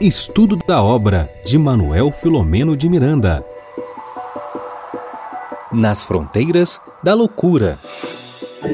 Estudo 0.00 0.56
da 0.56 0.82
obra 0.82 1.32
de 1.44 1.56
Manuel 1.56 2.10
Filomeno 2.10 2.76
de 2.76 2.88
Miranda. 2.88 3.44
Nas 5.72 6.02
fronteiras 6.02 6.80
da 7.02 7.14
loucura. 7.14 7.78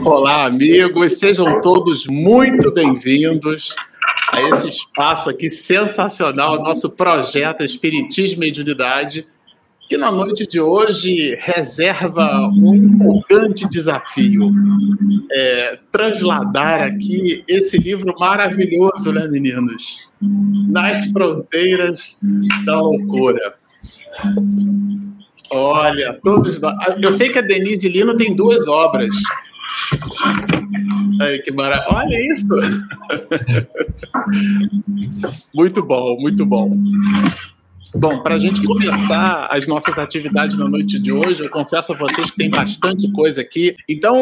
Olá, 0.05 0.47
amigos, 0.47 1.19
sejam 1.19 1.61
todos 1.61 2.07
muito 2.07 2.73
bem-vindos 2.73 3.75
a 4.33 4.43
esse 4.43 4.69
espaço 4.69 5.31
aqui 5.31 5.49
sensacional, 5.49 6.63
nosso 6.63 6.91
projeto 6.91 7.63
Espiritismo 7.63 8.43
e 8.43 8.47
Mediunidade 8.47 9.27
que 9.89 9.97
na 9.97 10.13
noite 10.13 10.47
de 10.47 10.61
hoje 10.61 11.35
reserva 11.41 12.47
um 12.49 12.75
empolgante 12.75 13.67
desafio. 13.69 14.53
É, 15.33 15.79
transladar 15.91 16.83
aqui 16.83 17.43
esse 17.49 17.79
livro 17.79 18.15
maravilhoso, 18.19 19.11
né, 19.13 19.27
meninos? 19.29 20.11
Nas 20.21 21.07
fronteiras 21.09 22.21
da 22.67 22.79
loucura. 22.81 23.55
Olha, 25.51 26.13
todos 26.23 26.61
nós. 26.61 26.75
Eu 27.03 27.11
sei 27.11 27.31
que 27.31 27.39
a 27.39 27.43
Denise 27.43 27.89
Lino 27.89 28.15
tem 28.15 28.37
duas 28.37 28.69
obras. 28.69 29.17
Que 31.45 31.51
maravilha. 31.51 31.87
Olha 31.91 32.33
isso! 32.33 32.47
muito 35.55 35.83
bom, 35.83 36.21
muito 36.21 36.45
bom. 36.45 36.77
Bom, 37.95 38.23
para 38.23 38.35
a 38.35 38.39
gente 38.39 38.63
começar 38.63 39.49
as 39.51 39.67
nossas 39.67 39.99
atividades 39.99 40.59
na 40.59 40.69
noite 40.69 40.99
de 40.99 41.11
hoje, 41.11 41.45
eu 41.45 41.51
confesso 41.51 41.95
a 41.95 41.97
vocês 41.97 42.31
que 42.31 42.37
tem 42.37 42.51
bastante 42.51 43.11
coisa 43.13 43.41
aqui. 43.41 43.75
Então, 43.89 44.17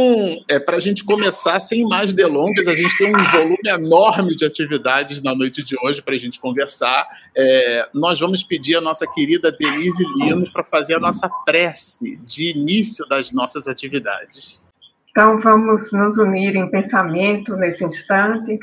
é, 0.48 0.61
para 0.61 0.77
a 0.77 0.80
gente 0.80 1.05
começar, 1.05 1.59
sem 1.59 1.84
mais 1.84 2.12
delongas, 2.12 2.69
a 2.69 2.77
gente 2.77 2.97
tem 2.97 3.15
um 3.15 3.24
volume 3.24 3.59
enorme 3.66 4.37
de 4.37 4.45
atividades 4.45 5.21
na 5.21 5.34
noite 5.34 5.65
de 5.65 5.77
hoje 5.83 6.01
para 6.01 6.15
a 6.15 6.19
gente 6.19 6.38
conversar. 6.38 7.09
É, 7.37 7.88
nós 7.93 8.21
vamos 8.21 8.45
pedir 8.45 8.77
a 8.77 8.80
nossa 8.80 9.05
querida 9.05 9.51
Denise 9.51 10.04
Lino 10.16 10.48
para 10.52 10.63
fazer 10.63 10.95
a 10.95 11.01
nossa 11.01 11.29
prece 11.45 12.21
de 12.24 12.57
início 12.57 13.04
das 13.09 13.32
nossas 13.32 13.66
atividades. 13.66 14.63
Então, 15.10 15.41
vamos 15.41 15.91
nos 15.91 16.19
unir 16.19 16.54
em 16.54 16.71
pensamento 16.71 17.57
nesse 17.57 17.85
instante, 17.85 18.60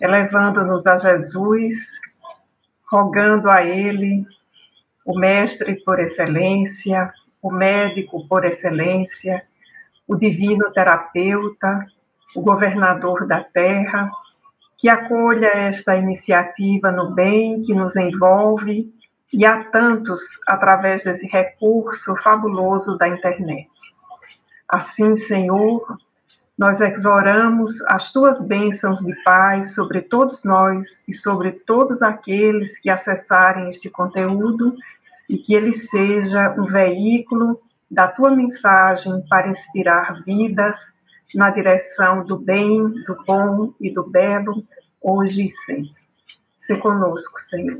elevando-nos 0.00 0.84
a 0.84 0.96
Jesus 0.96 2.05
rogando 2.90 3.50
a 3.50 3.64
Ele, 3.64 4.24
o 5.04 5.18
Mestre 5.18 5.82
por 5.84 5.98
excelência, 6.00 7.12
o 7.42 7.50
médico 7.50 8.26
por 8.28 8.44
excelência, 8.44 9.44
o 10.06 10.16
divino 10.16 10.72
terapeuta, 10.72 11.86
o 12.34 12.40
governador 12.40 13.26
da 13.26 13.42
terra, 13.42 14.10
que 14.76 14.88
acolha 14.88 15.46
esta 15.46 15.96
iniciativa 15.96 16.90
no 16.90 17.14
bem 17.14 17.62
que 17.62 17.74
nos 17.74 17.96
envolve 17.96 18.92
e 19.32 19.44
a 19.44 19.64
tantos 19.64 20.22
através 20.46 21.04
desse 21.04 21.26
recurso 21.26 22.14
fabuloso 22.16 22.96
da 22.98 23.08
internet. 23.08 23.70
Assim, 24.68 25.14
Senhor, 25.14 25.98
nós 26.56 26.80
exoramos 26.80 27.82
as 27.82 28.10
tuas 28.10 28.44
bênçãos 28.46 29.00
de 29.00 29.14
paz 29.22 29.74
sobre 29.74 30.00
todos 30.00 30.42
nós 30.42 31.04
e 31.06 31.12
sobre 31.12 31.52
todos 31.52 32.00
aqueles 32.00 32.78
que 32.78 32.88
acessarem 32.88 33.68
este 33.68 33.90
conteúdo 33.90 34.74
e 35.28 35.36
que 35.36 35.54
ele 35.54 35.72
seja 35.72 36.54
um 36.58 36.64
veículo 36.64 37.60
da 37.90 38.08
tua 38.08 38.30
mensagem 38.34 39.22
para 39.28 39.48
inspirar 39.48 40.22
vidas 40.24 40.94
na 41.34 41.50
direção 41.50 42.24
do 42.24 42.38
bem, 42.38 42.88
do 43.04 43.22
bom 43.26 43.74
e 43.78 43.90
do 43.90 44.02
belo, 44.02 44.64
hoje 45.00 45.44
e 45.44 45.50
sempre. 45.50 45.94
Se 46.56 46.76
conosco, 46.78 47.38
Senhor. 47.38 47.78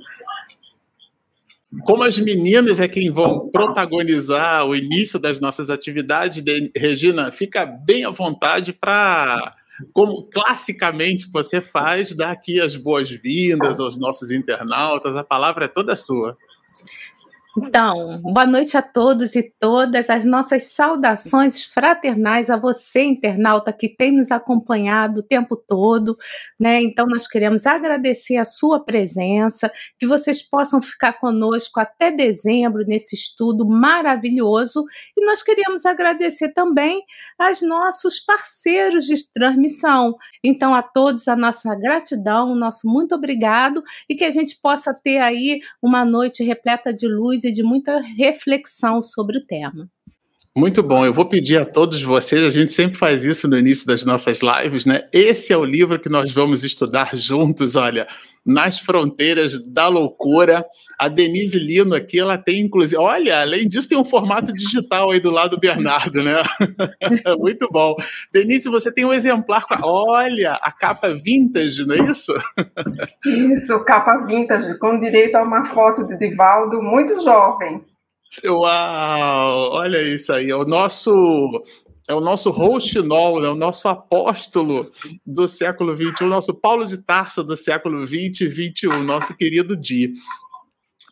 Como 1.85 2.05
as 2.05 2.19
meninas 2.19 2.79
é 2.79 2.87
quem 2.87 3.11
vão 3.11 3.51
protagonizar 3.51 4.67
o 4.67 4.75
início 4.75 5.19
das 5.19 5.41
nossas 5.41 5.69
atividades, 5.69 6.43
Regina, 6.77 7.33
fica 7.33 7.67
bem 7.67 8.05
à 8.05 8.11
vontade 8.11 8.73
para, 8.73 9.53
como 9.93 10.29
classicamente 10.31 11.29
você 11.33 11.61
faz, 11.61 12.15
dar 12.15 12.31
aqui 12.31 12.61
as 12.61 12.77
boas-vindas 12.77 13.81
aos 13.81 13.99
nossos 13.99 14.31
internautas. 14.31 15.17
A 15.17 15.25
palavra 15.25 15.65
é 15.65 15.69
toda 15.69 15.97
sua. 15.97 16.37
Então, 17.59 18.21
boa 18.21 18.45
noite 18.45 18.77
a 18.77 18.83
todos 18.83 19.35
e 19.35 19.43
todas. 19.59 20.11
As 20.11 20.27
nossas 20.27 20.65
saudações 20.75 21.65
fraternais 21.65 22.51
a 22.51 22.57
você, 22.59 23.03
internauta, 23.03 23.73
que 23.73 23.89
tem 23.89 24.13
nos 24.13 24.31
acompanhado 24.31 25.21
o 25.21 25.23
tempo 25.23 25.57
todo, 25.57 26.19
né? 26.61 26.83
Então, 26.83 27.07
nós 27.07 27.27
queremos 27.27 27.65
agradecer 27.65 28.37
a 28.37 28.45
sua 28.45 28.85
presença, 28.85 29.73
que 29.99 30.07
vocês 30.07 30.43
possam 30.43 30.83
ficar 30.83 31.15
conosco 31.15 31.81
até 31.81 32.11
dezembro 32.11 32.85
nesse 32.87 33.15
estudo 33.15 33.67
maravilhoso. 33.67 34.85
E 35.17 35.25
nós 35.25 35.43
queríamos 35.43 35.87
agradecer 35.87 36.51
também 36.51 37.03
aos 37.39 37.63
nossos 37.63 38.21
parceiros 38.21 39.07
de 39.07 39.15
transmissão. 39.33 40.15
Então, 40.45 40.75
a 40.75 40.83
todos 40.83 41.27
a 41.27 41.35
nossa 41.35 41.75
gratidão, 41.75 42.53
o 42.53 42.55
nosso 42.55 42.87
muito 42.87 43.15
obrigado 43.15 43.83
e 44.11 44.15
que 44.15 44.25
a 44.25 44.31
gente 44.31 44.61
possa 44.61 44.93
ter 44.93 45.21
aí 45.21 45.61
uma 45.83 46.05
noite 46.05 46.45
repleta 46.45 46.93
de 46.93 47.09
luz 47.09 47.46
e 47.47 47.53
de 47.53 47.63
muita 47.63 48.01
reflexão 48.01 49.01
sobre 49.01 49.39
o 49.39 49.47
tema. 49.47 49.91
Muito 50.57 50.83
bom. 50.83 51.05
Eu 51.05 51.13
vou 51.13 51.27
pedir 51.27 51.59
a 51.59 51.67
todos 51.67 52.03
vocês, 52.03 52.43
a 52.43 52.49
gente 52.49 52.73
sempre 52.73 52.97
faz 52.97 53.27
isso 53.27 53.47
no 53.47 53.59
início 53.59 53.87
das 53.87 54.07
nossas 54.07 54.41
lives, 54.41 54.87
né? 54.87 55.03
Esse 55.13 55.53
é 55.53 55.57
o 55.57 55.67
livro 55.67 56.01
que 56.01 56.09
nós 56.09 56.33
vamos 56.33 56.65
estudar 56.65 57.15
juntos, 57.15 57.77
olha, 57.77 58.07
nas 58.43 58.81
fronteiras 58.81 59.63
da 59.71 59.87
loucura. 59.87 60.65
A 60.99 61.09
Denise 61.09 61.59
Lino 61.59 61.95
aqui, 61.95 62.19
ela 62.19 62.39
tem 62.39 62.63
inclusive, 62.63 62.97
olha, 62.97 63.43
além 63.43 63.69
disso 63.69 63.87
tem 63.87 63.99
um 63.99 64.05
formato 64.05 64.51
digital 64.51 65.11
aí 65.11 65.21
do 65.21 65.31
lado 65.31 65.51
do 65.51 65.61
Bernardo, 65.61 66.23
né? 66.23 66.43
Muito 67.39 67.69
bom. 67.71 67.95
Denise, 68.33 68.71
você 68.71 68.91
tem 68.91 69.05
um 69.05 69.13
exemplar 69.13 69.67
com, 69.67 69.75
a, 69.75 69.81
olha, 69.85 70.55
a 70.55 70.73
capa 70.73 71.15
vintage, 71.15 71.85
não 71.85 71.97
é 71.97 72.11
isso? 72.11 72.33
Isso, 73.27 73.79
capa 73.81 74.25
vintage, 74.25 74.79
com 74.79 74.99
direito 74.99 75.35
a 75.35 75.43
uma 75.43 75.67
foto 75.67 76.07
de 76.07 76.17
Divaldo 76.17 76.81
muito 76.81 77.23
jovem. 77.23 77.85
Uau! 78.45 79.73
Olha 79.73 80.03
isso 80.03 80.33
aí. 80.33 80.51
É 80.51 80.57
o 80.57 80.65
nosso 80.65 81.63
é 82.09 82.15
o 82.15 82.21
nosso 82.21 82.51
rouxinol, 82.51 83.45
é 83.45 83.51
o 83.51 83.55
nosso 83.55 83.89
apóstolo 83.89 84.91
do 85.25 85.49
século 85.49 85.97
XXI, 85.97 86.25
o 86.25 86.29
nosso 86.29 86.55
Paulo 86.55 86.87
de 86.87 86.99
Tarso 86.99 87.43
do 87.43 87.57
século 87.57 88.07
XX 88.07 88.43
e 88.43 88.51
XXI, 88.51 88.87
nosso 89.05 89.37
querido 89.37 89.77
Di. 89.77 90.13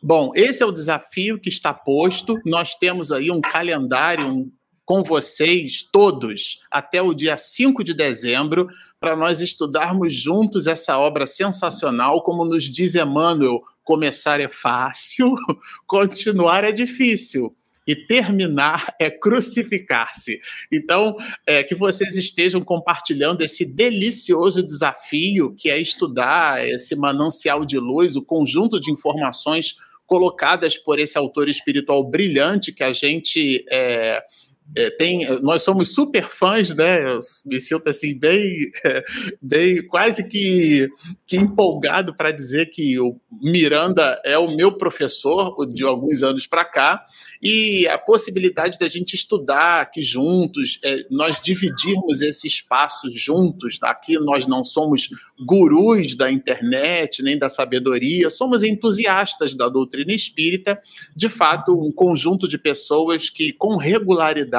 Bom, 0.01 0.31
esse 0.35 0.63
é 0.63 0.65
o 0.65 0.71
desafio 0.71 1.39
que 1.39 1.49
está 1.49 1.73
posto. 1.73 2.39
Nós 2.45 2.75
temos 2.75 3.11
aí 3.11 3.29
um 3.29 3.41
calendário 3.41 4.25
um, 4.27 4.51
com 4.85 5.03
vocês 5.03 5.83
todos 5.83 6.63
até 6.69 7.01
o 7.01 7.13
dia 7.13 7.35
5 7.35 7.83
de 7.83 7.93
dezembro 7.93 8.69
para 8.99 9.15
nós 9.15 9.41
estudarmos 9.41 10.13
juntos 10.13 10.67
essa 10.67 10.97
obra 10.99 11.25
sensacional, 11.25 12.21
como 12.23 12.45
nos 12.45 12.65
diz 12.65 12.95
Emmanuel, 12.95 13.61
começar 13.83 14.39
é 14.39 14.47
fácil, 14.47 15.33
continuar 15.87 16.63
é 16.63 16.71
difícil 16.71 17.55
e 17.87 17.95
terminar 17.95 18.95
é 18.99 19.11
crucificar-se. 19.11 20.39
Então, 20.71 21.15
é, 21.45 21.63
que 21.63 21.75
vocês 21.75 22.17
estejam 22.17 22.61
compartilhando 22.61 23.41
esse 23.41 23.63
delicioso 23.65 24.63
desafio 24.63 25.53
que 25.55 25.69
é 25.69 25.79
estudar 25.79 26.67
esse 26.67 26.95
manancial 26.95 27.63
de 27.63 27.77
luz, 27.77 28.15
o 28.15 28.23
conjunto 28.23 28.79
de 28.79 28.91
informações 28.91 29.75
colocadas 30.07 30.77
por 30.77 30.99
esse 30.99 31.17
autor 31.17 31.49
espiritual 31.49 32.03
brilhante 32.03 32.71
que 32.71 32.83
a 32.83 32.93
gente 32.93 33.63
é, 33.71 34.23
é, 34.73 34.89
tem, 34.89 35.25
nós 35.41 35.61
somos 35.61 35.93
super 35.93 36.23
fãs, 36.23 36.73
né? 36.73 37.05
Eu 37.09 37.19
me 37.45 37.59
sinto 37.59 37.87
assim 37.87 38.17
bem, 38.17 38.71
bem 39.41 39.85
quase 39.87 40.27
que, 40.27 40.89
que 41.27 41.37
empolgado 41.37 42.15
para 42.15 42.31
dizer 42.31 42.67
que 42.67 42.99
o 42.99 43.19
Miranda 43.41 44.19
é 44.25 44.37
o 44.37 44.55
meu 44.55 44.71
professor 44.71 45.55
de 45.67 45.83
alguns 45.83 46.23
anos 46.23 46.47
para 46.47 46.65
cá 46.65 47.03
e 47.43 47.87
a 47.87 47.97
possibilidade 47.97 48.79
da 48.79 48.87
gente 48.87 49.13
estudar 49.13 49.81
aqui 49.81 50.01
juntos, 50.01 50.79
é, 50.83 51.05
nós 51.11 51.39
dividirmos 51.41 52.21
esse 52.21 52.47
espaço 52.47 53.09
juntos. 53.11 53.77
Tá? 53.77 53.91
Aqui 53.91 54.17
nós 54.17 54.47
não 54.47 54.63
somos 54.63 55.09
gurus 55.45 56.15
da 56.15 56.31
internet 56.31 57.21
nem 57.21 57.37
da 57.37 57.49
sabedoria, 57.49 58.29
somos 58.29 58.63
entusiastas 58.63 59.53
da 59.53 59.69
doutrina 59.69 60.13
espírita, 60.13 60.81
de 61.15 61.29
fato, 61.29 61.79
um 61.79 61.91
conjunto 61.91 62.47
de 62.47 62.57
pessoas 62.57 63.29
que 63.29 63.53
com 63.53 63.77
regularidade 63.77 64.54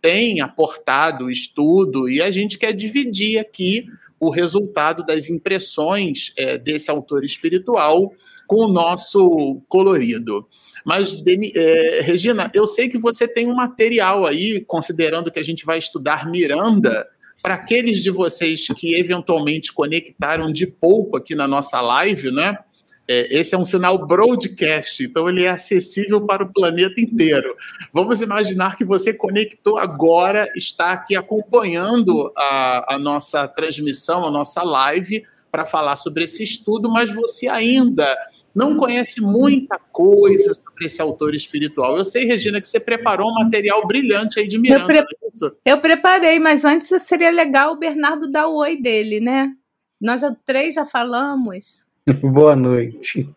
tem 0.00 0.40
aportado 0.40 1.30
estudo 1.30 2.08
e 2.08 2.22
a 2.22 2.30
gente 2.30 2.56
quer 2.56 2.72
dividir 2.72 3.38
aqui 3.38 3.86
o 4.20 4.30
resultado 4.30 5.04
das 5.04 5.28
impressões 5.28 6.32
é, 6.36 6.56
desse 6.56 6.90
autor 6.90 7.24
espiritual 7.24 8.12
com 8.46 8.64
o 8.64 8.68
nosso 8.68 9.60
colorido. 9.68 10.46
Mas, 10.84 11.22
é, 11.54 12.00
Regina, 12.02 12.50
eu 12.54 12.66
sei 12.66 12.88
que 12.88 12.98
você 12.98 13.28
tem 13.28 13.46
um 13.46 13.54
material 13.54 14.26
aí, 14.26 14.64
considerando 14.64 15.30
que 15.30 15.38
a 15.38 15.44
gente 15.44 15.64
vai 15.64 15.78
estudar 15.78 16.30
Miranda 16.30 17.06
Para 17.42 17.54
aqueles 17.54 18.02
de 18.02 18.10
vocês 18.10 18.66
que 18.76 18.94
eventualmente 18.94 19.72
conectaram 19.72 20.50
de 20.50 20.66
pouco 20.66 21.16
aqui 21.16 21.34
na 21.34 21.46
nossa 21.46 21.80
live, 21.80 22.32
né? 22.32 22.58
É, 23.10 23.38
esse 23.38 23.54
é 23.54 23.58
um 23.58 23.64
sinal 23.64 24.06
broadcast, 24.06 25.02
então 25.02 25.28
ele 25.30 25.44
é 25.44 25.48
acessível 25.48 26.20
para 26.20 26.44
o 26.44 26.52
planeta 26.52 27.00
inteiro. 27.00 27.56
Vamos 27.90 28.20
imaginar 28.20 28.76
que 28.76 28.84
você 28.84 29.14
conectou 29.14 29.78
agora, 29.78 30.46
está 30.54 30.92
aqui 30.92 31.16
acompanhando 31.16 32.30
a, 32.36 32.94
a 32.94 32.98
nossa 32.98 33.48
transmissão, 33.48 34.26
a 34.26 34.30
nossa 34.30 34.62
live, 34.62 35.24
para 35.50 35.64
falar 35.64 35.96
sobre 35.96 36.24
esse 36.24 36.44
estudo, 36.44 36.90
mas 36.90 37.10
você 37.10 37.48
ainda 37.48 38.06
não 38.54 38.76
conhece 38.76 39.20
muita 39.20 39.78
coisa 39.90 40.52
sobre 40.52 40.84
esse 40.84 41.00
autor 41.00 41.34
espiritual. 41.34 41.96
Eu 41.96 42.04
sei, 42.04 42.24
Regina, 42.24 42.60
que 42.60 42.68
você 42.68 42.78
preparou 42.78 43.30
um 43.30 43.34
material 43.34 43.86
brilhante 43.86 44.38
aí 44.38 44.46
de 44.46 44.58
Miranda. 44.58 44.82
Eu, 44.82 44.86
pre 44.86 44.98
é 44.98 45.72
eu 45.72 45.80
preparei, 45.80 46.38
mas 46.38 46.64
antes 46.64 46.88
seria 47.02 47.30
legal 47.30 47.72
o 47.72 47.78
Bernardo 47.78 48.30
dar 48.30 48.48
o 48.48 48.56
oi 48.56 48.76
dele, 48.76 49.20
né? 49.20 49.50
Nós 50.00 50.20
já, 50.20 50.36
três 50.44 50.74
já 50.74 50.84
falamos. 50.84 51.87
Boa 52.22 52.56
noite. 52.56 53.28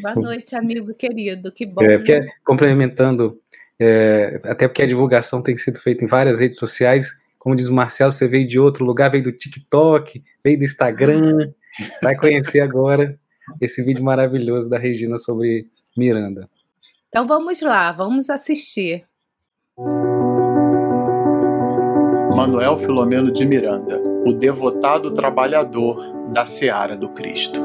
Boa 0.00 0.14
noite, 0.14 0.54
amigo 0.56 0.92
querido. 0.94 1.52
Que 1.52 1.64
bom. 1.64 1.82
É, 1.82 1.98
porque, 1.98 2.26
complementando, 2.44 3.38
é, 3.80 4.40
até 4.44 4.66
porque 4.68 4.82
a 4.82 4.86
divulgação 4.86 5.42
tem 5.42 5.56
sido 5.56 5.80
feita 5.80 6.04
em 6.04 6.08
várias 6.08 6.40
redes 6.40 6.58
sociais. 6.58 7.20
Como 7.38 7.54
diz 7.54 7.68
o 7.68 7.74
Marcelo, 7.74 8.12
você 8.12 8.26
veio 8.26 8.46
de 8.46 8.58
outro 8.58 8.84
lugar, 8.84 9.10
veio 9.10 9.24
do 9.24 9.32
TikTok, 9.32 10.22
veio 10.42 10.58
do 10.58 10.64
Instagram. 10.64 11.52
Vai 12.02 12.16
conhecer 12.16 12.60
agora 12.60 13.18
esse 13.60 13.82
vídeo 13.82 14.04
maravilhoso 14.04 14.70
da 14.70 14.78
Regina 14.78 15.18
sobre 15.18 15.66
Miranda. 15.96 16.48
Então 17.08 17.26
vamos 17.26 17.60
lá, 17.60 17.92
vamos 17.92 18.30
assistir. 18.30 19.04
Manuel 22.34 22.78
Filomeno 22.78 23.32
de 23.32 23.44
Miranda, 23.44 24.00
o 24.26 24.32
devotado 24.32 25.12
trabalhador 25.12 26.13
da 26.34 26.44
Seara 26.44 26.94
do 26.96 27.08
Cristo. 27.10 27.60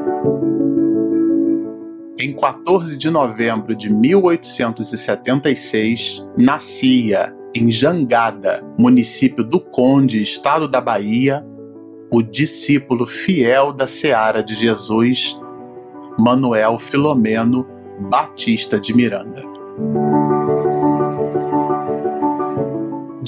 Em 2.16 2.32
14 2.32 2.96
de 2.96 3.10
novembro 3.10 3.74
de 3.74 3.92
1876, 3.92 6.24
nascia 6.38 7.34
em 7.52 7.72
Jangada, 7.72 8.64
município 8.78 9.42
do 9.42 9.58
Conde, 9.58 10.22
estado 10.22 10.68
da 10.68 10.80
Bahia, 10.80 11.44
o 12.12 12.22
discípulo 12.22 13.06
fiel 13.06 13.72
da 13.72 13.88
Seara 13.88 14.40
de 14.40 14.54
Jesus, 14.54 15.36
Manuel 16.16 16.78
Filomeno 16.78 17.66
Batista 18.08 18.78
de 18.78 18.94
Miranda. 18.94 19.42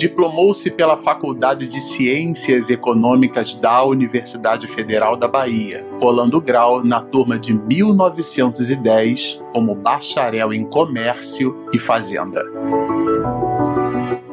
Diplomou-se 0.02 0.68
pela 0.68 0.96
Faculdade 0.96 1.68
de 1.68 1.80
Ciências 1.80 2.68
Econômicas 2.68 3.54
da 3.54 3.84
Universidade 3.84 4.66
Federal 4.66 5.16
da 5.16 5.28
Bahia, 5.28 5.86
rolando 6.00 6.40
grau 6.40 6.82
na 6.82 7.00
turma 7.00 7.38
de 7.38 7.54
1910 7.54 9.40
como 9.52 9.76
bacharel 9.76 10.52
em 10.52 10.64
Comércio 10.64 11.56
e 11.72 11.78
Fazenda. 11.78 12.42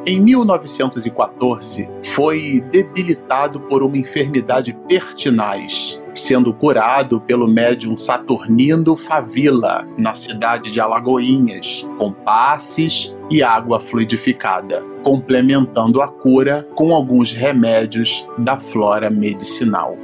Em 0.04 0.18
1914, 0.18 1.88
foi 2.16 2.60
debilitado 2.68 3.60
por 3.60 3.84
uma 3.84 3.96
enfermidade 3.96 4.72
pertinaz, 4.88 5.99
sendo 6.14 6.52
curado 6.52 7.20
pelo 7.20 7.46
médium 7.46 7.96
Saturnino 7.96 8.96
Favila, 8.96 9.86
na 9.96 10.14
cidade 10.14 10.70
de 10.70 10.80
Alagoinhas, 10.80 11.86
com 11.98 12.12
passes 12.12 13.14
e 13.30 13.42
água 13.42 13.80
fluidificada, 13.80 14.82
complementando 15.02 16.02
a 16.02 16.08
cura 16.08 16.66
com 16.74 16.94
alguns 16.94 17.32
remédios 17.32 18.26
da 18.38 18.58
flora 18.58 19.08
medicinal. 19.10 19.96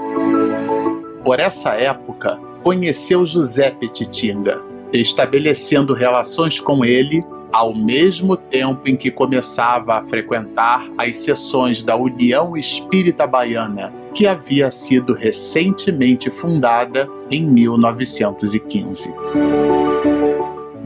Por 1.25 1.41
essa 1.41 1.71
época, 1.71 2.39
conheceu 2.63 3.27
José 3.27 3.71
Petitinga, 3.71 4.61
estabelecendo 4.93 5.93
relações 5.93 6.61
com 6.61 6.85
ele 6.85 7.25
ao 7.57 7.75
mesmo 7.75 8.37
tempo 8.37 8.87
em 8.87 8.95
que 8.95 9.11
começava 9.11 9.95
a 9.95 10.03
frequentar 10.03 10.87
as 10.99 11.17
sessões 11.17 11.83
da 11.83 11.97
União 11.97 12.55
Espírita 12.55 13.27
Baiana, 13.27 13.91
que 14.13 14.27
havia 14.27 14.71
sido 14.71 15.15
recentemente 15.15 16.29
fundada 16.29 17.09
em 17.31 17.43
1915. 17.47 19.11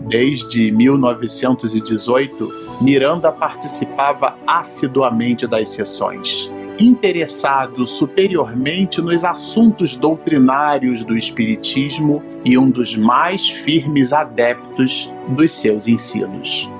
Desde 0.06 0.70
1918, 0.70 2.48
Miranda 2.80 3.32
participava 3.32 4.38
assiduamente 4.46 5.48
das 5.48 5.70
sessões 5.70 6.52
interessado 6.78 7.84
superiormente 7.84 9.02
nos 9.02 9.24
assuntos 9.24 9.96
doutrinários 9.96 11.04
do 11.04 11.16
Espiritismo 11.16 12.22
e 12.44 12.56
um 12.56 12.70
dos 12.70 12.96
mais 12.96 13.50
firmes 13.50 14.12
adeptos 14.12 15.12
dos 15.28 15.52
seus 15.52 15.88
ensinos. 15.88 16.70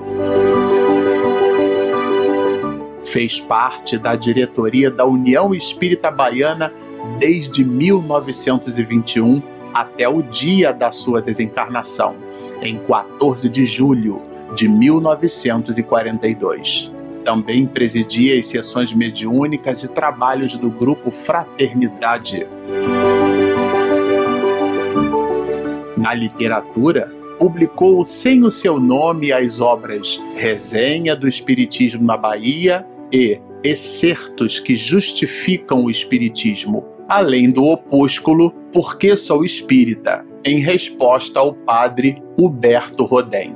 Fez 3.05 3.39
parte 3.39 3.97
da 3.97 4.15
diretoria 4.15 4.89
da 4.89 5.05
União 5.05 5.53
Espírita 5.53 6.09
Baiana 6.09 6.71
desde 7.19 7.63
1921 7.63 9.41
até 9.73 10.07
o 10.07 10.21
dia 10.21 10.71
da 10.71 10.91
sua 10.91 11.21
desencarnação, 11.21 12.15
em 12.61 12.77
14 12.79 13.49
de 13.49 13.65
julho 13.65 14.21
de 14.55 14.67
1942 14.67 17.00
também 17.23 17.65
presidia 17.65 18.37
as 18.37 18.47
sessões 18.47 18.93
mediúnicas 18.93 19.83
e 19.83 19.87
trabalhos 19.87 20.55
do 20.55 20.69
grupo 20.69 21.11
Fraternidade. 21.11 22.45
Na 25.97 26.13
literatura, 26.13 27.09
publicou 27.37 28.03
sem 28.05 28.43
o 28.43 28.51
seu 28.51 28.79
nome 28.79 29.31
as 29.31 29.61
obras 29.61 30.21
Resenha 30.35 31.15
do 31.15 31.27
Espiritismo 31.27 32.03
na 32.05 32.17
Bahia 32.17 32.85
e 33.11 33.39
Excertos 33.63 34.59
que 34.59 34.75
justificam 34.75 35.83
o 35.83 35.89
Espiritismo, 35.89 36.83
além 37.07 37.51
do 37.51 37.65
opúsculo 37.65 38.51
Por 38.73 38.97
que 38.97 39.15
sou 39.15 39.45
espírita, 39.45 40.25
em 40.43 40.59
resposta 40.59 41.39
ao 41.39 41.53
padre 41.53 42.21
Huberto 42.37 43.05
Rodem. 43.05 43.53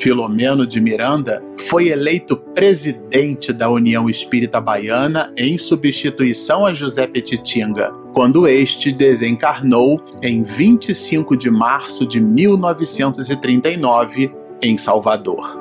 Filomeno 0.00 0.66
de 0.66 0.80
Miranda, 0.80 1.42
foi 1.68 1.88
eleito 1.88 2.34
presidente 2.34 3.52
da 3.52 3.70
União 3.70 4.08
Espírita 4.08 4.58
Baiana 4.58 5.30
em 5.36 5.58
substituição 5.58 6.64
a 6.64 6.72
José 6.72 7.06
Petitinga, 7.06 7.92
quando 8.14 8.48
este 8.48 8.92
desencarnou 8.92 10.02
em 10.22 10.42
25 10.42 11.36
de 11.36 11.50
março 11.50 12.06
de 12.06 12.18
1939 12.18 14.32
em 14.62 14.78
Salvador. 14.78 15.58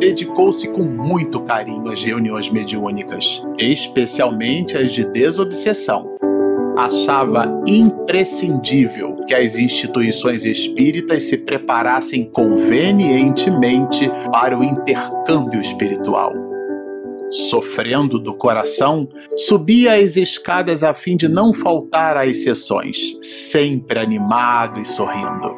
Dedicou-se 0.00 0.66
com 0.68 0.82
muito 0.82 1.40
carinho 1.42 1.88
às 1.88 2.02
reuniões 2.02 2.50
mediúnicas, 2.50 3.40
especialmente 3.58 4.76
as 4.76 4.92
de 4.92 5.04
desobsessão 5.04 6.12
achava 6.76 7.62
imprescindível 7.66 9.11
que 9.26 9.34
as 9.34 9.56
instituições 9.56 10.44
espíritas 10.44 11.24
se 11.24 11.36
preparassem 11.36 12.24
convenientemente 12.24 14.10
para 14.32 14.58
o 14.58 14.64
intercâmbio 14.64 15.60
espiritual. 15.60 16.32
Sofrendo 17.30 18.18
do 18.18 18.34
coração, 18.34 19.08
subia 19.36 19.94
as 19.94 20.16
escadas 20.16 20.84
a 20.84 20.92
fim 20.92 21.16
de 21.16 21.28
não 21.28 21.54
faltar 21.54 22.16
às 22.16 22.42
sessões, 22.42 23.18
sempre 23.22 23.98
animado 23.98 24.80
e 24.80 24.84
sorrindo. 24.84 25.56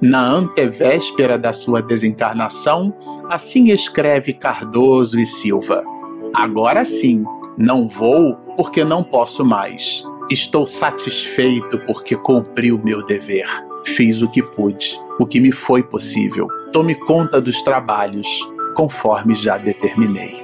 Na 0.00 0.22
antevéspera 0.22 1.36
da 1.36 1.52
sua 1.52 1.82
desencarnação, 1.82 2.94
assim 3.28 3.70
escreve 3.70 4.32
Cardoso 4.32 5.18
e 5.18 5.26
Silva. 5.26 5.82
Agora 6.34 6.84
sim, 6.84 7.24
não 7.56 7.88
vou 7.88 8.34
porque 8.56 8.84
não 8.84 9.02
posso 9.02 9.44
mais. 9.44 10.04
Estou 10.30 10.64
satisfeito 10.64 11.78
porque 11.86 12.16
cumpri 12.16 12.72
o 12.72 12.82
meu 12.82 13.04
dever. 13.04 13.46
Fiz 13.94 14.22
o 14.22 14.30
que 14.30 14.42
pude, 14.42 14.98
o 15.18 15.26
que 15.26 15.38
me 15.38 15.52
foi 15.52 15.82
possível. 15.82 16.48
Tome 16.72 16.94
conta 16.94 17.42
dos 17.42 17.62
trabalhos, 17.62 18.26
conforme 18.74 19.34
já 19.34 19.58
determinei. 19.58 20.42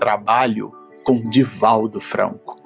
Trabalho 0.00 0.72
com 1.04 1.28
Divaldo 1.30 2.00
Franco. 2.00 2.56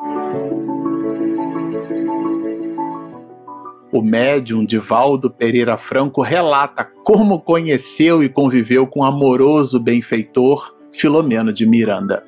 O 3.93 4.01
médium 4.01 4.65
Divaldo 4.65 5.31
Pereira 5.31 5.77
Franco 5.77 6.23
relata 6.23 6.85
como 7.05 7.43
conheceu 7.43 8.25
e 8.25 8.29
conviveu 8.29 8.87
com 8.87 9.01
o 9.01 9.05
amoroso 9.05 9.79
benfeitor 9.79 10.75
Filomeno 10.91 11.53
de 11.53 11.67
Miranda. 11.67 12.25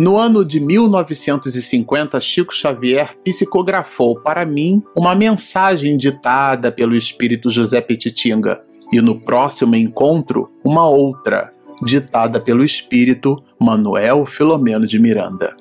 No 0.00 0.16
ano 0.16 0.46
de 0.46 0.58
1950, 0.58 2.18
Chico 2.22 2.56
Xavier 2.56 3.14
psicografou 3.22 4.18
para 4.18 4.46
mim 4.46 4.82
uma 4.96 5.14
mensagem 5.14 5.98
ditada 5.98 6.72
pelo 6.72 6.96
espírito 6.96 7.50
José 7.50 7.82
Petitinga, 7.82 8.62
e 8.90 8.98
no 9.02 9.20
próximo 9.20 9.76
encontro, 9.76 10.50
uma 10.64 10.88
outra, 10.88 11.52
ditada 11.82 12.40
pelo 12.40 12.64
espírito 12.64 13.44
Manuel 13.58 14.24
Filomeno 14.24 14.86
de 14.86 14.98
Miranda. 14.98 15.54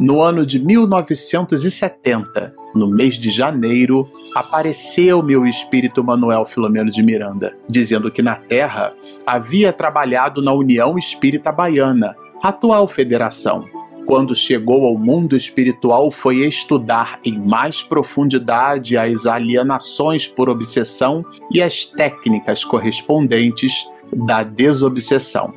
No 0.00 0.22
ano 0.22 0.46
de 0.46 0.58
1970, 0.58 2.54
no 2.74 2.86
mês 2.86 3.16
de 3.16 3.30
janeiro, 3.30 4.08
apareceu-me 4.34 5.36
o 5.36 5.46
espírito 5.46 6.02
Manuel 6.02 6.46
Filomeno 6.46 6.90
de 6.90 7.02
Miranda, 7.02 7.54
dizendo 7.68 8.10
que 8.10 8.22
na 8.22 8.36
Terra 8.36 8.94
havia 9.26 9.74
trabalhado 9.74 10.40
na 10.40 10.54
União 10.54 10.96
Espírita 10.96 11.52
Baiana, 11.52 12.16
atual 12.42 12.88
federação. 12.88 13.66
Quando 14.06 14.34
chegou 14.34 14.84
ao 14.84 14.98
mundo 14.98 15.36
espiritual, 15.36 16.10
foi 16.10 16.38
estudar 16.38 17.20
em 17.24 17.38
mais 17.38 17.82
profundidade 17.82 18.96
as 18.96 19.26
alienações 19.26 20.26
por 20.26 20.48
obsessão 20.48 21.24
e 21.50 21.62
as 21.62 21.86
técnicas 21.86 22.64
correspondentes 22.64 23.86
da 24.12 24.42
desobsessão 24.42 25.54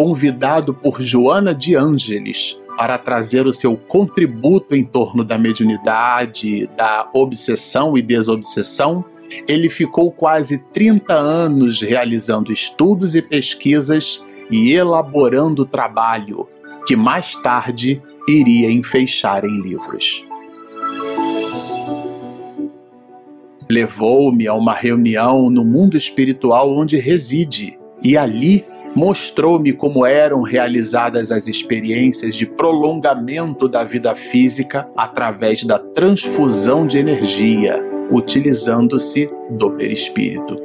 convidado 0.00 0.72
por 0.72 1.02
Joana 1.02 1.54
de 1.54 1.74
Ângeles 1.74 2.58
para 2.74 2.96
trazer 2.96 3.46
o 3.46 3.52
seu 3.52 3.76
contributo 3.76 4.74
em 4.74 4.82
torno 4.82 5.22
da 5.22 5.36
mediunidade, 5.36 6.66
da 6.68 7.06
obsessão 7.12 7.98
e 7.98 8.00
desobsessão, 8.00 9.04
ele 9.46 9.68
ficou 9.68 10.10
quase 10.10 10.56
30 10.72 11.12
anos 11.12 11.82
realizando 11.82 12.50
estudos 12.50 13.14
e 13.14 13.20
pesquisas 13.20 14.24
e 14.50 14.72
elaborando 14.72 15.64
trabalho 15.64 16.48
que 16.86 16.96
mais 16.96 17.34
tarde 17.36 18.02
iria 18.28 18.70
enfeixar 18.70 19.44
em 19.44 19.60
livros. 19.60 20.24
Levou-me 23.70 24.48
a 24.48 24.54
uma 24.54 24.74
reunião 24.74 25.48
no 25.48 25.64
mundo 25.64 25.96
espiritual 25.96 26.76
onde 26.76 26.98
reside, 26.98 27.78
e 28.02 28.16
ali 28.16 28.64
mostrou-me 28.96 29.72
como 29.72 30.04
eram 30.04 30.42
realizadas 30.42 31.30
as 31.30 31.46
experiências 31.46 32.34
de 32.34 32.46
prolongamento 32.46 33.68
da 33.68 33.84
vida 33.84 34.16
física 34.16 34.88
através 34.96 35.62
da 35.62 35.78
transfusão 35.78 36.84
de 36.84 36.98
energia, 36.98 37.80
utilizando-se 38.10 39.30
do 39.50 39.70
perispírito. 39.70 40.56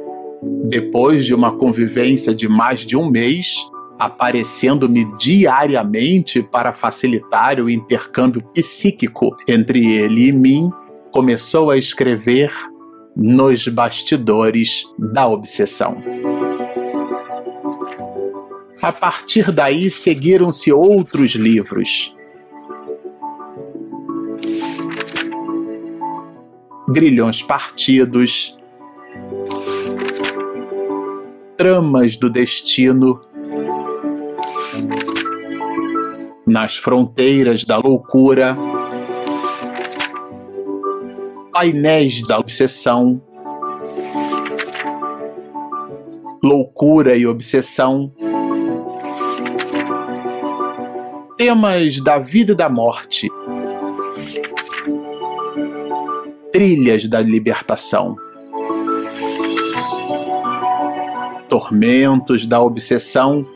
Depois 0.64 1.24
de 1.24 1.32
uma 1.32 1.56
convivência 1.56 2.34
de 2.34 2.48
mais 2.48 2.80
de 2.80 2.96
um 2.96 3.08
mês, 3.08 3.56
aparecendo-me 3.98 5.04
diariamente 5.16 6.42
para 6.42 6.72
facilitar 6.72 7.60
o 7.60 7.70
intercâmbio 7.70 8.42
psíquico 8.54 9.36
entre 9.48 9.92
ele 9.92 10.28
e 10.28 10.32
mim, 10.32 10.70
começou 11.10 11.70
a 11.70 11.78
escrever 11.78 12.52
nos 13.16 13.66
bastidores 13.68 14.84
da 14.98 15.26
obsessão. 15.26 15.96
A 18.82 18.92
partir 18.92 19.50
daí 19.50 19.90
seguiram-se 19.90 20.70
outros 20.70 21.32
livros. 21.32 22.14
Grilhões 26.90 27.42
Partidos, 27.42 28.56
Tramas 31.56 32.16
do 32.18 32.28
Destino, 32.28 33.22
Nas 36.46 36.76
Fronteiras 36.76 37.64
da 37.64 37.76
Loucura, 37.76 38.56
Painéis 41.52 42.22
da 42.26 42.38
Obsessão, 42.38 43.20
Loucura 46.42 47.16
e 47.16 47.26
Obsessão 47.26 48.12
temas 51.36 52.00
da 52.00 52.18
vida 52.18 52.52
e 52.52 52.54
da 52.54 52.68
morte, 52.68 53.28
trilhas 56.50 57.06
da 57.06 57.20
libertação, 57.20 58.16
tormentos 61.48 62.46
da 62.46 62.60
obsessão, 62.60 63.46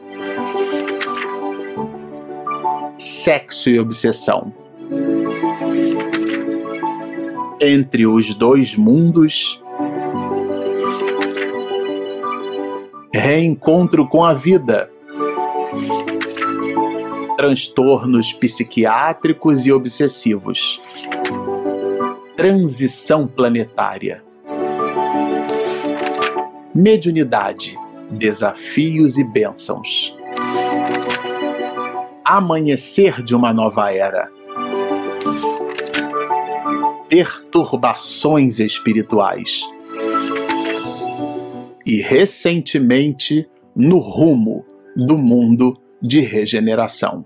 sexo 3.01 3.71
e 3.71 3.81
obsessão. 3.81 4.53
Entre 7.61 8.07
os 8.07 8.35
dois 8.35 8.77
mundos, 8.77 9.63
reencontro 13.13 14.07
com 14.07 14.23
a 14.23 14.35
vida 14.35 14.91
transtornos 17.41 18.35
psiquiátricos 18.35 19.65
e 19.65 19.73
obsessivos. 19.73 20.79
Transição 22.37 23.27
planetária. 23.27 24.23
Mediunidade, 26.75 27.79
desafios 28.11 29.17
e 29.17 29.25
bênçãos. 29.25 30.20
Amanhecer 32.25 33.23
de 33.23 33.35
uma 33.35 33.53
nova 33.53 33.93
era. 33.93 34.31
Perturbações 37.09 38.61
espirituais. 38.61 39.63
E 41.85 42.01
recentemente, 42.01 43.49
no 43.75 43.99
rumo 43.99 44.65
do 44.97 45.17
mundo 45.17 45.77
de 46.01 46.21
regeneração. 46.21 47.25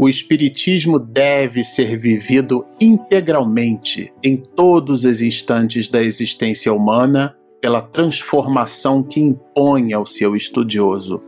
O 0.00 0.08
Espiritismo 0.08 0.96
deve 0.96 1.64
ser 1.64 1.98
vivido 1.98 2.64
integralmente 2.80 4.12
em 4.22 4.36
todos 4.36 5.04
os 5.04 5.20
instantes 5.20 5.88
da 5.88 6.00
existência 6.00 6.72
humana 6.72 7.36
pela 7.60 7.82
transformação 7.82 9.02
que 9.02 9.20
impõe 9.20 9.92
ao 9.92 10.06
seu 10.06 10.36
estudioso. 10.36 11.20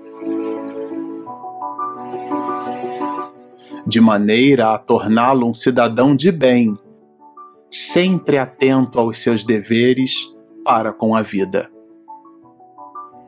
De 3.86 4.00
maneira 4.00 4.74
a 4.74 4.78
torná-lo 4.78 5.46
um 5.46 5.54
cidadão 5.54 6.14
de 6.14 6.30
bem, 6.30 6.76
sempre 7.70 8.38
atento 8.38 8.98
aos 8.98 9.18
seus 9.18 9.44
deveres 9.44 10.14
para 10.64 10.92
com 10.92 11.14
a 11.14 11.22
vida. 11.22 11.70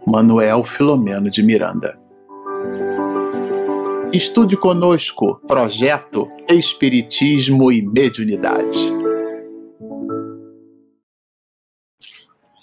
Manuel 0.07 0.65
Filomeno 0.65 1.31
de 1.31 1.43
Miranda 1.43 2.03
Estude 4.13 4.59
conosco 4.59 5.37
projeto 5.49 6.29
Espiritismo 6.47 7.73
e 7.73 7.81
Mediunidade. 7.81 8.79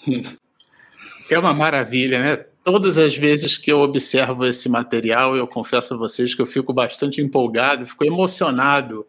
É 1.32 1.38
uma 1.38 1.54
maravilha, 1.54 2.18
né? 2.18 2.44
Todas 2.72 2.98
as 2.98 3.16
vezes 3.16 3.58
que 3.58 3.72
eu 3.72 3.80
observo 3.80 4.46
esse 4.46 4.68
material, 4.68 5.34
eu 5.34 5.44
confesso 5.44 5.92
a 5.92 5.96
vocês 5.96 6.36
que 6.36 6.40
eu 6.40 6.46
fico 6.46 6.72
bastante 6.72 7.20
empolgado, 7.20 7.84
fico 7.84 8.04
emocionado 8.04 9.04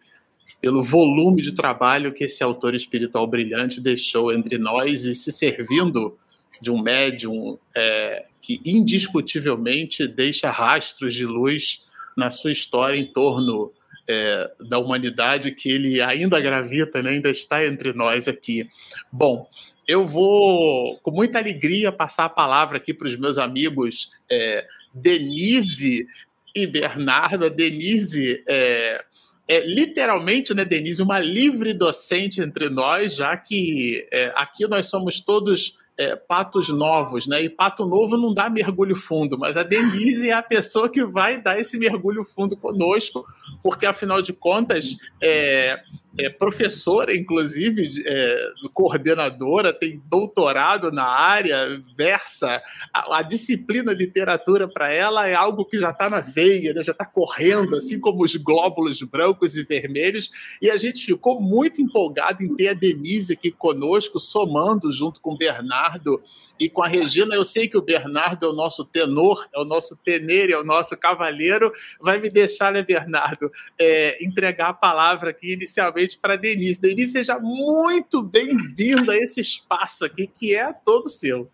pelo 0.59 0.81
volume 0.81 1.43
de 1.43 1.53
trabalho 1.53 2.11
que 2.11 2.23
esse 2.23 2.43
autor 2.43 2.73
espiritual 2.73 3.27
brilhante 3.27 3.79
deixou 3.79 4.33
entre 4.33 4.57
nós 4.57 5.05
e 5.05 5.13
se 5.13 5.31
servindo 5.31 6.17
de 6.59 6.71
um 6.71 6.81
médium 6.81 7.59
é, 7.75 8.25
que 8.41 8.59
indiscutivelmente 8.65 10.07
deixa 10.07 10.49
rastros 10.49 11.13
de 11.13 11.27
luz 11.27 11.85
na 12.17 12.31
sua 12.31 12.51
história 12.51 12.97
em 12.97 13.05
torno 13.05 13.71
é, 14.07 14.51
da 14.61 14.79
humanidade 14.79 15.51
que 15.51 15.69
ele 15.69 16.01
ainda 16.01 16.41
gravita, 16.41 17.03
né, 17.03 17.11
ainda 17.11 17.29
está 17.29 17.63
entre 17.63 17.93
nós 17.93 18.27
aqui. 18.27 18.67
Bom, 19.11 19.47
eu 19.91 20.07
vou 20.07 20.97
com 21.03 21.11
muita 21.11 21.37
alegria 21.37 21.91
passar 21.91 22.23
a 22.23 22.29
palavra 22.29 22.77
aqui 22.77 22.93
para 22.93 23.07
os 23.07 23.17
meus 23.17 23.37
amigos 23.37 24.11
é, 24.31 24.65
Denise 24.93 26.07
e 26.55 26.65
Bernardo. 26.65 27.49
Denise 27.49 28.41
é, 28.47 29.03
é, 29.49 29.65
literalmente, 29.65 30.53
né, 30.53 30.63
Denise, 30.63 31.03
uma 31.03 31.19
livre 31.19 31.73
docente 31.73 32.39
entre 32.39 32.69
nós, 32.69 33.17
já 33.17 33.35
que 33.35 34.07
é, 34.13 34.31
aqui 34.33 34.65
nós 34.65 34.85
somos 34.85 35.19
todos 35.19 35.75
é, 35.97 36.15
patos 36.15 36.69
novos, 36.69 37.27
né? 37.27 37.43
E 37.43 37.49
pato 37.49 37.85
novo 37.85 38.15
não 38.15 38.33
dá 38.33 38.49
mergulho 38.49 38.95
fundo, 38.95 39.37
mas 39.37 39.57
a 39.57 39.63
Denise 39.63 40.29
é 40.29 40.33
a 40.33 40.41
pessoa 40.41 40.87
que 40.87 41.03
vai 41.03 41.41
dar 41.41 41.59
esse 41.59 41.77
mergulho 41.77 42.23
fundo 42.23 42.55
conosco, 42.55 43.25
porque 43.61 43.85
afinal 43.85 44.21
de 44.21 44.31
contas, 44.31 44.95
é, 45.21 45.77
é 46.17 46.29
professora, 46.29 47.15
inclusive, 47.15 47.89
é, 48.05 48.51
coordenadora, 48.73 49.71
tem 49.71 50.01
doutorado 50.05 50.91
na 50.91 51.05
área, 51.05 51.81
versa. 51.95 52.61
A, 52.93 53.19
a 53.19 53.21
disciplina 53.21 53.93
literatura 53.93 54.67
para 54.67 54.91
ela 54.91 55.27
é 55.27 55.33
algo 55.33 55.63
que 55.63 55.77
já 55.77 55.91
está 55.91 56.09
na 56.09 56.19
veia, 56.19 56.73
né? 56.73 56.83
já 56.83 56.91
está 56.91 57.05
correndo, 57.05 57.77
assim 57.77 57.99
como 57.99 58.23
os 58.23 58.35
glóbulos 58.35 59.01
brancos 59.03 59.55
e 59.55 59.63
vermelhos. 59.63 60.29
E 60.61 60.69
a 60.69 60.75
gente 60.75 61.05
ficou 61.05 61.39
muito 61.39 61.81
empolgado 61.81 62.43
em 62.43 62.55
ter 62.55 62.69
a 62.69 62.73
Denise 62.73 63.33
aqui 63.33 63.49
conosco, 63.49 64.19
somando 64.19 64.91
junto 64.91 65.21
com 65.21 65.33
o 65.33 65.37
Bernardo 65.37 66.21
e 66.59 66.69
com 66.69 66.83
a 66.83 66.87
Regina. 66.87 67.35
Eu 67.35 67.45
sei 67.45 67.69
que 67.69 67.77
o 67.77 67.81
Bernardo 67.81 68.45
é 68.45 68.49
o 68.49 68.53
nosso 68.53 68.83
tenor, 68.83 69.47
é 69.53 69.59
o 69.59 69.65
nosso 69.65 69.95
tenere, 69.95 70.51
é 70.51 70.57
o 70.57 70.63
nosso 70.63 70.97
cavalheiro. 70.97 71.71
Vai 72.01 72.19
me 72.19 72.29
deixar, 72.29 72.73
né, 72.73 72.83
Bernardo, 72.83 73.49
é, 73.79 74.23
entregar 74.23 74.69
a 74.69 74.73
palavra 74.73 75.29
aqui 75.29 75.53
inicialmente 75.53 76.00
para 76.19 76.35
Denise. 76.35 76.81
Denise, 76.81 77.13
seja 77.13 77.39
muito 77.39 78.21
bem-vinda 78.21 79.13
a 79.13 79.17
esse 79.17 79.41
espaço 79.41 80.05
aqui, 80.05 80.27
que 80.27 80.55
é 80.55 80.73
todo 80.73 81.09
seu. 81.09 81.49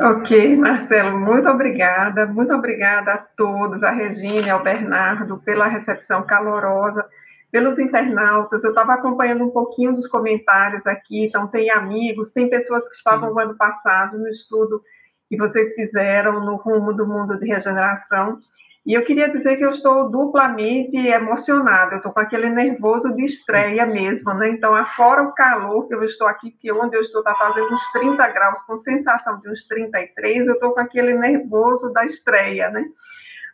Ok, 0.00 0.56
Marcelo, 0.56 1.18
muito 1.18 1.48
obrigada. 1.48 2.26
Muito 2.26 2.54
obrigada 2.54 3.12
a 3.12 3.18
todos, 3.18 3.82
a 3.82 3.90
Regina, 3.90 4.52
ao 4.52 4.62
Bernardo, 4.62 5.38
pela 5.38 5.66
recepção 5.66 6.22
calorosa, 6.24 7.04
pelos 7.52 7.78
internautas. 7.78 8.64
Eu 8.64 8.70
estava 8.70 8.94
acompanhando 8.94 9.44
um 9.44 9.50
pouquinho 9.50 9.92
dos 9.92 10.06
comentários 10.06 10.86
aqui, 10.86 11.26
então 11.26 11.46
tem 11.46 11.70
amigos, 11.70 12.30
tem 12.30 12.48
pessoas 12.48 12.88
que 12.88 12.94
estavam 12.94 13.34
no 13.34 13.38
ano 13.38 13.56
passado 13.56 14.18
no 14.18 14.28
estudo 14.28 14.82
que 15.28 15.36
vocês 15.36 15.74
fizeram 15.74 16.44
no 16.44 16.56
rumo 16.56 16.92
do 16.92 17.06
mundo 17.06 17.38
de 17.38 17.46
regeneração. 17.46 18.40
E 18.86 18.94
eu 18.94 19.04
queria 19.04 19.28
dizer 19.28 19.56
que 19.56 19.64
eu 19.64 19.70
estou 19.70 20.10
duplamente 20.10 20.96
emocionada, 20.96 21.92
eu 21.92 21.96
estou 21.98 22.12
com 22.12 22.20
aquele 22.20 22.48
nervoso 22.48 23.14
de 23.14 23.24
estreia 23.24 23.84
mesmo, 23.84 24.32
né? 24.32 24.48
Então, 24.48 24.74
afora 24.74 25.22
o 25.22 25.34
calor 25.34 25.86
que 25.86 25.94
eu 25.94 26.02
estou 26.02 26.26
aqui, 26.26 26.50
que 26.50 26.72
onde 26.72 26.96
eu 26.96 27.02
estou 27.02 27.20
está 27.20 27.34
fazendo 27.34 27.72
uns 27.72 27.92
30 27.92 28.26
graus, 28.28 28.62
com 28.62 28.76
sensação 28.78 29.38
de 29.38 29.50
uns 29.50 29.66
33, 29.66 30.48
eu 30.48 30.54
estou 30.54 30.72
com 30.72 30.80
aquele 30.80 31.12
nervoso 31.12 31.92
da 31.92 32.04
estreia, 32.06 32.70
né? 32.70 32.84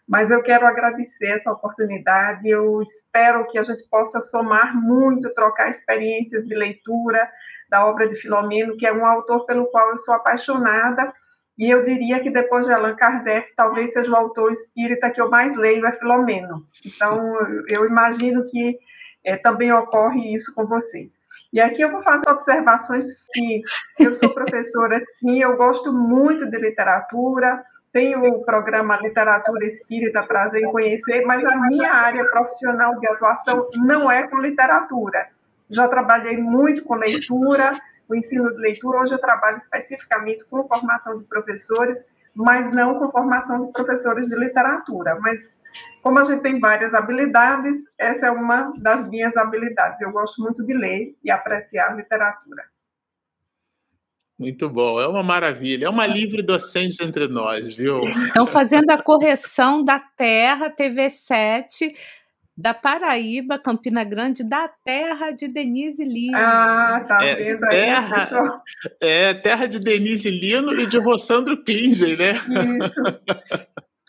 Mas 0.09 0.30
eu 0.30 0.40
quero 0.40 0.64
agradecer 0.64 1.33
essa 1.33 1.50
oportunidade, 1.50 2.49
eu 2.49 2.80
espero 2.80 3.45
que 3.49 3.59
a 3.59 3.64
gente 3.64 3.83
possa 3.90 4.21
somar 4.21 4.76
muito, 4.80 5.35
trocar 5.35 5.68
experiências 5.68 6.45
de 6.45 6.54
leitura 6.54 7.28
da 7.68 7.85
obra 7.85 8.09
de 8.09 8.14
Filomeno, 8.14 8.76
que 8.76 8.87
é 8.87 8.92
um 8.92 9.04
autor 9.04 9.45
pelo 9.45 9.66
qual 9.66 9.90
eu 9.90 9.97
sou 9.97 10.14
apaixonada, 10.14 11.12
e 11.58 11.70
eu 11.70 11.82
diria 11.82 12.20
que 12.20 12.30
depois 12.30 12.66
de 12.66 12.72
Allan 12.72 12.94
Kardec, 12.94 13.54
talvez 13.56 13.92
seja 13.92 14.10
o 14.10 14.16
autor 14.16 14.52
espírita 14.52 15.10
que 15.10 15.20
eu 15.20 15.30
mais 15.30 15.56
leio 15.56 15.86
é 15.86 15.92
Filomeno. 15.92 16.66
Então, 16.84 17.34
eu 17.68 17.86
imagino 17.86 18.44
que 18.46 18.78
é, 19.25 19.36
também 19.36 19.72
ocorre 19.72 20.34
isso 20.34 20.54
com 20.54 20.66
vocês. 20.66 21.18
E 21.52 21.60
aqui 21.60 21.82
eu 21.82 21.90
vou 21.90 22.02
fazer 22.02 22.28
observações 22.28 23.26
que 23.32 23.62
eu 23.98 24.14
sou 24.16 24.32
professora, 24.34 25.00
sim, 25.18 25.42
eu 25.42 25.56
gosto 25.56 25.92
muito 25.92 26.48
de 26.50 26.58
literatura, 26.58 27.64
tenho 27.92 28.22
o 28.22 28.44
programa 28.44 28.98
Literatura 28.98 29.64
Espírita, 29.66 30.22
prazer 30.22 30.62
em 30.62 30.70
conhecer, 30.70 31.25
mas 31.25 31.42
a 31.44 31.56
minha 31.56 31.90
área 31.90 32.25
profissional 32.26 33.00
de 33.00 33.08
atuação 33.08 33.68
não 33.76 34.10
é 34.10 34.28
com 34.28 34.38
literatura. 34.38 35.28
Já 35.70 35.88
trabalhei 35.88 36.36
muito 36.36 36.84
com 36.84 36.94
leitura, 36.94 37.72
o 38.08 38.14
ensino 38.14 38.50
de 38.54 38.60
leitura. 38.60 39.00
Hoje 39.00 39.14
eu 39.14 39.18
trabalho 39.18 39.56
especificamente 39.56 40.44
com 40.46 40.66
formação 40.66 41.18
de 41.18 41.25
professores, 41.25 42.04
mas 42.34 42.70
não 42.72 42.98
com 42.98 43.10
formação 43.10 43.66
de 43.66 43.72
professores 43.72 44.28
de 44.28 44.36
literatura. 44.36 45.18
Mas 45.20 45.62
como 46.02 46.18
a 46.18 46.25
gente 46.25 46.42
tem 46.42 46.60
várias 46.60 46.94
habilidades, 46.94 47.76
essa 47.98 48.26
é 48.26 48.30
uma 48.30 48.72
das 48.78 49.08
minhas 49.08 49.36
habilidades. 49.36 50.00
Eu 50.00 50.12
gosto 50.12 50.40
muito 50.42 50.64
de 50.64 50.75
ler 50.75 51.16
e 51.22 51.30
apreciar 51.30 51.96
literatura. 51.96 52.64
Muito 54.38 54.68
bom, 54.68 55.00
é 55.00 55.08
uma 55.08 55.22
maravilha, 55.22 55.86
é 55.86 55.88
uma 55.88 56.06
livre 56.06 56.42
docente 56.42 57.02
entre 57.02 57.26
nós, 57.26 57.75
viu? 57.75 58.02
Então, 58.28 58.46
fazendo 58.46 58.90
a 58.90 59.02
correção 59.02 59.82
da 59.82 59.98
Terra, 59.98 60.68
TV7, 60.68 61.96
da 62.56 62.72
Paraíba, 62.72 63.58
Campina 63.58 64.02
Grande, 64.02 64.42
da 64.42 64.66
terra 64.66 65.30
de 65.30 65.46
Denise 65.46 66.02
Lino. 66.02 66.36
Ah, 66.36 67.04
tá 67.06 67.22
é, 67.22 67.34
vendo 67.34 67.64
aí, 67.64 67.70
terra, 67.70 68.56
É, 69.00 69.34
terra 69.34 69.66
de 69.66 69.78
Denise 69.78 70.30
Lino 70.30 70.72
e 70.72 70.86
de 70.86 70.98
Rossandro 70.98 71.62
Klingen, 71.62 72.16
né? 72.16 72.32
Isso. 72.32 73.02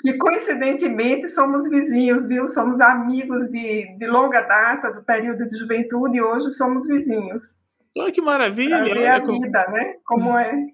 E 0.05 0.13
coincidentemente 0.13 1.27
somos 1.27 1.67
vizinhos, 1.67 2.25
viu? 2.25 2.47
Somos 2.47 2.79
amigos 2.79 3.51
de, 3.51 3.97
de 3.97 4.07
longa 4.07 4.41
data, 4.41 4.91
do 4.91 5.03
período 5.03 5.45
de 5.45 5.57
juventude, 5.57 6.17
e 6.17 6.21
hoje 6.21 6.51
somos 6.51 6.87
vizinhos. 6.87 7.57
Olha 7.97 8.11
que 8.11 8.21
maravilha! 8.21 8.77
Pra 8.77 8.93
ver 8.93 9.07
a 9.07 9.19
vida, 9.19 9.65
como... 9.65 9.77
né? 9.77 9.95
Como 10.05 10.37
é. 10.37 10.67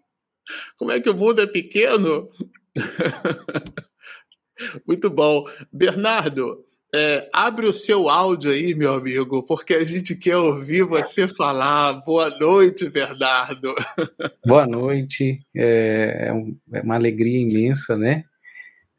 Como 0.77 0.91
é 0.91 0.99
que 0.99 1.09
o 1.09 1.15
mundo 1.15 1.41
é 1.41 1.47
pequeno? 1.47 2.29
Muito 4.85 5.09
bom. 5.09 5.45
Bernardo, 5.71 6.65
é, 6.95 7.27
abre 7.33 7.65
o 7.65 7.73
seu 7.73 8.07
áudio 8.07 8.51
aí, 8.51 8.75
meu 8.75 8.93
amigo, 8.93 9.41
porque 9.41 9.73
a 9.73 9.83
gente 9.83 10.15
quer 10.15 10.37
ouvir 10.37 10.83
você 10.83 11.27
falar. 11.27 11.93
Boa 12.05 12.29
noite, 12.37 12.87
Bernardo. 12.87 13.73
Boa 14.45 14.67
noite. 14.67 15.43
É, 15.55 16.29
é, 16.29 16.77
é 16.77 16.81
uma 16.81 16.93
alegria 16.93 17.39
imensa, 17.39 17.97
né? 17.97 18.25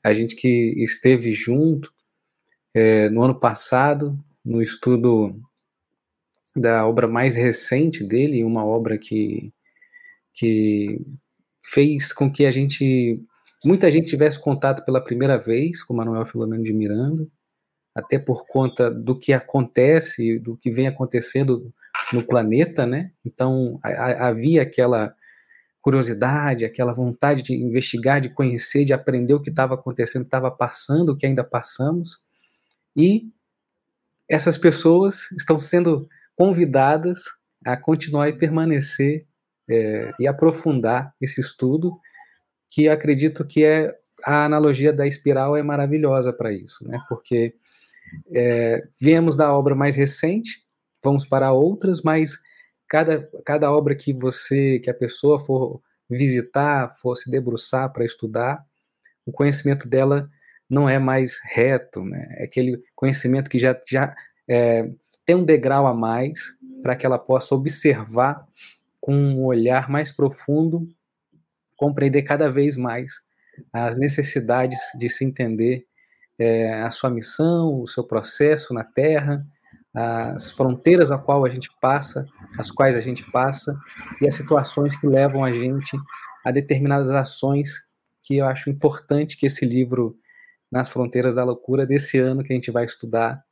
A 0.02 0.12
gente 0.12 0.34
que 0.34 0.74
esteve 0.82 1.30
junto 1.30 1.92
é, 2.74 3.08
no 3.10 3.22
ano 3.22 3.38
passado, 3.38 4.18
no 4.44 4.60
estudo 4.60 5.40
da 6.56 6.84
obra 6.84 7.06
mais 7.06 7.36
recente 7.36 8.02
dele, 8.02 8.42
uma 8.42 8.64
obra 8.64 8.98
que, 8.98 9.52
que 10.34 11.00
fez 11.62 12.12
com 12.12 12.30
que 12.30 12.44
a 12.44 12.50
gente, 12.50 13.20
muita 13.64 13.90
gente 13.90 14.10
tivesse 14.10 14.42
contato 14.42 14.84
pela 14.84 15.02
primeira 15.02 15.38
vez 15.38 15.80
com 15.82 15.94
Manuel 15.94 16.26
Filomeno 16.26 16.64
de 16.64 16.72
Miranda, 16.72 17.26
até 17.94 18.18
por 18.18 18.46
conta 18.46 18.90
do 18.90 19.18
que 19.18 19.32
acontece, 19.32 20.38
do 20.38 20.56
que 20.56 20.70
vem 20.70 20.88
acontecendo 20.88 21.72
no 22.12 22.26
planeta, 22.26 22.84
né? 22.84 23.12
Então 23.24 23.78
a, 23.82 24.28
havia 24.28 24.62
aquela 24.62 25.14
curiosidade, 25.80 26.64
aquela 26.64 26.92
vontade 26.92 27.42
de 27.42 27.54
investigar, 27.54 28.20
de 28.20 28.30
conhecer, 28.30 28.84
de 28.84 28.92
aprender 28.92 29.34
o 29.34 29.40
que 29.40 29.50
estava 29.50 29.74
acontecendo, 29.74 30.24
estava 30.24 30.50
passando, 30.50 31.10
o 31.10 31.16
que 31.16 31.26
ainda 31.26 31.44
passamos, 31.44 32.24
e 32.96 33.28
essas 34.28 34.56
pessoas 34.56 35.30
estão 35.32 35.60
sendo 35.60 36.08
convidadas 36.34 37.24
a 37.64 37.76
continuar 37.76 38.28
e 38.28 38.38
permanecer 38.38 39.26
é, 39.68 40.12
e 40.18 40.26
aprofundar 40.26 41.14
esse 41.20 41.40
estudo, 41.40 41.98
que 42.70 42.88
acredito 42.88 43.46
que 43.46 43.64
é 43.64 43.94
a 44.24 44.44
analogia 44.44 44.92
da 44.92 45.06
espiral 45.06 45.56
é 45.56 45.62
maravilhosa 45.62 46.32
para 46.32 46.52
isso, 46.52 46.86
né? 46.86 46.98
Porque 47.08 47.54
é, 48.32 48.82
viemos 49.00 49.36
da 49.36 49.52
obra 49.52 49.74
mais 49.74 49.96
recente, 49.96 50.64
vamos 51.02 51.26
para 51.26 51.52
outras, 51.52 52.02
mas 52.02 52.38
cada, 52.88 53.28
cada 53.44 53.70
obra 53.72 53.94
que 53.94 54.12
você, 54.12 54.78
que 54.78 54.90
a 54.90 54.94
pessoa 54.94 55.40
for 55.40 55.80
visitar, 56.08 56.94
for 56.96 57.16
se 57.16 57.30
debruçar 57.30 57.92
para 57.92 58.04
estudar, 58.04 58.64
o 59.26 59.32
conhecimento 59.32 59.88
dela 59.88 60.28
não 60.68 60.88
é 60.88 60.98
mais 60.98 61.40
reto, 61.44 62.02
né? 62.04 62.26
É 62.38 62.44
aquele 62.44 62.82
conhecimento 62.94 63.50
que 63.50 63.58
já, 63.58 63.78
já 63.88 64.14
é, 64.48 64.90
tem 65.24 65.36
um 65.36 65.44
degrau 65.44 65.86
a 65.86 65.94
mais 65.94 66.40
para 66.82 66.96
que 66.96 67.06
ela 67.06 67.18
possa 67.18 67.54
observar 67.54 68.46
com 69.00 69.14
um 69.14 69.44
olhar 69.44 69.88
mais 69.88 70.12
profundo, 70.12 70.88
compreender 71.76 72.22
cada 72.22 72.50
vez 72.50 72.76
mais 72.76 73.12
as 73.72 73.98
necessidades 73.98 74.78
de 74.98 75.08
se 75.08 75.24
entender 75.24 75.86
é, 76.38 76.82
a 76.82 76.90
sua 76.90 77.10
missão, 77.10 77.80
o 77.80 77.86
seu 77.86 78.04
processo 78.04 78.74
na 78.74 78.84
Terra, 78.84 79.46
as 79.94 80.50
fronteiras 80.50 81.12
a 81.12 81.18
qual 81.18 81.44
a 81.44 81.48
gente 81.48 81.70
passa, 81.80 82.26
as 82.58 82.70
quais 82.70 82.96
a 82.96 83.00
gente 83.00 83.24
passa, 83.30 83.78
e 84.20 84.26
as 84.26 84.34
situações 84.34 84.96
que 84.98 85.06
levam 85.06 85.44
a 85.44 85.52
gente 85.52 85.96
a 86.44 86.50
determinadas 86.50 87.10
ações 87.10 87.70
que 88.22 88.38
eu 88.38 88.46
acho 88.46 88.70
importante 88.70 89.36
que 89.36 89.46
esse 89.46 89.64
livro, 89.64 90.16
Nas 90.70 90.88
Fronteiras 90.88 91.36
da 91.36 91.44
Loucura, 91.44 91.86
desse 91.86 92.18
ano 92.18 92.42
que 92.42 92.52
a 92.52 92.56
gente 92.56 92.70
vai 92.70 92.84
estudar, 92.84 93.42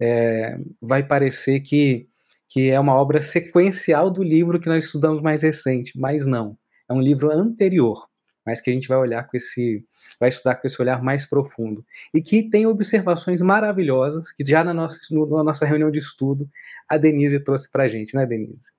é, 0.00 0.56
vai 0.80 1.02
parecer 1.02 1.60
que, 1.60 2.08
que 2.48 2.70
é 2.70 2.80
uma 2.80 2.94
obra 2.94 3.20
sequencial 3.20 4.10
do 4.10 4.22
livro 4.22 4.58
que 4.58 4.68
nós 4.68 4.84
estudamos 4.84 5.20
mais 5.20 5.42
recente, 5.42 5.92
mas 5.98 6.24
não. 6.24 6.56
É 6.88 6.92
um 6.92 7.00
livro 7.00 7.30
anterior 7.30 8.06
mas 8.44 8.60
que 8.60 8.70
a 8.70 8.72
gente 8.72 8.88
vai 8.88 8.98
olhar 8.98 9.26
com 9.26 9.36
esse, 9.36 9.86
vai 10.18 10.28
estudar 10.28 10.56
com 10.56 10.66
esse 10.66 10.80
olhar 10.80 11.02
mais 11.02 11.26
profundo. 11.26 11.84
E 12.12 12.20
que 12.20 12.48
tem 12.48 12.66
observações 12.66 13.40
maravilhosas 13.40 14.32
que 14.32 14.44
já 14.44 14.64
na 14.64 14.74
nossa, 14.74 14.98
na 15.10 15.44
nossa 15.44 15.64
reunião 15.64 15.90
de 15.90 15.98
estudo 15.98 16.48
a 16.88 16.96
Denise 16.96 17.40
trouxe 17.40 17.70
para 17.70 17.84
a 17.84 17.88
gente, 17.88 18.14
né, 18.14 18.26
Denise? 18.26 18.72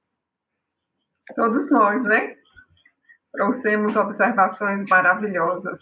Todos 1.35 1.71
nós, 1.71 2.03
né? 2.05 2.35
Trouxemos 3.31 3.95
observações 3.95 4.85
maravilhosas. 4.89 5.79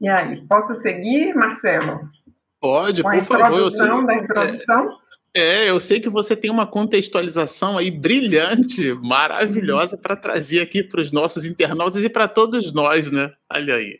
E 0.00 0.08
aí, 0.08 0.46
posso 0.46 0.74
seguir, 0.74 1.34
Marcelo? 1.34 2.08
Pode, 2.60 3.02
Com 3.02 3.10
por 3.10 3.24
favor. 3.24 3.46
Introdução 3.46 4.04
da 4.04 4.14
introdução? 4.14 5.01
É, 5.34 5.70
eu 5.70 5.80
sei 5.80 5.98
que 5.98 6.10
você 6.10 6.36
tem 6.36 6.50
uma 6.50 6.66
contextualização 6.66 7.78
aí 7.78 7.90
brilhante, 7.90 8.92
maravilhosa 9.02 9.96
para 9.96 10.14
trazer 10.14 10.60
aqui 10.60 10.82
para 10.82 11.00
os 11.00 11.10
nossos 11.10 11.46
internautas 11.46 12.04
e 12.04 12.10
para 12.10 12.28
todos 12.28 12.72
nós, 12.74 13.10
né? 13.10 13.32
Olha 13.50 13.76
aí. 13.76 13.98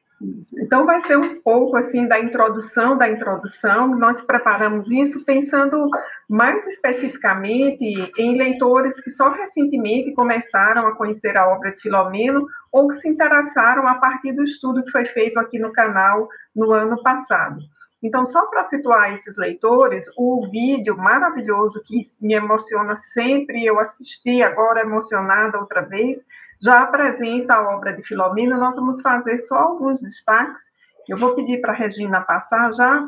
Então 0.61 0.87
vai 0.87 1.01
ser 1.01 1.18
um 1.18 1.40
pouco 1.40 1.77
assim 1.77 2.07
da 2.07 2.21
introdução 2.21 2.97
da 2.97 3.09
introdução. 3.09 3.99
Nós 3.99 4.21
preparamos 4.23 4.90
isso 4.90 5.25
pensando 5.25 5.88
mais 6.29 6.66
especificamente 6.66 7.85
em 8.16 8.37
leitores 8.37 9.01
que 9.01 9.11
só 9.11 9.31
recentemente 9.31 10.12
começaram 10.12 10.87
a 10.87 10.95
conhecer 10.95 11.37
a 11.37 11.49
obra 11.49 11.73
de 11.73 11.81
Filomeno 11.81 12.47
ou 12.71 12.88
que 12.88 12.97
se 12.97 13.09
interessaram 13.09 13.88
a 13.88 13.95
partir 13.97 14.33
do 14.33 14.45
estudo 14.45 14.85
que 14.85 14.92
foi 14.92 15.07
feito 15.07 15.38
aqui 15.38 15.59
no 15.59 15.73
canal 15.73 16.29
no 16.55 16.73
ano 16.73 17.03
passado. 17.03 17.59
Então, 18.02 18.26
só 18.26 18.46
para 18.46 18.64
situar 18.64 19.12
esses 19.12 19.36
leitores, 19.36 20.06
o 20.16 20.48
vídeo 20.50 20.96
maravilhoso 20.96 21.82
que 21.86 22.00
me 22.20 22.34
emociona 22.34 22.96
sempre, 22.96 23.64
eu 23.64 23.78
assisti 23.78 24.42
agora 24.42 24.80
emocionada 24.80 25.58
outra 25.58 25.82
vez, 25.82 26.18
já 26.60 26.82
apresenta 26.82 27.54
a 27.54 27.74
obra 27.74 27.92
de 27.92 28.02
Filomena. 28.02 28.56
Nós 28.56 28.76
vamos 28.76 29.00
fazer 29.00 29.38
só 29.38 29.56
alguns 29.56 30.00
destaques. 30.00 30.62
Eu 31.08 31.18
vou 31.18 31.34
pedir 31.34 31.60
para 31.60 31.72
a 31.72 31.76
Regina 31.76 32.20
passar 32.20 32.72
já. 32.72 33.04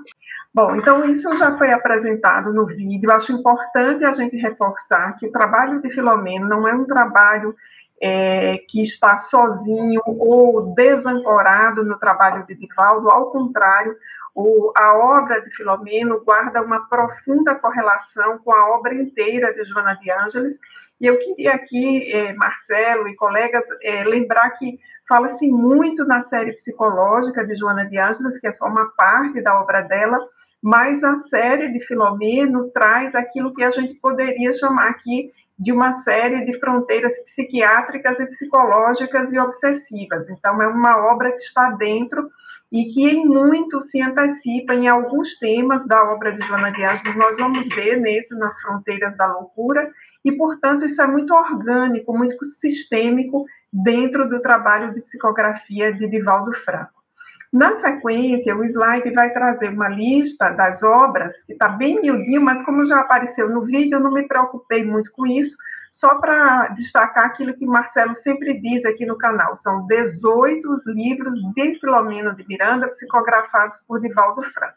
Bom, 0.53 0.77
então 0.77 1.05
isso 1.05 1.33
já 1.37 1.57
foi 1.57 1.73
apresentado 1.73 2.53
no 2.53 2.67
vídeo. 2.67 3.11
Acho 3.13 3.33
importante 3.33 4.05
a 4.05 4.13
gente 4.13 4.37
reforçar 4.37 5.17
que 5.17 5.27
o 5.27 5.33
trabalho 5.33 5.81
de 5.81 5.91
Filomena 5.91 6.47
não 6.47 6.67
é 6.67 6.75
um 6.75 6.85
trabalho 6.85 7.55
é, 8.01 8.59
que 8.69 8.83
está 8.83 9.19
sozinho 9.19 10.01
ou 10.05 10.75
desancorado 10.75 11.85
no 11.85 11.99
trabalho 11.99 12.45
de 12.47 12.55
Divaldo, 12.55 13.09
ao 13.09 13.31
contrário, 13.31 13.97
o, 14.35 14.73
a 14.77 14.95
obra 14.97 15.41
de 15.41 15.51
Filomeno 15.55 16.23
guarda 16.25 16.61
uma 16.61 16.89
profunda 16.89 17.55
correlação 17.55 18.39
com 18.39 18.53
a 18.53 18.77
obra 18.77 18.93
inteira 18.93 19.55
de 19.55 19.65
Joana 19.65 19.95
de 19.95 20.11
Ângeles, 20.11 20.59
e 21.01 21.07
eu 21.07 21.19
queria 21.19 21.55
aqui, 21.55 22.11
eh, 22.13 22.33
Marcelo 22.33 23.09
e 23.09 23.15
colegas, 23.15 23.65
eh, 23.83 24.05
lembrar 24.05 24.51
que 24.51 24.79
fala-se 25.09 25.49
muito 25.49 26.05
na 26.05 26.23
série 26.23 26.53
psicológica 26.53 27.45
de 27.45 27.55
Joana 27.55 27.85
de 27.87 27.99
Ângeles, 27.99 28.39
que 28.39 28.49
é 28.49 28.53
só 28.53 28.67
uma 28.67 28.91
parte 28.97 29.41
da 29.41 29.61
obra 29.61 29.83
dela, 29.83 30.19
mas 30.61 31.05
a 31.05 31.17
série 31.19 31.69
de 31.73 31.79
Filomeno 31.81 32.71
traz 32.71 33.15
aquilo 33.15 33.55
que 33.55 33.63
a 33.63 33.71
gente 33.71 33.95
poderia 33.95 34.53
chamar 34.53 34.89
aqui 34.89 35.31
de 35.59 35.71
uma 35.71 35.93
série 35.93 36.45
de 36.45 36.59
fronteiras 36.59 37.23
psiquiátricas 37.25 38.19
e 38.19 38.27
psicológicas 38.27 39.33
e 39.33 39.39
obsessivas. 39.39 40.29
Então, 40.29 40.61
é 40.61 40.67
uma 40.67 41.13
obra 41.13 41.31
que 41.31 41.39
está 41.39 41.71
dentro 41.71 42.29
e 42.75 42.87
que 42.87 43.09
em 43.09 43.25
muito 43.25 43.81
se 43.81 44.03
antecipa 44.03 44.75
em 44.75 44.89
alguns 44.89 45.39
temas 45.39 45.87
da 45.87 46.13
obra 46.13 46.33
de 46.33 46.45
Joana 46.45 46.73
de 46.73 46.83
Ângeles, 46.83 47.15
nós 47.15 47.37
vamos 47.37 47.69
ver 47.69 48.01
nesse, 48.01 48.35
nas 48.35 48.61
fronteiras 48.61 49.17
da 49.17 49.29
loucura, 49.29 49.93
e, 50.25 50.33
portanto, 50.33 50.85
isso 50.85 51.01
é 51.01 51.07
muito 51.07 51.33
orgânico, 51.33 52.13
muito 52.13 52.45
sistêmico 52.45 53.45
dentro 53.73 54.29
do 54.29 54.43
trabalho 54.43 54.93
de 54.93 55.03
psicografia 55.03 55.93
de 55.93 56.11
Divaldo 56.11 56.53
Franco. 56.65 57.05
Na 57.53 57.77
sequência, 57.77 58.57
o 58.57 58.65
slide 58.65 59.15
vai 59.15 59.33
trazer 59.33 59.69
uma 59.69 59.89
lista 59.89 60.51
das 60.51 60.83
obras, 60.83 61.45
que 61.45 61.53
está 61.53 61.69
bem 61.69 62.01
miudinho, 62.01 62.43
mas 62.43 62.61
como 62.63 62.85
já 62.85 62.99
apareceu 62.99 63.49
no 63.49 63.65
vídeo, 63.65 63.99
eu 63.99 64.01
não 64.01 64.11
me 64.11 64.27
preocupei 64.27 64.85
muito 64.85 65.13
com 65.13 65.25
isso, 65.25 65.57
só 65.95 66.17
para 66.17 66.71
destacar 66.71 67.27
aquilo 67.27 67.55
que 67.55 67.65
Marcelo 67.65 68.17
sempre 68.17 68.61
diz 68.61 68.85
aqui 68.85 69.07
no 69.07 69.17
canal, 69.17 69.55
são 69.55 69.87
18 69.87 70.69
livros 70.87 71.37
de 71.55 71.79
Filomeno 71.79 72.35
de 72.35 72.45
Miranda 72.49 72.89
psicografados 72.89 73.79
por 73.87 74.01
Divaldo 74.01 74.43
Franco. 74.43 74.75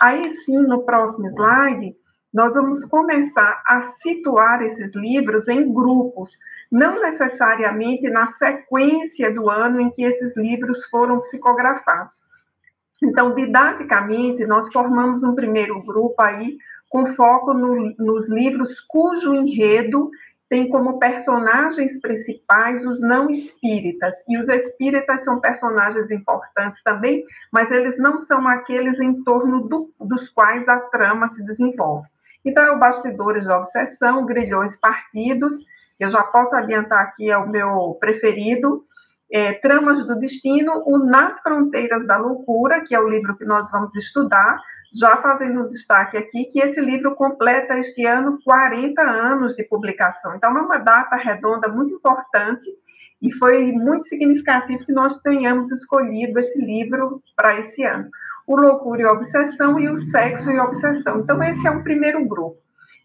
Aí 0.00 0.28
sim, 0.28 0.58
no 0.58 0.82
próximo 0.82 1.28
slide, 1.28 1.94
nós 2.34 2.54
vamos 2.54 2.84
começar 2.84 3.62
a 3.64 3.82
situar 3.82 4.60
esses 4.62 4.92
livros 4.96 5.46
em 5.46 5.72
grupos, 5.72 6.36
não 6.68 7.00
necessariamente 7.00 8.10
na 8.10 8.26
sequência 8.26 9.32
do 9.32 9.48
ano 9.48 9.80
em 9.80 9.88
que 9.88 10.02
esses 10.02 10.36
livros 10.36 10.84
foram 10.86 11.20
psicografados. 11.20 12.24
Então, 13.00 13.36
didaticamente, 13.36 14.44
nós 14.46 14.66
formamos 14.72 15.22
um 15.22 15.36
primeiro 15.36 15.80
grupo 15.80 16.20
aí 16.20 16.58
com 16.88 17.06
foco 17.06 17.54
no, 17.54 17.94
nos 17.96 18.28
livros 18.28 18.80
cujo 18.80 19.32
enredo 19.32 20.10
tem 20.50 20.68
como 20.68 20.98
personagens 20.98 22.00
principais 22.00 22.84
os 22.84 23.00
não 23.00 23.30
espíritas, 23.30 24.16
e 24.28 24.36
os 24.36 24.48
espíritas 24.48 25.22
são 25.22 25.40
personagens 25.40 26.10
importantes 26.10 26.82
também, 26.82 27.24
mas 27.52 27.70
eles 27.70 27.96
não 27.98 28.18
são 28.18 28.48
aqueles 28.48 28.98
em 28.98 29.22
torno 29.22 29.68
do, 29.68 29.94
dos 30.00 30.28
quais 30.28 30.66
a 30.66 30.80
trama 30.80 31.28
se 31.28 31.44
desenvolve. 31.44 32.08
Então, 32.44 32.64
é 32.64 32.70
o 32.72 32.78
Bastidores 32.80 33.46
da 33.46 33.58
Obsessão, 33.58 34.26
Grilhões 34.26 34.74
Partidos, 34.74 35.54
eu 36.00 36.10
já 36.10 36.22
posso 36.24 36.56
adiantar 36.56 37.00
aqui, 37.00 37.30
é 37.30 37.38
o 37.38 37.48
meu 37.48 37.96
preferido, 38.00 38.84
é, 39.32 39.52
Tramas 39.52 40.04
do 40.04 40.18
Destino, 40.18 40.82
o 40.84 40.98
Nas 40.98 41.40
Fronteiras 41.40 42.04
da 42.08 42.16
Loucura, 42.16 42.80
que 42.80 42.92
é 42.92 42.98
o 42.98 43.08
livro 43.08 43.36
que 43.36 43.44
nós 43.44 43.70
vamos 43.70 43.94
estudar, 43.94 44.58
já 44.92 45.16
fazendo 45.18 45.62
um 45.62 45.68
destaque 45.68 46.16
aqui 46.16 46.44
que 46.46 46.60
esse 46.60 46.80
livro 46.80 47.14
completa 47.14 47.78
este 47.78 48.04
ano 48.04 48.38
40 48.44 49.00
anos 49.00 49.54
de 49.54 49.64
publicação. 49.64 50.34
Então, 50.34 50.56
é 50.56 50.60
uma 50.60 50.78
data 50.78 51.16
redonda 51.16 51.68
muito 51.68 51.94
importante 51.94 52.68
e 53.22 53.32
foi 53.32 53.70
muito 53.72 54.04
significativo 54.04 54.84
que 54.84 54.92
nós 54.92 55.18
tenhamos 55.18 55.70
escolhido 55.70 56.38
esse 56.38 56.60
livro 56.60 57.22
para 57.36 57.58
esse 57.60 57.84
ano. 57.84 58.08
O 58.46 58.56
Loucura 58.56 59.02
e 59.02 59.06
Obsessão 59.06 59.78
e 59.78 59.88
o 59.88 59.96
Sexo 59.96 60.50
e 60.50 60.58
Obsessão. 60.58 61.20
Então, 61.20 61.42
esse 61.42 61.66
é 61.66 61.70
o 61.70 61.84
primeiro 61.84 62.26
grupo. 62.26 62.58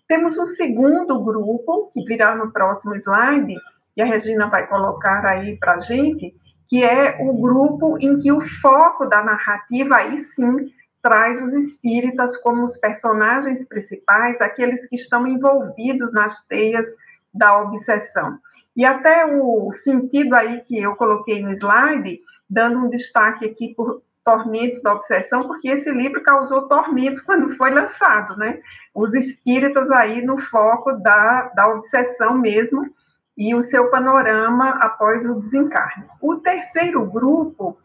Temos 0.08 0.38
um 0.38 0.45
segundo 0.45 1.24
grupo, 1.24 1.91
que 1.93 2.04
virá 2.06 2.36
no 2.36 2.52
próximo 2.52 2.95
slide, 2.95 3.56
e 3.95 4.02
a 4.02 4.06
Regina 4.06 4.48
vai 4.48 4.67
colocar 4.67 5.26
aí 5.26 5.58
para 5.58 5.76
a 5.76 5.80
gente, 5.80 6.36
que 6.67 6.84
é 6.84 7.17
o 7.21 7.34
grupo 7.39 7.98
em 8.00 8.19
que 8.19 8.32
o 8.32 8.41
foco 8.41 9.06
da 9.06 9.24
narrativa, 9.24 9.98
aí 9.98 10.17
sim, 10.17 10.71
traz 11.06 11.39
os 11.39 11.54
espíritas 11.54 12.36
como 12.38 12.63
os 12.63 12.78
personagens 12.78 13.63
principais, 13.63 14.41
aqueles 14.41 14.89
que 14.89 14.96
estão 14.96 15.28
envolvidos 15.28 16.12
nas 16.12 16.44
teias 16.48 16.88
da 17.32 17.62
obsessão. 17.62 18.39
E 18.76 18.84
até 18.84 19.24
o 19.24 19.72
sentido 19.72 20.34
aí 20.34 20.62
que 20.62 20.82
eu 20.82 20.96
coloquei 20.96 21.44
no 21.44 21.52
slide, 21.52 22.22
dando 22.50 22.80
um 22.80 22.89
destaque 22.89 23.46
aqui 23.46 23.76
por 23.76 24.02
Tormentos 24.24 24.82
da 24.82 24.94
Obsessão, 24.94 25.41
porque 25.41 25.70
esse 25.70 25.91
livro 25.91 26.24
causou 26.24 26.63
tormentos 26.63 27.22
quando 27.22 27.56
foi 27.56 27.70
lançado, 27.70 28.36
né? 28.36 28.60
Os 28.91 29.13
espíritas 29.13 29.91
aí 29.91 30.24
no 30.24 30.39
foco 30.39 30.94
da, 30.94 31.50
da 31.50 31.68
obsessão 31.68 32.36
mesmo 32.36 32.91
e 33.38 33.54
o 33.54 33.62
seu 33.62 33.91
panorama 33.91 34.70
após 34.82 35.24
o 35.24 35.36
desencarne. 35.36 36.06
O 36.20 36.38
terceiro 36.38 37.06
grupo 37.06 37.78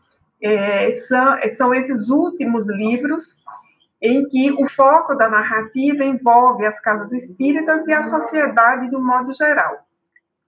é, 0.42 0.92
são, 0.92 1.36
são 1.56 1.74
esses 1.74 2.08
últimos 2.08 2.68
livros 2.68 3.40
em 4.00 4.26
que 4.28 4.50
o 4.52 4.66
foco 4.66 5.14
da 5.14 5.28
narrativa 5.28 6.02
envolve 6.02 6.64
as 6.64 6.80
casas 6.80 7.12
espíritas 7.12 7.86
e 7.86 7.92
a 7.92 8.02
sociedade 8.02 8.88
de 8.88 8.96
um 8.96 9.04
modo 9.04 9.32
geral. 9.34 9.86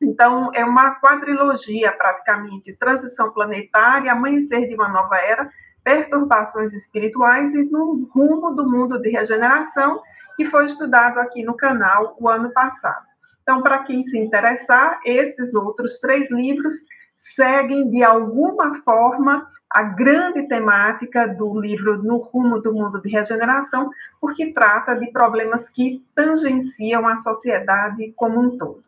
Então, 0.00 0.50
é 0.54 0.64
uma 0.64 0.96
quadrilogia, 0.96 1.92
praticamente, 1.92 2.74
transição 2.74 3.30
planetária, 3.30 4.10
amanhecer 4.10 4.66
de 4.66 4.74
uma 4.74 4.88
nova 4.88 5.16
era, 5.16 5.50
perturbações 5.84 6.72
espirituais 6.72 7.54
e 7.54 7.64
no 7.70 8.08
rumo 8.12 8.54
do 8.54 8.68
mundo 8.68 9.00
de 9.00 9.10
regeneração, 9.10 10.00
que 10.36 10.46
foi 10.46 10.66
estudado 10.66 11.18
aqui 11.18 11.44
no 11.44 11.54
canal 11.54 12.16
o 12.18 12.28
ano 12.28 12.50
passado. 12.52 13.06
Então, 13.42 13.62
para 13.62 13.82
quem 13.84 14.02
se 14.04 14.18
interessar, 14.18 15.00
esses 15.04 15.54
outros 15.54 15.98
três 16.00 16.30
livros 16.30 16.74
seguem, 17.16 17.90
de 17.90 18.02
alguma 18.02 18.74
forma, 18.82 19.46
a 19.74 19.82
grande 19.82 20.46
temática 20.46 21.26
do 21.26 21.58
livro 21.58 22.02
No 22.02 22.18
Rumo 22.18 22.60
do 22.60 22.72
Mundo 22.72 23.00
de 23.00 23.08
Regeneração, 23.08 23.90
porque 24.20 24.52
trata 24.52 24.94
de 24.94 25.10
problemas 25.10 25.70
que 25.70 26.04
tangenciam 26.14 27.08
a 27.08 27.16
sociedade 27.16 28.12
como 28.14 28.40
um 28.40 28.58
todo. 28.58 28.84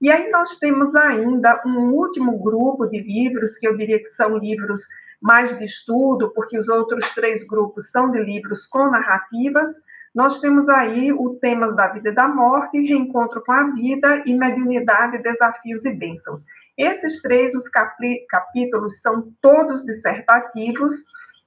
E 0.00 0.10
aí 0.12 0.30
nós 0.30 0.56
temos 0.58 0.94
ainda 0.94 1.60
um 1.66 1.90
último 1.92 2.38
grupo 2.38 2.86
de 2.86 3.00
livros, 3.00 3.56
que 3.56 3.66
eu 3.66 3.76
diria 3.76 3.98
que 3.98 4.08
são 4.08 4.36
livros 4.36 4.86
mais 5.20 5.56
de 5.56 5.64
estudo, 5.64 6.30
porque 6.34 6.58
os 6.58 6.68
outros 6.68 7.12
três 7.12 7.44
grupos 7.44 7.90
são 7.90 8.10
de 8.10 8.22
livros 8.22 8.66
com 8.66 8.90
narrativas. 8.90 9.72
Nós 10.14 10.40
temos 10.40 10.68
aí 10.68 11.12
o 11.12 11.38
Temas 11.40 11.76
da 11.76 11.88
Vida 11.88 12.10
e 12.10 12.14
da 12.14 12.28
Morte, 12.28 12.80
Reencontro 12.80 13.42
com 13.44 13.52
a 13.52 13.70
Vida 13.72 14.22
e 14.26 14.34
Mediunidade, 14.34 15.22
Desafios 15.22 15.84
e 15.84 15.92
Bênçãos. 15.92 16.44
Esses 16.76 17.20
três, 17.20 17.54
os 17.54 17.68
capítulos 17.68 19.00
são 19.00 19.32
todos 19.40 19.84
dissertativos 19.84 20.94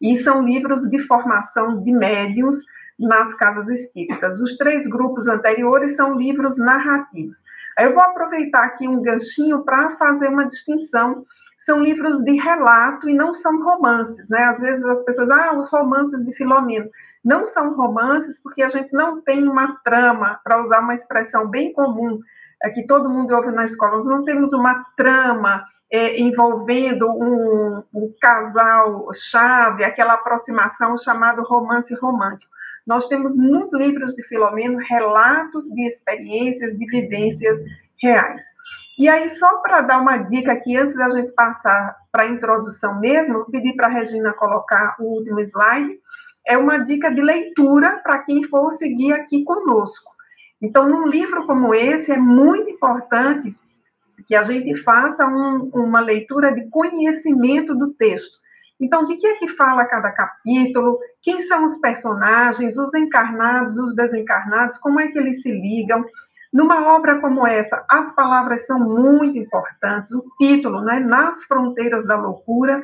e 0.02 0.17
são 0.17 0.43
livros 0.43 0.82
de 0.89 1.00
formação 1.00 1.84
de 1.84 1.91
médiums 1.91 2.58
nas 3.00 3.34
casas 3.36 3.67
espíritas. 3.69 4.39
Os 4.39 4.58
três 4.58 4.88
grupos 4.88 5.28
anteriores 5.28 5.95
são 5.95 6.15
livros 6.15 6.58
narrativos. 6.58 7.38
Eu 7.80 7.93
vou 7.93 8.04
aproveitar 8.04 8.63
aqui 8.63 8.88
um 8.88 9.02
ganchinho 9.02 9.63
para 9.63 9.97
fazer 9.97 10.28
uma 10.28 10.47
distinção 10.47 11.26
são 11.62 11.80
livros 11.80 12.24
de 12.24 12.34
relato 12.34 13.08
e 13.08 13.13
não 13.13 13.34
são 13.34 13.63
romances, 13.63 14.28
né? 14.30 14.43
Às 14.45 14.60
vezes 14.60 14.84
as 14.84 15.04
pessoas, 15.04 15.30
ah, 15.30 15.54
os 15.58 15.69
romances 15.69 16.26
de 16.26 16.34
Filomeno. 16.34 16.89
Não 17.24 17.45
são 17.45 17.76
romances 17.76 18.41
porque 18.41 18.63
a 18.63 18.69
gente 18.69 18.91
não 18.91 19.21
tem 19.21 19.47
uma 19.47 19.80
trama, 19.86 20.39
para 20.43 20.60
usar 20.60 20.80
uma 20.80 20.95
expressão 20.95 21.47
bem 21.47 21.71
comum, 21.71 22.19
é, 22.63 22.69
que 22.71 22.86
todo 22.88 23.10
mundo 23.10 23.36
ouve 23.36 23.52
na 23.52 23.63
escola, 23.63 23.97
nós 23.97 24.08
não 24.08 24.26
temos 24.26 24.54
uma 24.54 24.84
trama 24.97 25.63
é, 25.91 26.19
envolvendo 26.19 27.08
um, 27.12 27.84
um 27.93 28.13
casal-chave, 28.19 29.84
aquela 29.84 30.13
aproximação 30.13 30.97
chamada 30.97 31.43
romance 31.43 31.93
romântico. 31.95 32.52
Nós 32.88 33.08
temos 33.08 33.38
nos 33.38 33.71
livros 33.71 34.15
de 34.15 34.24
Filomeno 34.24 34.80
relatos 34.80 35.65
de 35.65 35.88
experiências, 35.88 36.76
de 36.76 36.86
vivências 36.88 37.60
reais. 38.02 38.41
E 38.97 39.08
aí, 39.08 39.30
só 39.30 39.58
para 39.58 39.82
dar 39.82 40.01
uma 40.01 40.17
dica 40.17 40.51
aqui, 40.51 40.77
antes 40.77 40.95
da 40.95 41.10
gente 41.10 41.32
passar 41.32 41.95
para 42.12 42.23
a 42.23 42.27
introdução 42.27 42.99
mesmo, 42.99 43.36
vou 43.36 43.45
pedir 43.45 43.75
para 43.75 43.88
a 43.88 43.89
Regina 43.91 44.34
colocar 44.34 44.95
o 44.99 45.17
último 45.17 45.39
slide, 45.39 45.97
é 46.45 46.58
uma 46.58 46.77
dica 46.77 47.10
de 47.13 47.21
leitura 47.21 47.99
para 48.04 48.19
quem 48.19 48.43
for 48.43 48.71
seguir 48.73 49.13
aqui 49.13 49.43
conosco. 49.43 50.12
Então, 50.62 50.88
num 50.88 51.08
livro 51.08 51.45
como 51.47 51.73
esse, 51.73 52.12
é 52.12 52.17
muito 52.17 52.69
importante 52.69 53.56
que 54.27 54.36
a 54.36 54.43
gente 54.43 54.75
faça 54.75 55.25
um, 55.25 55.69
uma 55.73 55.99
leitura 55.99 56.54
de 56.54 56.69
conhecimento 56.69 57.73
do 57.75 57.93
texto. 57.93 58.39
Então, 58.80 59.06
de 59.06 59.15
que 59.15 59.27
é 59.27 59.36
que 59.36 59.47
fala 59.47 59.86
cada 59.86 60.12
capítulo? 60.12 60.99
Quem 61.21 61.39
são 61.39 61.65
os 61.65 61.77
personagens, 61.77 62.77
os 62.77 62.93
encarnados, 62.93 63.77
os 63.77 63.95
desencarnados? 63.95 64.77
Como 64.77 64.99
é 64.99 65.08
que 65.08 65.17
eles 65.17 65.41
se 65.41 65.51
ligam? 65.51 66.04
Numa 66.52 66.96
obra 66.96 67.20
como 67.20 67.48
essa, 67.48 67.84
as 67.90 68.14
palavras 68.14 68.66
são 68.66 68.80
muito 68.80 69.38
importantes. 69.38 70.12
O 70.12 70.24
título, 70.38 70.82
né, 70.82 71.00
Nas 71.00 71.44
Fronteiras 71.46 72.06
da 72.06 72.18
Loucura, 72.18 72.84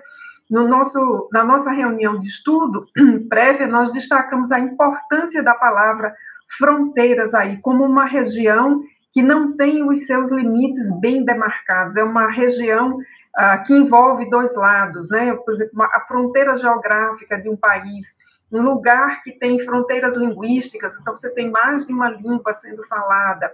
no 0.49 0.67
nosso, 0.67 1.29
na 1.33 1.43
nossa 1.43 1.71
reunião 1.71 2.17
de 2.17 2.27
estudo 2.27 2.85
prévia, 3.27 3.67
nós 3.67 3.91
destacamos 3.91 4.51
a 4.51 4.59
importância 4.59 5.43
da 5.43 5.53
palavra 5.53 6.13
fronteiras 6.57 7.33
aí, 7.33 7.57
como 7.57 7.83
uma 7.83 8.05
região 8.05 8.81
que 9.11 9.21
não 9.21 9.57
tem 9.57 9.83
os 9.87 10.05
seus 10.05 10.31
limites 10.31 10.97
bem 11.01 11.25
demarcados. 11.25 11.97
É 11.97 12.03
uma 12.03 12.31
região 12.31 12.97
uh, 12.97 13.63
que 13.65 13.73
envolve 13.73 14.29
dois 14.29 14.55
lados, 14.55 15.09
né? 15.09 15.33
Por 15.33 15.53
exemplo, 15.53 15.83
a 15.83 15.99
fronteira 16.07 16.55
geográfica 16.55 17.41
de 17.41 17.49
um 17.49 17.57
país 17.57 18.07
um 18.51 18.61
lugar 18.61 19.21
que 19.23 19.31
tem 19.31 19.59
fronteiras 19.59 20.15
linguísticas, 20.15 20.95
então 20.99 21.15
você 21.15 21.29
tem 21.33 21.49
mais 21.49 21.85
de 21.85 21.93
uma 21.93 22.09
língua 22.09 22.53
sendo 22.53 22.85
falada, 22.87 23.51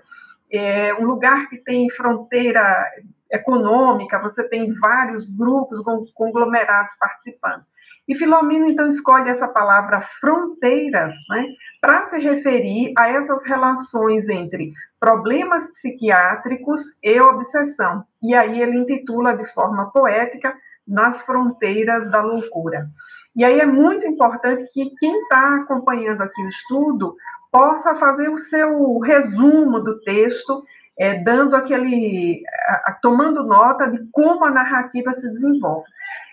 é, 0.52 0.94
um 0.96 1.06
lugar 1.06 1.50
que 1.50 1.58
tem 1.58 1.90
fronteira 1.90 2.86
econômica, 3.32 4.20
você 4.20 4.48
tem 4.48 4.72
vários 4.74 5.26
grupos 5.26 5.82
conglomerados 6.14 6.96
participando. 7.00 7.64
E 8.08 8.16
Filomeno, 8.16 8.68
então, 8.68 8.86
escolhe 8.88 9.30
essa 9.30 9.48
palavra 9.48 10.02
fronteiras 10.02 11.14
né, 11.30 11.46
para 11.80 12.04
se 12.04 12.20
referir 12.20 12.94
a 12.98 13.10
essas 13.10 13.46
relações 13.46 14.28
entre 14.28 14.74
problemas 15.00 15.72
psiquiátricos 15.72 16.82
e 17.02 17.20
obsessão. 17.20 18.04
E 18.22 18.36
aí 18.36 18.62
ele 18.62 18.78
intitula 18.78 19.36
de 19.38 19.46
forma 19.46 19.90
poética 19.92 20.54
Nas 20.86 21.22
Fronteiras 21.22 22.12
da 22.12 22.22
Loucura. 22.22 22.90
E 23.36 23.44
aí 23.44 23.60
é 23.60 23.66
muito 23.66 24.06
importante 24.06 24.68
que 24.72 24.92
quem 25.00 25.22
está 25.22 25.56
acompanhando 25.56 26.22
aqui 26.22 26.42
o 26.42 26.48
estudo 26.48 27.16
possa 27.52 27.96
fazer 27.96 28.30
o 28.30 28.38
seu 28.38 29.00
resumo 29.00 29.80
do 29.80 30.00
texto, 30.02 30.64
é, 30.98 31.16
dando 31.24 31.56
aquele, 31.56 32.44
a, 32.68 32.92
a, 32.92 32.94
tomando 32.94 33.44
nota 33.44 33.88
de 33.88 34.00
como 34.12 34.46
a 34.46 34.52
narrativa 34.52 35.14
se 35.14 35.28
desenvolve. 35.30 35.86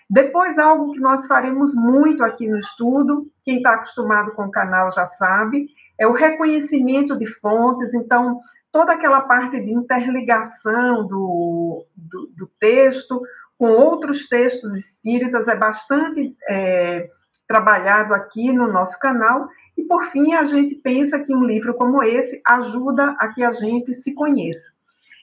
Depois, 0.08 0.58
algo 0.58 0.92
que 0.92 0.98
nós 0.98 1.26
faremos 1.26 1.74
muito 1.74 2.24
aqui 2.24 2.48
no 2.48 2.58
estudo, 2.58 3.28
quem 3.44 3.58
está 3.58 3.74
acostumado 3.74 4.32
com 4.32 4.44
o 4.44 4.50
canal 4.50 4.90
já 4.90 5.06
sabe, 5.06 5.68
é 5.98 6.06
o 6.06 6.12
reconhecimento 6.12 7.16
de 7.16 7.26
fontes. 7.26 7.94
Então, 7.94 8.40
toda 8.72 8.92
aquela 8.92 9.20
parte 9.20 9.60
de 9.60 9.72
interligação 9.72 11.06
do, 11.06 11.84
do, 11.94 12.26
do 12.36 12.50
texto, 12.58 13.22
com 13.60 13.72
outros 13.72 14.26
textos 14.26 14.74
espíritas, 14.74 15.46
é 15.46 15.54
bastante 15.54 16.34
é, 16.48 17.10
trabalhado 17.46 18.14
aqui 18.14 18.50
no 18.54 18.72
nosso 18.72 18.98
canal. 18.98 19.50
E, 19.76 19.82
por 19.82 20.02
fim, 20.04 20.32
a 20.32 20.46
gente 20.46 20.74
pensa 20.76 21.18
que 21.18 21.34
um 21.34 21.44
livro 21.44 21.74
como 21.74 22.02
esse 22.02 22.40
ajuda 22.46 23.14
a 23.18 23.28
que 23.28 23.44
a 23.44 23.50
gente 23.50 23.92
se 23.92 24.14
conheça. 24.14 24.70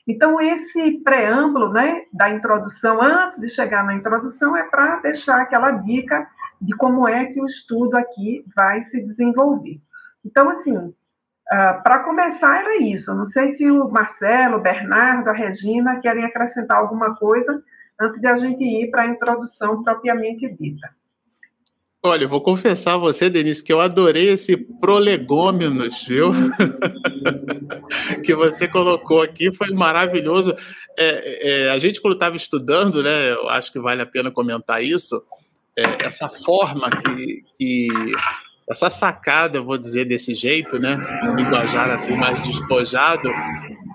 Então, 0.06 0.40
esse 0.40 1.00
preâmbulo 1.00 1.72
né, 1.72 2.02
da 2.12 2.30
introdução, 2.30 3.02
antes 3.02 3.40
de 3.40 3.48
chegar 3.48 3.84
na 3.84 3.94
introdução, 3.94 4.56
é 4.56 4.62
para 4.62 5.00
deixar 5.00 5.40
aquela 5.40 5.72
dica 5.72 6.24
de 6.60 6.76
como 6.76 7.08
é 7.08 7.24
que 7.24 7.42
o 7.42 7.46
estudo 7.46 7.96
aqui 7.96 8.44
vai 8.54 8.82
se 8.82 9.04
desenvolver. 9.04 9.80
Então, 10.24 10.48
assim, 10.48 10.76
uh, 10.76 11.82
para 11.82 12.04
começar, 12.04 12.60
era 12.60 12.76
isso. 12.76 13.12
Não 13.16 13.26
sei 13.26 13.48
se 13.48 13.68
o 13.68 13.88
Marcelo, 13.88 14.58
o 14.58 14.62
Bernardo, 14.62 15.28
a 15.28 15.32
Regina 15.32 15.98
querem 15.98 16.24
acrescentar 16.24 16.78
alguma 16.78 17.16
coisa 17.16 17.60
antes 18.00 18.20
de 18.20 18.26
a 18.26 18.36
gente 18.36 18.64
ir 18.64 18.90
para 18.90 19.02
a 19.02 19.06
introdução 19.08 19.82
propriamente 19.82 20.48
dita. 20.48 20.88
Olha, 22.00 22.24
eu 22.24 22.28
vou 22.28 22.40
confessar 22.40 22.94
a 22.94 22.98
você, 22.98 23.28
Denise, 23.28 23.62
que 23.62 23.72
eu 23.72 23.80
adorei 23.80 24.28
esse 24.28 24.56
prolegômenos, 24.56 26.04
viu? 26.04 26.30
que 28.24 28.34
você 28.36 28.68
colocou 28.68 29.20
aqui, 29.20 29.52
foi 29.52 29.70
maravilhoso. 29.72 30.54
É, 30.96 31.66
é, 31.66 31.70
a 31.70 31.78
gente, 31.78 32.00
quando 32.00 32.14
estava 32.14 32.36
estudando, 32.36 33.02
né, 33.02 33.32
eu 33.32 33.48
acho 33.48 33.72
que 33.72 33.80
vale 33.80 34.00
a 34.00 34.06
pena 34.06 34.30
comentar 34.30 34.82
isso, 34.82 35.20
é, 35.76 36.04
essa 36.04 36.28
forma 36.28 36.88
que, 36.88 37.44
que, 37.58 37.88
essa 38.70 38.88
sacada, 38.90 39.60
vou 39.60 39.76
dizer 39.76 40.04
desse 40.04 40.34
jeito, 40.34 40.78
né, 40.78 40.96
um 41.24 41.34
linguajar 41.34 41.90
assim 41.90 42.14
mais 42.14 42.40
despojado, 42.46 43.28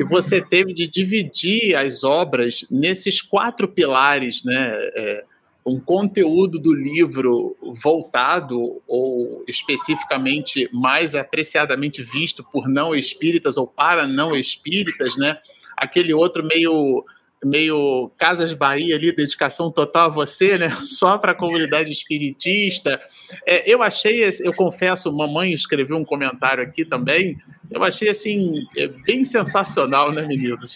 você 0.03 0.41
teve 0.41 0.73
de 0.73 0.87
dividir 0.87 1.75
as 1.75 2.03
obras 2.03 2.65
nesses 2.69 3.21
quatro 3.21 3.67
pilares, 3.67 4.43
né? 4.43 4.71
É, 4.95 5.23
um 5.65 5.79
conteúdo 5.79 6.59
do 6.59 6.73
livro 6.73 7.55
voltado 7.81 8.81
ou 8.85 9.43
especificamente 9.47 10.69
mais 10.73 11.15
apreciadamente 11.15 12.03
visto 12.03 12.43
por 12.43 12.67
não 12.67 12.93
espíritas 12.93 13.55
ou 13.55 13.65
para 13.65 14.05
não 14.05 14.33
espíritas, 14.33 15.15
né? 15.15 15.37
Aquele 15.77 16.13
outro 16.13 16.43
meio 16.45 17.05
meio 17.43 18.11
Casas 18.17 18.53
Bahia 18.53 18.95
ali, 18.95 19.15
dedicação 19.15 19.71
total 19.71 20.05
a 20.05 20.13
você, 20.13 20.57
né? 20.57 20.69
Só 20.83 21.17
para 21.17 21.31
a 21.31 21.35
comunidade 21.35 21.91
espiritista. 21.91 22.99
É, 23.45 23.71
eu 23.71 23.81
achei, 23.81 24.23
eu 24.41 24.53
confesso, 24.53 25.11
mamãe 25.11 25.53
escreveu 25.53 25.97
um 25.97 26.05
comentário 26.05 26.63
aqui 26.63 26.85
também. 26.85 27.37
Eu 27.69 27.83
achei 27.83 28.09
assim 28.09 28.65
é, 28.77 28.87
bem 28.87 29.25
sensacional, 29.25 30.11
né, 30.11 30.21
meninos? 30.25 30.75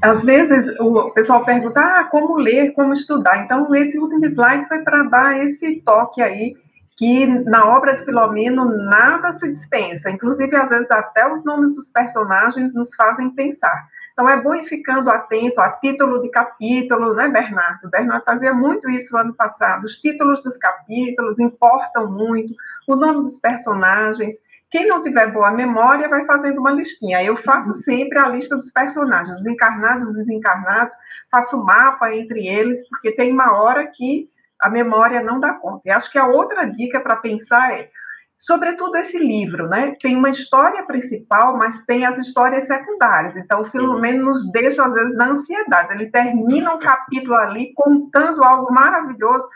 Às 0.00 0.22
vezes 0.24 0.74
o 0.78 1.10
pessoal 1.10 1.44
pergunta 1.44 1.80
ah, 1.80 2.04
como 2.04 2.36
ler, 2.36 2.72
como 2.72 2.92
estudar. 2.92 3.44
Então, 3.44 3.74
esse 3.74 3.98
último 3.98 4.24
slide 4.26 4.68
foi 4.68 4.78
para 4.78 5.02
dar 5.02 5.44
esse 5.44 5.82
toque 5.84 6.22
aí 6.22 6.54
que 6.98 7.26
na 7.44 7.64
obra 7.64 7.94
de 7.94 8.04
Filomeno 8.04 8.64
nada 8.64 9.32
se 9.32 9.48
dispensa, 9.48 10.10
inclusive 10.10 10.54
às 10.56 10.68
vezes 10.68 10.90
até 10.90 11.32
os 11.32 11.44
nomes 11.44 11.72
dos 11.72 11.90
personagens 11.90 12.74
nos 12.74 12.92
fazem 12.96 13.30
pensar. 13.30 13.86
Então 14.12 14.28
é 14.28 14.42
bom 14.42 14.52
ir 14.52 14.64
ficando 14.64 15.08
atento 15.08 15.60
a 15.60 15.70
título 15.70 16.20
de 16.20 16.28
capítulo, 16.28 17.14
né, 17.14 17.28
Bernardo? 17.28 17.88
Bernardo 17.88 18.24
fazia 18.24 18.52
muito 18.52 18.90
isso 18.90 19.14
no 19.14 19.20
ano 19.20 19.32
passado. 19.32 19.84
Os 19.84 20.00
títulos 20.00 20.42
dos 20.42 20.56
capítulos 20.56 21.38
importam 21.38 22.10
muito, 22.10 22.52
o 22.88 22.96
nome 22.96 23.22
dos 23.22 23.38
personagens. 23.38 24.34
Quem 24.68 24.88
não 24.88 25.00
tiver 25.00 25.32
boa 25.32 25.52
memória 25.52 26.08
vai 26.08 26.26
fazendo 26.26 26.58
uma 26.58 26.72
listinha. 26.72 27.22
Eu 27.22 27.36
faço 27.36 27.72
sempre 27.74 28.18
a 28.18 28.26
lista 28.26 28.56
dos 28.56 28.72
personagens, 28.72 29.38
os 29.38 29.46
encarnados, 29.46 30.02
os 30.02 30.16
desencarnados, 30.16 30.96
faço 31.30 31.64
mapa 31.64 32.12
entre 32.12 32.44
eles, 32.44 32.86
porque 32.88 33.12
tem 33.12 33.32
uma 33.32 33.52
hora 33.52 33.86
que 33.86 34.28
a 34.60 34.68
memória 34.68 35.22
não 35.22 35.38
dá 35.40 35.54
conta. 35.54 35.82
E 35.84 35.90
acho 35.90 36.10
que 36.10 36.18
a 36.18 36.26
outra 36.26 36.64
dica 36.64 37.00
para 37.00 37.16
pensar 37.16 37.72
é, 37.72 37.90
sobretudo 38.38 38.96
esse 38.96 39.18
livro, 39.18 39.68
né? 39.68 39.96
Tem 40.00 40.16
uma 40.16 40.30
história 40.30 40.84
principal, 40.84 41.56
mas 41.58 41.84
tem 41.84 42.06
as 42.06 42.16
histórias 42.18 42.66
secundárias. 42.68 43.36
Então, 43.36 43.60
o 43.60 43.64
Filomeno 43.64 44.26
nos 44.26 44.50
deixa, 44.52 44.84
às 44.84 44.94
vezes, 44.94 45.16
na 45.16 45.30
ansiedade. 45.30 45.92
Ele 45.92 46.10
termina 46.10 46.72
um 46.72 46.78
capítulo 46.78 47.36
ali 47.36 47.72
contando 47.74 48.44
algo 48.44 48.72
maravilhoso. 48.72 49.48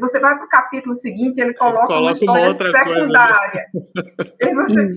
Você 0.00 0.20
vai 0.20 0.36
para 0.36 0.44
o 0.44 0.48
capítulo 0.48 0.94
seguinte, 0.94 1.40
ele 1.40 1.54
coloca, 1.54 1.94
uma 1.94 2.12
história 2.12 2.50
uma 2.50 2.54
secundária. 2.54 3.66
e, 4.40 4.54
você... 4.54 4.92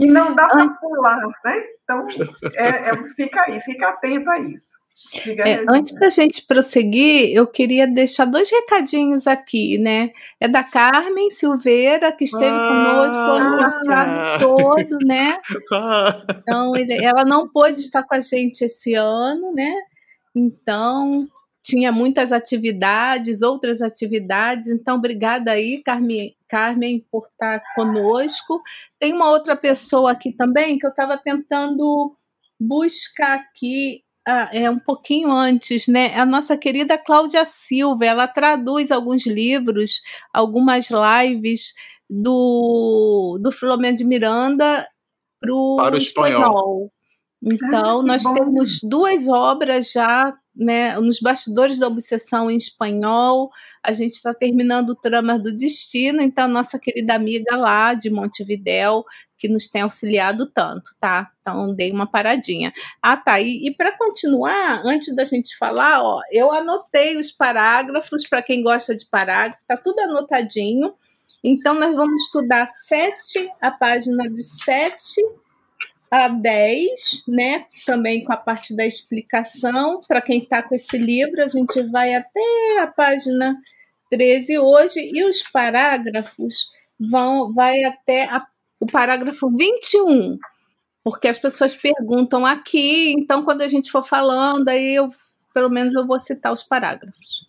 e, 0.00 0.06
não 0.06 0.34
dá 0.34 0.48
para 0.48 0.68
pular, 0.70 1.20
né? 1.44 1.62
Então, 1.84 2.06
é, 2.54 2.90
é, 2.90 3.08
fica 3.14 3.44
aí, 3.44 3.60
fica 3.60 3.90
atento 3.90 4.30
a 4.30 4.38
isso. 4.38 4.72
É, 5.44 5.64
antes 5.68 5.92
da 5.94 6.08
gente 6.08 6.46
prosseguir, 6.46 7.32
eu 7.34 7.46
queria 7.46 7.86
deixar 7.86 8.24
dois 8.24 8.50
recadinhos 8.50 9.26
aqui, 9.26 9.78
né? 9.78 10.10
É 10.40 10.48
da 10.48 10.62
Carmen 10.62 11.30
Silveira, 11.30 12.12
que 12.12 12.24
esteve 12.24 12.56
ah, 12.56 12.68
conosco 12.68 13.18
o 13.18 13.32
ano 13.32 13.58
passado 13.58 14.40
todo, 14.40 14.98
né? 15.04 15.38
Então, 16.46 16.76
ele, 16.76 16.92
ela 17.02 17.24
não 17.24 17.48
pôde 17.48 17.80
estar 17.80 18.02
com 18.02 18.14
a 18.14 18.20
gente 18.20 18.62
esse 18.62 18.94
ano, 18.94 19.52
né? 19.52 19.72
Então, 20.34 21.26
tinha 21.62 21.90
muitas 21.90 22.30
atividades, 22.30 23.40
outras 23.40 23.80
atividades. 23.80 24.68
Então, 24.68 24.96
obrigada 24.96 25.52
aí, 25.52 25.82
Carmen, 25.82 26.36
Carmen, 26.48 27.04
por 27.10 27.26
estar 27.26 27.62
conosco. 27.74 28.62
Tem 28.98 29.12
uma 29.12 29.30
outra 29.30 29.56
pessoa 29.56 30.12
aqui 30.12 30.32
também 30.32 30.78
que 30.78 30.86
eu 30.86 30.90
estava 30.90 31.16
tentando 31.16 32.14
buscar 32.60 33.36
aqui 33.36 34.03
ah, 34.26 34.48
é 34.52 34.70
um 34.70 34.78
pouquinho 34.78 35.30
antes, 35.30 35.86
né? 35.86 36.14
A 36.14 36.24
nossa 36.24 36.56
querida 36.56 36.96
Cláudia 36.96 37.44
Silva, 37.44 38.06
ela 38.06 38.26
traduz 38.26 38.90
alguns 38.90 39.26
livros, 39.26 40.00
algumas 40.32 40.88
lives 40.90 41.74
do, 42.08 43.38
do 43.40 43.52
Filomeno 43.52 43.96
de 43.96 44.04
Miranda 44.04 44.88
pro 45.40 45.76
para 45.76 45.94
o 45.94 45.98
espanhol. 45.98 46.40
espanhol. 46.40 46.92
Então, 47.42 48.00
ah, 48.00 48.02
nós 48.02 48.22
bom. 48.22 48.32
temos 48.32 48.80
duas 48.82 49.28
obras 49.28 49.92
já 49.92 50.30
né, 50.56 50.98
nos 50.98 51.20
bastidores 51.20 51.78
da 51.78 51.86
obsessão 51.86 52.50
em 52.50 52.56
espanhol. 52.56 53.50
A 53.82 53.92
gente 53.92 54.14
está 54.14 54.32
terminando 54.32 54.90
o 54.90 54.96
Trama 54.96 55.38
do 55.38 55.54
Destino, 55.54 56.22
então, 56.22 56.48
nossa 56.48 56.78
querida 56.78 57.14
amiga 57.14 57.54
lá 57.56 57.92
de 57.92 58.08
Montevidéu 58.08 59.04
que 59.44 59.48
nos 59.48 59.68
tem 59.68 59.82
auxiliado 59.82 60.46
tanto, 60.46 60.96
tá? 60.98 61.30
Então 61.42 61.74
dei 61.74 61.92
uma 61.92 62.06
paradinha. 62.06 62.72
Ah, 63.02 63.14
tá. 63.14 63.38
E, 63.42 63.68
e 63.68 63.74
para 63.74 63.94
continuar, 63.94 64.80
antes 64.86 65.14
da 65.14 65.22
gente 65.22 65.54
falar, 65.58 66.02
ó, 66.02 66.22
eu 66.32 66.50
anotei 66.50 67.18
os 67.18 67.30
parágrafos 67.30 68.26
para 68.26 68.40
quem 68.40 68.62
gosta 68.62 68.96
de 68.96 69.04
parágrafo, 69.04 69.60
tá 69.66 69.76
tudo 69.76 70.00
anotadinho. 70.00 70.94
Então 71.42 71.74
nós 71.74 71.94
vamos 71.94 72.22
estudar 72.22 72.66
7, 72.68 73.52
a 73.60 73.70
página 73.70 74.30
de 74.30 74.42
7 74.42 75.20
a 76.10 76.28
10, 76.28 77.24
né? 77.28 77.66
Também 77.84 78.24
com 78.24 78.32
a 78.32 78.38
parte 78.38 78.74
da 78.74 78.86
explicação. 78.86 80.00
Para 80.08 80.22
quem 80.22 80.38
está 80.38 80.62
com 80.62 80.74
esse 80.74 80.96
livro, 80.96 81.42
a 81.42 81.48
gente 81.48 81.82
vai 81.90 82.14
até 82.14 82.78
a 82.80 82.86
página 82.86 83.54
13 84.10 84.58
hoje 84.58 85.00
e 85.12 85.22
os 85.22 85.42
parágrafos 85.42 86.70
vão 86.98 87.52
vai 87.52 87.84
até 87.84 88.24
a 88.24 88.40
o 88.84 88.86
parágrafo 88.86 89.50
21, 89.50 90.38
porque 91.02 91.26
as 91.26 91.38
pessoas 91.38 91.74
perguntam 91.74 92.44
aqui, 92.44 93.14
então 93.18 93.42
quando 93.42 93.62
a 93.62 93.68
gente 93.68 93.90
for 93.90 94.06
falando, 94.06 94.68
aí 94.68 94.96
eu, 94.96 95.10
pelo 95.54 95.70
menos 95.70 95.94
eu 95.94 96.06
vou 96.06 96.20
citar 96.20 96.52
os 96.52 96.62
parágrafos. 96.62 97.48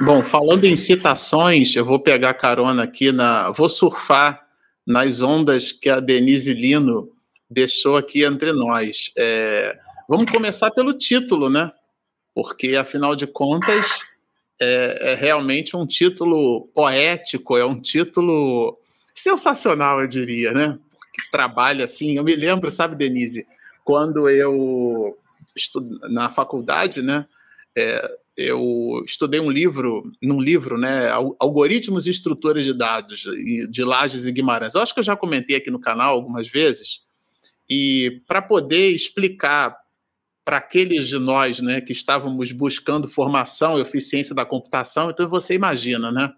Bom, 0.00 0.24
falando 0.24 0.64
em 0.64 0.76
citações, 0.76 1.76
eu 1.76 1.84
vou 1.84 2.00
pegar 2.00 2.34
carona 2.34 2.82
aqui 2.82 3.12
na. 3.12 3.50
Vou 3.50 3.68
surfar 3.68 4.48
nas 4.86 5.20
ondas 5.20 5.70
que 5.70 5.90
a 5.90 6.00
Denise 6.00 6.54
Lino 6.54 7.12
deixou 7.48 7.98
aqui 7.98 8.24
entre 8.24 8.52
nós. 8.52 9.12
É, 9.16 9.78
vamos 10.08 10.32
começar 10.32 10.70
pelo 10.70 10.94
título, 10.94 11.50
né? 11.50 11.70
Porque, 12.34 12.74
afinal 12.74 13.14
de 13.14 13.26
contas, 13.26 14.00
é, 14.60 15.12
é 15.12 15.14
realmente 15.14 15.76
um 15.76 15.86
título 15.86 16.66
poético, 16.74 17.58
é 17.58 17.64
um 17.64 17.78
título 17.78 18.76
sensacional, 19.14 20.00
eu 20.00 20.08
diria, 20.08 20.52
né? 20.52 20.78
Que 21.12 21.30
trabalha 21.30 21.84
assim. 21.84 22.16
Eu 22.16 22.24
me 22.24 22.34
lembro, 22.34 22.70
sabe, 22.70 22.96
Denise, 22.96 23.46
quando 23.84 24.28
eu 24.28 25.16
estudo 25.56 25.98
na 26.08 26.30
faculdade, 26.30 27.02
né? 27.02 27.26
É, 27.76 28.18
eu 28.36 29.02
estudei 29.06 29.40
um 29.40 29.50
livro, 29.50 30.10
num 30.22 30.40
livro, 30.40 30.78
né, 30.78 31.10
Algoritmos 31.38 32.06
e 32.06 32.10
Estruturas 32.10 32.64
de 32.64 32.72
Dados, 32.72 33.24
de 33.70 33.84
Lages 33.84 34.24
e 34.24 34.32
Guimarães. 34.32 34.74
Eu 34.74 34.80
acho 34.80 34.94
que 34.94 35.00
eu 35.00 35.04
já 35.04 35.16
comentei 35.16 35.56
aqui 35.56 35.70
no 35.70 35.80
canal 35.80 36.14
algumas 36.14 36.48
vezes. 36.48 37.02
E 37.68 38.22
para 38.26 38.40
poder 38.40 38.90
explicar 38.90 39.76
para 40.44 40.56
aqueles 40.56 41.06
de 41.06 41.18
nós, 41.18 41.60
né, 41.60 41.80
que 41.80 41.92
estávamos 41.92 42.50
buscando 42.52 43.06
formação 43.06 43.78
e 43.78 43.82
eficiência 43.82 44.34
da 44.34 44.44
computação, 44.44 45.10
então 45.10 45.28
você 45.28 45.54
imagina, 45.54 46.10
né? 46.10 46.32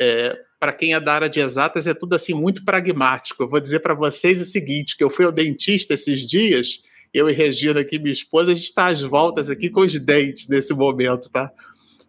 É, 0.00 0.36
para 0.64 0.72
quem 0.72 0.94
é 0.94 1.00
da 1.00 1.12
área 1.12 1.28
de 1.28 1.40
exatas, 1.40 1.86
é 1.86 1.92
tudo 1.92 2.14
assim 2.14 2.32
muito 2.32 2.64
pragmático. 2.64 3.42
Eu 3.42 3.48
vou 3.50 3.60
dizer 3.60 3.80
para 3.80 3.92
vocês 3.92 4.40
o 4.40 4.46
seguinte: 4.46 4.96
que 4.96 5.04
eu 5.04 5.10
fui 5.10 5.26
ao 5.26 5.30
dentista 5.30 5.92
esses 5.92 6.26
dias, 6.26 6.80
eu 7.12 7.28
e 7.28 7.34
Regina 7.34 7.80
aqui, 7.80 7.98
minha 7.98 8.14
esposa, 8.14 8.52
a 8.52 8.54
gente 8.54 8.64
está 8.64 8.86
às 8.86 9.02
voltas 9.02 9.50
aqui 9.50 9.68
com 9.68 9.82
os 9.82 9.92
dentes 10.00 10.48
nesse 10.48 10.72
momento, 10.72 11.28
tá? 11.28 11.52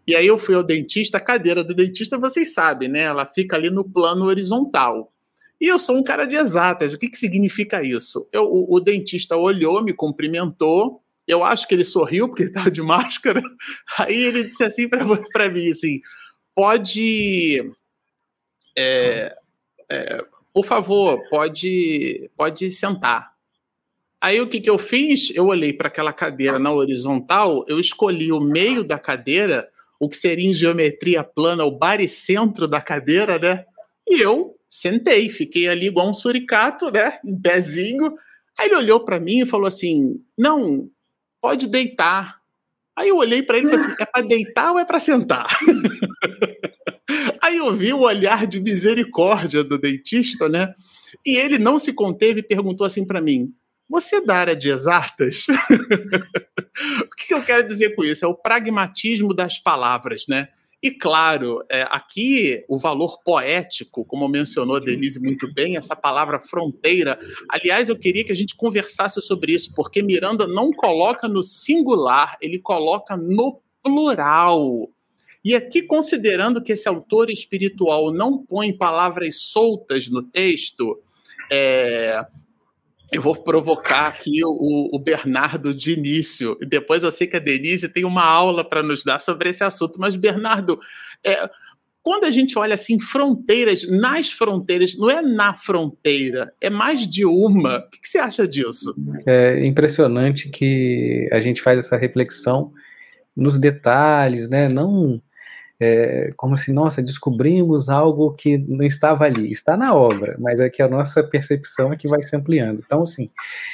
E 0.07 0.15
aí 0.15 0.25
eu 0.25 0.37
fui 0.37 0.55
ao 0.55 0.63
dentista, 0.63 1.17
a 1.17 1.19
cadeira 1.19 1.65
do 1.65 1.75
dentista, 1.75 2.17
vocês 2.17 2.53
sabem, 2.53 2.87
né? 2.87 3.01
Ela 3.01 3.25
fica 3.25 3.57
ali 3.57 3.69
no 3.69 3.83
plano 3.83 4.23
horizontal. 4.23 5.11
E 5.59 5.67
eu 5.67 5.77
sou 5.77 5.97
um 5.97 6.03
cara 6.03 6.25
de 6.25 6.37
exatas. 6.37 6.93
O 6.93 6.97
que, 6.97 7.09
que 7.09 7.17
significa 7.17 7.83
isso? 7.83 8.25
Eu, 8.31 8.45
o, 8.45 8.75
o 8.75 8.79
dentista 8.79 9.35
olhou, 9.35 9.83
me 9.83 9.91
cumprimentou. 9.91 11.01
Eu 11.27 11.43
acho 11.43 11.67
que 11.67 11.75
ele 11.75 11.83
sorriu 11.83 12.29
porque 12.29 12.43
ele 12.43 12.51
estava 12.51 12.71
de 12.71 12.81
máscara. 12.81 13.41
Aí 13.99 14.15
ele 14.15 14.45
disse 14.45 14.63
assim 14.63 14.87
para 14.87 15.49
mim, 15.49 15.69
assim, 15.71 15.99
pode 16.55 17.61
é, 18.77 19.35
é, 19.89 20.25
por 20.53 20.65
favor, 20.65 21.21
pode, 21.29 22.29
pode 22.35 22.71
sentar. 22.71 23.33
Aí 24.21 24.41
o 24.41 24.47
que, 24.47 24.59
que 24.59 24.69
eu 24.69 24.79
fiz? 24.79 25.31
Eu 25.35 25.45
olhei 25.47 25.73
para 25.73 25.88
aquela 25.88 26.13
cadeira 26.13 26.57
na 26.57 26.71
horizontal, 26.71 27.63
eu 27.67 27.79
escolhi 27.79 28.31
o 28.31 28.39
meio 28.39 28.83
da 28.83 28.97
cadeira, 28.97 29.69
o 29.99 30.09
que 30.09 30.17
seria 30.17 30.49
em 30.49 30.53
geometria 30.53 31.23
plana, 31.23 31.63
o 31.63 31.77
baricentro 31.77 32.67
da 32.67 32.81
cadeira, 32.81 33.38
né? 33.38 33.65
E 34.07 34.21
eu 34.21 34.55
sentei, 34.67 35.29
fiquei 35.29 35.67
ali 35.67 35.88
igual 35.88 36.09
um 36.09 36.13
suricato, 36.13 36.91
né? 36.91 37.19
Em 37.23 37.39
pezinho. 37.39 38.15
Aí 38.57 38.67
ele 38.67 38.75
olhou 38.75 38.99
para 39.03 39.19
mim 39.19 39.41
e 39.41 39.45
falou 39.45 39.67
assim: 39.67 40.21
Não, 40.38 40.89
pode 41.41 41.67
deitar. 41.67 42.39
Aí 42.95 43.09
eu 43.09 43.17
olhei 43.17 43.43
para 43.43 43.57
ele 43.57 43.67
e 43.67 43.69
falei 43.69 43.85
assim: 43.85 43.95
É 43.99 44.05
para 44.05 44.25
deitar 44.25 44.71
ou 44.71 44.79
é 44.79 44.85
para 44.85 44.99
sentar? 44.99 45.47
Aí 47.45 47.58
eu 47.58 47.75
vi 47.75 47.93
o 47.93 48.01
olhar 48.01 48.47
de 48.47 48.60
misericórdia 48.60 49.63
do 49.63 49.77
dentista, 49.77 50.49
né? 50.49 50.73
E 51.23 51.38
ele 51.38 51.60
não 51.60 51.77
se 51.77 51.93
conteve 51.93 52.39
e 52.39 52.43
perguntou 52.43 52.84
assim 52.84 53.05
para 53.05 53.21
mim: 53.21 53.53
Você 53.88 54.15
é 54.15 54.25
da 54.25 54.36
área 54.36 54.55
de 54.55 54.67
exatas? 54.67 55.45
o 57.05 57.15
que 57.15 57.36
eu 57.36 57.43
quero 57.43 57.67
dizer 57.67 57.95
com 57.95 58.03
isso? 58.03 58.25
É 58.25 58.27
o 58.27 58.34
pragmatismo 58.34 59.31
das 59.31 59.60
palavras, 59.60 60.23
né? 60.27 60.47
E 60.81 60.89
claro, 60.89 61.63
é, 61.69 61.84
aqui 61.84 62.65
o 62.67 62.79
valor 62.79 63.21
poético, 63.23 64.03
como 64.03 64.27
mencionou 64.27 64.77
a 64.77 64.79
Denise 64.79 65.19
muito 65.19 65.51
bem, 65.53 65.77
essa 65.77 65.95
palavra 65.95 66.39
fronteira. 66.39 67.19
Aliás, 67.47 67.89
eu 67.89 67.97
queria 67.97 68.25
que 68.25 68.31
a 68.31 68.36
gente 68.36 68.55
conversasse 68.55 69.21
sobre 69.21 69.53
isso, 69.53 69.71
porque 69.75 70.01
Miranda 70.01 70.47
não 70.47 70.71
coloca 70.71 71.27
no 71.27 71.43
singular, 71.43 72.38
ele 72.41 72.58
coloca 72.58 73.15
no 73.15 73.62
plural. 73.84 74.89
E 75.45 75.55
aqui, 75.55 75.84
considerando 75.84 76.60
que 76.60 76.73
esse 76.73 76.89
autor 76.89 77.29
espiritual 77.29 78.12
não 78.12 78.43
põe 78.43 78.73
palavras 78.73 79.41
soltas 79.41 80.10
no 80.10 80.23
texto, 80.23 80.99
é, 81.51 82.25
eu 83.12 83.21
vou 83.21 83.36
provocar 83.36 84.08
aqui 84.08 84.43
o, 84.43 84.89
o, 84.91 84.97
Bernardo 84.97 85.71
de 85.71 85.91
início. 85.91 86.58
Depois 86.67 87.03
eu 87.03 87.12
sei 87.12 87.27
que 87.27 87.36
a 87.36 87.39
Denise 87.39 87.93
tem 87.93 88.03
uma 88.03 88.25
aula 88.25 88.67
para 88.67 88.81
nos 88.81 89.03
dar 89.03 89.21
sobre 89.21 89.49
esse 89.49 89.63
assunto. 89.63 89.99
Mas, 89.99 90.15
Bernardo, 90.15 90.79
é, 91.23 91.47
quando 92.01 92.23
a 92.23 92.31
gente 92.31 92.58
olha 92.58 92.73
assim, 92.73 92.99
fronteiras, 92.99 93.88
nas 93.88 94.31
fronteiras, 94.31 94.97
não 94.97 95.12
é 95.12 95.21
na 95.21 95.53
fronteira, 95.53 96.51
é 96.60 96.71
mais 96.71 97.08
de 97.08 97.23
uma. 97.23 97.77
O 97.77 97.89
que, 97.91 98.01
que 98.01 98.10
você 98.10 98.17
acha 98.17 98.47
disso? 98.47 98.95
É 99.27 99.63
impressionante 99.63 100.49
que 100.49 101.29
a 101.31 101.39
gente 101.39 101.62
faz 101.62 101.77
essa 101.77 101.97
reflexão 101.97 102.73
nos 103.36 103.58
detalhes, 103.58 104.49
né? 104.49 104.67
Não 104.67 105.21
é, 105.79 106.31
como 106.38 106.55
se, 106.55 106.71
nossa, 106.71 107.01
descobrimos 107.01 107.89
algo 107.89 108.33
que 108.33 108.57
não 108.57 108.85
estava 108.85 109.25
ali. 109.25 109.51
Está 109.51 109.75
na 109.75 109.93
obra, 109.93 110.38
mas 110.39 110.59
é 110.59 110.69
que 110.69 110.81
a 110.81 110.88
nossa 110.88 111.23
percepção 111.23 111.91
é 111.91 111.97
que 111.97 112.07
vai 112.07 112.21
se 112.21 112.35
ampliando. 112.35 112.81
Então, 112.85 113.03
assim, 113.03 113.29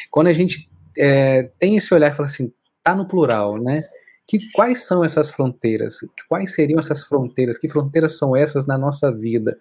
quando 0.09 0.27
a 0.27 0.33
gente 0.33 0.69
é, 0.97 1.43
tem 1.59 1.77
esse 1.77 1.93
olhar 1.93 2.11
e 2.11 2.15
fala 2.15 2.27
assim, 2.27 2.51
está 2.77 2.95
no 2.95 3.07
plural, 3.07 3.61
né? 3.61 3.83
Que, 4.27 4.39
quais 4.53 4.85
são 4.85 5.03
essas 5.03 5.29
fronteiras? 5.29 5.97
Quais 6.29 6.55
seriam 6.55 6.79
essas 6.79 7.03
fronteiras? 7.03 7.57
Que 7.57 7.67
fronteiras 7.67 8.17
são 8.17 8.35
essas 8.35 8.65
na 8.65 8.77
nossa 8.77 9.11
vida? 9.13 9.57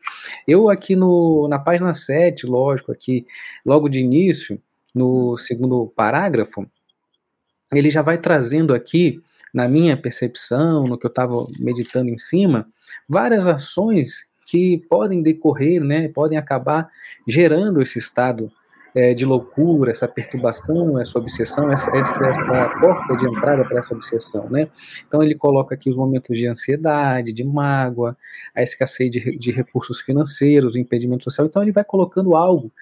Eu 0.46 0.70
aqui 0.70 0.94
no, 0.94 1.48
na 1.48 1.59
página 1.59 1.92
7, 1.92 2.46
lógico, 2.46 2.92
aqui, 2.92 3.26
logo 3.66 3.88
de 3.88 4.00
início, 4.00 4.61
no 4.94 5.37
segundo 5.37 5.87
parágrafo, 5.94 6.66
ele 7.72 7.90
já 7.90 8.03
vai 8.03 8.18
trazendo 8.18 8.74
aqui 8.74 9.22
na 9.52 9.68
minha 9.68 9.96
percepção, 9.96 10.86
no 10.86 10.98
que 10.98 11.06
eu 11.06 11.10
estava 11.10 11.46
meditando 11.58 12.08
em 12.08 12.18
cima, 12.18 12.66
várias 13.08 13.46
ações 13.46 14.28
que 14.46 14.78
podem 14.88 15.22
decorrer, 15.22 15.82
né, 15.82 16.09
podem 16.09 16.36
acabar 16.36 16.88
gerando 17.26 17.80
esse 17.80 17.98
estado 17.98 18.51
é, 18.94 19.14
de 19.14 19.24
loucura, 19.24 19.90
essa 19.90 20.09
perturbação, 20.09 20.98
essa 20.98 21.18
obsessão, 21.18 21.70
essa, 21.70 21.90
essa, 21.96 22.20
essa 22.28 22.68
porta 22.80 23.16
de 23.16 23.26
entrada 23.26 23.64
para 23.64 23.78
essa 23.78 23.94
obsessão, 23.94 24.48
né? 24.51 24.68
Então 25.07 25.22
ele 25.22 25.34
coloca 25.34 25.74
aqui 25.74 25.88
os 25.88 25.96
momentos 25.96 26.36
de 26.36 26.46
ansiedade, 26.46 27.32
de 27.32 27.44
mágoa, 27.44 28.16
a 28.55 28.62
escassez 28.62 29.11
de, 29.11 29.38
de 29.38 29.53
recursos 29.53 30.01
financeiros, 30.01 30.74
o 30.74 30.78
impedimento 30.78 31.24
social. 31.24 31.46
Então 31.46 31.62
ele 31.62 31.72
vai 31.72 31.84
colocando 31.84 32.34
algo, 32.34 32.72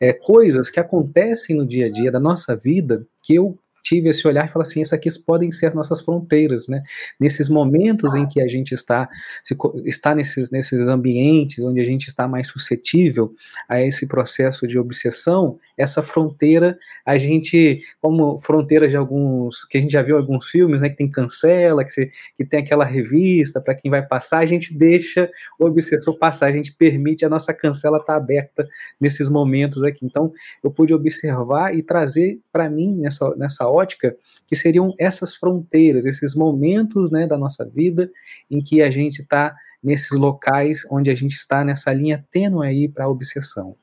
é, 0.00 0.12
coisas 0.12 0.68
que 0.70 0.80
acontecem 0.80 1.56
no 1.56 1.66
dia 1.66 1.86
a 1.86 1.90
dia 1.90 2.10
da 2.10 2.20
nossa 2.20 2.56
vida 2.56 3.06
que 3.22 3.34
eu 3.34 3.56
tive 3.82 4.08
esse 4.08 4.26
olhar 4.26 4.46
e 4.46 4.48
falar 4.48 4.62
assim, 4.62 4.80
essas 4.80 4.92
aqui 4.92 5.08
podem 5.26 5.50
ser 5.50 5.74
nossas 5.74 6.00
fronteiras, 6.00 6.68
né? 6.68 6.82
Nesses 7.18 7.48
momentos 7.48 8.14
em 8.14 8.26
que 8.26 8.40
a 8.40 8.48
gente 8.48 8.72
está, 8.72 9.08
se, 9.42 9.56
está 9.84 10.14
nesses, 10.14 10.50
nesses 10.50 10.86
ambientes 10.86 11.58
onde 11.58 11.80
a 11.80 11.84
gente 11.84 12.06
está 12.06 12.28
mais 12.28 12.48
suscetível 12.48 13.34
a 13.68 13.82
esse 13.82 14.06
processo 14.06 14.66
de 14.66 14.78
obsessão, 14.78 15.58
essa 15.76 16.02
fronteira, 16.02 16.78
a 17.04 17.18
gente, 17.18 17.82
como 18.00 18.38
fronteira 18.40 18.88
de 18.88 18.96
alguns, 18.96 19.64
que 19.64 19.78
a 19.78 19.80
gente 19.80 19.92
já 19.92 20.02
viu 20.02 20.16
em 20.16 20.20
alguns 20.20 20.46
filmes, 20.46 20.80
né, 20.80 20.88
que 20.88 20.96
tem 20.96 21.10
cancela, 21.10 21.84
que, 21.84 21.90
você, 21.90 22.10
que 22.36 22.44
tem 22.44 22.60
aquela 22.60 22.84
revista 22.84 23.60
para 23.60 23.74
quem 23.74 23.90
vai 23.90 24.02
passar, 24.02 24.38
a 24.38 24.46
gente 24.46 24.76
deixa 24.76 25.28
o 25.58 25.66
obsessor 25.66 26.16
passar, 26.18 26.46
a 26.46 26.52
gente 26.52 26.72
permite, 26.72 27.24
a 27.24 27.28
nossa 27.28 27.52
cancela 27.52 27.98
estar 27.98 28.14
tá 28.14 28.16
aberta 28.16 28.66
nesses 29.00 29.28
momentos 29.28 29.82
aqui. 29.82 30.04
Então, 30.06 30.32
eu 30.62 30.70
pude 30.70 30.94
observar 30.94 31.74
e 31.74 31.82
trazer 31.82 32.40
para 32.52 32.68
mim, 32.68 32.96
nessa, 32.96 33.34
nessa 33.36 33.68
ótica, 33.72 34.16
que 34.46 34.54
seriam 34.54 34.94
essas 34.98 35.34
fronteiras, 35.34 36.04
esses 36.04 36.34
momentos 36.34 37.10
né, 37.10 37.26
da 37.26 37.38
nossa 37.38 37.64
vida 37.64 38.10
em 38.50 38.62
que 38.62 38.82
a 38.82 38.90
gente 38.90 39.22
está 39.22 39.54
nesses 39.82 40.16
locais 40.16 40.86
onde 40.90 41.10
a 41.10 41.14
gente 41.14 41.36
está 41.36 41.64
nessa 41.64 41.92
linha 41.92 42.24
tênue 42.30 42.66
aí 42.66 42.88
para 42.88 43.04
a 43.04 43.08
obsessão. 43.08 43.74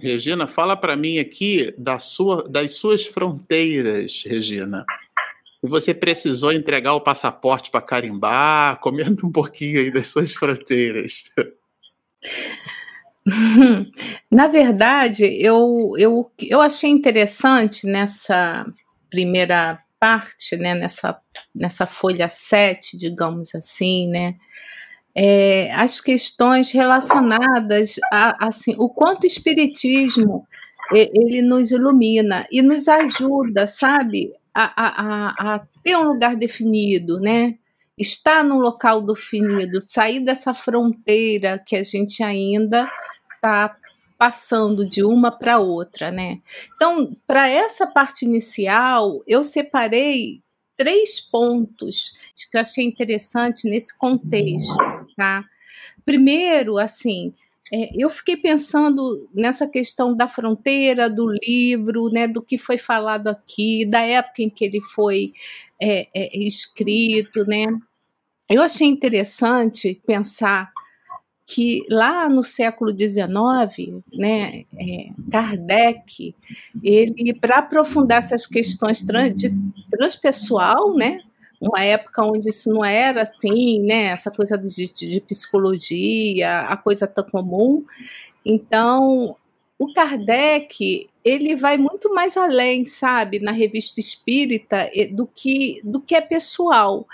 Regina, 0.00 0.46
fala 0.46 0.76
para 0.76 0.96
mim 0.96 1.18
aqui 1.18 1.74
da 1.76 1.98
sua, 1.98 2.48
das 2.48 2.74
suas 2.74 3.04
fronteiras, 3.04 4.22
Regina. 4.24 4.84
Se 5.60 5.68
você 5.68 5.92
precisou 5.92 6.52
entregar 6.52 6.94
o 6.94 7.00
passaporte 7.00 7.70
para 7.70 7.82
carimbar, 7.82 8.78
comenta 8.80 9.26
um 9.26 9.32
pouquinho 9.32 9.80
aí 9.80 9.90
das 9.90 10.06
suas 10.06 10.32
fronteiras. 10.32 11.30
Na 14.30 14.46
verdade, 14.48 15.24
eu, 15.24 15.92
eu, 15.96 16.30
eu 16.38 16.60
achei 16.60 16.90
interessante 16.90 17.86
nessa 17.86 18.66
primeira 19.10 19.78
parte, 19.98 20.56
né, 20.56 20.74
nessa, 20.74 21.18
nessa 21.54 21.86
folha 21.86 22.28
7, 22.28 22.96
digamos 22.96 23.54
assim, 23.54 24.08
né, 24.08 24.36
é, 25.14 25.70
as 25.72 26.00
questões 26.00 26.70
relacionadas 26.70 27.96
a 28.10 28.48
assim, 28.48 28.74
o 28.78 28.88
quanto 28.88 29.24
o 29.24 29.26
espiritismo 29.26 30.46
ele 30.92 31.40
nos 31.42 31.70
ilumina 31.70 32.46
e 32.50 32.62
nos 32.62 32.88
ajuda, 32.88 33.66
sabe, 33.66 34.32
a, 34.52 34.72
a, 34.76 35.54
a 35.54 35.66
ter 35.84 35.96
um 35.96 36.02
lugar 36.02 36.34
definido, 36.34 37.20
né? 37.20 37.54
Estar 37.96 38.42
no 38.42 38.58
local 38.58 39.00
definido, 39.00 39.80
sair 39.80 40.20
dessa 40.20 40.52
fronteira 40.52 41.62
que 41.64 41.76
a 41.76 41.82
gente 41.82 42.22
ainda 42.22 42.90
está 43.40 43.74
passando 44.18 44.86
de 44.86 45.02
uma 45.02 45.30
para 45.30 45.58
outra, 45.58 46.12
né? 46.12 46.40
Então, 46.76 47.16
para 47.26 47.48
essa 47.48 47.86
parte 47.86 48.26
inicial, 48.26 49.22
eu 49.26 49.42
separei 49.42 50.42
três 50.76 51.18
pontos 51.18 52.12
que 52.50 52.56
eu 52.56 52.60
achei 52.60 52.84
interessante 52.84 53.68
nesse 53.68 53.96
contexto, 53.96 54.76
tá? 55.16 55.42
Primeiro, 56.04 56.76
assim, 56.76 57.32
é, 57.72 57.90
eu 57.96 58.10
fiquei 58.10 58.36
pensando 58.36 59.28
nessa 59.32 59.66
questão 59.66 60.14
da 60.14 60.26
fronteira, 60.28 61.08
do 61.08 61.32
livro, 61.42 62.10
né, 62.10 62.28
do 62.28 62.42
que 62.42 62.58
foi 62.58 62.76
falado 62.76 63.28
aqui, 63.28 63.86
da 63.86 64.00
época 64.00 64.42
em 64.42 64.50
que 64.50 64.64
ele 64.64 64.82
foi 64.82 65.32
é, 65.80 66.08
é, 66.14 66.38
escrito, 66.38 67.46
né? 67.46 67.66
Eu 68.50 68.62
achei 68.62 68.86
interessante 68.86 69.98
pensar 70.06 70.70
que 71.50 71.84
lá 71.90 72.28
no 72.28 72.44
século 72.44 72.92
XIX, 72.96 74.00
né, 74.14 74.64
é, 74.78 75.08
Kardec, 75.30 76.32
ele 76.80 77.34
para 77.34 77.58
aprofundar 77.58 78.18
essas 78.18 78.46
questões 78.46 79.02
trans, 79.02 79.34
de 79.34 79.52
transpessoal, 79.90 80.94
né, 80.94 81.18
uma 81.60 81.82
época 81.82 82.24
onde 82.24 82.48
isso 82.48 82.70
não 82.70 82.84
era 82.84 83.22
assim, 83.22 83.80
né, 83.80 84.04
essa 84.04 84.30
coisa 84.30 84.56
de, 84.56 84.92
de 84.92 85.20
psicologia, 85.22 86.60
a 86.60 86.76
coisa 86.76 87.04
tão 87.08 87.24
comum. 87.24 87.84
Então, 88.46 89.36
o 89.76 89.92
Kardec 89.92 91.08
ele 91.24 91.56
vai 91.56 91.76
muito 91.76 92.14
mais 92.14 92.36
além, 92.36 92.84
sabe, 92.84 93.40
na 93.40 93.50
revista 93.50 93.98
espírita 93.98 94.88
do 95.12 95.26
que 95.26 95.80
do 95.82 96.00
que 96.00 96.14
é 96.14 96.20
pessoal 96.20 97.06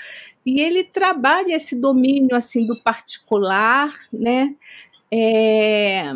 e 0.47 0.61
ele 0.61 0.85
trabalha 0.85 1.57
esse 1.57 1.75
domínio 1.75 2.37
assim 2.37 2.65
do 2.65 2.81
particular, 2.81 3.93
né? 4.13 4.55
É, 5.11 6.13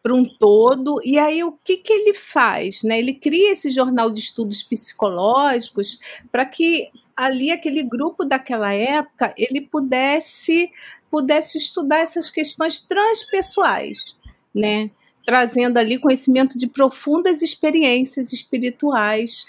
para 0.00 0.14
um 0.14 0.24
todo. 0.24 1.00
E 1.04 1.18
aí 1.18 1.42
o 1.42 1.52
que, 1.64 1.76
que 1.76 1.92
ele 1.92 2.14
faz? 2.14 2.84
Né? 2.84 3.00
Ele 3.00 3.12
cria 3.12 3.52
esse 3.52 3.70
jornal 3.70 4.08
de 4.08 4.20
estudos 4.20 4.62
psicológicos 4.62 5.98
para 6.30 6.46
que 6.46 6.90
ali 7.16 7.50
aquele 7.50 7.82
grupo 7.82 8.24
daquela 8.24 8.72
época 8.72 9.34
ele 9.36 9.60
pudesse 9.60 10.70
pudesse 11.10 11.58
estudar 11.58 11.98
essas 11.98 12.30
questões 12.30 12.78
transpessoais, 12.78 14.16
né? 14.54 14.92
Trazendo 15.26 15.76
ali 15.76 15.98
conhecimento 15.98 16.56
de 16.56 16.68
profundas 16.68 17.42
experiências 17.42 18.32
espirituais 18.32 19.44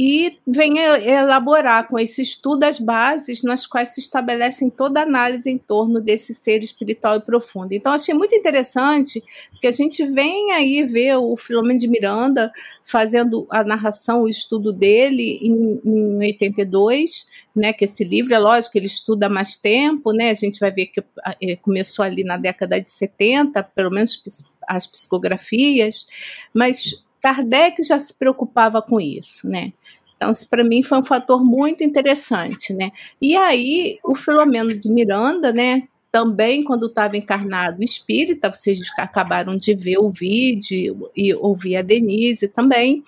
e 0.00 0.38
vem 0.46 0.78
elaborar 0.78 1.88
com 1.88 1.98
esse 1.98 2.22
estudo 2.22 2.62
as 2.62 2.78
bases 2.78 3.42
nas 3.42 3.66
quais 3.66 3.94
se 3.94 4.00
estabelecem 4.00 4.70
toda 4.70 5.00
a 5.00 5.02
análise 5.02 5.50
em 5.50 5.58
torno 5.58 6.00
desse 6.00 6.32
ser 6.32 6.62
espiritual 6.62 7.16
e 7.16 7.20
profundo. 7.20 7.72
Então, 7.72 7.92
achei 7.92 8.14
muito 8.14 8.32
interessante, 8.32 9.20
porque 9.50 9.66
a 9.66 9.72
gente 9.72 10.06
vem 10.06 10.52
aí 10.52 10.86
ver 10.86 11.16
o 11.16 11.36
Filomeno 11.36 11.80
de 11.80 11.88
Miranda 11.88 12.52
fazendo 12.84 13.44
a 13.50 13.64
narração, 13.64 14.22
o 14.22 14.28
estudo 14.28 14.72
dele 14.72 15.40
em, 15.42 15.80
em 15.84 16.18
82, 16.18 17.26
né, 17.52 17.72
que 17.72 17.84
esse 17.84 18.04
livro, 18.04 18.32
é 18.32 18.38
lógico, 18.38 18.78
ele 18.78 18.86
estuda 18.86 19.28
mais 19.28 19.56
tempo, 19.56 20.12
né, 20.12 20.30
a 20.30 20.34
gente 20.34 20.60
vai 20.60 20.70
ver 20.70 20.86
que 20.86 21.02
ele 21.40 21.56
começou 21.56 22.04
ali 22.04 22.22
na 22.22 22.36
década 22.36 22.80
de 22.80 22.88
70, 22.88 23.64
pelo 23.64 23.90
menos 23.90 24.22
as 24.68 24.86
psicografias, 24.86 26.06
mas 26.54 27.02
Kardec 27.20 27.82
já 27.82 27.98
se 27.98 28.14
preocupava 28.14 28.80
com 28.82 29.00
isso, 29.00 29.48
né? 29.48 29.72
Então, 30.16 30.32
isso 30.32 30.48
para 30.48 30.64
mim 30.64 30.82
foi 30.82 30.98
um 30.98 31.04
fator 31.04 31.44
muito 31.44 31.84
interessante, 31.84 32.74
né? 32.74 32.90
E 33.22 33.36
aí, 33.36 33.98
o 34.02 34.14
Filomeno 34.14 34.74
de 34.74 34.90
Miranda, 34.90 35.52
né? 35.52 35.86
Também, 36.10 36.64
quando 36.64 36.86
estava 36.86 37.16
encarnado 37.16 37.84
espírita, 37.84 38.52
vocês 38.52 38.80
acabaram 38.98 39.56
de 39.56 39.74
ver 39.74 39.98
o 39.98 40.10
vídeo 40.10 41.10
e 41.16 41.34
ouvir 41.34 41.76
a 41.76 41.82
Denise 41.82 42.48
também. 42.48 43.04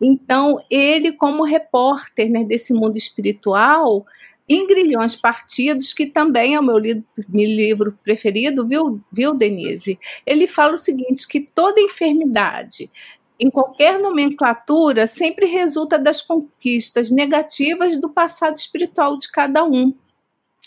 Então, 0.00 0.62
ele, 0.70 1.12
como 1.12 1.42
repórter 1.42 2.30
né, 2.30 2.44
desse 2.44 2.72
mundo 2.72 2.96
espiritual, 2.96 4.04
em 4.48 4.66
Grilhões 4.66 5.16
Partidos, 5.16 5.92
que 5.92 6.06
também 6.06 6.54
é 6.54 6.60
o 6.60 6.62
meu 6.62 6.78
livro, 6.78 7.04
meu 7.28 7.48
livro 7.48 7.98
preferido, 8.04 8.66
viu, 8.66 9.00
viu, 9.10 9.34
Denise? 9.34 9.98
Ele 10.26 10.46
fala 10.46 10.74
o 10.74 10.78
seguinte: 10.78 11.26
que 11.26 11.40
toda 11.40 11.80
enfermidade 11.80 12.90
em 13.38 13.50
qualquer 13.50 13.98
nomenclatura, 13.98 15.06
sempre 15.06 15.46
resulta 15.46 15.98
das 15.98 16.22
conquistas 16.22 17.10
negativas 17.10 18.00
do 18.00 18.08
passado 18.08 18.56
espiritual 18.56 19.18
de 19.18 19.30
cada 19.30 19.64
um. 19.64 19.94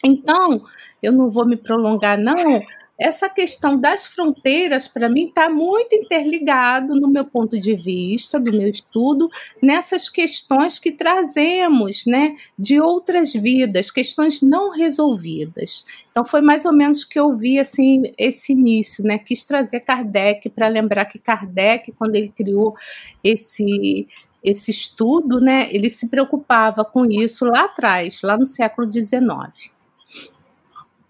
Então, 0.03 0.63
eu 1.01 1.11
não 1.11 1.30
vou 1.30 1.45
me 1.45 1.55
prolongar, 1.55 2.18
não, 2.18 2.61
essa 3.00 3.30
questão 3.30 3.80
das 3.80 4.08
fronteiras, 4.08 4.88
para 4.88 5.08
mim, 5.08 5.28
está 5.28 5.50
muito 5.50 5.93
interligado, 5.93 7.00
no 7.00 7.08
meu 7.08 7.24
ponto 7.24 7.60
de 7.60 7.76
vista, 7.76 8.39
do 8.39 8.52
meu 8.52 8.68
estudo, 8.68 9.30
nessas 9.62 10.10
questões 10.10 10.80
que 10.80 10.91
trazemos 10.91 12.06
né, 12.06 12.36
de 12.58 12.82
outras 12.82 13.34
vidas, 13.34 13.91
questões 13.91 14.41
não 14.41 14.72
resolvidas. 14.72 15.86
Então, 16.10 16.26
foi 16.26 16.41
mais 16.41 16.66
ou 16.66 16.74
menos 16.74 17.04
que 17.04 17.20
eu 17.20 17.36
vi 17.36 17.60
assim, 17.60 18.12
esse 18.18 18.54
início, 18.54 19.04
né? 19.04 19.20
Quis 19.20 19.45
trazer 19.45 19.82
Kardec 19.82 20.50
para 20.50 20.68
lembrar 20.68 21.06
que 21.06 21.20
Kardec, 21.20 21.91
quando 21.91 22.16
ele 22.16 22.30
criou 22.36 22.76
esse, 23.24 24.08
esse 24.43 24.72
estudo, 24.72 25.39
né, 25.39 25.68
ele 25.72 25.89
se 25.89 26.08
preocupava 26.08 26.84
com 26.84 27.06
isso 27.06 27.45
lá 27.45 27.66
atrás, 27.66 28.22
lá 28.24 28.36
no 28.36 28.48
século 28.48 28.91
XIX. 28.91 29.77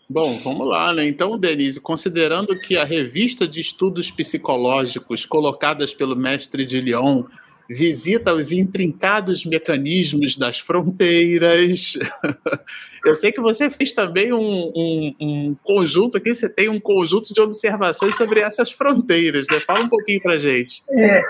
Bom, 0.09 0.39
vamos 0.41 0.67
lá, 0.67 0.93
né? 0.93 1.05
Então, 1.05 1.37
Denise, 1.37 1.81
considerando 1.81 2.57
que 2.57 2.77
a 2.77 2.85
revista 2.85 3.45
de 3.45 3.59
estudos 3.59 4.09
psicológicos 4.09 5.25
colocadas 5.25 5.93
pelo 5.93 6.15
mestre 6.15 6.65
de 6.65 6.79
Lyon 6.79 7.25
visita 7.69 8.33
os 8.33 8.53
intrincados 8.53 9.45
mecanismos 9.45 10.37
das 10.37 10.59
fronteiras. 10.59 11.99
Eu 13.05 13.15
sei 13.15 13.33
que 13.33 13.41
você 13.41 13.69
fez 13.69 13.91
também 13.91 14.31
um, 14.31 14.39
um, 14.39 15.15
um, 15.19 15.55
conjunto 15.61 16.17
aqui, 16.17 16.33
você 16.33 16.47
tem 16.47 16.69
um 16.69 16.79
conjunto 16.79 17.33
de 17.33 17.41
observações 17.41 18.15
sobre 18.15 18.39
essas 18.39 18.71
fronteiras, 18.71 19.45
né? 19.51 19.59
Fala 19.59 19.81
um 19.81 19.89
pouquinho 19.89 20.21
para 20.21 20.39
gente. 20.39 20.81
É, 20.89 21.21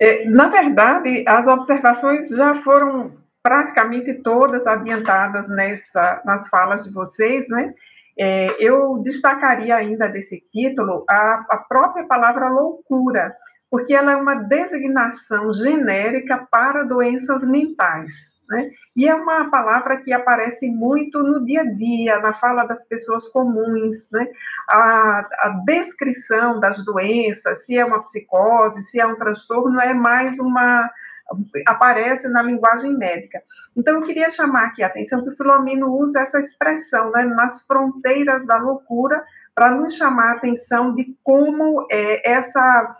é, 0.00 0.24
na 0.24 0.48
verdade, 0.48 1.22
as 1.26 1.46
observações 1.46 2.30
já 2.30 2.62
foram 2.62 3.12
praticamente 3.42 4.14
todas 4.14 4.66
ambientadas 4.66 5.48
nessa, 5.48 6.22
nas 6.24 6.48
falas 6.48 6.84
de 6.84 6.92
vocês, 6.92 7.48
né? 7.48 7.74
É, 8.18 8.56
eu 8.58 8.98
destacaria 8.98 9.74
ainda 9.74 10.08
desse 10.08 10.44
título 10.52 11.04
a, 11.08 11.46
a 11.48 11.56
própria 11.56 12.04
palavra 12.06 12.48
loucura, 12.48 13.34
porque 13.70 13.94
ela 13.94 14.12
é 14.12 14.16
uma 14.16 14.34
designação 14.34 15.52
genérica 15.52 16.46
para 16.50 16.84
doenças 16.84 17.42
mentais. 17.42 18.32
Né? 18.52 18.70
E 18.94 19.08
é 19.08 19.14
uma 19.14 19.48
palavra 19.50 19.96
que 19.96 20.12
aparece 20.12 20.68
muito 20.68 21.22
no 21.22 21.42
dia 21.42 21.62
a 21.62 21.64
dia, 21.64 22.18
na 22.20 22.34
fala 22.34 22.64
das 22.64 22.86
pessoas 22.86 23.26
comuns, 23.28 24.10
né? 24.12 24.28
a, 24.68 25.20
a 25.20 25.62
descrição 25.64 26.60
das 26.60 26.84
doenças, 26.84 27.64
se 27.64 27.78
é 27.78 27.84
uma 27.84 28.02
psicose, 28.02 28.82
se 28.82 29.00
é 29.00 29.06
um 29.06 29.16
transtorno, 29.16 29.80
é 29.80 29.94
mais 29.94 30.38
uma, 30.38 30.90
aparece 31.66 32.28
na 32.28 32.42
linguagem 32.42 32.96
médica. 32.96 33.42
Então, 33.76 33.96
eu 33.96 34.02
queria 34.02 34.30
chamar 34.30 34.66
aqui 34.66 34.82
a 34.82 34.86
atenção 34.86 35.22
que 35.22 35.30
o 35.30 35.36
Filomeno 35.36 35.92
usa 35.94 36.20
essa 36.20 36.38
expressão, 36.38 37.10
né, 37.10 37.24
nas 37.24 37.62
fronteiras 37.66 38.46
da 38.46 38.56
loucura, 38.56 39.22
para 39.54 39.70
nos 39.70 39.94
chamar 39.94 40.32
a 40.32 40.36
atenção 40.36 40.94
de 40.94 41.16
como 41.22 41.86
é, 41.90 42.30
essa 42.30 42.96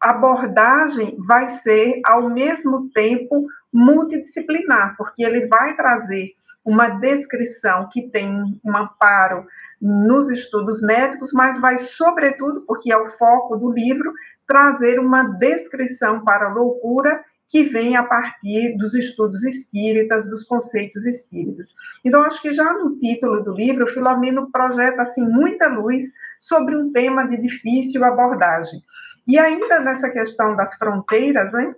abordagem 0.00 1.16
vai 1.26 1.46
ser, 1.46 2.00
ao 2.06 2.30
mesmo 2.30 2.90
tempo, 2.94 3.46
multidisciplinar, 3.72 4.96
porque 4.96 5.22
ele 5.22 5.46
vai 5.48 5.76
trazer 5.76 6.32
uma 6.64 6.88
descrição 6.88 7.88
que 7.90 8.08
tem 8.08 8.60
um 8.64 8.76
amparo 8.76 9.46
nos 9.80 10.30
estudos 10.30 10.80
médicos, 10.80 11.32
mas 11.32 11.58
vai, 11.58 11.76
sobretudo, 11.76 12.60
porque 12.62 12.92
é 12.92 12.96
o 12.96 13.06
foco 13.06 13.56
do 13.56 13.72
livro, 13.72 14.12
trazer 14.46 14.98
uma 14.98 15.22
descrição 15.22 16.24
para 16.24 16.46
a 16.46 16.52
loucura 16.52 17.22
que 17.48 17.64
vem 17.64 17.96
a 17.96 18.02
partir 18.02 18.76
dos 18.78 18.94
estudos 18.94 19.44
espíritas, 19.44 20.26
dos 20.26 20.42
conceitos 20.44 21.04
espíritas. 21.04 21.66
Então, 22.02 22.22
acho 22.22 22.40
que 22.40 22.50
já 22.50 22.72
no 22.72 22.98
título 22.98 23.44
do 23.44 23.52
livro, 23.52 23.86
Filomeno 23.86 24.50
projeta 24.50 25.02
assim 25.02 25.22
muita 25.22 25.68
luz 25.68 26.04
sobre 26.40 26.74
um 26.74 26.90
tema 26.90 27.28
de 27.28 27.36
difícil 27.36 28.04
abordagem. 28.04 28.80
E 29.28 29.38
ainda 29.38 29.80
nessa 29.80 30.08
questão 30.08 30.56
das 30.56 30.74
fronteiras, 30.74 31.52
né? 31.52 31.74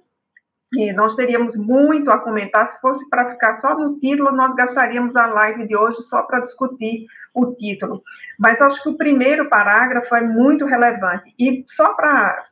E 0.73 0.93
nós 0.93 1.15
teríamos 1.15 1.57
muito 1.57 2.11
a 2.11 2.19
comentar. 2.19 2.69
Se 2.69 2.81
fosse 2.81 3.09
para 3.11 3.31
ficar 3.31 3.55
só 3.55 3.77
no 3.77 3.99
título, 3.99 4.33
nós 4.33 4.55
gastaríamos 4.55 5.17
a 5.17 5.27
live 5.27 5.67
de 5.67 5.77
hoje 5.77 5.99
só 6.03 6.23
para 6.23 6.41
discutir 6.41 7.07
o 7.35 7.55
título. 7.55 8.03
Mas 8.39 8.61
acho 8.61 8.83
que 8.83 8.89
o 8.89 8.97
primeiro 8.97 9.49
parágrafo 9.49 10.15
é 10.15 10.21
muito 10.21 10.65
relevante. 10.67 11.35
E 11.39 11.65
só 11.67 11.95
para, 11.95 12.45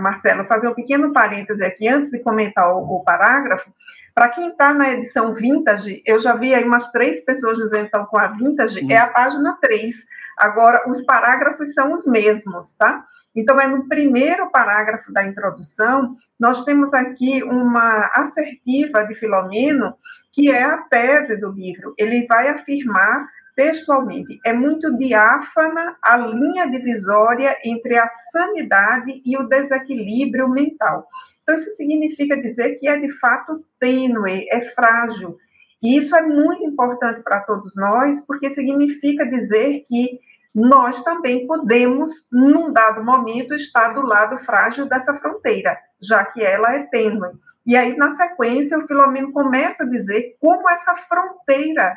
Marcelo, 0.00 0.44
fazer 0.46 0.68
um 0.68 0.74
pequeno 0.74 1.12
parêntese 1.12 1.64
aqui, 1.64 1.88
antes 1.88 2.10
de 2.10 2.20
comentar 2.20 2.74
o, 2.74 2.96
o 2.96 3.04
parágrafo, 3.04 3.70
para 4.14 4.28
quem 4.28 4.48
está 4.50 4.72
na 4.72 4.92
edição 4.92 5.34
vintage, 5.34 6.00
eu 6.06 6.20
já 6.20 6.36
vi 6.36 6.54
aí 6.54 6.62
umas 6.62 6.92
três 6.92 7.24
pessoas 7.24 7.58
dizendo 7.58 7.80
que 7.80 7.86
estão 7.86 8.06
com 8.06 8.18
a 8.18 8.28
vintage, 8.28 8.80
uhum. 8.80 8.90
é 8.90 8.96
a 8.96 9.08
página 9.08 9.58
3. 9.60 9.92
Agora, 10.38 10.88
os 10.88 11.02
parágrafos 11.04 11.74
são 11.74 11.92
os 11.92 12.06
mesmos, 12.06 12.74
tá? 12.76 13.04
Então, 13.34 13.60
é 13.60 13.66
no 13.66 13.88
primeiro 13.88 14.48
parágrafo 14.50 15.12
da 15.12 15.24
introdução, 15.24 16.16
nós 16.38 16.64
temos 16.64 16.94
aqui 16.94 17.42
uma 17.42 18.08
assertiva 18.14 19.04
de 19.04 19.16
Filomeno, 19.16 19.96
que 20.32 20.50
é 20.50 20.62
a 20.62 20.78
tese 20.78 21.36
do 21.36 21.50
livro. 21.50 21.92
Ele 21.98 22.24
vai 22.28 22.48
afirmar 22.48 23.26
textualmente: 23.54 24.38
é 24.44 24.52
muito 24.52 24.96
diáfana 24.96 25.96
a 26.02 26.16
linha 26.16 26.70
divisória 26.70 27.56
entre 27.64 27.96
a 27.98 28.08
sanidade 28.08 29.22
e 29.24 29.36
o 29.36 29.48
desequilíbrio 29.48 30.48
mental. 30.48 31.06
Então, 31.42 31.54
isso 31.54 31.70
significa 31.76 32.40
dizer 32.40 32.76
que 32.76 32.88
é 32.88 32.98
de 32.98 33.10
fato 33.18 33.64
tênue, 33.78 34.46
é 34.50 34.60
frágil. 34.60 35.36
E 35.82 35.98
isso 35.98 36.16
é 36.16 36.22
muito 36.22 36.64
importante 36.64 37.22
para 37.22 37.40
todos 37.40 37.76
nós, 37.76 38.20
porque 38.26 38.48
significa 38.48 39.26
dizer 39.26 39.84
que 39.86 40.18
nós 40.54 41.02
também 41.02 41.46
podemos, 41.46 42.26
num 42.32 42.72
dado 42.72 43.04
momento, 43.04 43.54
estar 43.54 43.88
do 43.88 44.00
lado 44.00 44.38
frágil 44.38 44.86
dessa 44.86 45.12
fronteira, 45.14 45.76
já 46.00 46.24
que 46.24 46.42
ela 46.42 46.74
é 46.74 46.84
tênue. 46.84 47.32
E 47.66 47.76
aí, 47.76 47.96
na 47.96 48.10
sequência, 48.10 48.78
o 48.78 48.86
Filomeno 48.86 49.32
começa 49.32 49.82
a 49.82 49.88
dizer 49.88 50.36
como 50.40 50.68
essa 50.70 50.94
fronteira 50.94 51.96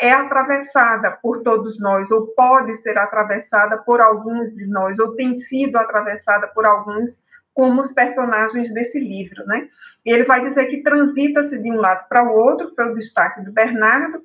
é 0.00 0.12
atravessada 0.12 1.10
por 1.22 1.42
todos 1.42 1.78
nós, 1.80 2.10
ou 2.10 2.28
pode 2.28 2.74
ser 2.76 2.98
atravessada 2.98 3.78
por 3.78 4.00
alguns 4.00 4.54
de 4.54 4.66
nós, 4.66 4.98
ou 4.98 5.14
tem 5.14 5.34
sido 5.34 5.76
atravessada 5.76 6.48
por 6.48 6.64
alguns, 6.64 7.24
como 7.52 7.80
os 7.80 7.92
personagens 7.92 8.72
desse 8.72 9.00
livro, 9.00 9.44
né? 9.46 9.68
Ele 10.04 10.24
vai 10.24 10.42
dizer 10.42 10.66
que 10.66 10.82
transita-se 10.82 11.58
de 11.58 11.70
um 11.70 11.76
lado 11.76 12.06
para 12.08 12.22
o 12.22 12.34
outro, 12.34 12.72
foi 12.74 12.90
o 12.90 12.94
destaque 12.94 13.42
do 13.42 13.52
Bernardo, 13.52 14.20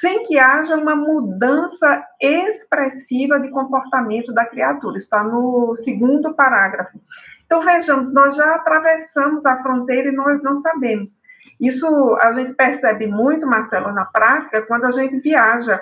sem 0.00 0.22
que 0.24 0.38
haja 0.38 0.76
uma 0.76 0.94
mudança 0.94 2.04
expressiva 2.20 3.40
de 3.40 3.50
comportamento 3.50 4.32
da 4.32 4.46
criatura. 4.46 4.96
Está 4.96 5.24
no 5.24 5.74
segundo 5.74 6.34
parágrafo. 6.34 7.00
Então, 7.44 7.60
vejamos, 7.60 8.12
nós 8.12 8.36
já 8.36 8.54
atravessamos 8.54 9.44
a 9.44 9.60
fronteira 9.62 10.08
e 10.08 10.14
nós 10.14 10.42
não 10.42 10.56
sabemos. 10.56 11.20
Isso 11.60 12.16
a 12.20 12.32
gente 12.32 12.54
percebe 12.54 13.06
muito, 13.06 13.46
Marcelo, 13.46 13.92
na 13.92 14.04
prática, 14.04 14.62
quando 14.62 14.84
a 14.84 14.90
gente 14.90 15.20
viaja 15.20 15.80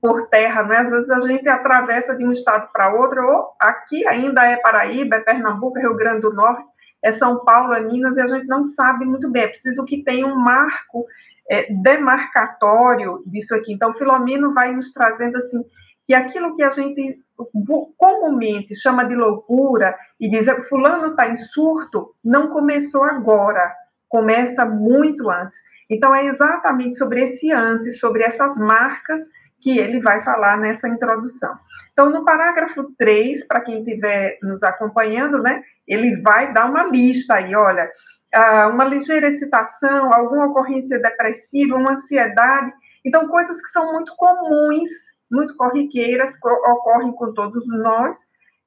por 0.00 0.28
terra, 0.28 0.62
né? 0.64 0.78
Às 0.78 0.90
vezes 0.90 1.10
a 1.10 1.20
gente 1.20 1.48
atravessa 1.48 2.16
de 2.16 2.24
um 2.24 2.32
estado 2.32 2.68
para 2.72 2.92
outro, 2.94 3.24
ou 3.24 3.52
aqui 3.60 4.06
ainda 4.06 4.44
é 4.44 4.56
Paraíba, 4.56 5.16
é 5.16 5.20
Pernambuco, 5.20 5.78
é 5.78 5.82
Rio 5.82 5.96
Grande 5.96 6.22
do 6.22 6.32
Norte, 6.32 6.64
é 7.02 7.12
São 7.12 7.44
Paulo, 7.44 7.74
é 7.74 7.80
Minas, 7.80 8.16
e 8.16 8.20
a 8.20 8.26
gente 8.26 8.46
não 8.46 8.64
sabe 8.64 9.04
muito 9.04 9.30
bem. 9.30 9.42
É 9.42 9.48
preciso 9.48 9.84
que 9.84 10.02
tenha 10.02 10.26
um 10.26 10.36
marco 10.36 11.06
é, 11.48 11.72
demarcatório 11.72 13.22
disso 13.26 13.54
aqui. 13.54 13.72
Então, 13.72 13.94
Filomeno 13.94 14.52
vai 14.52 14.74
nos 14.74 14.92
trazendo 14.92 15.36
assim 15.36 15.64
que 16.04 16.14
aquilo 16.14 16.54
que 16.54 16.62
a 16.62 16.70
gente 16.70 17.20
comumente 17.96 18.74
chama 18.74 19.04
de 19.04 19.14
loucura 19.14 19.96
e 20.20 20.30
diz 20.30 20.46
fulano 20.68 21.08
está 21.08 21.28
em 21.28 21.36
surto, 21.36 22.14
não 22.24 22.48
começou 22.48 23.02
agora, 23.02 23.74
começa 24.08 24.64
muito 24.64 25.30
antes. 25.30 25.58
Então, 25.90 26.14
é 26.14 26.26
exatamente 26.26 26.96
sobre 26.96 27.22
esse 27.22 27.52
antes, 27.52 28.00
sobre 28.00 28.22
essas 28.22 28.56
marcas 28.56 29.22
que 29.60 29.78
ele 29.78 30.00
vai 30.00 30.22
falar 30.22 30.56
nessa 30.58 30.88
introdução. 30.88 31.54
Então, 31.92 32.10
no 32.10 32.24
parágrafo 32.24 32.92
3, 32.98 33.46
para 33.46 33.60
quem 33.60 33.78
estiver 33.78 34.38
nos 34.42 34.62
acompanhando, 34.62 35.42
né, 35.42 35.62
ele 35.86 36.20
vai 36.20 36.52
dar 36.52 36.66
uma 36.66 36.84
lista 36.84 37.34
aí, 37.34 37.54
olha, 37.54 37.90
ah, 38.34 38.68
uma 38.68 38.84
ligeira 38.84 39.28
excitação, 39.28 40.12
alguma 40.12 40.46
ocorrência 40.46 40.98
depressiva, 40.98 41.76
uma 41.76 41.92
ansiedade. 41.92 42.72
Então, 43.04 43.28
coisas 43.28 43.60
que 43.62 43.68
são 43.68 43.92
muito 43.92 44.14
comuns, 44.16 44.90
muito 45.30 45.56
corriqueiras, 45.56 46.34
ocorrem 46.42 47.12
com 47.12 47.32
todos 47.32 47.66
nós, 47.68 48.16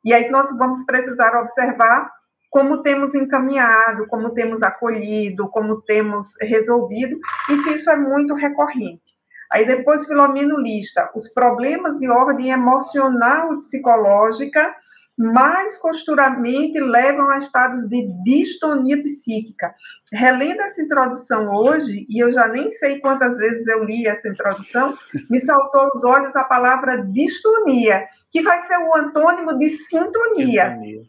e 0.04 0.14
aí 0.14 0.30
nós 0.30 0.50
vamos 0.58 0.84
precisar 0.86 1.38
observar 1.40 2.10
como 2.50 2.82
temos 2.82 3.14
encaminhado, 3.14 4.08
como 4.08 4.32
temos 4.32 4.62
acolhido, 4.64 5.48
como 5.50 5.82
temos 5.82 6.34
resolvido, 6.42 7.20
e 7.50 7.58
se 7.58 7.74
isso 7.76 7.90
é 7.90 7.96
muito 7.96 8.34
recorrente. 8.34 9.18
Aí 9.52 9.66
depois 9.66 10.06
Filomeno 10.06 10.60
lista 10.60 11.10
os 11.16 11.28
problemas 11.30 11.98
de 11.98 12.08
ordem 12.10 12.52
emocional 12.52 13.54
e 13.54 13.60
psicológica 13.60 14.76
mais 15.20 15.78
costuramente 15.78 16.80
levam 16.80 17.30
a 17.30 17.38
estados 17.38 17.90
de 17.90 18.08
distonia 18.24 19.04
psíquica. 19.04 19.76
Relendo 20.14 20.62
essa 20.62 20.82
introdução 20.82 21.54
hoje, 21.54 22.06
e 22.08 22.24
eu 22.24 22.32
já 22.32 22.48
nem 22.48 22.72
sei 22.72 23.00
quantas 23.00 23.38
vezes 23.38 23.68
eu 23.68 23.84
li 23.84 24.08
essa 24.08 24.30
introdução, 24.30 24.98
me 25.30 25.42
saltou 25.42 25.82
aos 25.82 26.06
olhos 26.06 26.38
a 26.38 26.46
palavra 26.46 27.04
distonia, 27.04 28.08
que 28.32 28.42
vai 28.42 28.60
ser 28.60 28.78
o 28.78 28.96
antônimo 28.96 29.60
de 29.60 29.70
sintonia. 29.70 30.70
sintonia. 30.70 31.02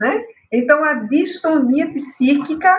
Né? 0.00 0.24
Então, 0.54 0.84
a 0.84 0.94
distonia 0.94 1.92
psíquica, 1.92 2.72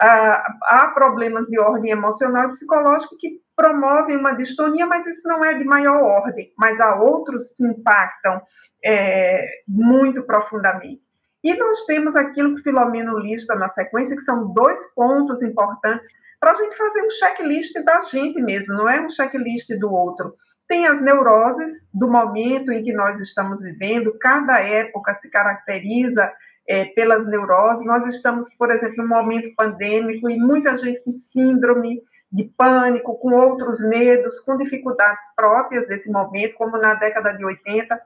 há 0.00 0.90
problemas 0.94 1.46
de 1.46 1.58
ordem 1.58 1.90
emocional 1.90 2.46
e 2.46 2.50
psicológica 2.50 3.16
que 3.18 3.40
promovem 3.54 4.16
uma 4.16 4.32
distonia, 4.32 4.86
mas 4.86 5.06
isso 5.06 5.26
não 5.26 5.44
é 5.44 5.54
de 5.54 5.64
maior 5.64 6.00
ordem, 6.00 6.52
mas 6.56 6.80
há 6.80 6.94
outros 6.94 7.50
que 7.56 7.66
impactam 7.66 8.40
é, 8.84 9.44
muito 9.66 10.22
profundamente. 10.22 11.06
E 11.42 11.54
nós 11.54 11.84
temos 11.84 12.16
aquilo 12.16 12.54
que 12.54 12.62
Filomeno 12.62 13.18
lista 13.18 13.54
na 13.54 13.68
sequência, 13.68 14.16
que 14.16 14.22
são 14.22 14.52
dois 14.52 14.86
pontos 14.94 15.42
importantes 15.42 16.08
para 16.40 16.52
a 16.52 16.54
gente 16.54 16.76
fazer 16.76 17.02
um 17.02 17.10
checklist 17.10 17.74
da 17.84 18.00
gente 18.02 18.40
mesmo, 18.40 18.74
não 18.74 18.88
é 18.88 19.00
um 19.00 19.08
checklist 19.08 19.68
do 19.78 19.92
outro. 19.92 20.34
Tem 20.68 20.86
as 20.86 21.00
neuroses 21.00 21.88
do 21.92 22.08
momento 22.08 22.70
em 22.72 22.82
que 22.82 22.92
nós 22.92 23.20
estamos 23.20 23.62
vivendo, 23.62 24.16
cada 24.20 24.60
época 24.60 25.14
se 25.14 25.30
caracteriza 25.30 26.30
é, 26.68 26.84
pelas 26.84 27.26
neuroses. 27.26 27.86
Nós 27.86 28.06
estamos, 28.06 28.54
por 28.54 28.70
exemplo, 28.70 28.98
num 28.98 29.08
momento 29.08 29.54
pandêmico 29.56 30.28
e 30.28 30.36
muita 30.36 30.76
gente 30.76 31.02
com 31.02 31.12
síndrome 31.12 32.02
de 32.30 32.44
pânico, 32.44 33.18
com 33.18 33.32
outros 33.32 33.80
medos, 33.80 34.38
com 34.40 34.58
dificuldades 34.58 35.24
próprias 35.34 35.88
desse 35.88 36.10
momento, 36.10 36.54
como 36.56 36.76
na 36.76 36.94
década 36.94 37.32
de 37.32 37.42
80, 37.42 37.98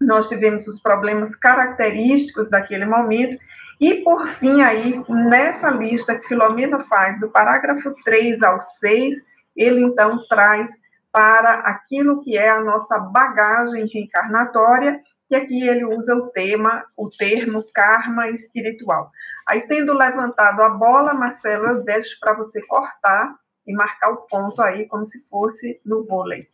nós 0.00 0.28
tivemos 0.28 0.64
os 0.68 0.80
problemas 0.80 1.34
característicos 1.34 2.48
daquele 2.48 2.84
momento. 2.84 3.36
E, 3.80 3.96
por 3.96 4.28
fim, 4.28 4.62
aí, 4.62 5.02
nessa 5.08 5.70
lista 5.70 6.16
que 6.16 6.28
Filomena 6.28 6.78
faz, 6.78 7.18
do 7.18 7.28
parágrafo 7.30 7.92
3 8.04 8.42
ao 8.44 8.60
6, 8.60 9.16
ele 9.56 9.82
então 9.82 10.24
traz 10.28 10.70
para 11.10 11.50
aquilo 11.60 12.22
que 12.22 12.38
é 12.38 12.48
a 12.48 12.60
nossa 12.60 12.96
bagagem 12.96 13.88
reencarnatória 13.92 15.00
que 15.28 15.34
aqui 15.34 15.68
ele 15.68 15.84
usa 15.84 16.14
o 16.16 16.28
tema, 16.28 16.84
o 16.96 17.10
termo 17.10 17.64
karma 17.72 18.28
espiritual. 18.28 19.10
Aí, 19.46 19.60
tendo 19.62 19.92
levantado 19.92 20.62
a 20.62 20.70
bola, 20.70 21.14
Marcelo, 21.14 21.66
eu 21.66 21.84
deixo 21.84 22.18
para 22.18 22.34
você 22.34 22.60
cortar 22.66 23.34
e 23.66 23.72
marcar 23.72 24.10
o 24.10 24.26
ponto 24.26 24.62
aí, 24.62 24.86
como 24.86 25.06
se 25.06 25.22
fosse 25.28 25.80
no 25.84 26.02
vôlei. 26.06 26.48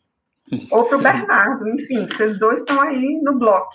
Ou 0.71 0.85
para 0.85 0.99
o 0.99 1.03
Bernardo, 1.03 1.69
enfim, 1.69 2.07
vocês 2.07 2.39
dois 2.39 2.61
estão 2.61 2.81
aí 2.81 3.21
no 3.23 3.39
bloco. 3.39 3.71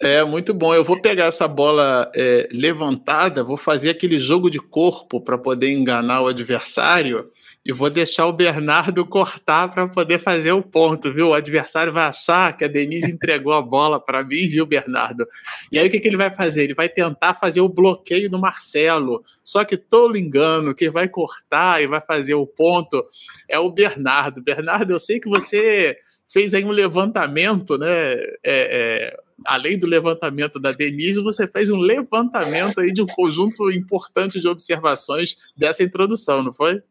É, 0.00 0.24
muito 0.24 0.52
bom. 0.52 0.74
Eu 0.74 0.84
vou 0.84 1.00
pegar 1.00 1.26
essa 1.26 1.46
bola 1.46 2.10
é, 2.14 2.48
levantada, 2.52 3.44
vou 3.44 3.56
fazer 3.56 3.90
aquele 3.90 4.18
jogo 4.18 4.50
de 4.50 4.58
corpo 4.58 5.20
para 5.20 5.38
poder 5.38 5.70
enganar 5.70 6.22
o 6.22 6.26
adversário 6.26 7.30
e 7.64 7.72
vou 7.72 7.88
deixar 7.88 8.26
o 8.26 8.32
Bernardo 8.32 9.06
cortar 9.06 9.68
para 9.68 9.86
poder 9.86 10.18
fazer 10.18 10.50
o 10.50 10.62
ponto, 10.62 11.12
viu? 11.12 11.28
O 11.28 11.34
adversário 11.34 11.92
vai 11.92 12.04
achar 12.04 12.56
que 12.56 12.64
a 12.64 12.68
Denise 12.68 13.12
entregou 13.12 13.52
a 13.52 13.62
bola 13.62 14.00
para 14.00 14.24
mim, 14.24 14.48
viu, 14.48 14.66
Bernardo? 14.66 15.24
E 15.70 15.78
aí 15.78 15.86
o 15.86 15.90
que, 15.90 16.00
que 16.00 16.08
ele 16.08 16.16
vai 16.16 16.34
fazer? 16.34 16.64
Ele 16.64 16.74
vai 16.74 16.88
tentar 16.88 17.34
fazer 17.34 17.60
o 17.60 17.68
bloqueio 17.68 18.28
do 18.28 18.38
Marcelo. 18.38 19.22
Só 19.44 19.64
que 19.64 19.76
tolo 19.76 20.16
engano, 20.16 20.74
quem 20.74 20.90
vai 20.90 21.08
cortar 21.08 21.80
e 21.80 21.86
vai 21.86 22.00
fazer 22.00 22.34
o 22.34 22.46
ponto 22.46 23.04
é 23.48 23.58
o 23.58 23.70
Bernardo. 23.70 24.42
Bernardo, 24.42 24.92
eu 24.92 24.98
sei 24.98 25.20
que 25.20 25.28
você 25.28 25.96
fez 26.28 26.54
aí 26.54 26.64
um 26.64 26.70
levantamento, 26.70 27.78
né? 27.78 28.14
É, 28.42 28.42
é, 28.42 29.16
além 29.46 29.78
do 29.78 29.86
levantamento 29.86 30.58
da 30.58 30.72
Denise, 30.72 31.22
você 31.22 31.46
fez 31.46 31.70
um 31.70 31.78
levantamento 31.78 32.80
aí 32.80 32.92
de 32.92 33.02
um 33.02 33.06
conjunto 33.06 33.70
importante 33.70 34.40
de 34.40 34.48
observações 34.48 35.36
dessa 35.56 35.82
introdução, 35.82 36.42
não 36.42 36.52
foi? 36.52 36.82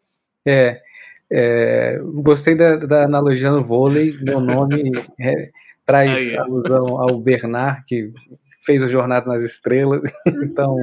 É, 0.45 0.81
é 1.31 1.99
gostei 2.03 2.55
da, 2.55 2.77
da, 2.77 3.03
analogia 3.03 3.51
no 3.51 3.63
vôlei, 3.63 4.13
meu 4.21 4.39
nome 4.39 4.91
é, 5.19 5.49
traz 5.85 6.11
aí, 6.11 6.37
alusão 6.37 6.99
ao 6.99 7.19
Bernard, 7.19 7.83
que 7.85 8.11
fez 8.63 8.81
o 8.81 8.89
Jornada 8.89 9.27
nas 9.27 9.43
Estrelas, 9.43 10.01
então 10.43 10.75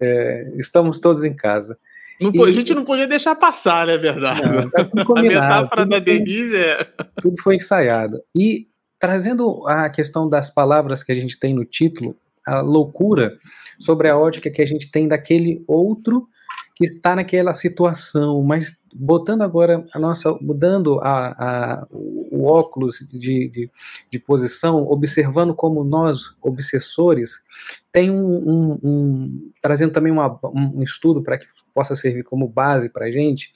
é, 0.00 0.52
estamos 0.56 0.98
todos 0.98 1.24
em 1.24 1.34
casa. 1.34 1.78
Não, 2.20 2.30
e, 2.32 2.48
a 2.48 2.52
gente 2.52 2.72
não 2.74 2.84
podia 2.84 3.06
deixar 3.06 3.34
passar, 3.34 3.86
né, 3.86 3.98
verdade? 3.98 4.42
Não, 4.42 4.70
tá 4.70 4.88
a 5.16 5.22
metáfora 5.22 5.86
da 5.86 5.98
Denise 5.98 6.56
é. 6.56 6.78
Tudo 7.20 7.40
foi 7.42 7.56
ensaiado. 7.56 8.22
E 8.36 8.68
trazendo 9.02 9.66
a 9.66 9.90
questão 9.90 10.28
das 10.28 10.48
palavras 10.48 11.02
que 11.02 11.10
a 11.10 11.14
gente 11.16 11.36
tem 11.36 11.52
no 11.52 11.64
título, 11.64 12.16
a 12.46 12.60
loucura 12.60 13.36
sobre 13.76 14.08
a 14.08 14.16
ótica 14.16 14.48
que 14.48 14.62
a 14.62 14.66
gente 14.66 14.92
tem 14.92 15.08
daquele 15.08 15.64
outro 15.66 16.28
que 16.76 16.84
está 16.84 17.16
naquela 17.16 17.52
situação, 17.52 18.40
mas 18.44 18.80
botando 18.94 19.42
agora 19.42 19.84
a 19.92 19.98
nossa, 19.98 20.32
mudando 20.40 21.00
a, 21.00 21.34
a 21.36 21.86
o 21.90 22.44
óculos 22.44 23.04
de, 23.10 23.48
de, 23.48 23.70
de, 24.08 24.18
posição, 24.20 24.86
observando 24.88 25.52
como 25.52 25.82
nós, 25.82 26.36
obsessores, 26.40 27.42
tem 27.90 28.08
um, 28.08 28.16
um, 28.16 28.78
um 28.82 29.52
trazendo 29.60 29.92
também 29.92 30.12
uma, 30.12 30.38
um 30.44 30.80
estudo 30.82 31.22
para 31.22 31.38
que 31.38 31.46
possa 31.74 31.96
servir 31.96 32.22
como 32.22 32.48
base 32.48 32.88
para 32.88 33.06
a 33.06 33.10
gente, 33.10 33.52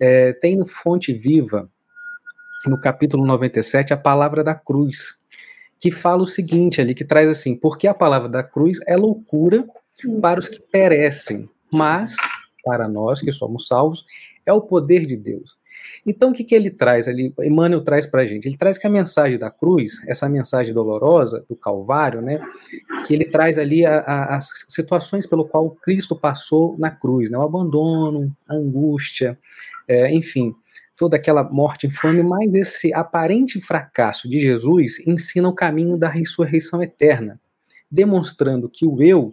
é, 0.00 0.32
tem 0.32 0.56
no 0.56 0.64
Fonte 0.64 1.12
Viva, 1.12 1.68
no 2.66 2.80
capítulo 2.80 3.26
97, 3.26 3.92
a 3.92 3.96
palavra 3.96 4.42
da 4.42 4.54
cruz, 4.54 5.18
que 5.78 5.90
fala 5.90 6.22
o 6.22 6.26
seguinte 6.26 6.80
ali, 6.80 6.94
que 6.94 7.04
traz 7.04 7.28
assim, 7.28 7.56
porque 7.56 7.86
a 7.86 7.94
palavra 7.94 8.28
da 8.28 8.42
cruz 8.42 8.78
é 8.86 8.96
loucura 8.96 9.66
para 10.20 10.40
os 10.40 10.48
que 10.48 10.60
perecem, 10.60 11.48
mas 11.70 12.16
para 12.64 12.88
nós 12.88 13.20
que 13.20 13.30
somos 13.30 13.66
salvos 13.66 14.04
é 14.46 14.52
o 14.52 14.60
poder 14.60 15.06
de 15.06 15.16
Deus. 15.16 15.56
Então, 16.06 16.30
o 16.30 16.32
que, 16.32 16.44
que 16.44 16.54
ele 16.54 16.70
traz 16.70 17.08
ali? 17.08 17.32
Emmanuel 17.40 17.82
traz 17.82 18.06
para 18.06 18.22
a 18.22 18.26
gente. 18.26 18.46
Ele 18.46 18.56
traz 18.56 18.78
que 18.78 18.86
a 18.86 18.90
mensagem 18.90 19.38
da 19.38 19.50
cruz, 19.50 20.02
essa 20.06 20.28
mensagem 20.28 20.72
dolorosa 20.72 21.44
do 21.48 21.56
Calvário, 21.56 22.20
né, 22.20 22.40
que 23.06 23.14
ele 23.14 23.24
traz 23.24 23.58
ali 23.58 23.84
a, 23.84 23.98
a, 23.98 24.36
as 24.36 24.48
situações 24.68 25.26
pelo 25.26 25.46
qual 25.46 25.70
Cristo 25.70 26.14
passou 26.16 26.76
na 26.78 26.90
cruz, 26.90 27.30
né, 27.30 27.38
o 27.38 27.42
abandono, 27.42 28.34
a 28.48 28.54
angústia, 28.54 29.38
é, 29.88 30.10
enfim, 30.14 30.54
toda 30.96 31.16
aquela 31.16 31.42
morte 31.42 31.86
infame, 31.86 32.22
mas 32.22 32.54
esse 32.54 32.92
aparente 32.94 33.60
fracasso 33.60 34.28
de 34.28 34.38
Jesus 34.38 35.04
ensina 35.06 35.48
o 35.48 35.54
caminho 35.54 35.96
da 35.96 36.08
ressurreição 36.08 36.82
eterna, 36.82 37.40
demonstrando 37.90 38.68
que 38.68 38.86
o 38.86 39.02
eu 39.02 39.30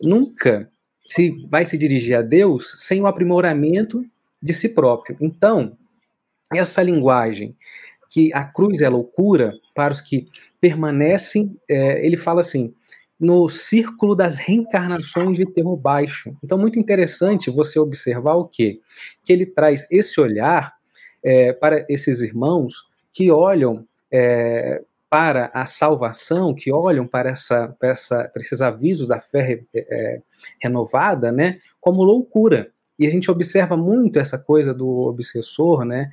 nunca 0.00 0.70
se 1.06 1.30
vai 1.48 1.64
se 1.64 1.78
dirigir 1.78 2.16
a 2.16 2.22
Deus 2.22 2.76
sem 2.78 3.00
o 3.00 3.06
aprimoramento 3.06 4.04
de 4.42 4.52
si 4.52 4.70
próprio. 4.70 5.16
Então, 5.20 5.76
essa 6.52 6.82
linguagem 6.82 7.56
que 8.10 8.32
a 8.32 8.44
cruz 8.44 8.80
é 8.80 8.88
loucura 8.88 9.52
para 9.74 9.92
os 9.92 10.00
que 10.00 10.26
permanecem, 10.60 11.56
é, 11.68 12.04
ele 12.04 12.16
fala 12.16 12.40
assim, 12.40 12.72
no 13.18 13.48
círculo 13.48 14.14
das 14.14 14.36
reencarnações 14.36 15.36
de 15.36 15.46
terror 15.46 15.76
baixo. 15.76 16.36
Então, 16.44 16.58
muito 16.58 16.78
interessante 16.78 17.50
você 17.50 17.78
observar 17.78 18.34
o 18.34 18.46
quê? 18.46 18.80
Que 19.24 19.32
ele 19.32 19.46
traz 19.46 19.86
esse 19.90 20.20
olhar 20.20 20.75
é, 21.26 21.52
para 21.52 21.84
esses 21.88 22.20
irmãos 22.20 22.86
que 23.12 23.32
olham 23.32 23.84
é, 24.12 24.80
para 25.10 25.50
a 25.52 25.66
salvação, 25.66 26.54
que 26.54 26.72
olham 26.72 27.04
para, 27.04 27.30
essa, 27.30 27.74
para, 27.80 27.88
essa, 27.88 28.30
para 28.32 28.40
esses 28.40 28.62
avisos 28.62 29.08
da 29.08 29.20
fé 29.20 29.60
é, 29.74 30.20
renovada, 30.62 31.32
né, 31.32 31.58
como 31.80 32.04
loucura. 32.04 32.70
E 32.96 33.08
a 33.08 33.10
gente 33.10 33.28
observa 33.28 33.76
muito 33.76 34.20
essa 34.20 34.38
coisa 34.38 34.72
do 34.72 34.88
obsessor, 34.88 35.84
né, 35.84 36.10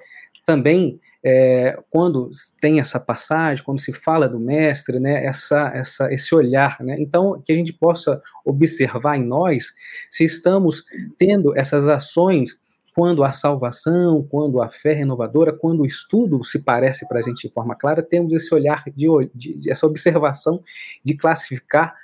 também 0.48 1.00
é, 1.24 1.80
quando 1.92 2.32
tem 2.60 2.80
essa 2.80 3.00
passagem, 3.00 3.64
quando 3.64 3.80
se 3.80 3.94
fala 3.94 4.28
do 4.28 4.40
mestre, 4.40 5.00
né, 5.00 5.24
essa, 5.24 5.72
essa, 5.76 6.12
esse 6.12 6.34
olhar, 6.34 6.78
né, 6.82 6.96
então 7.00 7.40
que 7.46 7.52
a 7.52 7.56
gente 7.56 7.72
possa 7.72 8.20
observar 8.44 9.18
em 9.18 9.24
nós 9.24 9.74
se 10.10 10.24
estamos 10.24 10.86
tendo 11.20 11.56
essas 11.56 11.88
ações 11.88 12.60
quando 12.96 13.24
a 13.24 13.32
salvação, 13.32 14.24
quando 14.30 14.62
a 14.62 14.70
fé 14.70 14.94
renovadora, 14.94 15.52
quando 15.52 15.82
o 15.82 15.86
estudo 15.86 16.44
se 16.44 16.60
parece 16.60 17.08
para 17.08 17.20
a 17.20 17.22
gente 17.22 17.48
de 17.48 17.54
forma 17.54 17.76
clara, 17.76 18.04
temos 18.04 18.34
esse 18.34 18.54
olhar, 18.54 18.84
de, 18.96 19.08
de 19.34 19.72
essa 19.72 19.88
observação 19.88 20.64
de 21.04 21.16
classificar 21.16 21.96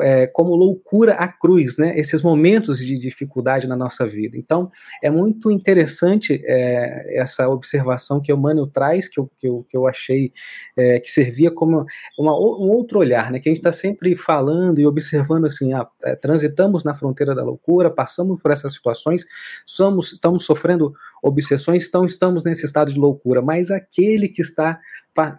é, 0.00 0.26
como 0.26 0.54
loucura 0.54 1.14
a 1.14 1.28
cruz, 1.28 1.76
né? 1.76 1.98
Esses 1.98 2.22
momentos 2.22 2.78
de 2.78 2.98
dificuldade 2.98 3.66
na 3.66 3.76
nossa 3.76 4.06
vida. 4.06 4.36
Então, 4.36 4.70
é 5.02 5.10
muito 5.10 5.50
interessante 5.50 6.40
é, 6.44 7.20
essa 7.20 7.48
observação 7.48 8.20
que 8.20 8.32
o 8.32 8.36
Emmanuel 8.36 8.66
traz, 8.66 9.08
que 9.08 9.18
eu, 9.18 9.30
que 9.38 9.48
eu, 9.48 9.66
que 9.68 9.76
eu 9.76 9.86
achei 9.86 10.32
é, 10.76 11.00
que 11.00 11.10
servia 11.10 11.50
como 11.50 11.84
uma, 12.18 12.32
um 12.32 12.70
outro 12.70 12.98
olhar, 12.98 13.30
né? 13.30 13.40
Que 13.40 13.48
a 13.48 13.52
gente 13.52 13.60
está 13.60 13.72
sempre 13.72 14.14
falando 14.16 14.80
e 14.80 14.86
observando 14.86 15.46
assim, 15.46 15.72
ah, 15.72 15.86
é, 16.04 16.14
transitamos 16.14 16.84
na 16.84 16.94
fronteira 16.94 17.34
da 17.34 17.42
loucura, 17.42 17.90
passamos 17.90 18.40
por 18.40 18.50
essas 18.50 18.72
situações, 18.72 19.24
somos, 19.66 20.12
estamos 20.12 20.44
sofrendo 20.44 20.92
obsessões, 21.22 21.86
então 21.86 22.04
estamos 22.04 22.44
nesse 22.44 22.64
estado 22.64 22.92
de 22.92 22.98
loucura. 22.98 23.42
Mas 23.42 23.70
aquele 23.70 24.28
que 24.28 24.42
está 24.42 24.80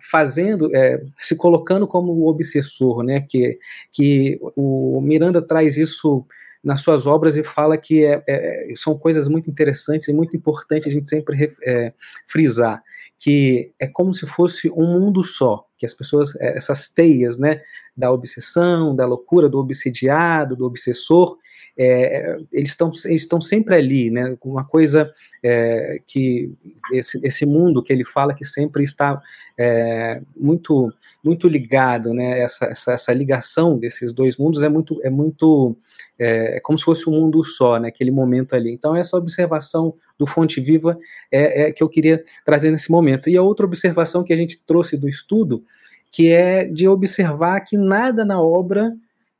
fazendo, 0.09 0.75
é, 0.75 1.01
se 1.19 1.35
colocando 1.35 1.87
como 1.87 2.11
o 2.11 2.27
obsessor, 2.27 3.03
né? 3.03 3.21
Que, 3.21 3.57
que 3.91 4.39
o 4.55 4.99
Miranda 5.01 5.41
traz 5.41 5.77
isso 5.77 6.25
nas 6.63 6.81
suas 6.81 7.07
obras 7.07 7.37
e 7.37 7.43
fala 7.43 7.77
que 7.77 8.03
é, 8.03 8.21
é, 8.27 8.73
são 8.75 8.97
coisas 8.97 9.27
muito 9.27 9.49
interessantes 9.49 10.09
e 10.09 10.13
muito 10.13 10.35
importantes 10.35 10.91
a 10.91 10.93
gente 10.93 11.07
sempre 11.07 11.49
é, 11.63 11.93
frisar 12.27 12.83
que 13.19 13.73
é 13.77 13.85
como 13.85 14.13
se 14.13 14.25
fosse 14.25 14.71
um 14.71 14.87
mundo 14.87 15.23
só, 15.23 15.67
que 15.77 15.85
as 15.85 15.93
pessoas, 15.93 16.33
é, 16.37 16.55
essas 16.57 16.87
teias, 16.87 17.37
né, 17.37 17.61
da 17.95 18.11
obsessão, 18.11 18.95
da 18.95 19.05
loucura, 19.05 19.49
do 19.49 19.59
obsidiado, 19.59 20.55
do 20.55 20.65
obsessor, 20.65 21.37
é, 21.81 22.37
eles 22.51 22.71
estão 22.71 22.91
eles 23.05 23.21
estão 23.21 23.39
sempre 23.39 23.73
ali, 23.73 24.11
né? 24.11 24.35
Uma 24.43 24.65
coisa 24.65 25.09
é, 25.41 26.01
que 26.05 26.51
esse, 26.91 27.17
esse 27.23 27.45
mundo 27.45 27.81
que 27.81 27.93
ele 27.93 28.03
fala 28.03 28.33
que 28.33 28.43
sempre 28.43 28.83
está 28.83 29.21
é, 29.57 30.21
muito 30.35 30.91
muito 31.23 31.47
ligado, 31.47 32.13
né? 32.13 32.41
Essa, 32.41 32.65
essa, 32.65 32.91
essa, 32.91 33.13
ligação 33.13 33.77
desses 33.77 34.11
dois 34.11 34.35
mundos 34.35 34.61
é 34.61 34.67
muito 34.67 34.99
é 35.05 35.09
muito 35.09 35.73
é, 36.19 36.57
é, 36.57 36.59
como 36.59 36.77
se 36.77 36.83
fosse 36.83 37.09
um 37.09 37.13
mundo 37.13 37.41
só, 37.45 37.79
né? 37.79 37.87
Aquele 37.87 38.11
momento 38.11 38.55
ali. 38.55 38.73
Então 38.73 38.93
essa 38.93 39.15
observação 39.15 39.93
do 40.17 40.25
Fonte 40.25 40.59
Viva 40.59 40.99
é, 41.31 41.61
é 41.61 41.71
que 41.71 41.81
eu 41.81 41.87
queria 41.87 42.21
trazer 42.43 42.71
nesse 42.71 42.91
momento. 42.91 43.29
E 43.29 43.37
a 43.37 43.41
outra 43.41 43.65
observação 43.65 44.21
que 44.21 44.33
a 44.33 44.37
gente 44.37 44.65
trouxe 44.65 44.97
do 44.97 45.07
estudo 45.07 45.63
que 46.11 46.29
é 46.29 46.65
de 46.65 46.89
observar 46.89 47.61
que 47.61 47.77
nada 47.77 48.25
na 48.25 48.41
obra 48.41 48.91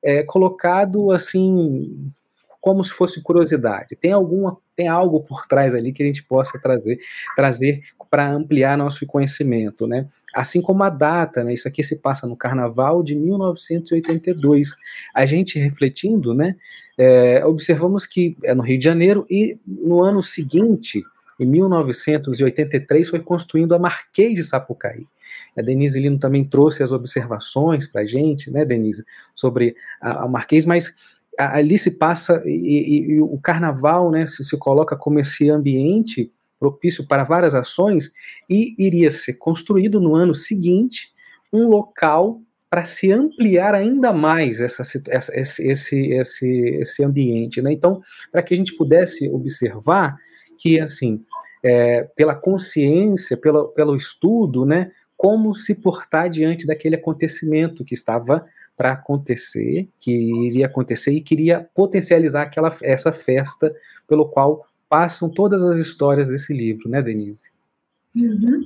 é, 0.02 0.24
colocado 0.24 1.12
assim 1.12 2.12
como 2.62 2.84
se 2.84 2.91
fosse 2.91 3.22
curiosidade. 3.22 3.95
Tem 3.95 4.12
alguma, 4.12 4.57
tem 4.76 4.88
algo 4.88 5.22
por 5.22 5.45
trás 5.47 5.74
ali 5.74 5.91
que 5.91 6.03
a 6.03 6.05
gente 6.05 6.24
possa 6.24 6.60
trazer, 6.60 6.99
trazer 7.36 7.82
para 8.10 8.32
ampliar 8.32 8.78
nosso 8.78 9.05
conhecimento, 9.05 9.86
né? 9.88 10.07
Assim 10.34 10.62
como 10.62 10.84
a 10.84 10.89
data, 10.89 11.43
né? 11.43 11.53
Isso 11.53 11.68
aqui 11.68 11.84
se 11.84 11.97
passa 11.97 12.28
no 12.28 12.36
Carnaval 12.36 13.03
de 13.03 13.16
1982. 13.16 14.76
A 15.14 15.26
gente 15.26 15.60
refletindo, 15.60 16.34
né? 16.34 16.55
É, 16.97 17.45
observamos 17.45 18.05
que 18.05 18.36
é 18.43 18.53
no 18.53 18.64
Rio 18.64 18.78
de 18.78 18.84
Janeiro 18.84 19.26
e 19.30 19.60
no 19.66 20.01
ano 20.01 20.22
seguinte, 20.22 21.03
em 21.39 21.45
1983, 21.45 23.10
foi 23.10 23.20
construindo 23.20 23.74
a 23.74 23.80
Marquês 23.80 24.34
de 24.34 24.43
Sapucaí. 24.43 25.07
A 25.57 25.62
Denise 25.62 25.99
Lino 25.99 26.20
também 26.20 26.43
trouxe 26.43 26.84
as 26.84 26.91
observações 26.91 27.88
para 27.88 28.01
a 28.01 28.05
gente, 28.05 28.51
né, 28.51 28.66
Denise, 28.66 29.05
sobre 29.34 29.76
a, 30.01 30.24
a 30.24 30.28
Marquês, 30.28 30.66
mas 30.66 30.93
ali 31.40 31.80
se 31.80 31.92
passa 31.92 32.44
e, 32.46 33.14
e, 33.14 33.22
o 33.22 33.40
carnaval, 33.40 34.12
né, 34.12 34.28
se, 34.28 34.44
se 34.44 34.58
coloca 34.58 34.96
como 34.98 35.20
esse 35.20 35.50
ambiente 35.50 36.32
propício 36.60 37.08
para 37.08 37.24
várias 37.24 37.56
ações 37.56 38.12
e 38.50 38.76
iria 38.78 39.10
ser 39.10 39.36
construído 39.36 40.02
no 40.02 40.14
ano 40.14 40.36
seguinte 40.36 41.14
um 41.52 41.70
local 41.70 42.42
para 42.70 42.86
se 42.86 43.12
ampliar 43.12 43.74
ainda 43.74 44.14
mais 44.14 44.60
essa, 44.60 44.84
essa, 45.08 45.40
esse, 45.40 45.68
esse, 45.68 46.08
esse, 46.12 46.48
esse 46.48 47.04
ambiente, 47.04 47.62
né? 47.62 47.72
Então, 47.72 48.00
para 48.32 48.44
que 48.44 48.54
a 48.54 48.58
gente 48.58 48.76
pudesse 48.76 49.28
observar 49.30 50.16
que, 50.60 50.80
assim, 50.80 51.24
é, 51.64 52.04
pela 52.16 52.36
consciência, 52.36 53.36
pelo, 53.38 53.70
pelo 53.70 53.96
estudo, 53.96 54.66
né, 54.66 54.92
como 55.18 55.56
se 55.56 55.74
portar 55.74 56.30
diante 56.30 56.68
daquele 56.68 56.96
acontecimento 56.96 57.84
que 57.84 57.94
estava 57.94 58.46
para 58.80 58.94
acontecer, 58.94 59.90
que 60.00 60.48
iria 60.48 60.68
acontecer 60.68 61.12
e 61.12 61.20
queria 61.20 61.70
potencializar 61.76 62.44
aquela, 62.44 62.74
essa 62.82 63.12
festa 63.12 63.76
pelo 64.08 64.30
qual 64.30 64.66
passam 64.88 65.30
todas 65.30 65.62
as 65.62 65.76
histórias 65.76 66.30
desse 66.30 66.54
livro, 66.54 66.88
né, 66.88 67.02
Denise? 67.02 67.52
Uhum. 68.16 68.62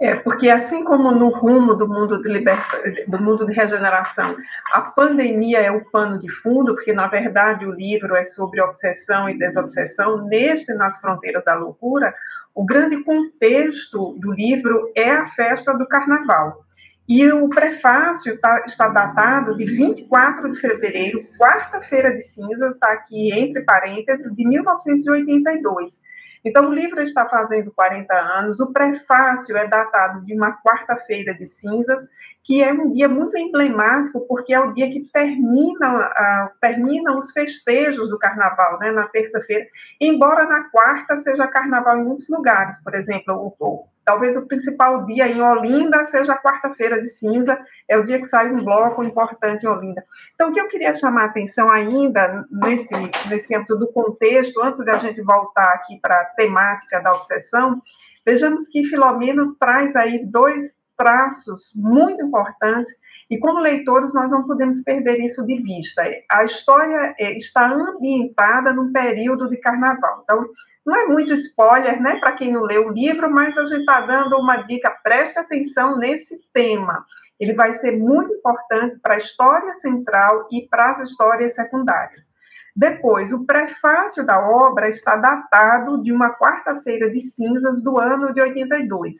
É, 0.00 0.14
porque 0.14 0.48
assim 0.48 0.82
como 0.84 1.12
no 1.12 1.28
rumo 1.28 1.74
do 1.74 1.86
mundo 1.86 2.22
de 2.22 2.30
liberta... 2.30 2.82
do 3.06 3.22
mundo 3.22 3.44
de 3.46 3.52
regeneração, 3.52 4.34
a 4.72 4.80
pandemia 4.80 5.58
é 5.58 5.70
o 5.70 5.84
pano 5.90 6.18
de 6.18 6.30
fundo, 6.30 6.74
porque 6.74 6.94
na 6.94 7.06
verdade 7.06 7.66
o 7.66 7.72
livro 7.72 8.16
é 8.16 8.24
sobre 8.24 8.58
obsessão 8.62 9.28
e 9.28 9.36
desobsessão, 9.36 10.26
neste 10.28 10.72
Nas 10.72 10.98
Fronteiras 10.98 11.44
da 11.44 11.54
Loucura, 11.54 12.14
o 12.54 12.64
grande 12.64 13.04
contexto 13.04 14.14
do 14.18 14.32
livro 14.32 14.90
é 14.96 15.10
a 15.10 15.26
festa 15.26 15.76
do 15.76 15.86
carnaval. 15.86 16.64
E 17.08 17.30
o 17.32 17.48
prefácio 17.48 18.38
tá, 18.38 18.62
está 18.64 18.88
datado 18.88 19.56
de 19.56 19.64
24 19.64 20.52
de 20.52 20.60
fevereiro, 20.60 21.26
quarta-feira 21.36 22.12
de 22.12 22.22
cinzas, 22.22 22.74
está 22.74 22.92
aqui 22.92 23.32
entre 23.32 23.62
parênteses, 23.62 24.32
de 24.34 24.46
1982. 24.46 26.00
Então, 26.44 26.68
o 26.68 26.74
livro 26.74 27.00
está 27.00 27.28
fazendo 27.28 27.72
40 27.72 28.12
anos, 28.14 28.60
o 28.60 28.72
prefácio 28.72 29.56
é 29.56 29.66
datado 29.66 30.24
de 30.24 30.34
uma 30.34 30.52
quarta-feira 30.62 31.34
de 31.34 31.46
cinzas, 31.46 32.00
que 32.42 32.62
é 32.62 32.72
um 32.72 32.92
dia 32.92 33.08
muito 33.08 33.36
emblemático, 33.36 34.26
porque 34.26 34.52
é 34.52 34.60
o 34.60 34.72
dia 34.72 34.90
que 34.90 35.08
termina, 35.12 36.08
uh, 36.08 36.50
terminam 36.60 37.16
os 37.16 37.30
festejos 37.30 38.08
do 38.08 38.18
carnaval, 38.18 38.78
né, 38.80 38.90
na 38.90 39.06
terça-feira, 39.08 39.64
embora 40.00 40.44
na 40.46 40.64
quarta 40.64 41.14
seja 41.16 41.46
carnaval 41.46 41.98
em 41.98 42.04
muitos 42.04 42.28
lugares, 42.28 42.82
por 42.82 42.94
exemplo, 42.94 43.34
o, 43.34 43.64
o 43.64 43.92
Talvez 44.04 44.36
o 44.36 44.46
principal 44.46 45.04
dia 45.04 45.28
em 45.28 45.40
Olinda 45.40 46.02
seja 46.04 46.32
a 46.32 46.42
quarta-feira 46.42 47.00
de 47.00 47.08
cinza, 47.08 47.58
é 47.88 47.96
o 47.96 48.04
dia 48.04 48.18
que 48.18 48.26
sai 48.26 48.52
um 48.52 48.64
bloco 48.64 49.04
importante 49.04 49.64
em 49.64 49.68
Olinda. 49.68 50.04
Então, 50.34 50.50
o 50.50 50.52
que 50.52 50.60
eu 50.60 50.66
queria 50.66 50.92
chamar 50.92 51.22
a 51.22 51.26
atenção 51.26 51.70
ainda 51.70 52.44
nesse, 52.50 52.94
nesse 53.28 53.54
âmbito 53.54 53.76
do 53.76 53.86
contexto, 53.92 54.60
antes 54.60 54.84
da 54.84 54.96
gente 54.96 55.22
voltar 55.22 55.68
aqui 55.74 56.00
para 56.00 56.31
temática 56.34 57.00
da 57.00 57.12
obsessão, 57.12 57.82
vejamos 58.24 58.68
que 58.68 58.84
Filomeno 58.84 59.54
traz 59.58 59.96
aí 59.96 60.24
dois 60.24 60.76
traços 60.96 61.72
muito 61.74 62.22
importantes 62.24 62.92
e 63.30 63.38
como 63.38 63.58
leitores 63.58 64.12
nós 64.12 64.30
não 64.30 64.46
podemos 64.46 64.82
perder 64.82 65.18
isso 65.20 65.44
de 65.44 65.60
vista. 65.62 66.02
A 66.30 66.44
história 66.44 67.14
é, 67.18 67.36
está 67.36 67.66
ambientada 67.66 68.72
num 68.72 68.92
período 68.92 69.48
de 69.48 69.56
carnaval. 69.56 70.20
Então, 70.22 70.46
não 70.84 70.96
é 70.96 71.06
muito 71.06 71.32
spoiler, 71.32 72.00
né, 72.02 72.18
para 72.18 72.32
quem 72.32 72.52
não 72.52 72.62
leu 72.62 72.88
o 72.88 72.92
livro, 72.92 73.30
mas 73.30 73.56
a 73.56 73.64
gente 73.64 73.80
está 73.80 74.00
dando 74.00 74.36
uma 74.36 74.56
dica, 74.58 74.90
preste 75.02 75.38
atenção 75.38 75.96
nesse 75.96 76.40
tema. 76.52 77.04
Ele 77.38 77.54
vai 77.54 77.72
ser 77.72 77.98
muito 77.98 78.32
importante 78.34 78.98
para 79.00 79.14
a 79.14 79.18
história 79.18 79.72
central 79.74 80.46
e 80.50 80.68
para 80.68 80.90
as 80.90 80.98
histórias 81.00 81.54
secundárias. 81.54 82.31
Depois, 82.74 83.32
o 83.32 83.44
prefácio 83.44 84.24
da 84.24 84.40
obra 84.40 84.88
está 84.88 85.16
datado 85.16 86.02
de 86.02 86.10
uma 86.10 86.30
quarta-feira 86.30 87.10
de 87.10 87.20
cinzas 87.20 87.82
do 87.82 87.98
ano 87.98 88.32
de 88.32 88.40
82. 88.40 89.18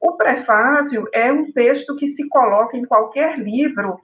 O 0.00 0.12
prefácio 0.12 1.08
é 1.12 1.32
um 1.32 1.50
texto 1.52 1.96
que 1.96 2.06
se 2.06 2.28
coloca 2.28 2.76
em 2.76 2.84
qualquer 2.84 3.38
livro 3.38 3.98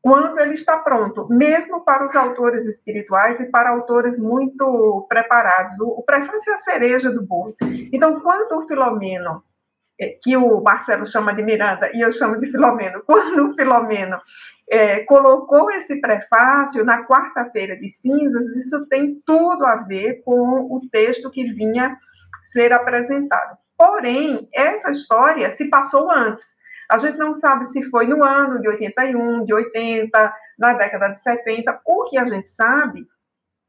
quando 0.00 0.38
ele 0.38 0.54
está 0.54 0.76
pronto, 0.76 1.26
mesmo 1.28 1.84
para 1.84 2.06
os 2.06 2.14
autores 2.14 2.64
espirituais 2.64 3.40
e 3.40 3.46
para 3.46 3.70
autores 3.70 4.16
muito 4.16 5.04
preparados. 5.08 5.78
O, 5.80 6.02
prefácio 6.02 6.50
é 6.50 6.54
a 6.54 6.58
cereja 6.58 7.10
do 7.10 7.22
bolo. 7.22 7.56
Então, 7.92 8.20
quando 8.20 8.52
o 8.52 8.66
Filomeno, 8.66 9.42
que 10.22 10.36
o 10.36 10.60
Marcelo 10.60 11.04
chama 11.04 11.34
de 11.34 11.42
Miranda 11.42 11.90
e 11.92 12.00
eu 12.00 12.10
chamo 12.10 12.38
de 12.38 12.50
Filomeno, 12.50 13.02
quando 13.04 13.50
o 13.50 13.54
Filomeno 13.54 14.20
é, 14.70 15.00
colocou 15.00 15.70
esse 15.70 16.00
prefácio 16.00 16.84
na 16.84 17.04
quarta-feira 17.04 17.76
de 17.76 17.88
cinzas, 17.88 18.46
isso 18.56 18.86
tem 18.86 19.20
tudo 19.26 19.66
a 19.66 19.76
ver 19.76 20.22
com 20.24 20.68
o 20.70 20.80
texto 20.90 21.30
que 21.30 21.52
vinha 21.52 21.96
ser 22.42 22.72
apresentado. 22.72 23.56
Porém, 23.76 24.48
essa 24.54 24.90
história 24.90 25.50
se 25.50 25.68
passou 25.68 26.10
antes. 26.10 26.44
A 26.90 26.96
gente 26.96 27.18
não 27.18 27.32
sabe 27.32 27.64
se 27.66 27.82
foi 27.84 28.06
no 28.06 28.24
ano 28.24 28.60
de 28.60 28.68
81, 28.68 29.44
de 29.44 29.52
80, 29.52 30.34
na 30.58 30.72
década 30.72 31.08
de 31.08 31.20
70. 31.20 31.80
O 31.84 32.04
que 32.04 32.18
a 32.18 32.24
gente 32.24 32.48
sabe 32.48 33.06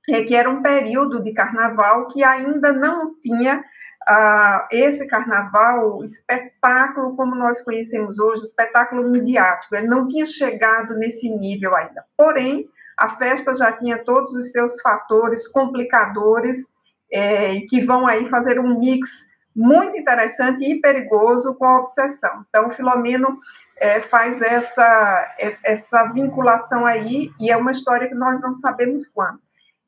é 0.10 0.24
que 0.24 0.36
era 0.36 0.50
um 0.50 0.62
período 0.62 1.22
de 1.22 1.34
carnaval 1.34 2.08
que 2.08 2.24
ainda 2.24 2.72
não 2.72 3.14
tinha 3.22 3.64
uh, 4.10 4.68
esse 4.72 5.06
carnaval, 5.06 6.04
espetáculo 6.04 7.16
como 7.16 7.36
nós 7.36 7.62
conhecemos 7.62 8.18
hoje, 8.20 8.44
espetáculo 8.44 9.08
midiático. 9.10 9.76
Ele 9.76 9.88
não 9.88 10.08
tinha 10.08 10.26
chegado 10.26 10.96
nesse 10.96 11.30
nível 11.30 11.76
ainda. 11.76 12.04
Porém, 12.18 12.68
a 12.98 13.10
festa 13.10 13.56
já 13.56 13.72
tinha 13.72 14.04
todos 14.04 14.34
os 14.34 14.52
seus 14.52 14.82
fatores 14.82 15.48
complicadores 15.48 16.66
é, 17.12 17.62
que 17.62 17.82
vão 17.82 18.08
aí 18.08 18.28
fazer 18.28 18.60
um 18.60 18.80
mix 18.80 19.28
muito 19.56 19.98
interessante 19.98 20.64
e 20.64 20.80
perigoso 20.80 21.56
com 21.56 21.66
a 21.66 21.80
obsessão. 21.80 22.46
Então, 22.50 22.68
o 22.68 22.72
Filomeno 22.72 23.40
é, 23.78 24.02
faz 24.02 24.42
essa, 24.42 25.36
é, 25.40 25.58
essa 25.64 26.04
vinculação 26.06 26.86
aí, 26.86 27.32
e 27.40 27.50
é 27.52 27.58
uma 27.58 27.72
história 27.72 28.08
que 28.08 28.16
nós 28.16 28.42
não 28.42 28.54
sabemos 28.54 29.06
quando. 29.08 29.40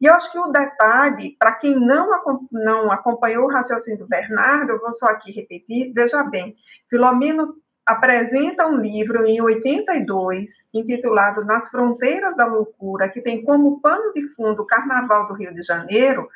E 0.01 0.07
eu 0.07 0.15
acho 0.15 0.31
que 0.31 0.39
o 0.39 0.47
detalhe, 0.47 1.37
para 1.37 1.53
quem 1.53 1.79
não, 1.79 2.09
não 2.51 2.91
acompanhou 2.91 3.45
o 3.45 3.51
raciocínio 3.51 3.99
do 3.99 4.07
Bernardo, 4.07 4.71
eu 4.71 4.79
vou 4.79 4.91
só 4.91 5.05
aqui 5.05 5.31
repetir, 5.31 5.93
veja 5.93 6.23
bem, 6.23 6.55
Filomeno 6.89 7.53
apresenta 7.85 8.65
um 8.65 8.77
livro 8.77 9.25
em 9.25 9.39
82, 9.41 10.65
intitulado 10.73 11.45
Nas 11.45 11.69
Fronteiras 11.69 12.35
da 12.35 12.47
Loucura, 12.47 13.09
que 13.09 13.21
tem 13.21 13.43
como 13.43 13.79
pano 13.79 14.11
de 14.13 14.27
fundo 14.29 14.63
o 14.63 14.65
Carnaval 14.65 15.27
do 15.27 15.35
Rio 15.35 15.53
de 15.53 15.61
Janeiro, 15.61 16.27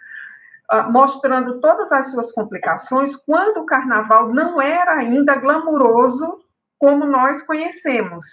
uh, 0.71 0.91
mostrando 0.91 1.59
todas 1.59 1.91
as 1.91 2.11
suas 2.11 2.31
complicações, 2.31 3.15
quando 3.15 3.61
o 3.61 3.65
carnaval 3.65 4.31
não 4.31 4.61
era 4.61 4.93
ainda 4.93 5.35
glamuroso 5.35 6.39
como 6.77 7.05
nós 7.05 7.41
conhecemos. 7.41 8.25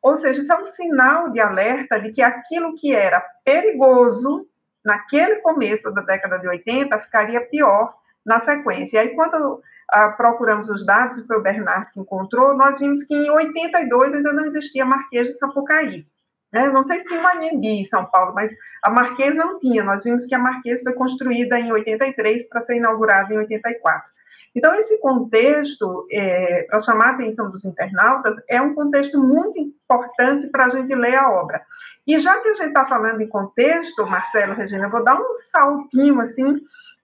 Ou 0.00 0.14
seja, 0.14 0.40
isso 0.40 0.52
é 0.52 0.60
um 0.60 0.64
sinal 0.64 1.30
de 1.30 1.40
alerta 1.40 1.98
de 1.98 2.12
que 2.12 2.22
aquilo 2.22 2.74
que 2.74 2.94
era 2.94 3.20
perigoso 3.44 4.46
naquele 4.86 5.36
começo 5.36 5.90
da 5.90 6.00
década 6.00 6.38
de 6.38 6.48
80 6.48 6.98
ficaria 7.00 7.40
pior 7.40 7.92
na 8.24 8.38
sequência. 8.38 8.96
E 8.96 9.00
aí, 9.00 9.14
quando 9.14 9.54
uh, 9.54 10.16
procuramos 10.16 10.68
os 10.68 10.86
dados, 10.86 11.26
foi 11.26 11.36
o 11.36 11.42
Bernardo 11.42 11.90
que 11.92 12.00
encontrou, 12.00 12.56
nós 12.56 12.78
vimos 12.78 13.02
que 13.02 13.14
em 13.14 13.28
82 13.28 14.14
ainda 14.14 14.32
não 14.32 14.44
existia 14.44 14.84
Marquês 14.84 15.28
de 15.28 15.38
Sapucaí. 15.38 16.06
Né? 16.52 16.68
Não 16.68 16.82
sei 16.82 17.00
se 17.00 17.06
tinha 17.06 17.20
uma 17.20 17.34
Anhembi 17.34 17.80
em 17.80 17.84
São 17.84 18.04
Paulo, 18.06 18.32
mas 18.32 18.52
a 18.82 18.88
Marquês 18.88 19.36
não 19.36 19.58
tinha. 19.58 19.82
Nós 19.82 20.04
vimos 20.04 20.24
que 20.24 20.34
a 20.34 20.38
Marquês 20.38 20.82
foi 20.82 20.92
construída 20.92 21.58
em 21.58 21.72
83 21.72 22.48
para 22.48 22.60
ser 22.60 22.76
inaugurada 22.76 23.34
em 23.34 23.38
84. 23.38 24.08
Então, 24.56 24.74
esse 24.74 24.98
contexto, 25.00 26.06
é, 26.10 26.62
para 26.62 26.78
chamar 26.78 27.08
a 27.08 27.10
atenção 27.10 27.50
dos 27.50 27.66
internautas, 27.66 28.34
é 28.48 28.58
um 28.58 28.74
contexto 28.74 29.22
muito 29.22 29.58
importante 29.60 30.46
para 30.46 30.64
a 30.64 30.68
gente 30.70 30.94
ler 30.94 31.14
a 31.14 31.30
obra. 31.30 31.60
E 32.06 32.18
já 32.18 32.40
que 32.40 32.48
a 32.48 32.54
gente 32.54 32.68
está 32.68 32.86
falando 32.86 33.20
em 33.20 33.28
contexto, 33.28 34.06
Marcelo, 34.06 34.54
Regina, 34.54 34.86
eu 34.86 34.90
vou 34.90 35.04
dar 35.04 35.20
um 35.20 35.30
saltinho 35.50 36.18
assim, 36.22 36.58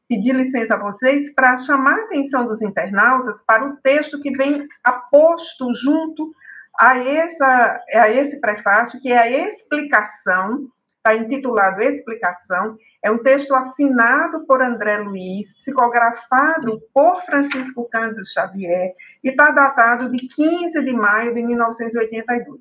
pedir 0.08 0.34
licença 0.34 0.76
a 0.76 0.78
vocês, 0.78 1.30
para 1.34 1.54
chamar 1.58 1.98
a 1.98 2.04
atenção 2.04 2.46
dos 2.46 2.62
internautas 2.62 3.42
para 3.42 3.66
o 3.66 3.76
texto 3.82 4.18
que 4.22 4.30
vem 4.30 4.66
aposto 4.82 5.70
junto 5.74 6.32
a, 6.78 6.96
essa, 6.98 7.80
a 7.92 8.08
esse 8.08 8.40
prefácio, 8.40 8.98
que 8.98 9.12
é 9.12 9.18
a 9.18 9.46
explicação, 9.46 10.68
está 11.02 11.16
intitulado 11.16 11.82
Explicação, 11.82 12.78
é 13.02 13.10
um 13.10 13.18
texto 13.18 13.52
assinado 13.54 14.46
por 14.46 14.62
André 14.62 14.98
Luiz, 14.98 15.52
psicografado 15.56 16.80
por 16.94 17.20
Francisco 17.24 17.88
Cândido 17.90 18.24
Xavier, 18.24 18.94
e 19.22 19.30
está 19.30 19.50
datado 19.50 20.08
de 20.08 20.28
15 20.28 20.80
de 20.80 20.92
maio 20.92 21.34
de 21.34 21.42
1982. 21.42 22.60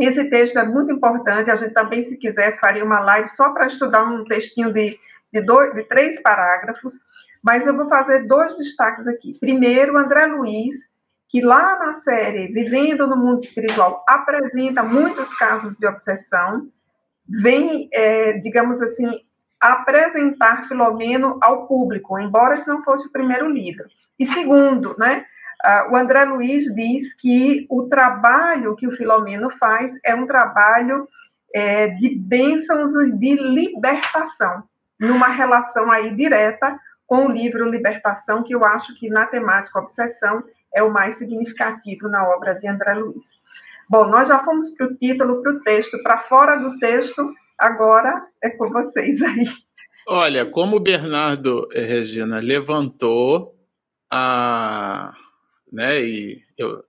Esse 0.00 0.28
texto 0.28 0.58
é 0.58 0.64
muito 0.64 0.92
importante, 0.92 1.50
a 1.50 1.54
gente 1.54 1.72
também, 1.72 2.02
se 2.02 2.18
quisesse, 2.18 2.58
faria 2.58 2.84
uma 2.84 3.00
live 3.00 3.28
só 3.28 3.50
para 3.50 3.68
estudar 3.68 4.02
um 4.02 4.24
textinho 4.24 4.72
de, 4.72 4.98
de, 5.32 5.40
dois, 5.40 5.72
de 5.72 5.84
três 5.84 6.20
parágrafos, 6.20 6.94
mas 7.42 7.64
eu 7.64 7.76
vou 7.76 7.88
fazer 7.88 8.26
dois 8.26 8.56
destaques 8.56 9.06
aqui. 9.06 9.38
Primeiro, 9.38 9.96
André 9.96 10.26
Luiz, 10.26 10.74
que 11.28 11.40
lá 11.40 11.78
na 11.78 11.92
série 11.92 12.48
Vivendo 12.48 13.06
no 13.06 13.16
Mundo 13.16 13.38
Espiritual 13.38 14.04
apresenta 14.08 14.82
muitos 14.82 15.32
casos 15.34 15.76
de 15.76 15.86
obsessão, 15.86 16.66
vem, 17.28 17.88
é, 17.92 18.34
digamos 18.34 18.80
assim, 18.82 19.20
apresentar 19.60 20.68
Filomeno 20.68 21.38
ao 21.42 21.66
público, 21.66 22.18
embora 22.18 22.54
esse 22.54 22.68
não 22.68 22.82
fosse 22.84 23.08
o 23.08 23.12
primeiro 23.12 23.48
livro. 23.50 23.86
E 24.18 24.26
segundo, 24.26 24.94
né, 24.98 25.24
o 25.90 25.96
André 25.96 26.24
Luiz 26.24 26.64
diz 26.74 27.14
que 27.14 27.66
o 27.70 27.84
trabalho 27.84 28.76
que 28.76 28.86
o 28.86 28.92
Filomeno 28.92 29.50
faz 29.50 29.92
é 30.04 30.14
um 30.14 30.26
trabalho 30.26 31.08
é, 31.54 31.88
de 31.88 32.14
bênçãos 32.14 32.94
e 32.94 33.12
de 33.12 33.34
libertação, 33.34 34.64
numa 35.00 35.28
relação 35.28 35.90
aí 35.90 36.14
direta 36.14 36.78
com 37.06 37.26
o 37.26 37.30
livro 37.30 37.70
Libertação, 37.70 38.42
que 38.42 38.54
eu 38.54 38.64
acho 38.64 38.94
que 38.96 39.08
na 39.08 39.26
temática 39.26 39.78
obsessão 39.78 40.42
é 40.74 40.82
o 40.82 40.92
mais 40.92 41.16
significativo 41.16 42.08
na 42.08 42.28
obra 42.28 42.54
de 42.54 42.68
André 42.68 42.94
Luiz. 42.94 43.30
Bom, 43.88 44.08
nós 44.08 44.28
já 44.28 44.42
fomos 44.42 44.68
para 44.70 44.86
o 44.86 44.94
título, 44.96 45.42
para 45.42 45.52
o 45.52 45.60
texto, 45.60 46.02
para 46.02 46.18
fora 46.18 46.56
do 46.56 46.78
texto, 46.78 47.32
agora 47.58 48.26
é 48.42 48.50
com 48.50 48.70
vocês 48.70 49.22
aí. 49.22 49.44
Olha, 50.08 50.46
como 50.46 50.76
o 50.76 50.80
Bernardo, 50.80 51.68
eh, 51.72 51.80
Regina, 51.80 52.38
levantou 52.38 53.54
a 54.10 55.12
né? 55.72 56.02
E 56.02 56.40
eu, 56.56 56.82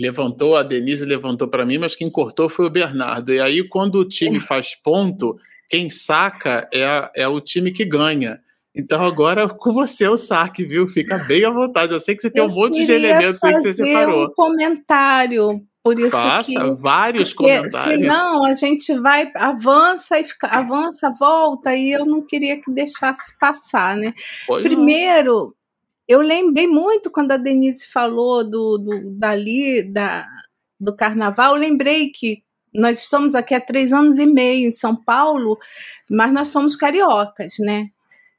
levantou, 0.00 0.56
a 0.56 0.62
Denise 0.62 1.04
levantou 1.04 1.48
para 1.48 1.66
mim, 1.66 1.78
mas 1.78 1.96
quem 1.96 2.10
cortou 2.10 2.48
foi 2.48 2.66
o 2.66 2.70
Bernardo. 2.70 3.32
E 3.32 3.40
aí, 3.40 3.66
quando 3.66 3.96
o 3.96 4.04
time 4.04 4.38
faz 4.38 4.74
ponto, 4.74 5.36
quem 5.68 5.90
saca 5.90 6.68
é, 6.72 7.10
é 7.16 7.28
o 7.28 7.40
time 7.40 7.72
que 7.72 7.84
ganha. 7.84 8.40
Então 8.74 9.04
agora 9.04 9.48
com 9.48 9.72
você 9.72 10.06
o 10.08 10.16
saque, 10.16 10.64
viu? 10.64 10.88
Fica 10.88 11.18
bem 11.18 11.44
à 11.44 11.50
vontade. 11.50 11.92
Eu 11.92 12.00
sei 12.00 12.16
que 12.16 12.22
você 12.22 12.30
tem 12.30 12.42
um 12.42 12.48
monte 12.48 12.84
de 12.84 12.90
elementos 12.90 13.42
aí 13.44 13.54
que 13.54 13.60
você 13.60 13.72
separou. 13.72 14.24
Um 14.24 14.34
comentário. 14.34 15.60
Por 15.84 16.00
isso 16.00 16.10
Faça 16.10 16.50
que, 16.50 16.74
vários 16.80 17.34
comentários. 17.34 18.00
Senão 18.00 18.44
a 18.46 18.54
gente 18.54 18.98
vai, 18.98 19.30
avança 19.36 20.18
e 20.18 20.24
fica, 20.24 20.46
avança, 20.46 21.14
volta, 21.20 21.76
e 21.76 21.92
eu 21.92 22.06
não 22.06 22.24
queria 22.26 22.58
que 22.60 22.70
deixasse 22.70 23.38
passar, 23.38 23.94
né? 23.94 24.14
Pois 24.46 24.62
Primeiro, 24.62 25.32
não 25.32 25.54
eu 26.06 26.20
lembrei 26.20 26.66
muito 26.66 27.10
quando 27.10 27.32
a 27.32 27.36
Denise 27.36 27.86
falou 27.88 28.44
do, 28.44 28.78
do 28.78 29.10
dali, 29.10 29.82
da, 29.82 30.26
do 30.78 30.94
carnaval, 30.94 31.54
eu 31.54 31.60
lembrei 31.60 32.10
que 32.10 32.42
nós 32.74 33.00
estamos 33.00 33.34
aqui 33.34 33.54
há 33.54 33.60
três 33.60 33.92
anos 33.92 34.18
e 34.18 34.26
meio 34.26 34.68
em 34.68 34.72
São 34.72 34.94
Paulo, 34.94 35.58
mas 36.10 36.32
nós 36.32 36.48
somos 36.48 36.76
cariocas, 36.76 37.54
né? 37.58 37.88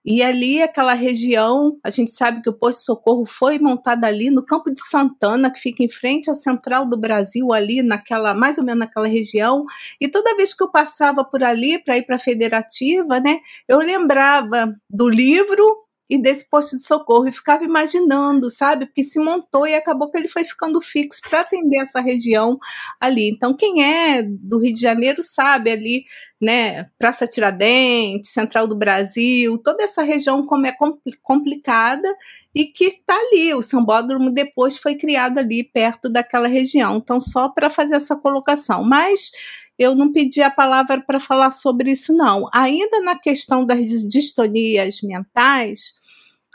E 0.06 0.22
ali, 0.22 0.62
aquela 0.62 0.94
região, 0.94 1.80
a 1.84 1.90
gente 1.90 2.12
sabe 2.12 2.42
que 2.42 2.50
o 2.50 2.54
posto 2.54 2.80
de 2.80 2.86
socorro 2.86 3.26
foi 3.26 3.58
montado 3.58 4.06
ali 4.06 4.30
no 4.30 4.46
Campo 4.46 4.72
de 4.72 4.80
Santana, 4.80 5.50
que 5.50 5.60
fica 5.60 5.84
em 5.84 5.90
frente 5.90 6.30
à 6.30 6.36
Central 6.36 6.86
do 6.86 6.96
Brasil, 6.96 7.52
ali 7.52 7.82
naquela, 7.82 8.34
mais 8.36 8.60
ou 8.60 8.64
menos 8.64 8.82
naquela 8.82 9.08
região. 9.08 9.66
E 10.00 10.08
toda 10.08 10.36
vez 10.36 10.54
que 10.54 10.64
eu 10.64 10.70
passava 10.70 11.24
por 11.24 11.44
ali 11.44 11.80
para 11.84 11.98
ir 11.98 12.04
para 12.04 12.18
a 12.18 12.20
Federativa, 12.20 13.20
né, 13.20 13.40
eu 13.68 13.80
lembrava 13.80 14.76
do 14.88 15.10
livro 15.10 15.85
e 16.10 16.18
desse 16.18 16.48
posto 16.50 16.76
de 16.76 16.84
socorro 16.84 17.28
e 17.28 17.32
ficava 17.32 17.64
imaginando, 17.64 18.50
sabe? 18.50 18.86
Porque 18.86 19.04
se 19.04 19.20
montou 19.20 19.66
e 19.66 19.74
acabou 19.74 20.12
que 20.12 20.18
ele 20.18 20.28
foi 20.28 20.44
ficando 20.44 20.80
fixo 20.82 21.20
para 21.28 21.42
atender 21.42 21.78
essa 21.78 22.00
região 22.00 22.58
ali. 23.00 23.30
Então, 23.30 23.56
quem 23.56 23.84
é 23.84 24.22
do 24.24 24.60
Rio 24.60 24.74
de 24.74 24.80
Janeiro 24.80 25.24
sabe 25.24 25.72
ali, 25.72 26.06
né? 26.40 26.86
Praça 26.98 27.26
Tiradentes, 27.26 28.32
Central 28.32 28.68
do 28.68 28.76
Brasil, 28.76 29.60
toda 29.64 29.84
essa 29.84 30.04
região 30.04 30.46
como 30.46 30.68
é 30.68 30.76
complicada 31.24 32.08
e 32.54 32.66
que 32.66 32.86
está 32.86 33.16
ali. 33.16 33.54
O 33.56 33.62
Sambódromo 33.62 34.30
depois 34.30 34.78
foi 34.78 34.96
criado 34.96 35.40
ali 35.40 35.64
perto 35.64 36.08
daquela 36.08 36.48
região. 36.48 36.98
Então, 36.98 37.20
só 37.20 37.50
para 37.50 37.70
fazer 37.70 37.96
essa 37.96 38.16
colocação. 38.16 38.84
Mas 38.84 39.32
eu 39.78 39.96
não 39.96 40.12
pedi 40.12 40.42
a 40.42 40.50
palavra 40.50 41.02
para 41.02 41.20
falar 41.20 41.52
sobre 41.52 41.92
isso, 41.92 42.14
não. 42.14 42.50
Ainda 42.54 43.02
na 43.02 43.18
questão 43.18 43.66
das 43.66 43.86
distonias 44.08 45.02
mentais, 45.02 45.96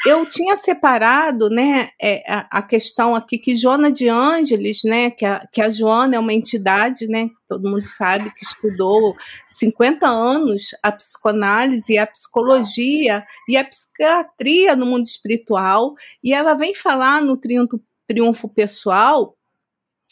eu 0.07 0.25
tinha 0.25 0.57
separado 0.57 1.51
né, 1.51 1.91
é, 2.01 2.23
a, 2.51 2.63
questão 2.63 3.15
aqui 3.15 3.37
que 3.37 3.55
Joana 3.55 3.93
de 3.93 4.09
Ângeles, 4.09 4.83
né, 4.83 5.11
que 5.11 5.27
a, 5.27 5.47
que 5.53 5.61
a 5.61 5.69
Joana 5.69 6.17
é 6.17 6.19
uma 6.19 6.33
entidade, 6.33 7.07
né, 7.07 7.29
todo 7.47 7.69
mundo 7.69 7.83
sabe 7.83 8.33
que 8.35 8.43
estudou 8.43 9.15
50 9.51 10.07
anos 10.07 10.69
a 10.83 10.91
psicoanálise, 10.91 11.99
a 11.99 12.07
psicologia 12.07 13.25
e 13.47 13.59
a 13.59 13.65
psiquiatria 13.65 14.75
no 14.75 14.87
mundo 14.87 15.05
espiritual, 15.05 15.95
e 16.25 16.33
ela 16.33 16.55
vem 16.55 16.75
falar 16.75 17.21
no 17.21 17.37
triunfo, 17.37 17.79
triunfo 18.07 18.49
pessoal 18.49 19.37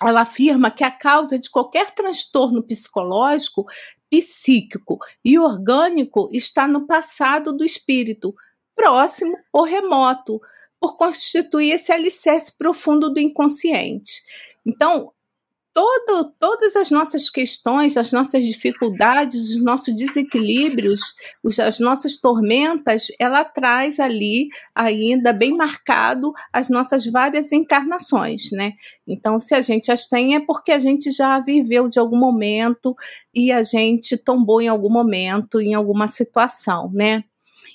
ela 0.03 0.23
afirma 0.23 0.71
que 0.71 0.85
a 0.85 0.91
causa 0.91 1.39
de 1.39 1.51
qualquer 1.51 1.91
transtorno 1.93 2.63
psicológico, 2.63 3.65
psíquico 4.11 4.99
e 5.25 5.39
orgânico 5.39 6.29
está 6.33 6.67
no 6.69 6.87
passado 6.87 7.53
do 7.53 7.65
espírito, 7.65 8.35
próximo 8.75 9.37
ou 9.53 9.65
remoto, 9.65 10.41
por 10.81 10.97
constituir 10.97 11.73
esse 11.73 11.93
alicerce 11.93 12.57
profundo 12.57 13.13
do 13.13 13.19
inconsciente. 13.19 14.23
Então, 14.65 15.13
todo, 15.79 16.35
todas 16.41 16.75
as 16.75 16.91
nossas 16.91 17.31
questões, 17.31 17.97
as 17.97 18.11
nossas 18.11 18.45
dificuldades, 18.45 19.51
os 19.51 19.63
nossos 19.63 19.95
desequilíbrios, 19.95 21.15
as 21.63 21.79
nossas 21.79 22.17
tormentas, 22.17 23.07
ela 23.17 23.45
traz 23.45 24.01
ali 24.01 24.49
ainda 24.75 25.33
bem 25.33 25.57
marcado 25.57 26.33
as 26.53 26.69
nossas 26.69 27.07
várias 27.07 27.53
encarnações, 27.53 28.51
né? 28.51 28.73
Então, 29.07 29.39
se 29.39 29.55
a 29.55 29.63
gente 29.63 29.93
as 29.93 30.09
tem 30.09 30.35
é 30.35 30.41
porque 30.41 30.73
a 30.73 30.81
gente 30.81 31.13
já 31.13 31.39
viveu 31.39 31.89
de 31.89 32.01
algum 32.01 32.19
momento 32.19 32.97
e 33.33 33.53
a 33.53 33.63
gente 33.63 34.17
tombou 34.17 34.61
em 34.61 34.67
algum 34.67 34.91
momento, 34.91 35.61
em 35.61 35.75
alguma 35.75 36.09
situação, 36.09 36.91
né? 36.93 37.23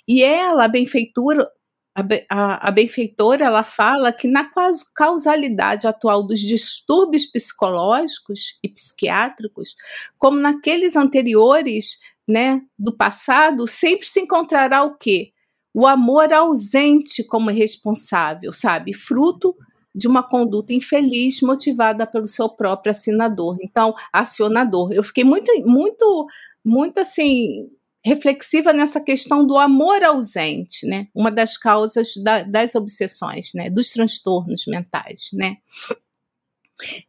E 0.06 0.22
ela, 0.22 0.66
a 0.66 0.68
benfeitura, 0.68 1.49
a, 1.96 2.04
a, 2.30 2.68
a 2.68 2.72
benfeitora 2.72 3.46
ela 3.46 3.64
fala 3.64 4.12
que 4.12 4.28
na 4.28 4.50
causalidade 4.96 5.88
atual 5.88 6.24
dos 6.24 6.39
distúrbios 6.39 7.26
psicológicos 7.26 8.58
e 8.64 8.70
psiquiátricos, 8.70 9.76
como 10.18 10.39
naqueles 10.39 10.96
anteriores, 10.96 12.00
né, 12.28 12.62
do 12.78 12.96
passado, 12.96 13.68
sempre 13.68 14.08
se 14.08 14.22
encontrará 14.22 14.84
o 14.84 14.98
quê? 14.98 15.32
O 15.74 15.86
amor 15.86 16.32
ausente 16.32 17.24
como 17.24 17.50
responsável, 17.50 18.52
sabe? 18.52 18.94
Fruto 18.94 19.56
de 19.94 20.08
uma 20.08 20.24
conduta 20.24 20.74
infeliz 20.74 21.41
motivada 21.41 22.08
pelo 22.08 22.28
seu 22.28 22.50
próprio 22.50 22.91
assinador, 22.91 23.58
então 23.62 23.94
acionador. 24.12 24.91
Eu 24.91 25.04
fiquei 25.04 25.24
muito, 25.24 25.52
muito, 25.66 26.28
muito 26.64 26.98
assim 27.00 27.70
reflexiva 28.04 28.74
nessa 28.74 28.99
questão 28.99 29.45
do 29.45 29.58
amor 29.58 30.04
ausente, 30.04 30.86
né? 30.86 31.08
Uma 31.16 31.32
das 31.32 31.58
causas 31.58 32.16
da, 32.18 32.43
das 32.43 32.76
obsessões, 32.76 33.51
né? 33.56 33.70
Dos 33.70 33.91
transtornos 33.91 34.66
mentais, 34.68 35.30
né? 35.32 35.58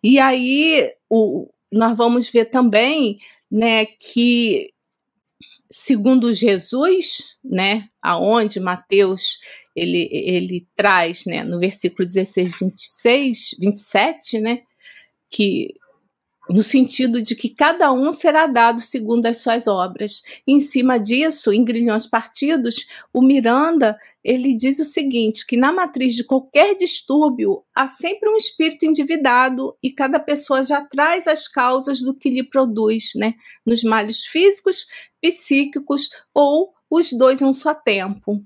E 0.02 0.18
aí 0.18 0.92
o, 1.08 1.48
nós 1.72 1.96
vamos 1.96 2.28
ver 2.28 2.46
também, 2.46 3.18
né, 3.50 3.84
que 3.86 4.72
segundo 5.70 6.32
Jesus, 6.32 7.36
né, 7.42 7.88
aonde 8.00 8.60
Mateus 8.60 9.38
ele, 9.74 10.08
ele 10.12 10.68
traz, 10.76 11.24
né, 11.26 11.42
no 11.42 11.58
versículo 11.58 12.06
16, 12.06 12.52
26, 12.60 13.56
27, 13.58 14.40
né, 14.40 14.62
que 15.28 15.74
no 16.48 16.62
sentido 16.62 17.22
de 17.22 17.34
que 17.34 17.48
cada 17.48 17.92
um 17.92 18.12
será 18.12 18.46
dado 18.46 18.80
segundo 18.80 19.26
as 19.26 19.38
suas 19.38 19.66
obras. 19.66 20.22
E 20.46 20.52
em 20.52 20.60
cima 20.60 20.98
disso, 20.98 21.52
em 21.52 21.64
Grilhões 21.64 22.06
Partidos, 22.06 22.86
o 23.12 23.22
Miranda 23.22 23.98
ele 24.22 24.54
diz 24.54 24.78
o 24.78 24.84
seguinte: 24.84 25.46
que 25.46 25.56
na 25.56 25.72
matriz 25.72 26.14
de 26.14 26.24
qualquer 26.24 26.76
distúrbio 26.76 27.64
há 27.74 27.88
sempre 27.88 28.28
um 28.28 28.36
espírito 28.36 28.84
endividado 28.84 29.76
e 29.82 29.90
cada 29.90 30.18
pessoa 30.18 30.64
já 30.64 30.82
traz 30.82 31.26
as 31.26 31.48
causas 31.48 32.00
do 32.00 32.14
que 32.14 32.30
lhe 32.30 32.42
produz, 32.42 33.12
né? 33.14 33.34
Nos 33.64 33.82
males 33.82 34.24
físicos, 34.24 34.86
psíquicos 35.20 36.08
ou 36.32 36.72
os 36.90 37.12
dois 37.12 37.40
em 37.40 37.44
um 37.44 37.52
só 37.52 37.74
tempo. 37.74 38.42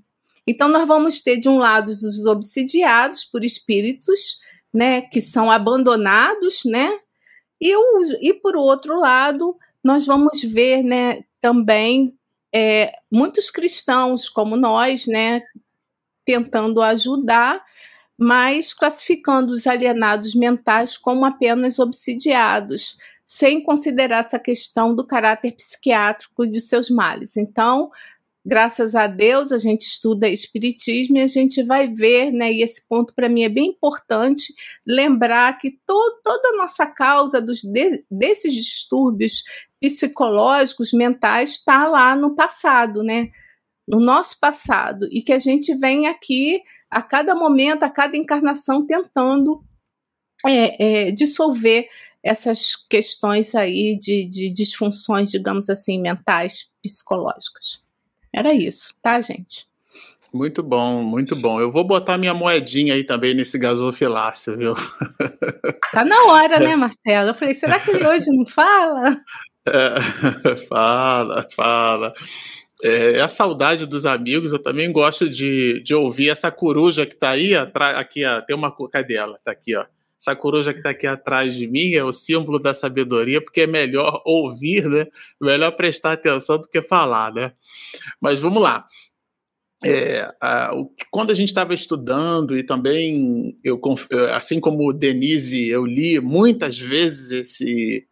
Então, 0.46 0.68
nós 0.68 0.88
vamos 0.88 1.20
ter 1.20 1.36
de 1.36 1.46
um 1.46 1.59
lado 1.59 1.90
os 1.90 2.24
obsidiados 2.24 3.22
por 3.22 3.44
espíritos, 3.44 4.38
né, 4.72 5.03
que 5.03 5.20
são 5.20 5.51
abandonados, 5.51 6.62
né, 6.64 6.99
E, 7.61 7.74
o, 7.74 7.98
e 8.20 8.34
por 8.34 8.56
outro 8.56 9.00
lado, 9.00 9.56
nós 9.82 10.06
vamos 10.06 10.40
ver 10.42 10.82
né, 10.82 11.24
também 11.40 12.16
é, 12.54 12.92
muitos 13.11 13.50
cristãos 13.50 14.28
como 14.28 14.56
nós, 14.56 15.06
né, 15.06 15.42
tentando 16.24 16.82
ajudar, 16.82 17.64
mas 18.16 18.74
classificando 18.74 19.52
os 19.52 19.66
alienados 19.66 20.34
mentais 20.34 20.96
como 20.96 21.24
apenas 21.24 21.78
obsidiados, 21.78 22.96
sem 23.26 23.62
considerar 23.62 24.24
essa 24.24 24.38
questão 24.38 24.94
do 24.94 25.06
caráter 25.06 25.52
psiquiátrico 25.52 26.46
de 26.46 26.61
seus 26.61 26.90
males. 26.90 27.36
Então, 27.36 27.90
graças 28.49 28.94
a 28.94 29.07
Deus, 29.07 29.53
a 29.53 29.59
gente 29.59 29.82
estuda 29.82 30.26
Espiritismo 30.26 31.18
e 31.18 31.20
a 31.20 31.26
gente 31.26 31.62
vai 31.62 31.86
ver, 31.86 32.32
né? 32.32 32.51
E 32.51 32.62
esse 32.62 32.88
ponto 32.88 33.14
para 33.14 33.28
mim 33.28 33.42
é 33.42 33.49
bem 33.49 33.66
importante 33.66 34.55
lembrar 34.86 35.59
que 35.59 35.72
to 35.86 36.20
toda 36.24 36.49
a 36.49 36.57
nossa 36.57 36.86
causa 36.86 37.42
dos, 37.42 37.62
de, 37.62 38.03
desses 38.11 38.55
distúrbios 38.55 39.44
psicológicos, 39.78 40.94
mentais, 40.94 41.51
está 41.51 41.86
lá 41.86 42.16
no 42.16 42.34
passado, 42.34 43.03
né? 43.03 43.28
No 43.86 44.01
nosso 44.01 44.40
passado. 44.40 45.07
E 45.12 45.20
que 45.20 45.34
a 45.34 45.38
gente 45.38 45.74
vem 45.74 46.07
aqui 46.07 46.62
a 46.90 47.03
cada 47.03 47.34
momento, 47.34 47.82
a 47.82 47.90
cada 47.90 48.16
encarnação, 48.16 48.86
tentando 48.86 49.62
é, 50.46 51.09
é, 51.09 51.11
dissolver 51.11 51.86
essas 52.22 52.74
questões 52.74 53.55
aí 53.55 53.99
de, 54.01 54.24
de 54.24 54.51
disfunções, 54.51 55.30
digamos 55.30 55.68
assim, 55.68 56.01
mentais, 56.01 56.72
psicológicas. 56.82 57.86
Era 58.34 58.52
isso, 58.52 58.94
tá, 59.02 59.20
gente? 59.20 59.66
Muito 60.32 60.62
bom, 60.62 61.02
muito 61.02 61.34
bom. 61.34 61.58
Eu 61.60 61.72
vou 61.72 61.84
botar 61.84 62.18
minha 62.18 62.34
moedinha 62.34 62.94
aí 62.94 63.02
também 63.02 63.34
nesse 63.34 63.58
gasofilácio, 63.58 64.56
viu? 64.56 64.74
Tá 65.90 66.04
na 66.04 66.24
hora, 66.24 66.60
né, 66.60 66.76
Marcelo? 66.76 67.30
Eu 67.30 67.34
falei, 67.34 67.54
será 67.54 67.80
que 67.80 67.90
ele 67.90 68.06
hoje 68.06 68.26
não 68.28 68.44
fala? 68.44 69.18
É, 69.66 70.56
fala, 70.68 71.46
fala. 71.56 72.12
É, 72.82 73.20
a 73.20 73.28
saudade 73.28 73.86
dos 73.86 74.06
amigos, 74.06 74.52
eu 74.52 74.62
também 74.62 74.92
gosto 74.92 75.28
de, 75.28 75.82
de 75.82 75.94
ouvir 75.94 76.28
essa 76.28 76.50
coruja 76.50 77.06
que 77.06 77.16
tá 77.16 77.30
aí, 77.30 77.54
aqui, 77.54 78.24
ó, 78.24 78.40
tem 78.40 78.54
uma, 78.54 78.72
cadê 78.90 79.14
ela? 79.14 79.38
Tá 79.42 79.50
aqui, 79.50 79.74
ó. 79.74 79.84
Essa 80.20 80.34
coruja 80.34 80.72
que 80.72 80.80
está 80.80 80.90
aqui 80.90 81.06
atrás 81.06 81.54
de 81.54 81.68
mim 81.68 81.92
é 81.92 82.02
o 82.02 82.12
símbolo 82.12 82.58
da 82.58 82.74
sabedoria, 82.74 83.40
porque 83.40 83.60
é 83.60 83.66
melhor 83.66 84.20
ouvir, 84.24 84.84
né? 84.88 85.06
Melhor 85.40 85.70
prestar 85.72 86.12
atenção 86.12 86.58
do 86.58 86.68
que 86.68 86.82
falar, 86.82 87.32
né? 87.32 87.52
Mas 88.20 88.40
vamos 88.40 88.60
lá. 88.60 88.84
É, 89.84 90.28
a, 90.40 90.74
o, 90.74 90.90
quando 91.08 91.30
a 91.30 91.34
gente 91.34 91.48
estava 91.48 91.72
estudando 91.72 92.58
e 92.58 92.64
também 92.64 93.56
eu 93.62 93.80
assim 94.34 94.58
como 94.58 94.92
Denise 94.92 95.68
eu 95.68 95.86
li 95.86 96.18
muitas 96.18 96.76
vezes 96.76 97.30
esse 97.30 98.04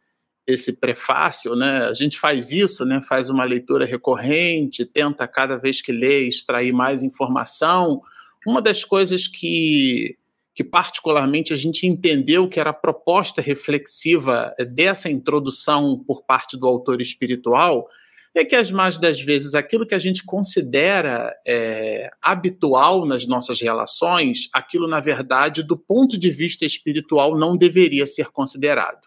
esse 0.46 0.78
prefácio 0.78 1.56
né 1.56 1.86
a 1.86 1.92
gente 1.92 2.20
faz 2.20 2.52
isso 2.52 2.84
né 2.84 3.02
faz 3.08 3.28
uma 3.30 3.42
leitura 3.42 3.84
recorrente 3.84 4.86
tenta 4.86 5.26
cada 5.26 5.56
vez 5.56 5.82
que 5.82 5.90
lê 5.90 6.28
extrair 6.28 6.72
mais 6.72 7.02
informação 7.02 8.00
uma 8.46 8.62
das 8.62 8.84
coisas 8.84 9.26
que 9.26 10.16
que 10.56 10.64
particularmente 10.64 11.52
a 11.52 11.56
gente 11.56 11.86
entendeu 11.86 12.48
que 12.48 12.58
era 12.58 12.70
a 12.70 12.72
proposta 12.72 13.42
reflexiva 13.42 14.54
dessa 14.70 15.10
introdução 15.10 16.02
por 16.02 16.24
parte 16.24 16.56
do 16.56 16.66
autor 16.66 17.02
espiritual, 17.02 17.86
é 18.34 18.42
que 18.42 18.56
as 18.56 18.70
mais 18.70 18.96
das 18.96 19.20
vezes 19.20 19.54
aquilo 19.54 19.86
que 19.86 19.94
a 19.94 19.98
gente 19.98 20.24
considera 20.24 21.34
é, 21.46 22.10
habitual 22.22 23.04
nas 23.04 23.26
nossas 23.26 23.60
relações, 23.60 24.48
aquilo 24.50 24.88
na 24.88 24.98
verdade 24.98 25.62
do 25.62 25.76
ponto 25.76 26.18
de 26.18 26.30
vista 26.30 26.64
espiritual 26.64 27.38
não 27.38 27.54
deveria 27.54 28.06
ser 28.06 28.28
considerado. 28.28 29.06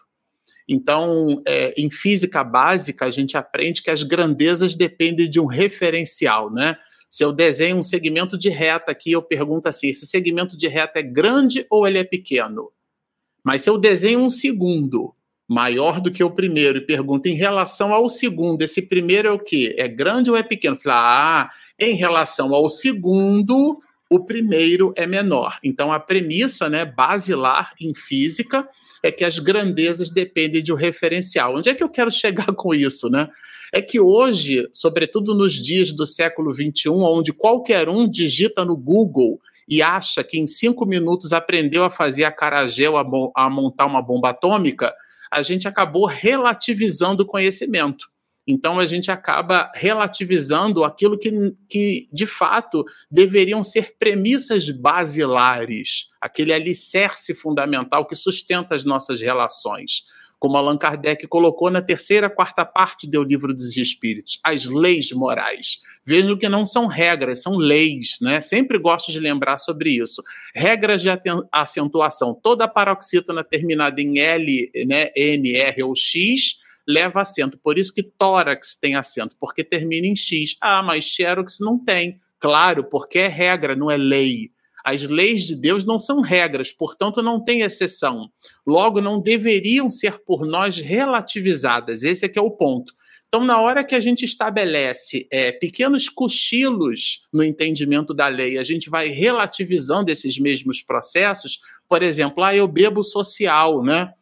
Então, 0.68 1.42
é, 1.44 1.74
em 1.76 1.90
física 1.90 2.44
básica, 2.44 3.06
a 3.06 3.10
gente 3.10 3.36
aprende 3.36 3.82
que 3.82 3.90
as 3.90 4.04
grandezas 4.04 4.76
dependem 4.76 5.28
de 5.28 5.40
um 5.40 5.46
referencial, 5.46 6.48
né? 6.48 6.76
Se 7.10 7.24
eu 7.24 7.32
desenho 7.32 7.76
um 7.76 7.82
segmento 7.82 8.38
de 8.38 8.48
reta 8.48 8.92
aqui, 8.92 9.10
eu 9.10 9.20
pergunto 9.20 9.68
assim: 9.68 9.88
esse 9.88 10.06
segmento 10.06 10.56
de 10.56 10.68
reta 10.68 11.00
é 11.00 11.02
grande 11.02 11.66
ou 11.68 11.86
ele 11.86 11.98
é 11.98 12.04
pequeno? 12.04 12.70
Mas 13.44 13.62
se 13.62 13.70
eu 13.70 13.76
desenho 13.76 14.20
um 14.20 14.30
segundo 14.30 15.14
maior 15.48 16.00
do 16.00 16.12
que 16.12 16.22
o 16.22 16.30
primeiro 16.30 16.78
e 16.78 16.86
pergunto 16.86 17.26
em 17.28 17.34
relação 17.34 17.92
ao 17.92 18.08
segundo, 18.08 18.62
esse 18.62 18.82
primeiro 18.82 19.26
é 19.26 19.32
o 19.32 19.38
quê? 19.38 19.74
É 19.76 19.88
grande 19.88 20.30
ou 20.30 20.36
é 20.36 20.44
pequeno? 20.44 20.78
Fala, 20.80 20.94
ah, 20.94 21.50
em 21.76 21.96
relação 21.96 22.54
ao 22.54 22.68
segundo, 22.68 23.80
o 24.08 24.20
primeiro 24.20 24.94
é 24.96 25.08
menor. 25.08 25.58
Então 25.64 25.92
a 25.92 25.98
premissa, 25.98 26.70
né, 26.70 26.84
basilar 26.84 27.72
em 27.80 27.92
física 27.92 28.68
é 29.02 29.10
que 29.10 29.24
as 29.24 29.38
grandezas 29.38 30.10
dependem 30.10 30.62
de 30.62 30.72
um 30.72 30.76
referencial. 30.76 31.56
Onde 31.56 31.68
é 31.68 31.74
que 31.74 31.82
eu 31.82 31.88
quero 31.88 32.10
chegar 32.10 32.52
com 32.54 32.74
isso, 32.74 33.08
né? 33.08 33.28
É 33.72 33.80
que 33.80 34.00
hoje, 34.00 34.68
sobretudo 34.72 35.34
nos 35.34 35.54
dias 35.54 35.92
do 35.92 36.04
século 36.04 36.52
XXI, 36.52 36.88
onde 36.88 37.32
qualquer 37.32 37.88
um 37.88 38.08
digita 38.08 38.64
no 38.64 38.76
Google 38.76 39.40
e 39.68 39.80
acha 39.80 40.24
que 40.24 40.38
em 40.38 40.48
cinco 40.48 40.84
minutos 40.84 41.32
aprendeu 41.32 41.84
a 41.84 41.90
fazer 41.90 42.24
a 42.24 42.32
caragel, 42.32 42.96
a, 42.96 43.04
a 43.36 43.48
montar 43.48 43.86
uma 43.86 44.02
bomba 44.02 44.30
atômica, 44.30 44.92
a 45.30 45.42
gente 45.42 45.68
acabou 45.68 46.06
relativizando 46.06 47.22
o 47.22 47.26
conhecimento. 47.26 48.08
Então 48.50 48.80
a 48.80 48.86
gente 48.86 49.10
acaba 49.10 49.70
relativizando 49.74 50.84
aquilo 50.84 51.16
que, 51.16 51.54
que 51.68 52.08
de 52.12 52.26
fato 52.26 52.84
deveriam 53.08 53.62
ser 53.62 53.94
premissas 53.96 54.68
basilares, 54.70 56.08
aquele 56.20 56.52
alicerce 56.52 57.32
fundamental 57.32 58.06
que 58.06 58.16
sustenta 58.16 58.74
as 58.74 58.84
nossas 58.84 59.20
relações. 59.20 60.04
Como 60.40 60.56
Allan 60.56 60.78
Kardec 60.78 61.26
colocou 61.26 61.70
na 61.70 61.82
terceira, 61.82 62.30
quarta 62.30 62.64
parte 62.64 63.06
do 63.06 63.22
Livro 63.22 63.54
dos 63.54 63.76
Espíritos, 63.76 64.40
as 64.42 64.64
leis 64.64 65.12
morais. 65.12 65.82
Vejam 66.02 66.36
que 66.36 66.48
não 66.48 66.64
são 66.64 66.86
regras, 66.86 67.42
são 67.42 67.58
leis, 67.58 68.16
né? 68.22 68.40
Sempre 68.40 68.78
gosto 68.78 69.12
de 69.12 69.20
lembrar 69.20 69.58
sobre 69.58 69.90
isso. 69.90 70.22
Regras 70.54 71.02
de 71.02 71.08
acentuação. 71.52 72.34
Toda 72.34 72.66
paroxítona 72.66 73.44
terminada 73.44 74.00
em 74.00 74.18
L, 74.18 74.70
né, 74.86 75.10
N, 75.14 75.54
R 75.54 75.82
ou 75.82 75.94
X 75.94 76.58
leva 76.90 77.20
acento. 77.20 77.58
Por 77.58 77.78
isso 77.78 77.94
que 77.94 78.02
tórax 78.02 78.76
tem 78.76 78.94
acento, 78.94 79.36
porque 79.38 79.64
termina 79.64 80.06
em 80.06 80.16
X. 80.16 80.56
Ah, 80.60 80.82
mas 80.82 81.04
xerox 81.04 81.58
não 81.60 81.78
tem. 81.78 82.18
Claro, 82.38 82.84
porque 82.84 83.18
é 83.18 83.28
regra, 83.28 83.76
não 83.76 83.90
é 83.90 83.96
lei. 83.96 84.50
As 84.84 85.02
leis 85.02 85.42
de 85.42 85.54
Deus 85.54 85.84
não 85.84 86.00
são 86.00 86.20
regras, 86.20 86.72
portanto, 86.72 87.22
não 87.22 87.42
tem 87.42 87.60
exceção. 87.60 88.30
Logo, 88.66 89.00
não 89.00 89.20
deveriam 89.20 89.90
ser 89.90 90.24
por 90.24 90.46
nós 90.46 90.78
relativizadas. 90.78 92.02
Esse 92.02 92.24
é 92.24 92.28
que 92.28 92.38
é 92.38 92.42
o 92.42 92.50
ponto. 92.50 92.94
Então, 93.28 93.44
na 93.44 93.60
hora 93.60 93.84
que 93.84 93.94
a 93.94 94.00
gente 94.00 94.24
estabelece 94.24 95.28
é, 95.30 95.52
pequenos 95.52 96.08
cochilos 96.08 97.28
no 97.32 97.44
entendimento 97.44 98.12
da 98.12 98.26
lei, 98.26 98.58
a 98.58 98.64
gente 98.64 98.90
vai 98.90 99.08
relativizando 99.08 100.10
esses 100.10 100.36
mesmos 100.36 100.82
processos. 100.82 101.60
Por 101.88 102.02
exemplo, 102.02 102.42
ah, 102.42 102.56
eu 102.56 102.66
bebo 102.66 103.04
social, 103.04 103.84
né? 103.84 104.12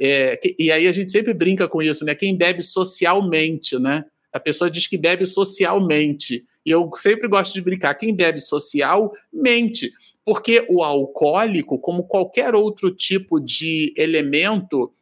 É, 0.00 0.40
e 0.58 0.70
aí 0.70 0.88
a 0.88 0.92
gente 0.92 1.12
sempre 1.12 1.34
brinca 1.34 1.68
com 1.68 1.82
isso, 1.82 2.04
né? 2.04 2.14
Quem 2.14 2.36
bebe 2.36 2.62
socialmente, 2.62 3.78
né? 3.78 4.04
A 4.32 4.40
pessoa 4.40 4.70
diz 4.70 4.86
que 4.86 4.98
bebe 4.98 5.26
socialmente. 5.26 6.44
E 6.64 6.70
eu 6.70 6.90
sempre 6.96 7.28
gosto 7.28 7.54
de 7.54 7.60
brincar: 7.60 7.94
quem 7.94 8.14
bebe 8.14 8.40
social, 8.40 9.12
mente. 9.32 9.92
Porque 10.24 10.66
o 10.68 10.82
alcoólico, 10.82 11.78
como 11.78 12.02
qualquer 12.02 12.54
outro 12.54 12.90
tipo 12.90 13.38
de 13.38 13.94
elemento 13.96 14.92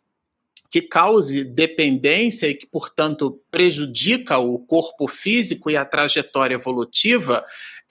que 0.70 0.82
cause 0.82 1.44
dependência 1.44 2.48
e 2.48 2.54
que, 2.54 2.66
portanto, 2.66 3.40
prejudica 3.50 4.38
o 4.38 4.58
corpo 4.58 5.06
físico 5.06 5.70
e 5.70 5.76
a 5.76 5.84
trajetória 5.84 6.56
evolutiva, 6.56 7.44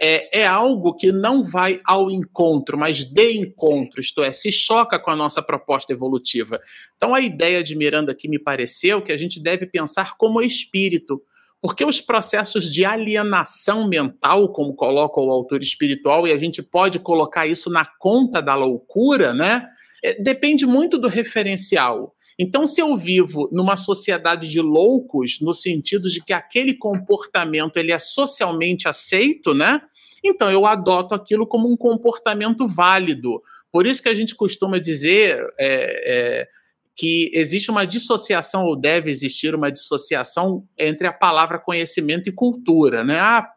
é, 0.05 0.41
é 0.41 0.45
algo 0.45 0.93
que 0.93 1.13
não 1.13 1.45
vai 1.45 1.79
ao 1.85 2.11
encontro, 2.11 2.77
mas 2.77 3.05
de 3.05 3.37
encontro, 3.37 4.01
isto 4.01 4.21
é, 4.21 4.33
se 4.33 4.51
choca 4.51 4.99
com 4.99 5.09
a 5.09 5.15
nossa 5.15 5.41
proposta 5.41 5.93
evolutiva. 5.93 6.59
Então, 6.97 7.15
a 7.15 7.21
ideia 7.21 7.63
de 7.63 7.73
Miranda 7.73 8.13
que 8.13 8.27
me 8.27 8.37
pareceu 8.37 9.01
que 9.01 9.13
a 9.13 9.17
gente 9.17 9.41
deve 9.41 9.65
pensar 9.65 10.17
como 10.17 10.41
espírito, 10.41 11.23
porque 11.61 11.85
os 11.85 12.01
processos 12.01 12.69
de 12.69 12.83
alienação 12.83 13.87
mental, 13.87 14.51
como 14.51 14.75
coloca 14.75 15.21
o 15.21 15.31
autor 15.31 15.61
espiritual, 15.61 16.27
e 16.27 16.33
a 16.33 16.37
gente 16.37 16.61
pode 16.61 16.99
colocar 16.99 17.47
isso 17.47 17.69
na 17.69 17.85
conta 17.97 18.41
da 18.41 18.55
loucura, 18.55 19.33
né? 19.33 19.65
É, 20.03 20.21
depende 20.21 20.65
muito 20.65 20.97
do 20.97 21.07
referencial. 21.07 22.13
Então, 22.37 22.67
se 22.67 22.81
eu 22.81 22.97
vivo 22.97 23.47
numa 23.53 23.77
sociedade 23.77 24.49
de 24.49 24.59
loucos, 24.59 25.37
no 25.39 25.53
sentido 25.53 26.09
de 26.09 26.21
que 26.21 26.33
aquele 26.33 26.73
comportamento 26.73 27.77
ele 27.77 27.93
é 27.93 27.99
socialmente 27.99 28.85
aceito, 28.85 29.53
né? 29.53 29.79
Então 30.23 30.49
eu 30.49 30.65
adoto 30.65 31.13
aquilo 31.13 31.45
como 31.45 31.71
um 31.71 31.75
comportamento 31.75 32.67
válido. 32.67 33.41
Por 33.71 33.85
isso 33.85 34.01
que 34.01 34.09
a 34.09 34.15
gente 34.15 34.35
costuma 34.35 34.77
dizer 34.77 35.43
é, 35.59 36.41
é, 36.41 36.47
que 36.95 37.31
existe 37.33 37.71
uma 37.71 37.85
dissociação, 37.85 38.65
ou 38.65 38.75
deve 38.75 39.09
existir 39.09 39.55
uma 39.55 39.71
dissociação 39.71 40.63
entre 40.77 41.07
a 41.07 41.13
palavra 41.13 41.57
conhecimento 41.57 42.29
e 42.29 42.31
cultura. 42.31 43.03
Né? 43.03 43.19
Ah, 43.19 43.51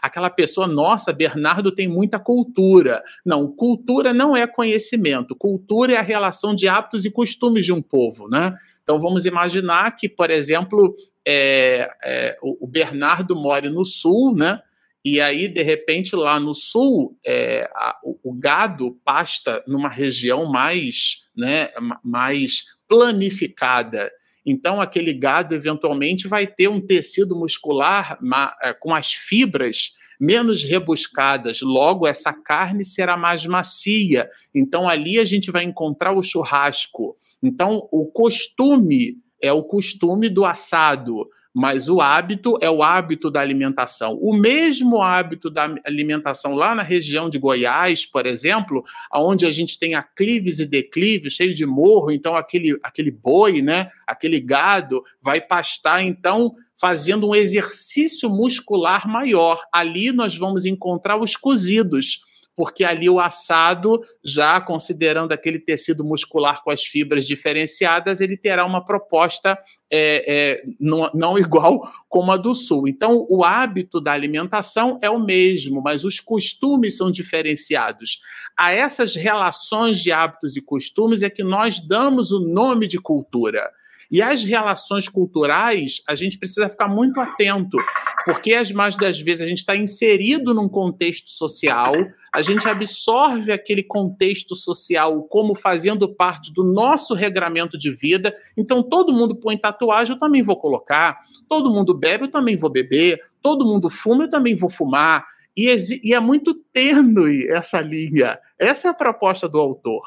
aquela 0.00 0.30
pessoa, 0.30 0.68
nossa, 0.68 1.12
Bernardo 1.12 1.72
tem 1.72 1.88
muita 1.88 2.18
cultura. 2.20 3.02
Não, 3.26 3.48
cultura 3.48 4.14
não 4.14 4.36
é 4.36 4.46
conhecimento. 4.46 5.34
Cultura 5.34 5.94
é 5.94 5.96
a 5.96 6.02
relação 6.02 6.54
de 6.54 6.68
hábitos 6.68 7.04
e 7.04 7.10
costumes 7.10 7.66
de 7.66 7.72
um 7.72 7.82
povo. 7.82 8.28
Né? 8.28 8.54
Então 8.84 9.00
vamos 9.00 9.26
imaginar 9.26 9.96
que, 9.96 10.08
por 10.08 10.30
exemplo, 10.30 10.94
é, 11.26 11.90
é, 12.04 12.38
o 12.40 12.66
Bernardo 12.68 13.34
mora 13.34 13.68
no 13.68 13.84
sul, 13.84 14.34
né? 14.36 14.60
E 15.04 15.20
aí, 15.20 15.48
de 15.48 15.62
repente, 15.62 16.14
lá 16.14 16.38
no 16.38 16.54
sul, 16.54 17.18
é, 17.26 17.70
a, 17.74 17.98
o, 18.02 18.34
gado 18.34 18.98
pasta 19.02 19.64
numa 19.66 19.88
região 19.88 20.44
mais, 20.46 21.24
né, 21.34 21.70
mais 22.04 22.64
planificada. 22.86 24.10
Então, 24.44 24.80
aquele 24.80 25.14
gado 25.14 25.54
eventualmente 25.54 26.28
vai 26.28 26.46
ter 26.46 26.68
um 26.68 26.80
tecido 26.80 27.34
muscular 27.34 28.18
é, 28.62 28.74
com 28.74 28.94
as 28.94 29.12
fibras 29.12 29.92
menos 30.20 30.62
rebuscadas, 30.62 31.62
logo 31.62 32.06
essa 32.06 32.30
carne 32.30 32.84
será 32.84 33.16
mais 33.16 33.46
macia. 33.46 34.28
Então, 34.54 34.86
ali 34.86 35.18
a 35.18 35.24
gente 35.24 35.50
vai 35.50 35.64
encontrar 35.64 36.12
o 36.12 36.22
churrasco. 36.22 37.16
Então, 37.42 37.88
o 37.90 38.04
costume 38.04 39.16
é 39.40 39.50
o 39.50 39.62
costume 39.62 40.28
do 40.28 40.44
assado 40.44 41.26
mas 41.54 41.88
o 41.88 42.00
hábito 42.00 42.56
é 42.60 42.70
o 42.70 42.82
hábito 42.82 43.30
da 43.30 43.40
alimentação. 43.40 44.16
O 44.20 44.34
mesmo 44.34 45.02
hábito 45.02 45.50
da 45.50 45.74
alimentação 45.84 46.54
lá 46.54 46.74
na 46.74 46.82
região 46.82 47.28
de 47.28 47.38
Goiás, 47.38 48.06
por 48.06 48.26
exemplo, 48.26 48.84
onde 49.12 49.44
a 49.44 49.50
gente 49.50 49.78
tem 49.78 49.94
aclives 49.94 50.60
e 50.60 50.66
declives, 50.66 51.34
cheio 51.34 51.54
de 51.54 51.66
morro, 51.66 52.10
então 52.10 52.36
aquele, 52.36 52.78
aquele 52.82 53.10
boi, 53.10 53.60
né, 53.60 53.88
aquele 54.06 54.40
gado 54.40 55.02
vai 55.22 55.40
pastar, 55.40 56.02
então, 56.02 56.54
fazendo 56.80 57.28
um 57.28 57.34
exercício 57.34 58.30
muscular 58.30 59.08
maior. 59.08 59.60
Ali 59.72 60.12
nós 60.12 60.36
vamos 60.36 60.64
encontrar 60.64 61.20
os 61.20 61.36
cozidos 61.36 62.29
porque 62.60 62.84
ali 62.84 63.08
o 63.08 63.18
assado, 63.18 64.02
já 64.22 64.60
considerando 64.60 65.32
aquele 65.32 65.58
tecido 65.58 66.04
muscular 66.04 66.62
com 66.62 66.70
as 66.70 66.82
fibras 66.82 67.26
diferenciadas, 67.26 68.20
ele 68.20 68.36
terá 68.36 68.66
uma 68.66 68.84
proposta 68.84 69.58
é, 69.90 70.24
é, 70.60 70.62
não, 70.78 71.10
não 71.14 71.38
igual 71.40 71.90
como 72.06 72.30
a 72.30 72.36
do 72.36 72.54
sul. 72.54 72.86
Então, 72.86 73.26
o 73.30 73.42
hábito 73.42 73.98
da 73.98 74.12
alimentação 74.12 74.98
é 75.00 75.08
o 75.08 75.18
mesmo, 75.18 75.80
mas 75.80 76.04
os 76.04 76.20
costumes 76.20 76.98
são 76.98 77.10
diferenciados. 77.10 78.20
A 78.54 78.72
essas 78.72 79.16
relações 79.16 79.98
de 79.98 80.12
hábitos 80.12 80.54
e 80.54 80.60
costumes 80.60 81.22
é 81.22 81.30
que 81.30 81.42
nós 81.42 81.80
damos 81.80 82.30
o 82.30 82.40
nome 82.40 82.86
de 82.86 83.00
cultura. 83.00 83.70
E 84.10 84.20
as 84.20 84.42
relações 84.42 85.08
culturais, 85.08 86.02
a 86.08 86.16
gente 86.16 86.36
precisa 86.36 86.68
ficar 86.68 86.88
muito 86.88 87.20
atento, 87.20 87.78
porque 88.24 88.54
as 88.54 88.72
mais 88.72 88.96
das 88.96 89.20
vezes 89.20 89.42
a 89.42 89.46
gente 89.46 89.58
está 89.58 89.76
inserido 89.76 90.52
num 90.52 90.68
contexto 90.68 91.30
social, 91.30 91.94
a 92.34 92.42
gente 92.42 92.66
absorve 92.66 93.52
aquele 93.52 93.84
contexto 93.84 94.56
social 94.56 95.22
como 95.24 95.54
fazendo 95.54 96.12
parte 96.12 96.52
do 96.52 96.64
nosso 96.64 97.14
regramento 97.14 97.78
de 97.78 97.94
vida. 97.94 98.34
Então, 98.58 98.82
todo 98.82 99.12
mundo 99.12 99.36
põe 99.36 99.56
tatuagem, 99.56 100.14
eu 100.14 100.18
também 100.18 100.42
vou 100.42 100.56
colocar. 100.56 101.20
Todo 101.48 101.70
mundo 101.70 101.96
bebe, 101.96 102.24
eu 102.24 102.30
também 102.30 102.56
vou 102.56 102.68
beber. 102.68 103.20
Todo 103.40 103.64
mundo 103.64 103.88
fuma, 103.88 104.24
eu 104.24 104.30
também 104.30 104.56
vou 104.56 104.68
fumar. 104.68 105.24
E, 105.56 105.68
é 106.12 106.20
muito 106.20 106.54
tênue 106.72 107.48
essa 107.48 107.80
linha. 107.80 108.38
Essa 108.58 108.88
é 108.88 108.90
a 108.90 108.94
proposta 108.94 109.48
do 109.48 109.58
autor 109.58 110.02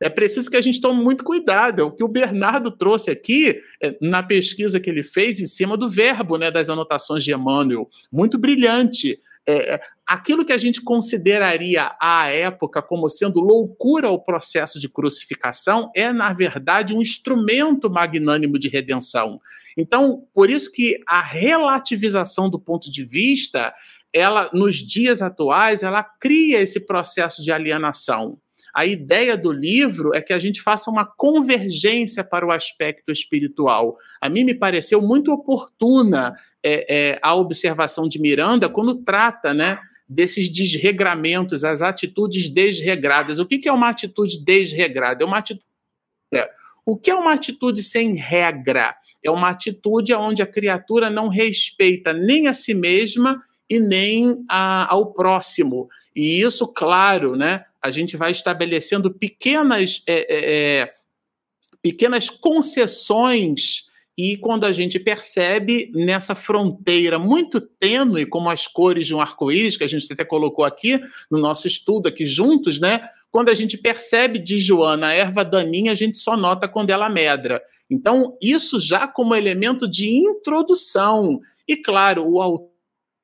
é 0.00 0.08
preciso 0.08 0.50
que 0.50 0.56
a 0.56 0.62
gente 0.62 0.80
tome 0.80 1.02
muito 1.02 1.22
cuidado. 1.22 1.80
É 1.80 1.84
o 1.84 1.90
que 1.90 2.02
o 2.02 2.08
Bernardo 2.08 2.70
trouxe 2.70 3.10
aqui 3.10 3.60
é, 3.82 3.96
na 4.00 4.22
pesquisa 4.22 4.80
que 4.80 4.88
ele 4.88 5.04
fez 5.04 5.38
em 5.40 5.46
cima 5.46 5.76
do 5.76 5.90
verbo, 5.90 6.38
né, 6.38 6.50
das 6.50 6.70
anotações 6.70 7.22
de 7.22 7.32
Emmanuel. 7.32 7.88
Muito 8.10 8.38
brilhante. 8.38 9.20
É, 9.46 9.74
é, 9.74 9.80
aquilo 10.06 10.44
que 10.44 10.52
a 10.52 10.58
gente 10.58 10.80
consideraria 10.80 11.94
à 12.00 12.28
época 12.28 12.80
como 12.80 13.08
sendo 13.08 13.40
loucura 13.40 14.10
o 14.10 14.18
processo 14.18 14.78
de 14.78 14.88
crucificação 14.88 15.90
é, 15.94 16.12
na 16.12 16.32
verdade, 16.32 16.94
um 16.94 17.02
instrumento 17.02 17.90
magnânimo 17.90 18.58
de 18.58 18.68
redenção. 18.68 19.40
Então, 19.76 20.26
por 20.32 20.48
isso 20.48 20.70
que 20.72 21.00
a 21.06 21.20
relativização 21.20 22.48
do 22.48 22.58
ponto 22.58 22.90
de 22.90 23.04
vista, 23.04 23.74
ela, 24.12 24.50
nos 24.52 24.76
dias 24.76 25.20
atuais, 25.20 25.82
ela 25.82 26.02
cria 26.02 26.60
esse 26.60 26.86
processo 26.86 27.42
de 27.42 27.52
alienação. 27.52 28.38
A 28.74 28.86
ideia 28.86 29.36
do 29.36 29.52
livro 29.52 30.14
é 30.14 30.20
que 30.20 30.32
a 30.32 30.38
gente 30.38 30.60
faça 30.60 30.90
uma 30.90 31.04
convergência 31.04 32.22
para 32.22 32.46
o 32.46 32.52
aspecto 32.52 33.10
espiritual. 33.10 33.96
A 34.20 34.28
mim 34.28 34.44
me 34.44 34.54
pareceu 34.54 35.00
muito 35.02 35.32
oportuna 35.32 36.34
é, 36.62 36.86
é, 36.94 37.18
a 37.22 37.34
observação 37.34 38.08
de 38.08 38.20
Miranda 38.20 38.68
quando 38.68 38.96
trata, 38.96 39.52
né? 39.52 39.78
desses 40.10 40.52
desregramentos, 40.52 41.62
as 41.62 41.82
atitudes 41.82 42.48
desregradas. 42.48 43.38
O 43.38 43.46
que 43.46 43.68
é 43.68 43.72
uma 43.72 43.88
atitude 43.88 44.44
desregrada? 44.44 45.22
É 45.22 45.26
uma 45.26 45.38
atitude. 45.38 45.64
O 46.84 46.96
que 46.96 47.12
é 47.12 47.14
uma 47.14 47.32
atitude 47.32 47.80
sem 47.80 48.14
regra? 48.14 48.96
É 49.24 49.30
uma 49.30 49.50
atitude 49.50 50.12
onde 50.12 50.42
a 50.42 50.46
criatura 50.46 51.08
não 51.08 51.28
respeita 51.28 52.12
nem 52.12 52.48
a 52.48 52.52
si 52.52 52.74
mesma 52.74 53.40
e 53.70 53.78
nem 53.78 54.44
a, 54.48 54.92
ao 54.92 55.12
próximo. 55.12 55.88
E 56.14 56.40
isso, 56.40 56.66
claro, 56.66 57.36
né, 57.36 57.64
a 57.82 57.90
gente 57.90 58.16
vai 58.16 58.30
estabelecendo 58.30 59.10
pequenas, 59.10 60.02
é, 60.06 60.14
é, 60.14 60.80
é, 60.82 60.92
pequenas 61.82 62.28
concessões 62.28 63.90
e 64.22 64.36
quando 64.36 64.66
a 64.66 64.72
gente 64.72 64.98
percebe 64.98 65.90
nessa 65.94 66.34
fronteira 66.34 67.18
muito 67.18 67.58
tênue, 67.58 68.26
como 68.26 68.50
as 68.50 68.66
cores 68.66 69.06
de 69.06 69.14
um 69.14 69.20
arco-íris, 69.20 69.78
que 69.78 69.84
a 69.84 69.88
gente 69.88 70.12
até 70.12 70.24
colocou 70.24 70.62
aqui 70.62 71.00
no 71.30 71.38
nosso 71.38 71.66
estudo 71.66 72.08
aqui 72.08 72.26
juntos, 72.26 72.78
né? 72.78 73.02
Quando 73.30 73.48
a 73.48 73.54
gente 73.54 73.78
percebe 73.78 74.38
de 74.38 74.60
Joana 74.60 75.06
a 75.06 75.14
erva 75.14 75.42
daninha, 75.42 75.92
a 75.92 75.94
gente 75.94 76.18
só 76.18 76.36
nota 76.36 76.68
quando 76.68 76.90
ela 76.90 77.08
medra. 77.08 77.62
Então, 77.88 78.36
isso 78.42 78.78
já 78.78 79.08
como 79.08 79.34
elemento 79.34 79.88
de 79.88 80.10
introdução. 80.10 81.40
E 81.66 81.76
claro, 81.76 82.28
o 82.28 82.42
autor 82.42 82.68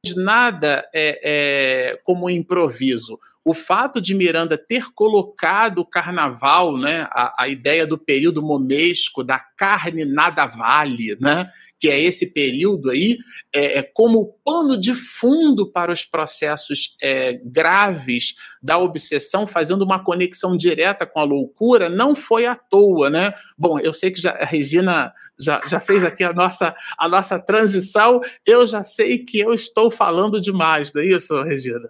de 0.03 0.15
nada 0.17 0.89
é, 0.95 1.21
é 1.23 1.97
como 2.05 2.31
improviso 2.31 3.19
o 3.47 3.55
fato 3.55 4.01
de 4.01 4.13
Miranda 4.13 4.59
ter 4.59 4.93
colocado 4.93 5.79
o 5.79 5.87
carnaval, 5.87 6.77
né, 6.77 7.07
a, 7.13 7.45
a, 7.45 7.49
ideia 7.49 7.87
do 7.87 7.97
período 7.97 8.43
momesco, 8.43 9.23
da 9.23 9.39
carne 9.39 10.05
nada 10.05 10.47
vale, 10.47 11.17
né, 11.21 11.49
que 11.79 11.89
é 11.89 12.01
esse 12.01 12.33
período 12.33 12.91
aí, 12.91 13.19
é, 13.55 13.79
é 13.79 13.83
como 13.85 14.37
pano 14.45 14.77
de 14.77 14.97
fundo 14.97 15.71
para 15.71 15.93
os 15.93 16.05
processos 16.05 16.97
é, 17.01 17.35
graves 17.45 18.35
da 18.61 18.79
obsessão, 18.79 19.47
fazendo 19.47 19.83
uma 19.83 20.03
conexão 20.03 20.57
direta 20.57 21.07
com 21.07 21.21
a 21.21 21.25
loucura, 21.25 21.89
não 21.89 22.17
foi 22.17 22.47
à 22.47 22.57
toa, 22.57 23.09
né? 23.09 23.33
Bom, 23.57 23.79
eu 23.79 23.95
sei 23.95 24.11
que 24.11 24.21
já, 24.21 24.33
a 24.33 24.45
Regina 24.45 25.13
já, 25.39 25.61
já 25.69 25.79
fez 25.79 26.05
aqui 26.05 26.25
a 26.25 26.33
nossa, 26.33 26.75
a 26.99 27.09
nossa 27.09 27.39
transição, 27.39 28.21
eu 28.45 28.67
já 28.67 28.83
sei 28.83 29.19
que 29.19 29.39
eu 29.39 29.55
estou 29.55 29.89
falando 29.89 30.41
demais, 30.41 30.93
não 30.93 31.01
é 31.01 31.07
isso, 31.07 31.41
Regina? 31.43 31.89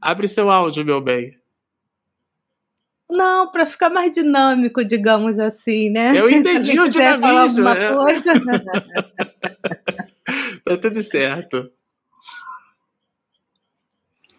Abre 0.00 0.28
seu 0.28 0.50
áudio, 0.50 0.84
meu 0.84 1.00
bem. 1.00 1.38
Não, 3.08 3.50
para 3.50 3.64
ficar 3.64 3.88
mais 3.88 4.12
dinâmico, 4.12 4.84
digamos 4.84 5.38
assim, 5.38 5.90
né? 5.90 6.12
Eu 6.18 6.28
entendi 6.30 6.78
o 6.78 6.88
dinamismo. 6.88 7.68
É. 7.68 7.94
Coisa... 7.94 8.32
tá 10.64 10.76
tudo 10.76 11.02
certo. 11.02 11.70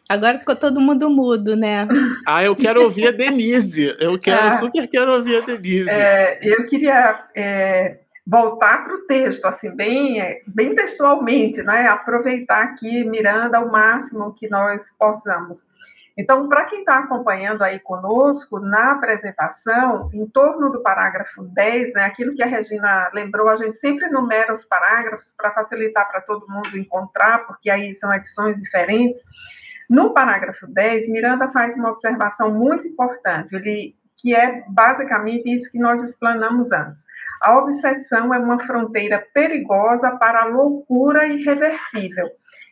Agora 0.10 0.40
ficou 0.40 0.56
todo 0.56 0.80
mundo 0.80 1.10
mudo, 1.10 1.56
né? 1.56 1.86
Ah, 2.26 2.44
eu 2.44 2.56
quero 2.56 2.82
ouvir 2.84 3.10
a 3.10 3.12
Denise. 3.12 3.94
Eu 4.00 4.18
quero, 4.18 4.48
ah, 4.48 4.58
super 4.58 4.88
quero 4.88 5.12
ouvir 5.12 5.38
a 5.38 5.46
Denise. 5.46 5.90
É, 5.90 6.40
eu 6.42 6.66
queria 6.66 7.26
é, 7.36 8.00
voltar 8.28 8.84
para 8.84 8.94
o 8.94 9.06
texto, 9.08 9.46
assim, 9.46 9.74
bem, 9.74 10.42
bem 10.46 10.76
textualmente, 10.76 11.64
né? 11.64 11.88
Aproveitar 11.88 12.62
aqui 12.62 13.06
Miranda 13.06 13.58
ao 13.58 13.72
máximo 13.72 14.34
que 14.34 14.50
nós 14.50 14.94
possamos. 15.00 15.72
Então, 16.18 16.50
para 16.50 16.66
quem 16.66 16.80
está 16.80 16.98
acompanhando 16.98 17.62
aí 17.62 17.80
conosco, 17.80 18.60
na 18.60 18.92
apresentação, 18.92 20.10
em 20.12 20.28
torno 20.28 20.72
do 20.72 20.82
parágrafo 20.82 21.44
10, 21.44 21.94
né, 21.94 22.06
aquilo 22.06 22.36
que 22.36 22.42
a 22.42 22.48
Regina 22.48 23.10
lembrou, 23.14 23.48
a 23.48 23.56
gente 23.56 23.78
sempre 23.78 24.10
numera 24.10 24.52
os 24.52 24.66
parágrafos 24.66 25.34
para 25.38 25.52
facilitar 25.52 26.10
para 26.10 26.20
todo 26.22 26.50
mundo 26.50 26.76
encontrar, 26.76 27.46
porque 27.46 27.70
aí 27.70 27.94
são 27.94 28.12
edições 28.12 28.60
diferentes. 28.60 29.22
No 29.88 30.12
parágrafo 30.12 30.66
10, 30.68 31.08
Miranda 31.10 31.52
faz 31.52 31.76
uma 31.76 31.92
observação 31.92 32.52
muito 32.52 32.88
importante, 32.88 33.56
ele, 33.56 33.96
que 34.18 34.36
é 34.36 34.64
basicamente 34.68 35.54
isso 35.54 35.72
que 35.72 35.80
nós 35.80 36.02
explanamos 36.02 36.72
antes. 36.72 37.07
A 37.48 37.60
obsessão 37.60 38.34
é 38.34 38.40
uma 38.40 38.60
fronteira 38.60 39.26
perigosa 39.34 40.12
para 40.18 40.42
a 40.42 40.46
loucura 40.48 41.26
irreversível. 41.28 42.28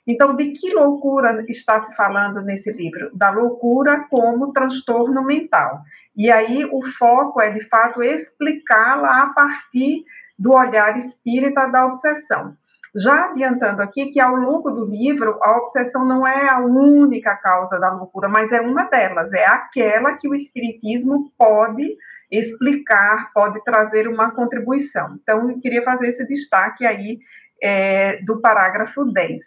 Então, 0.06 0.36
de 0.36 0.52
que 0.52 0.74
loucura 0.74 1.46
está 1.48 1.80
se 1.80 1.96
falando 1.96 2.42
nesse 2.42 2.74
livro? 2.74 3.10
Da 3.16 3.30
loucura 3.30 4.06
como 4.10 4.52
transtorno 4.52 5.24
mental. 5.24 5.80
E 6.14 6.30
aí 6.30 6.66
o 6.66 6.86
foco 6.90 7.42
é, 7.42 7.52
de 7.52 7.66
fato, 7.70 8.04
explicá-la 8.04 9.22
a 9.22 9.30
partir 9.30 10.04
do 10.38 10.52
olhar 10.52 10.98
espírita 10.98 11.68
da 11.68 11.86
obsessão. 11.86 12.54
Já 12.94 13.30
adiantando 13.30 13.82
aqui 13.82 14.08
que 14.08 14.20
ao 14.20 14.36
longo 14.36 14.72
do 14.72 14.84
livro, 14.84 15.40
a 15.42 15.58
obsessão 15.58 16.04
não 16.04 16.28
é 16.28 16.50
a 16.50 16.60
única 16.60 17.34
causa 17.38 17.80
da 17.80 17.94
loucura, 17.94 18.28
mas 18.28 18.52
é 18.52 18.60
uma 18.60 18.84
delas, 18.84 19.32
é 19.32 19.46
aquela 19.46 20.18
que 20.18 20.28
o 20.28 20.36
espiritismo 20.36 21.32
pode 21.38 21.96
explicar, 22.32 23.32
pode 23.34 23.64
trazer 23.64 24.08
uma 24.08 24.32
contribuição. 24.32 25.18
Então, 25.22 25.50
eu 25.50 25.60
queria 25.60 25.84
fazer 25.84 26.08
esse 26.08 26.26
destaque 26.26 26.86
aí 26.86 27.20
é, 27.62 28.22
do 28.24 28.42
parágrafo 28.42 29.06
10. 29.06 29.42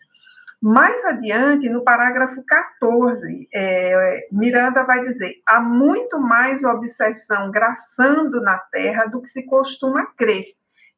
Mais 0.60 1.04
adiante, 1.04 1.68
no 1.68 1.84
parágrafo 1.84 2.42
14, 2.44 3.48
é, 3.54 4.26
Miranda 4.32 4.82
vai 4.82 5.04
dizer: 5.04 5.34
há 5.46 5.60
muito 5.60 6.18
mais 6.18 6.64
obsessão 6.64 7.52
graçando 7.52 8.40
na 8.40 8.58
terra 8.58 9.06
do 9.06 9.22
que 9.22 9.28
se 9.28 9.46
costuma 9.46 10.06
crer. 10.16 10.46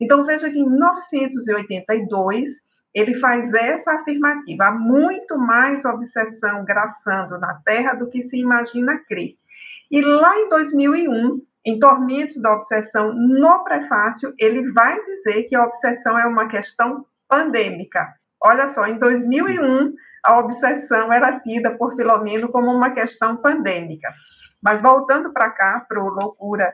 Então, 0.01 0.24
veja 0.24 0.48
que 0.48 0.59
em 0.59 0.66
1982, 0.66 2.48
ele 2.94 3.16
faz 3.16 3.52
essa 3.52 3.93
afirmativa: 3.93 4.65
há 4.65 4.73
muito 4.73 5.36
mais 5.36 5.85
obsessão 5.85 6.65
graçando 6.65 7.39
na 7.39 7.52
terra 7.62 7.93
do 7.93 8.09
que 8.09 8.23
se 8.23 8.39
imagina 8.39 8.97
crer. 9.07 9.35
E 9.90 10.01
lá 10.01 10.39
em 10.39 10.48
2001, 10.48 11.43
em 11.65 11.78
Tormentos 11.78 12.41
da 12.41 12.55
Obsessão, 12.55 13.12
no 13.12 13.65
prefácio, 13.65 14.35
ele 14.39 14.73
vai 14.73 15.03
dizer 15.05 15.45
que 15.45 15.55
a 15.55 15.65
obsessão 15.65 16.19
é 16.19 16.27
uma 16.27 16.49
questão 16.49 17.05
pandêmica. 17.28 18.15
Olha 18.43 18.66
só, 18.66 18.87
em 18.87 18.99
2001, 18.99 19.95
a 20.24 20.39
obsessão 20.39 21.12
era 21.12 21.39
tida 21.41 21.70
por 21.77 21.95
Filomeno 21.95 22.49
como 22.49 22.70
uma 22.70 22.91
questão 22.91 23.37
pandêmica. 23.37 24.09
Mas 24.62 24.81
voltando 24.81 25.32
para 25.32 25.51
cá, 25.51 25.85
para 25.89 26.03
o 26.03 26.09
loucura 26.09 26.73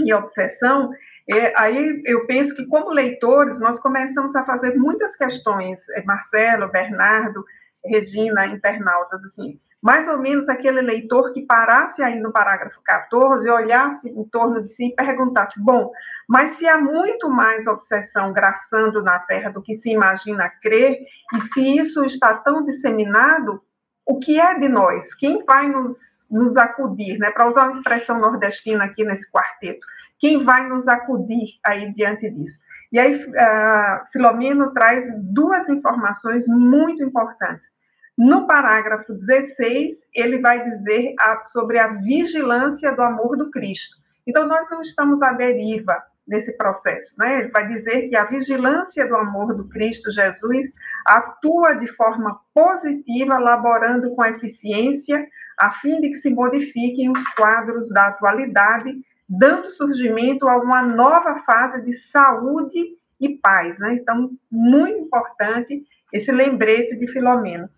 e 0.00 0.12
obsessão, 0.12 0.90
é, 1.30 1.52
aí 1.56 2.02
eu 2.04 2.26
penso 2.26 2.54
que, 2.54 2.66
como 2.66 2.90
leitores, 2.90 3.60
nós 3.60 3.78
começamos 3.78 4.34
a 4.36 4.44
fazer 4.44 4.76
muitas 4.76 5.16
questões, 5.16 5.88
é, 5.90 6.02
Marcelo, 6.02 6.70
Bernardo, 6.70 7.44
Regina, 7.84 8.46
internautas, 8.46 9.24
assim, 9.24 9.58
mais 9.84 10.08
ou 10.08 10.16
menos 10.16 10.48
aquele 10.48 10.80
leitor 10.80 11.30
que 11.34 11.42
parasse 11.42 12.02
aí 12.02 12.18
no 12.18 12.32
parágrafo 12.32 12.80
14 12.82 13.46
e 13.46 13.50
olhasse 13.50 14.08
em 14.08 14.24
torno 14.24 14.62
de 14.62 14.70
si 14.70 14.86
e 14.86 14.94
perguntasse: 14.94 15.60
bom, 15.62 15.92
mas 16.26 16.52
se 16.52 16.66
há 16.66 16.80
muito 16.80 17.28
mais 17.28 17.66
obsessão 17.66 18.32
graçando 18.32 19.02
na 19.02 19.18
Terra 19.18 19.50
do 19.50 19.60
que 19.60 19.74
se 19.74 19.90
imagina 19.90 20.50
crer, 20.62 21.00
e 21.34 21.40
se 21.52 21.76
isso 21.76 22.02
está 22.02 22.32
tão 22.32 22.64
disseminado, 22.64 23.62
o 24.06 24.18
que 24.18 24.40
é 24.40 24.58
de 24.58 24.70
nós? 24.70 25.14
Quem 25.14 25.44
vai 25.44 25.68
nos, 25.68 26.28
nos 26.30 26.56
acudir, 26.56 27.18
né? 27.18 27.30
Para 27.30 27.46
usar 27.46 27.64
uma 27.64 27.72
expressão 27.72 28.18
nordestina 28.18 28.84
aqui 28.84 29.04
nesse 29.04 29.30
quarteto, 29.30 29.86
quem 30.18 30.42
vai 30.42 30.66
nos 30.66 30.88
acudir 30.88 31.58
aí 31.62 31.92
diante 31.92 32.30
disso? 32.30 32.58
E 32.90 32.98
aí, 32.98 33.16
uh, 33.16 34.10
Filomeno 34.10 34.72
traz 34.72 35.06
duas 35.20 35.68
informações 35.68 36.46
muito 36.48 37.02
importantes. 37.02 37.70
No 38.16 38.46
parágrafo 38.46 39.12
16, 39.12 39.96
ele 40.14 40.38
vai 40.38 40.62
dizer 40.70 41.14
a, 41.18 41.42
sobre 41.42 41.78
a 41.78 41.88
vigilância 41.88 42.92
do 42.92 43.02
amor 43.02 43.36
do 43.36 43.50
Cristo. 43.50 43.96
Então, 44.26 44.46
nós 44.46 44.70
não 44.70 44.80
estamos 44.80 45.20
à 45.20 45.32
deriva 45.32 46.00
nesse 46.26 46.56
processo, 46.56 47.14
né? 47.18 47.40
Ele 47.40 47.50
vai 47.50 47.68
dizer 47.68 48.08
que 48.08 48.16
a 48.16 48.24
vigilância 48.24 49.06
do 49.06 49.16
amor 49.16 49.54
do 49.54 49.68
Cristo 49.68 50.10
Jesus 50.10 50.72
atua 51.04 51.74
de 51.74 51.86
forma 51.88 52.40
positiva, 52.54 53.38
laborando 53.38 54.14
com 54.14 54.24
eficiência, 54.24 55.26
a 55.58 55.70
fim 55.70 56.00
de 56.00 56.10
que 56.10 56.16
se 56.16 56.30
modifiquem 56.30 57.10
os 57.10 57.28
quadros 57.34 57.90
da 57.90 58.06
atualidade, 58.06 58.94
dando 59.28 59.70
surgimento 59.70 60.48
a 60.48 60.56
uma 60.56 60.82
nova 60.82 61.40
fase 61.40 61.82
de 61.82 61.92
saúde 61.92 62.96
e 63.20 63.28
paz, 63.38 63.78
né? 63.78 63.94
Então, 63.94 64.30
muito 64.50 64.98
importante 64.98 65.84
esse 66.12 66.30
lembrete 66.32 66.96
de 66.96 67.06
Filomeno. 67.08 67.68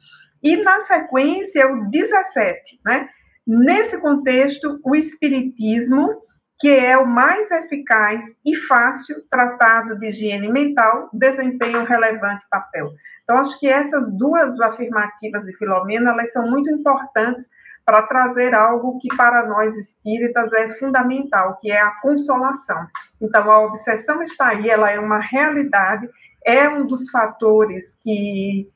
E, 0.46 0.62
na 0.62 0.78
sequência, 0.82 1.66
o 1.66 1.90
17, 1.90 2.80
né? 2.86 3.08
Nesse 3.44 3.98
contexto, 3.98 4.78
o 4.84 4.94
Espiritismo, 4.94 6.22
que 6.60 6.68
é 6.70 6.96
o 6.96 7.04
mais 7.04 7.50
eficaz 7.50 8.22
e 8.44 8.54
fácil 8.54 9.24
tratado 9.28 9.98
de 9.98 10.06
higiene 10.06 10.48
mental, 10.48 11.10
desempenha 11.12 11.80
um 11.80 11.84
relevante 11.84 12.46
papel. 12.48 12.92
Então, 13.24 13.38
acho 13.38 13.58
que 13.58 13.66
essas 13.66 14.08
duas 14.16 14.60
afirmativas 14.60 15.44
de 15.44 15.56
Filomena, 15.56 16.12
elas 16.12 16.32
são 16.32 16.48
muito 16.48 16.70
importantes 16.70 17.48
para 17.84 18.02
trazer 18.02 18.54
algo 18.54 19.00
que 19.00 19.08
para 19.16 19.48
nós 19.48 19.76
espíritas 19.76 20.52
é 20.52 20.68
fundamental, 20.78 21.56
que 21.60 21.72
é 21.72 21.80
a 21.80 21.90
consolação. 22.00 22.86
Então, 23.20 23.50
a 23.50 23.66
obsessão 23.66 24.22
está 24.22 24.50
aí, 24.50 24.70
ela 24.70 24.92
é 24.92 25.00
uma 25.00 25.18
realidade, 25.18 26.08
é 26.44 26.68
um 26.68 26.86
dos 26.86 27.10
fatores 27.10 27.98
que 28.00 28.70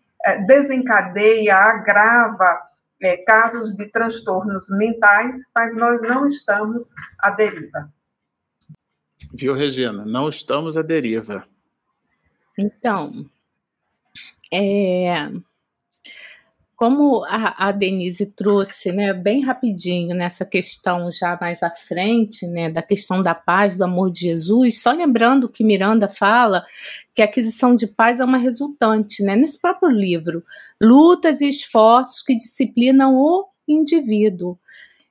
desencadeia, 0.47 1.57
agrava 1.57 2.63
é, 3.03 3.17
casos 3.19 3.77
de 3.77 3.87
transtornos 3.87 4.69
mentais, 4.71 5.37
mas 5.55 5.75
nós 5.75 6.01
não 6.03 6.27
estamos 6.27 6.91
à 7.19 7.31
deriva. 7.31 7.93
Viu, 9.33 9.55
Regina? 9.55 10.05
Não 10.05 10.29
estamos 10.29 10.77
à 10.77 10.83
deriva. 10.83 11.47
Então, 12.59 13.29
é, 14.53 15.31
como 16.81 17.23
a, 17.27 17.69
a, 17.69 17.73
Denise 17.73 18.25
trouxe, 18.25 18.91
né, 18.91 19.13
bem 19.13 19.45
rapidinho 19.45 20.17
nessa 20.17 20.47
questão 20.47 21.11
já 21.11 21.37
mais 21.39 21.63
à 21.63 21.69
frente, 21.69 22.47
né, 22.47 22.71
da 22.71 22.81
questão 22.81 23.21
da 23.21 23.35
paz, 23.35 23.77
do 23.77 23.85
amor 23.85 24.11
de 24.11 24.21
Jesus, 24.21 24.81
só 24.81 24.91
lembrando 24.91 25.47
que 25.47 25.63
Miranda 25.63 26.09
fala 26.09 26.65
que 27.15 27.21
a 27.21 27.27
aquisição 27.27 27.77
de 27.77 27.87
paz 27.87 28.19
é 28.19 28.25
uma 28.25 28.39
resultante, 28.39 29.23
né, 29.23 29.37
nesse 29.37 29.61
próprio 29.61 29.91
livro, 29.91 30.43
lutas 30.81 31.43
e 31.43 31.51
esforços 31.51 32.23
que 32.23 32.35
disciplinam 32.35 33.15
o 33.15 33.47
indivíduo. 33.69 34.59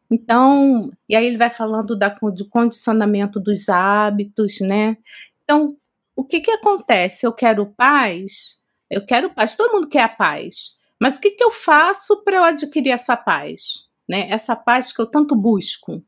Então, 0.10 0.90
e 1.08 1.16
aí 1.16 1.24
ele 1.24 1.38
vai 1.38 1.52
falando 1.52 1.96
da, 1.96 2.10
do 2.10 2.50
condicionamento 2.50 3.40
dos 3.40 3.70
hábitos, 3.70 4.60
né? 4.60 4.98
Então, 5.44 5.78
o 6.16 6.24
que 6.24 6.42
que 6.42 6.50
acontece? 6.50 7.28
Eu 7.28 7.32
quero 7.32 7.68
paz, 7.68 8.58
eu 8.90 9.06
quero 9.06 9.30
paz, 9.30 9.56
todo 9.56 9.74
mundo 9.74 9.88
quer 9.88 10.02
a 10.02 10.10
paz. 10.10 10.79
Mas 11.00 11.18
o 11.18 11.22
que, 11.22 11.32
que 11.32 11.44
eu 11.44 11.52
faço 11.52 12.24
para 12.24 12.38
eu 12.38 12.44
adquirir 12.44 12.92
essa 12.92 13.16
paz? 13.16 13.88
Né? 14.08 14.28
Essa 14.30 14.56
paz 14.56 14.92
que 14.92 15.02
eu 15.02 15.06
tanto 15.06 15.36
busco. 15.36 16.04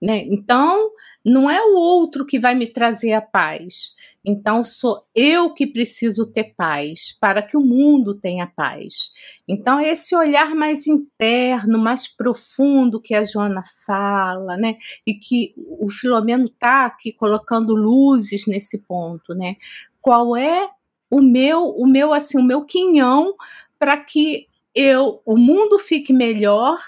Né? 0.00 0.24
Então, 0.28 0.90
não 1.24 1.48
é 1.48 1.62
o 1.62 1.76
outro 1.76 2.26
que 2.26 2.38
vai 2.38 2.54
me 2.54 2.66
trazer 2.66 3.12
a 3.12 3.20
paz. 3.20 3.94
Então, 4.24 4.64
sou 4.64 5.06
eu 5.14 5.52
que 5.52 5.66
preciso 5.66 6.26
ter 6.26 6.54
paz 6.56 7.16
para 7.20 7.42
que 7.42 7.56
o 7.56 7.60
mundo 7.60 8.18
tenha 8.18 8.46
paz. 8.46 9.12
Então, 9.46 9.78
é 9.78 9.90
esse 9.90 10.16
olhar 10.16 10.54
mais 10.54 10.86
interno, 10.86 11.78
mais 11.78 12.08
profundo 12.08 13.00
que 13.00 13.14
a 13.14 13.22
Joana 13.22 13.62
fala, 13.86 14.56
né? 14.56 14.76
E 15.06 15.14
que 15.14 15.54
o 15.56 15.88
Filomeno 15.88 16.46
está 16.46 16.86
aqui 16.86 17.12
colocando 17.12 17.74
luzes 17.74 18.46
nesse 18.46 18.78
ponto, 18.78 19.34
né? 19.34 19.56
Qual 20.00 20.36
é 20.36 20.68
o 21.10 21.20
meu, 21.20 21.68
o 21.68 21.86
meu 21.86 22.12
assim, 22.12 22.38
o 22.38 22.42
meu 22.42 22.64
quinhão 22.64 23.34
para 23.82 23.96
que 23.96 24.46
eu, 24.72 25.20
o 25.26 25.36
mundo 25.36 25.76
fique 25.76 26.12
melhor, 26.12 26.78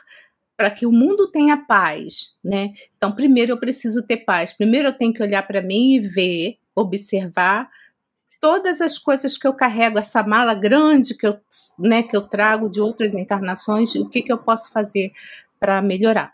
para 0.56 0.70
que 0.70 0.86
o 0.86 0.92
mundo 0.92 1.28
tenha 1.28 1.56
paz, 1.56 2.36
né? 2.42 2.72
Então, 2.96 3.10
primeiro 3.10 3.50
eu 3.50 3.58
preciso 3.58 4.00
ter 4.06 4.18
paz. 4.18 4.52
Primeiro 4.52 4.86
eu 4.86 4.92
tenho 4.92 5.12
que 5.12 5.20
olhar 5.20 5.44
para 5.44 5.60
mim 5.60 5.94
e 5.94 5.98
ver, 5.98 6.56
observar 6.72 7.68
todas 8.40 8.80
as 8.80 8.96
coisas 8.96 9.36
que 9.36 9.44
eu 9.44 9.52
carrego, 9.52 9.98
essa 9.98 10.22
mala 10.22 10.54
grande 10.54 11.16
que 11.16 11.26
eu, 11.26 11.36
né, 11.76 12.04
que 12.04 12.16
eu 12.16 12.22
trago 12.22 12.70
de 12.70 12.80
outras 12.80 13.12
encarnações, 13.12 13.96
o 13.96 14.08
que, 14.08 14.22
que 14.22 14.32
eu 14.32 14.38
posso 14.38 14.70
fazer 14.70 15.10
para 15.58 15.82
melhorar. 15.82 16.32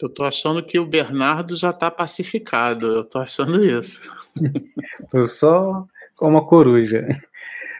Eu 0.00 0.08
tô 0.08 0.22
achando 0.22 0.64
que 0.64 0.78
o 0.78 0.86
Bernardo 0.86 1.56
já 1.56 1.70
está 1.70 1.90
pacificado. 1.90 2.86
Eu 2.86 3.04
tô 3.04 3.18
achando 3.18 3.64
isso. 3.64 4.08
tô 5.10 5.26
só 5.26 5.84
como 6.14 6.36
uma 6.36 6.46
coruja. 6.46 7.08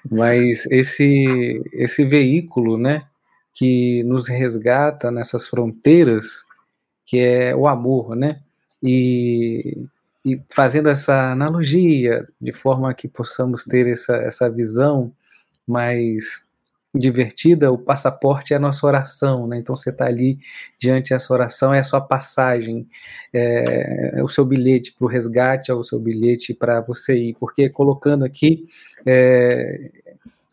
Mas 0.09 0.66
esse, 0.66 1.62
esse 1.72 2.05
veículo, 2.05 2.78
né, 2.78 3.05
que 3.55 4.02
nos 4.05 4.28
resgata 4.28 5.10
nessas 5.10 5.47
fronteiras, 5.47 6.44
que 7.05 7.18
é 7.18 7.55
o 7.55 7.66
amor, 7.66 8.14
né? 8.14 8.40
E, 8.82 9.77
e 10.24 10.40
fazendo 10.48 10.89
essa 10.89 11.32
analogia, 11.32 12.27
de 12.40 12.52
forma 12.52 12.94
que 12.94 13.09
possamos 13.09 13.64
ter 13.64 13.86
essa, 13.86 14.16
essa 14.16 14.48
visão 14.48 15.12
mais 15.66 16.43
divertida, 16.95 17.71
o 17.71 17.79
passaporte 17.79 18.53
é 18.53 18.57
a 18.57 18.61
nossa 18.61 18.85
oração, 18.85 19.47
né? 19.47 19.59
Então 19.59 19.77
você 19.77 19.91
está 19.91 20.07
ali 20.07 20.39
diante 20.79 21.11
dessa 21.11 21.33
oração, 21.33 21.73
é 21.73 21.79
a 21.79 21.85
sua 21.85 22.01
passagem, 22.01 22.89
é, 23.33 24.19
é 24.19 24.23
o 24.23 24.29
seu 24.29 24.45
bilhete 24.45 24.93
para 24.93 25.05
o 25.05 25.09
resgate, 25.09 25.71
é 25.71 25.75
o 25.75 25.85
seu 25.85 26.01
bilhete 26.01 26.53
para 26.53 26.81
você 26.81 27.17
ir, 27.17 27.37
porque 27.39 27.69
colocando 27.69 28.25
aqui, 28.25 28.67
é, 29.07 29.91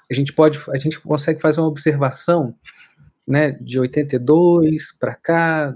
a 0.10 0.14
gente 0.14 0.32
pode, 0.32 0.60
a 0.70 0.78
gente 0.78 1.00
consegue 1.00 1.42
fazer 1.42 1.60
uma 1.60 1.70
observação, 1.70 2.54
né, 3.28 3.52
de 3.60 3.80
82 3.80 4.94
para 4.94 5.16
cá, 5.16 5.76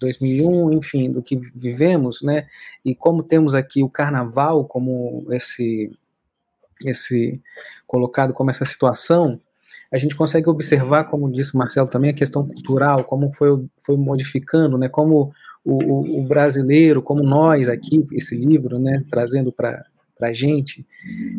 2001, 0.00 0.72
enfim, 0.72 1.10
do 1.10 1.22
que 1.22 1.36
vivemos, 1.54 2.20
né, 2.20 2.48
e 2.84 2.94
como 2.94 3.22
temos 3.22 3.54
aqui 3.54 3.82
o 3.82 3.88
carnaval 3.88 4.64
como 4.66 5.24
esse, 5.30 5.90
esse 6.84 7.40
colocado 7.86 8.34
como 8.34 8.50
essa 8.50 8.64
situação, 8.64 9.40
a 9.92 9.98
gente 9.98 10.16
consegue 10.16 10.48
observar, 10.48 11.04
como 11.04 11.30
disse 11.30 11.54
o 11.54 11.58
Marcelo 11.58 11.88
também, 11.88 12.10
a 12.10 12.14
questão 12.14 12.46
cultural, 12.46 13.04
como 13.04 13.32
foi, 13.32 13.64
foi 13.78 13.96
modificando, 13.96 14.76
né, 14.76 14.88
como 14.88 15.32
o, 15.64 16.20
o 16.20 16.26
brasileiro, 16.26 17.02
como 17.02 17.22
nós 17.22 17.68
aqui, 17.68 18.06
esse 18.12 18.36
livro, 18.36 18.78
né, 18.78 19.04
trazendo 19.10 19.52
para 19.52 19.84
a 20.22 20.32
gente, 20.32 20.86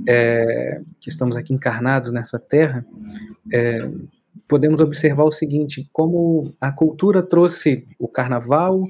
é, 0.08 0.82
que 1.00 1.10
estamos 1.10 1.36
aqui 1.36 1.54
encarnados 1.54 2.12
nessa 2.12 2.40
terra, 2.40 2.86
é, 3.54 3.88
podemos 4.50 4.80
observar 4.80 5.24
o 5.24 5.32
seguinte: 5.32 5.88
como 5.94 6.54
a 6.60 6.72
cultura 6.72 7.22
trouxe 7.22 7.88
o 8.00 8.08
carnaval, 8.08 8.86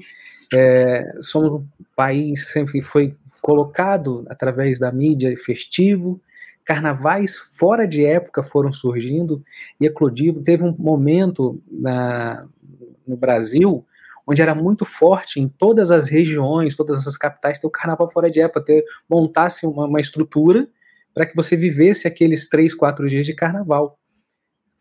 é, 0.52 1.12
somos 1.20 1.52
um 1.54 1.66
país 1.94 2.48
sempre 2.48 2.80
foi 2.80 3.16
colocado 3.42 4.24
através 4.28 4.78
da 4.78 4.90
mídia 4.90 5.34
festivo, 5.36 6.20
carnavais 6.66 7.38
fora 7.54 7.86
de 7.86 8.04
época 8.04 8.42
foram 8.42 8.72
surgindo 8.72 9.42
e 9.80 9.86
eclodindo. 9.86 10.42
Teve 10.42 10.64
um 10.64 10.74
momento 10.76 11.62
na, 11.70 12.44
no 13.06 13.16
Brasil 13.16 13.86
onde 14.26 14.42
era 14.42 14.56
muito 14.56 14.84
forte 14.84 15.40
em 15.40 15.48
todas 15.48 15.92
as 15.92 16.08
regiões, 16.08 16.74
todas 16.74 17.06
as 17.06 17.16
capitais, 17.16 17.60
ter 17.60 17.66
o 17.68 17.70
carnaval 17.70 18.10
fora 18.10 18.28
de 18.28 18.40
época, 18.40 18.64
ter, 18.64 18.84
montasse 19.08 19.64
uma, 19.64 19.86
uma 19.86 20.00
estrutura 20.00 20.68
para 21.14 21.24
que 21.24 21.36
você 21.36 21.56
vivesse 21.56 22.08
aqueles 22.08 22.48
três, 22.48 22.74
quatro 22.74 23.08
dias 23.08 23.24
de 23.24 23.32
carnaval. 23.32 23.96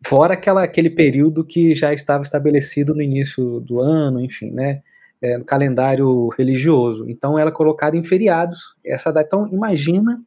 Fora 0.04 0.34
aquela, 0.34 0.64
aquele 0.64 0.90
período 0.90 1.46
que 1.46 1.76
já 1.76 1.94
estava 1.94 2.24
estabelecido 2.24 2.96
no 2.96 3.02
início 3.04 3.60
do 3.60 3.80
ano, 3.80 4.20
enfim, 4.20 4.50
né? 4.50 4.82
É, 5.22 5.38
no 5.38 5.46
calendário 5.46 6.28
religioso. 6.38 7.10
Então, 7.10 7.40
ela 7.40 7.50
é 7.50 7.54
colocada 7.54 7.96
em 7.96 8.04
feriados. 8.04 8.76
Essa 8.86 9.14
data. 9.14 9.28
Então, 9.28 9.48
imagina 9.48 10.18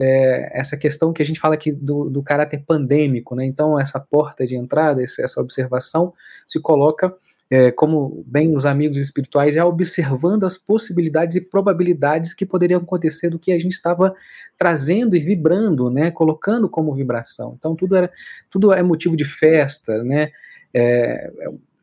é, 0.00 0.58
essa 0.58 0.76
questão 0.76 1.12
que 1.12 1.22
a 1.22 1.24
gente 1.24 1.38
fala 1.38 1.54
aqui 1.54 1.70
do, 1.70 2.08
do 2.08 2.22
caráter 2.22 2.64
pandêmico, 2.66 3.34
né? 3.34 3.44
Então, 3.44 3.78
essa 3.78 4.00
porta 4.00 4.46
de 4.46 4.56
entrada, 4.56 5.02
essa 5.02 5.40
observação 5.40 6.14
se 6.48 6.58
coloca 6.60 7.14
é, 7.50 7.72
como 7.72 8.24
bem 8.26 8.56
os 8.56 8.64
amigos 8.64 8.96
espirituais, 8.96 9.54
já 9.54 9.66
observando 9.66 10.44
as 10.44 10.56
possibilidades 10.56 11.36
e 11.36 11.40
probabilidades 11.40 12.32
que 12.32 12.46
poderiam 12.46 12.80
acontecer 12.80 13.28
do 13.28 13.40
que 13.40 13.52
a 13.52 13.58
gente 13.58 13.72
estava 13.72 14.14
trazendo 14.56 15.16
e 15.16 15.18
vibrando, 15.18 15.90
né, 15.90 16.12
colocando 16.12 16.68
como 16.68 16.94
vibração. 16.94 17.56
Então 17.58 17.74
tudo 17.74 17.96
era, 17.96 18.10
tudo 18.48 18.72
é 18.72 18.82
motivo 18.82 19.16
de 19.16 19.24
festa, 19.24 20.02
né? 20.04 20.30
É, 20.72 21.28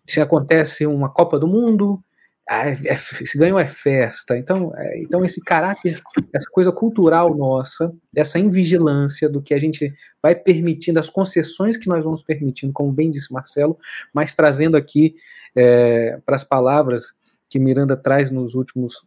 se 0.05 0.21
acontece 0.21 0.87
uma 0.87 1.09
Copa 1.09 1.37
do 1.37 1.47
Mundo, 1.47 2.01
ah, 2.49 2.69
é, 2.69 2.71
é, 2.71 2.93
esse 2.93 3.37
ganho 3.37 3.59
é 3.59 3.67
festa. 3.67 4.37
Então, 4.37 4.71
é, 4.75 5.01
então 5.01 5.25
esse 5.25 5.41
caráter, 5.41 6.01
essa 6.33 6.49
coisa 6.49 6.71
cultural 6.71 7.35
nossa, 7.35 7.93
essa 8.15 8.39
invigilância 8.39 9.27
do 9.27 9.41
que 9.41 9.53
a 9.53 9.59
gente 9.59 9.93
vai 10.23 10.33
permitindo, 10.33 10.99
as 10.99 11.09
concessões 11.09 11.75
que 11.75 11.89
nós 11.89 12.05
vamos 12.05 12.23
permitindo, 12.23 12.71
como 12.71 12.93
bem 12.93 13.11
disse 13.11 13.33
Marcelo, 13.33 13.77
mas 14.13 14.33
trazendo 14.33 14.77
aqui 14.77 15.15
é, 15.55 16.19
para 16.25 16.35
as 16.35 16.43
palavras 16.43 17.13
que 17.49 17.59
Miranda 17.59 17.97
traz 17.97 18.31
nos 18.31 18.55
últimos 18.55 19.05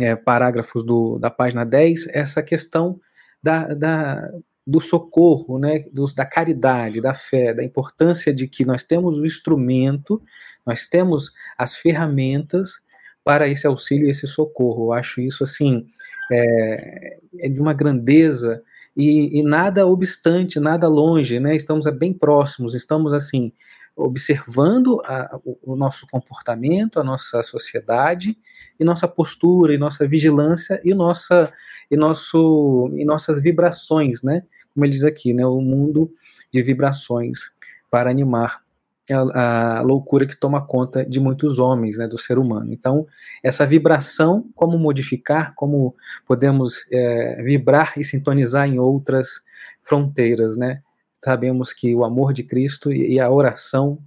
é, 0.00 0.16
parágrafos 0.16 0.84
do, 0.84 1.18
da 1.18 1.30
página 1.30 1.64
10, 1.64 2.08
essa 2.08 2.42
questão 2.42 3.00
da, 3.40 3.74
da, 3.74 4.30
do 4.66 4.80
socorro, 4.80 5.58
né, 5.58 5.84
dos, 5.92 6.14
da 6.14 6.24
caridade, 6.24 7.00
da 7.00 7.12
fé, 7.12 7.52
da 7.52 7.62
importância 7.62 8.32
de 8.32 8.48
que 8.48 8.64
nós 8.64 8.82
temos 8.82 9.18
o 9.18 9.26
instrumento 9.26 10.22
nós 10.66 10.86
temos 10.86 11.32
as 11.58 11.76
ferramentas 11.76 12.82
para 13.22 13.48
esse 13.48 13.66
auxílio 13.66 14.06
e 14.06 14.10
esse 14.10 14.26
socorro. 14.26 14.86
Eu 14.86 14.92
acho 14.92 15.20
isso 15.20 15.44
assim 15.44 15.86
é, 16.32 17.18
é 17.38 17.48
de 17.48 17.60
uma 17.60 17.72
grandeza 17.72 18.62
e, 18.96 19.40
e, 19.40 19.42
nada 19.42 19.86
obstante, 19.86 20.60
nada 20.60 20.86
longe, 20.86 21.40
né? 21.40 21.56
Estamos 21.56 21.84
bem 21.98 22.12
próximos, 22.12 22.74
estamos 22.74 23.12
assim 23.12 23.52
observando 23.96 25.00
a, 25.04 25.38
o, 25.44 25.72
o, 25.72 25.76
nosso 25.76 26.06
comportamento, 26.10 26.98
a 26.98 27.04
nossa 27.04 27.42
sociedade 27.42 28.36
e 28.78 28.84
nossa 28.84 29.06
postura, 29.06 29.74
e 29.74 29.78
nossa 29.78 30.06
vigilância 30.06 30.80
e 30.84 30.94
nossa 30.94 31.52
e 31.90 31.96
nosso 31.96 32.90
e 32.96 33.04
nossas 33.04 33.42
vibrações, 33.42 34.22
né? 34.22 34.44
Como 34.74 34.84
ele 34.84 34.92
diz 34.92 35.04
aqui, 35.04 35.32
né? 35.32 35.46
O 35.46 35.60
mundo 35.60 36.12
de 36.52 36.62
vibrações 36.62 37.50
para 37.90 38.10
animar 38.10 38.62
a, 39.10 39.78
a, 39.78 39.82
loucura 39.82 40.26
que 40.26 40.36
toma 40.36 40.64
conta 40.66 41.04
de 41.04 41.20
muitos 41.20 41.58
homens, 41.58 41.98
né, 41.98 42.06
do 42.08 42.18
ser 42.18 42.38
humano. 42.38 42.72
Então, 42.72 43.06
essa 43.42 43.66
vibração, 43.66 44.48
como 44.54 44.78
modificar, 44.78 45.54
como 45.54 45.94
podemos 46.26 46.86
é, 46.90 47.42
vibrar 47.42 47.94
e 47.96 48.04
sintonizar 48.04 48.68
em 48.68 48.78
outras 48.78 49.42
fronteiras, 49.82 50.56
né? 50.56 50.82
Sabemos 51.22 51.72
que 51.72 51.94
o 51.94 52.04
amor 52.04 52.32
de 52.32 52.42
Cristo 52.42 52.92
e, 52.92 53.14
e 53.14 53.20
a 53.20 53.30
oração 53.30 53.98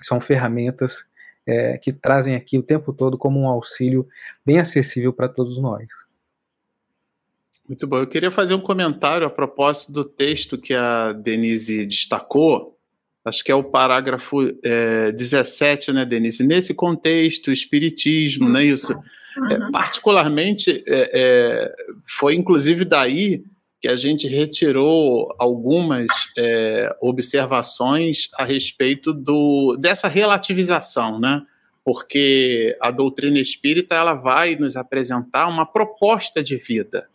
são 0.00 0.20
ferramentas 0.20 1.06
é, 1.46 1.78
que 1.78 1.92
trazem 1.92 2.34
aqui 2.34 2.58
o 2.58 2.62
tempo 2.62 2.92
todo 2.92 3.16
como 3.16 3.40
um 3.40 3.48
auxílio 3.48 4.06
bem 4.44 4.58
acessível 4.58 5.12
para 5.12 5.28
todos 5.28 5.58
nós. 5.58 6.07
Muito 7.68 7.86
bom. 7.86 7.98
Eu 7.98 8.06
queria 8.06 8.30
fazer 8.30 8.54
um 8.54 8.60
comentário 8.60 9.26
a 9.26 9.30
propósito 9.30 9.92
do 9.92 10.04
texto 10.04 10.56
que 10.56 10.72
a 10.72 11.12
Denise 11.12 11.84
destacou, 11.84 12.78
acho 13.24 13.44
que 13.44 13.52
é 13.52 13.54
o 13.54 13.62
parágrafo 13.62 14.38
é, 14.64 15.12
17, 15.12 15.92
né, 15.92 16.06
Denise? 16.06 16.42
Nesse 16.42 16.72
contexto, 16.72 17.52
espiritismo, 17.52 18.48
não 18.48 18.60
é 18.60 18.64
isso? 18.64 18.94
É, 19.50 19.70
particularmente, 19.70 20.82
é, 20.86 21.10
é, 21.12 21.74
foi 22.06 22.34
inclusive 22.34 22.86
daí 22.86 23.44
que 23.80 23.86
a 23.86 23.96
gente 23.96 24.26
retirou 24.26 25.32
algumas 25.38 26.06
é, 26.36 26.90
observações 27.02 28.28
a 28.36 28.44
respeito 28.44 29.12
do, 29.12 29.76
dessa 29.76 30.08
relativização, 30.08 31.20
né? 31.20 31.42
Porque 31.84 32.76
a 32.80 32.90
doutrina 32.90 33.38
espírita 33.38 33.94
ela 33.94 34.14
vai 34.14 34.56
nos 34.56 34.74
apresentar 34.74 35.46
uma 35.46 35.64
proposta 35.64 36.42
de 36.42 36.56
vida. 36.56 37.08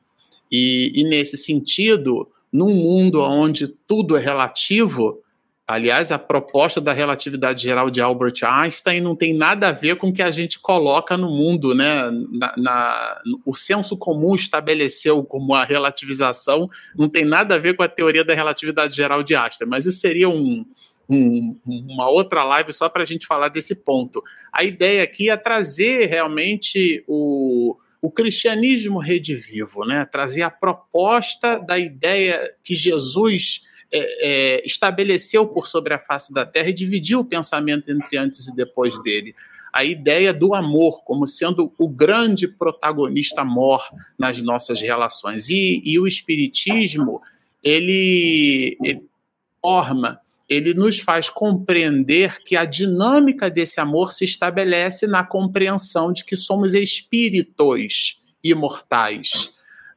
E, 0.54 0.92
e 0.94 1.04
nesse 1.04 1.36
sentido, 1.36 2.30
num 2.52 2.76
mundo 2.76 3.20
onde 3.24 3.68
tudo 3.68 4.16
é 4.16 4.20
relativo, 4.20 5.20
Aliás, 5.66 6.12
a 6.12 6.20
proposta 6.20 6.82
da 6.82 6.92
relatividade 6.92 7.64
geral 7.64 7.90
de 7.90 8.02
Albert 8.02 8.44
Einstein 8.44 9.00
não 9.00 9.16
tem 9.16 9.34
nada 9.34 9.70
a 9.70 9.72
ver 9.72 9.96
com 9.96 10.10
o 10.10 10.14
que 10.14 10.22
a 10.22 10.30
gente 10.30 10.60
coloca 10.60 11.16
no 11.16 11.30
mundo, 11.30 11.74
né? 11.74 12.12
Na, 12.32 12.54
na, 12.58 13.22
o 13.46 13.56
senso 13.56 13.98
comum 13.98 14.36
estabeleceu 14.36 15.24
como 15.24 15.56
a 15.56 15.64
relativização, 15.64 16.70
não 16.98 17.08
tem 17.08 17.24
nada 17.24 17.56
a 17.56 17.58
ver 17.58 17.78
com 17.78 17.84
a 17.84 17.88
teoria 17.88 18.26
da 18.26 18.34
relatividade 18.34 18.94
geral 18.94 19.24
de 19.24 19.36
Einstein, 19.36 19.70
mas 19.70 19.86
isso 19.86 20.02
seria 20.02 20.28
um, 20.28 20.66
um, 21.10 21.58
uma 21.66 22.10
outra 22.10 22.44
live 22.44 22.74
só 22.74 22.90
para 22.90 23.04
a 23.04 23.06
gente 23.06 23.26
falar 23.26 23.48
desse 23.48 23.86
ponto. 23.86 24.22
A 24.52 24.66
ideia 24.66 25.02
aqui 25.02 25.30
é 25.30 25.38
trazer 25.38 26.08
realmente 26.08 27.06
o, 27.08 27.78
o 28.04 28.12
cristianismo 28.12 29.00
redivivo, 29.00 29.86
né? 29.86 30.04
trazer 30.04 30.42
a 30.42 30.50
proposta 30.50 31.58
da 31.58 31.80
ideia 31.80 32.38
que 32.62 32.76
Jesus 32.76 33.62
é, 33.90 34.58
é, 34.58 34.68
estabeleceu 34.68 35.48
por 35.48 35.68
sobre 35.68 35.94
a 35.94 36.00
face 36.00 36.34
da 36.34 36.46
terra 36.46 36.68
e 36.68 36.74
dividiu 36.74 37.22
o 37.22 37.26
pensamento 37.26 37.90
entre 37.90 38.18
antes 38.18 38.50
e 38.50 38.56
depois 38.58 39.02
dele. 39.04 39.34
A 39.72 39.86
ideia 39.86 40.34
do 40.34 40.54
amor 40.54 41.02
como 41.06 41.26
sendo 41.26 41.74
o 41.80 41.88
grande 41.88 42.46
protagonista 42.46 43.46
mor 43.46 43.82
nas 44.20 44.38
nossas 44.44 44.82
relações. 44.82 45.48
E, 45.48 45.82
e 45.86 45.98
o 45.98 46.06
Espiritismo, 46.06 47.22
ele, 47.64 48.78
ele 48.84 49.02
forma, 49.62 50.20
ele 50.54 50.74
nos 50.74 51.00
faz 51.00 51.30
compreender 51.30 52.40
que 52.44 52.56
a 52.56 52.64
dinâmica 52.64 53.50
desse 53.50 53.80
amor 53.80 54.12
se 54.12 54.24
estabelece 54.24 55.08
na 55.08 55.24
compreensão 55.24 56.14
de 56.14 56.24
que 56.24 56.36
somos 56.36 56.74
espíritos 56.74 58.22
imortais. 58.44 59.52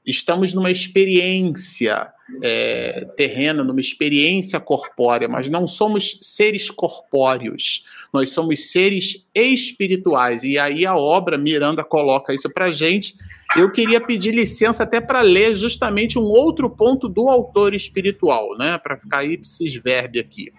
Estamos 0.05 0.55
numa 0.55 0.70
experiência 0.70 2.11
é, 2.43 3.07
terrena, 3.16 3.62
numa 3.62 3.81
experiência 3.81 4.59
corpórea, 4.59 5.28
mas 5.28 5.51
não 5.51 5.66
somos 5.66 6.19
seres 6.23 6.70
corpóreos, 6.70 7.85
nós 8.12 8.31
somos 8.31 8.70
seres 8.70 9.28
espirituais. 9.35 10.43
E 10.43 10.59
aí 10.59 10.87
a 10.87 10.97
obra 10.97 11.37
Miranda 11.37 11.85
coloca 11.85 12.33
isso 12.33 12.49
para 12.49 12.73
gente. 12.73 13.15
Eu 13.57 13.70
queria 13.70 14.01
pedir 14.01 14.33
licença 14.33 14.83
até 14.83 15.01
para 15.01 15.23
ler 15.23 15.55
justamente 15.55 16.19
um 16.19 16.24
outro 16.24 16.69
ponto 16.69 17.09
do 17.09 17.28
autor 17.28 17.74
espiritual, 17.74 18.57
né? 18.59 18.77
Para 18.77 18.99
ficar 18.99 19.24
ipsis 19.24 19.74
verbi 19.74 20.19
aqui. 20.19 20.53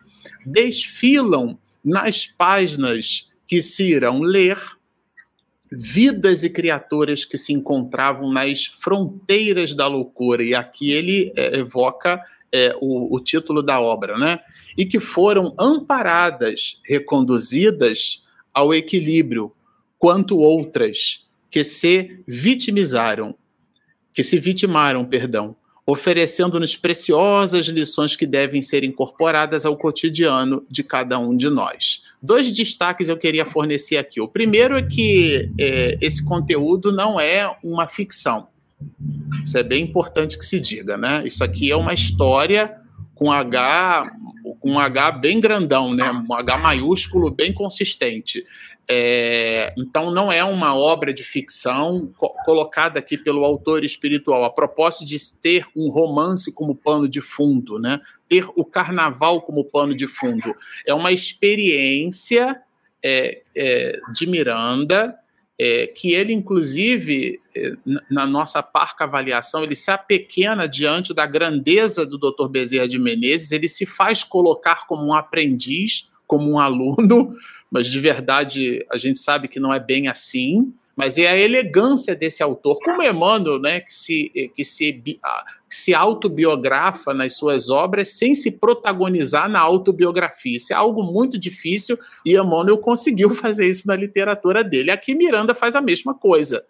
Desfilam 0.44 1.60
nas 1.84 2.26
páginas 2.26 3.30
que 3.48 3.61
se 3.61 3.91
irão 3.91 4.22
ler 4.22 4.57
vidas 5.72 6.44
e 6.44 6.49
criaturas 6.49 7.24
que 7.24 7.38
se 7.38 7.53
encontravam 7.53 8.32
nas 8.32 8.65
fronteiras 8.65 9.76
da 9.76 9.86
loucura. 9.86 10.44
E 10.44 10.56
aqui 10.56 10.91
ele 10.91 11.32
é, 11.36 11.60
evoca 11.60 12.19
é, 12.52 12.76
o, 12.82 13.15
o 13.15 13.19
título 13.19 13.61
da 13.61 13.80
obra, 13.80 14.18
né? 14.18 14.40
E 14.76 14.86
que 14.86 14.99
foram 14.99 15.53
amparadas, 15.60 16.82
reconduzidas 16.84 18.24
ao 18.52 18.74
equilíbrio, 18.74 19.53
quanto 19.99 20.38
outras 20.38 21.26
que 21.49 21.64
se 21.64 22.19
vitimizaram, 22.28 23.36
que 24.14 24.24
se 24.24 24.40
vitimaram, 24.40 25.06
perdão, 25.06 25.56
oferecendo-nos 25.86 26.76
preciosas 26.76 27.68
lições 27.68 28.14
que 28.14 28.26
devem 28.26 28.61
ser 28.61 28.84
incorporadas 28.84 29.65
ao 29.65 29.78
cotidiano 29.78 30.65
de 30.69 30.84
cada 30.84 31.18
um 31.18 31.36
de 31.36 31.49
nós. 31.49 32.03
Dois 32.22 32.52
destaques 32.52 33.07
eu 33.07 33.15
queria 33.15 33.45
fornecer 33.45 33.95
aqui. 33.95 34.19
O 34.19 34.28
primeiro 34.28 34.78
é 34.78 34.84
que 34.84 35.49
é, 35.57 35.98
esse 36.02 36.26
conteúdo 36.26 36.91
não 36.91 37.18
é 37.18 37.56
uma 37.64 37.88
ficção. 37.88 38.49
Isso 39.41 39.57
é 39.57 39.64
bem 39.64 39.86
importante 39.86 40.38
que 40.38 40.45
se 40.45 40.60
diga, 40.60 40.98
né? 40.98 41.24
Isso 41.26 41.41
aqui 41.41 41.72
é 41.72 41.76
uma 41.76 41.94
história 41.94 42.76
com 43.15 43.32
H, 43.32 44.11
com 44.56 44.72
um 44.72 44.80
H 44.80 45.11
bem 45.11 45.40
grandão, 45.40 45.94
né? 45.94 46.11
Um 46.11 46.34
H 46.34 46.57
maiúsculo 46.57 47.30
bem 47.30 47.53
consistente. 47.53 48.45
É, 48.90 49.74
então, 49.78 50.11
não 50.11 50.32
é 50.32 50.44
uma 50.45 50.74
obra 50.74 51.14
de 51.14 51.22
ficção 51.22 52.10
co 52.18 52.30
colocada 52.45 52.99
aqui 52.99 53.18
pelo 53.18 53.44
autor 53.44 53.84
espiritual, 53.84 54.45
a 54.45 54.49
propósito 54.49 55.06
de 55.06 55.18
ter 55.41 55.65
um 55.76 55.90
romance 55.90 56.53
como 56.53 56.74
pano 56.74 57.10
de 57.10 57.19
fundo, 57.19 57.78
né? 57.78 57.99
ter 58.30 58.45
o 58.56 58.64
carnaval 58.64 59.41
como 59.41 59.65
pano 59.65 59.94
de 59.94 60.07
fundo. 60.07 60.56
É 60.86 60.94
uma 60.94 61.11
experiência 61.11 62.61
é, 63.03 63.41
é, 63.56 63.99
de 64.14 64.26
Miranda, 64.26 65.18
é, 65.59 65.88
que 65.88 66.13
ele, 66.13 66.34
inclusive, 66.34 67.41
é, 67.55 67.73
na 68.09 68.27
nossa 68.27 68.61
parca 68.61 69.05
avaliação, 69.05 69.63
ele 69.63 69.75
se 69.75 69.89
apequena 69.89 70.67
diante 70.67 71.13
da 71.13 71.25
grandeza 71.25 72.05
do 72.05 72.17
Dr. 72.17 72.47
Bezerra 72.47 72.88
de 72.88 72.99
Menezes, 72.99 73.51
ele 73.51 73.67
se 73.67 73.85
faz 73.85 74.23
colocar 74.23 74.85
como 74.85 75.07
um 75.07 75.13
aprendiz, 75.13 76.11
como 76.27 76.51
um 76.51 76.59
aluno, 76.59 77.35
mas 77.71 77.88
de 77.88 77.99
verdade 77.99 78.85
a 78.91 78.97
gente 78.97 79.19
sabe 79.19 79.47
que 79.47 79.59
não 79.59 79.73
é 79.73 79.79
bem 79.79 80.07
assim. 80.07 80.71
Mas 80.98 81.19
é 81.19 81.28
a 81.28 81.38
elegância 81.38 82.15
desse 82.15 82.41
autor, 82.41 82.80
como 82.84 83.03
Emmanuel, 83.03 83.60
né, 83.60 83.82
que 83.82 83.94
se, 83.94 84.32
que 84.56 84.65
se, 84.65 84.91
que 84.94 85.19
se 85.69 85.94
autobiografa 85.94 87.14
nas 87.14 87.38
suas 87.38 87.69
obras 87.69 88.18
sem 88.18 88.34
se 88.34 88.53
protagonizar 88.57 89.48
na 89.48 89.60
autobiografia. 89.60 90.57
Isso 90.57 90.74
é 90.74 90.76
algo 90.76 91.03
muito 91.03 91.38
difícil 91.38 91.99
e 92.26 92.36
Emmanuel 92.36 92.80
conseguiu 92.80 93.30
fazer 93.36 93.69
isso 93.69 93.88
na 93.88 93.95
literatura 93.95 94.64
dele. 94.64 94.90
Aqui 94.90 95.14
Miranda 95.14 95.53
faz 95.53 95.76
a 95.76 95.82
mesma 95.82 96.15
coisa. 96.15 96.65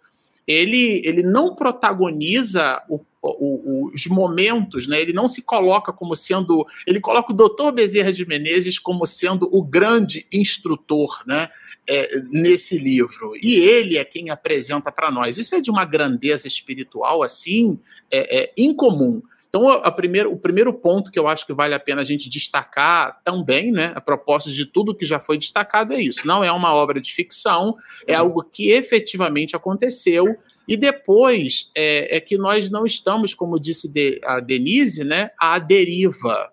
Ele, 0.46 1.00
ele 1.04 1.22
não 1.22 1.54
protagoniza 1.54 2.82
o 2.86 2.98
os 3.22 4.06
momentos, 4.06 4.86
né? 4.86 5.00
Ele 5.00 5.12
não 5.12 5.28
se 5.28 5.42
coloca 5.42 5.92
como 5.92 6.14
sendo, 6.14 6.64
ele 6.86 7.00
coloca 7.00 7.32
o 7.32 7.36
Dr. 7.36 7.72
Bezerra 7.72 8.12
de 8.12 8.26
Menezes 8.26 8.78
como 8.78 9.06
sendo 9.06 9.48
o 9.52 9.62
grande 9.62 10.26
instrutor, 10.32 11.22
né? 11.26 11.48
É, 11.88 12.20
nesse 12.30 12.78
livro. 12.78 13.32
E 13.42 13.56
ele 13.56 13.96
é 13.96 14.04
quem 14.04 14.30
apresenta 14.30 14.92
para 14.92 15.10
nós. 15.10 15.36
Isso 15.36 15.54
é 15.54 15.60
de 15.60 15.70
uma 15.70 15.84
grandeza 15.84 16.46
espiritual 16.46 17.22
assim, 17.22 17.78
é, 18.10 18.40
é 18.40 18.52
incomum. 18.56 19.20
Então, 19.48 19.68
a, 19.68 19.76
a 19.76 19.90
primeiro, 19.90 20.32
o 20.32 20.38
primeiro 20.38 20.72
ponto 20.72 21.10
que 21.10 21.18
eu 21.18 21.26
acho 21.26 21.46
que 21.46 21.52
vale 21.52 21.74
a 21.74 21.80
pena 21.80 22.02
a 22.02 22.04
gente 22.04 22.28
destacar 22.28 23.20
também, 23.24 23.72
né, 23.72 23.92
a 23.94 24.00
propósito 24.00 24.54
de 24.54 24.66
tudo 24.66 24.94
que 24.94 25.06
já 25.06 25.18
foi 25.18 25.38
destacado, 25.38 25.94
é 25.94 26.00
isso. 26.00 26.26
Não 26.26 26.44
é 26.44 26.52
uma 26.52 26.74
obra 26.74 27.00
de 27.00 27.12
ficção, 27.12 27.74
é 28.06 28.14
algo 28.14 28.42
que 28.42 28.70
efetivamente 28.70 29.56
aconteceu. 29.56 30.36
E 30.66 30.76
depois 30.76 31.70
é, 31.74 32.16
é 32.16 32.20
que 32.20 32.36
nós 32.36 32.70
não 32.70 32.84
estamos, 32.84 33.32
como 33.32 33.58
disse 33.58 33.90
de, 33.90 34.20
a 34.22 34.38
Denise, 34.38 35.02
né, 35.02 35.30
à 35.38 35.58
deriva. 35.58 36.52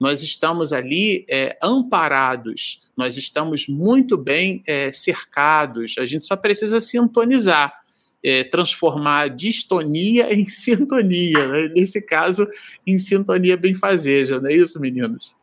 Nós 0.00 0.22
estamos 0.22 0.72
ali 0.72 1.24
é, 1.30 1.56
amparados, 1.62 2.80
nós 2.96 3.16
estamos 3.16 3.68
muito 3.68 4.16
bem 4.16 4.62
é, 4.66 4.92
cercados, 4.92 5.94
a 5.98 6.04
gente 6.04 6.26
só 6.26 6.36
precisa 6.36 6.80
sintonizar 6.80 7.83
é, 8.24 8.42
transformar 8.42 9.28
distonia 9.28 10.32
em 10.32 10.48
sintonia, 10.48 11.46
né? 11.46 11.68
nesse 11.68 12.04
caso, 12.04 12.48
em 12.86 12.96
sintonia 12.96 13.56
benfazeja, 13.56 14.40
não 14.40 14.48
é 14.48 14.54
isso, 14.54 14.80
meninos? 14.80 15.36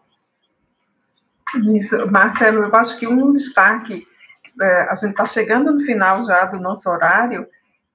Isso, 1.75 2.09
Marcelo, 2.09 2.63
eu 2.63 2.75
acho 2.75 2.97
que 2.97 3.05
um 3.05 3.33
destaque, 3.33 4.07
é, 4.59 4.81
a 4.89 4.95
gente 4.95 5.11
está 5.11 5.25
chegando 5.25 5.71
no 5.71 5.81
final 5.81 6.23
já 6.25 6.45
do 6.45 6.57
nosso 6.59 6.89
horário, 6.89 7.45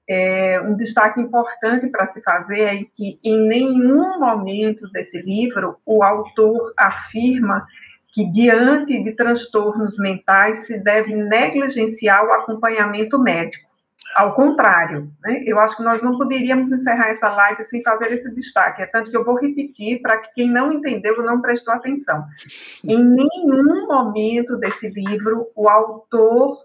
é, 0.09 0.61
um 0.61 0.75
destaque 0.75 1.19
importante 1.19 1.87
para 1.87 2.05
se 2.05 2.21
fazer 2.21 2.61
é 2.61 2.83
que 2.85 3.19
em 3.21 3.45
nenhum 3.45 4.19
momento 4.19 4.89
desse 4.91 5.21
livro 5.21 5.75
o 5.85 6.01
autor 6.01 6.73
afirma 6.77 7.67
que 8.13 8.31
diante 8.31 9.03
de 9.03 9.11
transtornos 9.11 9.97
mentais 9.99 10.65
se 10.65 10.79
deve 10.79 11.13
negligenciar 11.13 12.23
o 12.25 12.31
acompanhamento 12.31 13.19
médico. 13.19 13.66
Ao 14.17 14.33
contrário, 14.33 15.11
né? 15.23 15.43
eu 15.45 15.59
acho 15.59 15.77
que 15.77 15.83
nós 15.83 16.01
não 16.01 16.17
poderíamos 16.17 16.71
encerrar 16.71 17.09
essa 17.09 17.29
live 17.29 17.63
sem 17.63 17.83
fazer 17.83 18.11
esse 18.11 18.33
destaque. 18.33 18.81
É 18.81 18.87
tanto 18.87 19.11
que 19.11 19.15
eu 19.15 19.23
vou 19.23 19.39
repetir 19.39 20.01
para 20.01 20.17
que 20.17 20.33
quem 20.33 20.49
não 20.49 20.73
entendeu 20.73 21.21
não 21.21 21.39
prestou 21.39 21.71
atenção. 21.71 22.25
Em 22.83 22.97
nenhum 22.97 23.85
momento 23.85 24.57
desse 24.57 24.89
livro 24.89 25.51
o 25.55 25.69
autor 25.69 26.57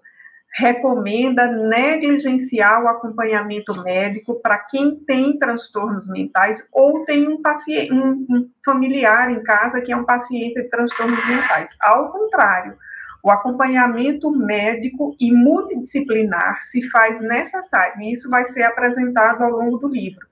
recomenda 0.54 1.46
negligenciar 1.46 2.82
o 2.82 2.88
acompanhamento 2.88 3.74
médico 3.82 4.40
para 4.40 4.56
quem 4.56 4.96
tem 5.06 5.38
transtornos 5.38 6.08
mentais 6.08 6.66
ou 6.72 7.04
tem 7.04 7.28
um, 7.28 7.42
paciente, 7.42 7.92
um, 7.92 8.26
um 8.30 8.50
familiar 8.64 9.30
em 9.30 9.42
casa 9.42 9.82
que 9.82 9.92
é 9.92 9.96
um 9.96 10.04
paciente 10.04 10.54
de 10.54 10.70
transtornos 10.70 11.26
mentais. 11.28 11.68
Ao 11.78 12.10
contrário, 12.10 12.78
o 13.22 13.30
acompanhamento 13.30 14.30
médico 14.30 15.14
e 15.20 15.32
multidisciplinar 15.32 16.62
se 16.62 16.82
faz 16.90 17.20
necessário, 17.20 18.02
e 18.02 18.12
isso 18.12 18.28
vai 18.28 18.44
ser 18.46 18.64
apresentado 18.64 19.42
ao 19.44 19.50
longo 19.50 19.78
do 19.78 19.88
livro. 19.88 20.26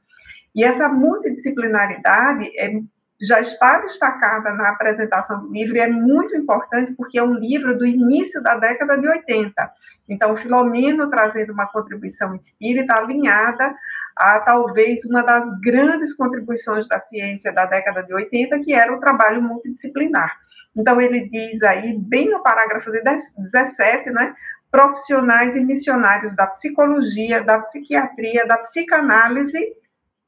E 0.54 0.64
essa 0.64 0.88
multidisciplinaridade 0.88 2.50
é, 2.58 2.80
já 3.20 3.38
está 3.38 3.78
destacada 3.78 4.52
na 4.54 4.70
apresentação 4.70 5.40
do 5.40 5.52
livro 5.52 5.76
e 5.76 5.80
é 5.80 5.88
muito 5.88 6.36
importante 6.36 6.92
porque 6.94 7.18
é 7.18 7.22
um 7.22 7.34
livro 7.34 7.78
do 7.78 7.86
início 7.86 8.42
da 8.42 8.56
década 8.56 8.98
de 8.98 9.06
80. 9.06 9.72
Então, 10.08 10.36
Filomeno 10.36 11.08
trazendo 11.08 11.52
uma 11.52 11.66
contribuição 11.66 12.34
espírita 12.34 12.94
alinhada 12.94 13.72
a 14.16 14.40
talvez 14.40 15.04
uma 15.04 15.22
das 15.22 15.48
grandes 15.60 16.12
contribuições 16.14 16.88
da 16.88 16.98
ciência 16.98 17.52
da 17.52 17.66
década 17.66 18.02
de 18.02 18.12
80, 18.12 18.58
que 18.60 18.72
era 18.72 18.92
o 18.92 18.98
trabalho 18.98 19.40
multidisciplinar. 19.40 20.39
Então, 20.76 21.01
ele 21.01 21.28
diz 21.28 21.62
aí, 21.62 21.98
bem 21.98 22.30
no 22.30 22.42
parágrafo 22.42 22.90
17, 22.90 24.10
né? 24.10 24.34
Profissionais 24.70 25.56
e 25.56 25.64
missionários 25.64 26.34
da 26.36 26.47
psicologia, 26.47 27.42
da 27.42 27.59
psiquiatria, 27.59 28.47
da 28.47 28.59
psicanálise, 28.59 29.59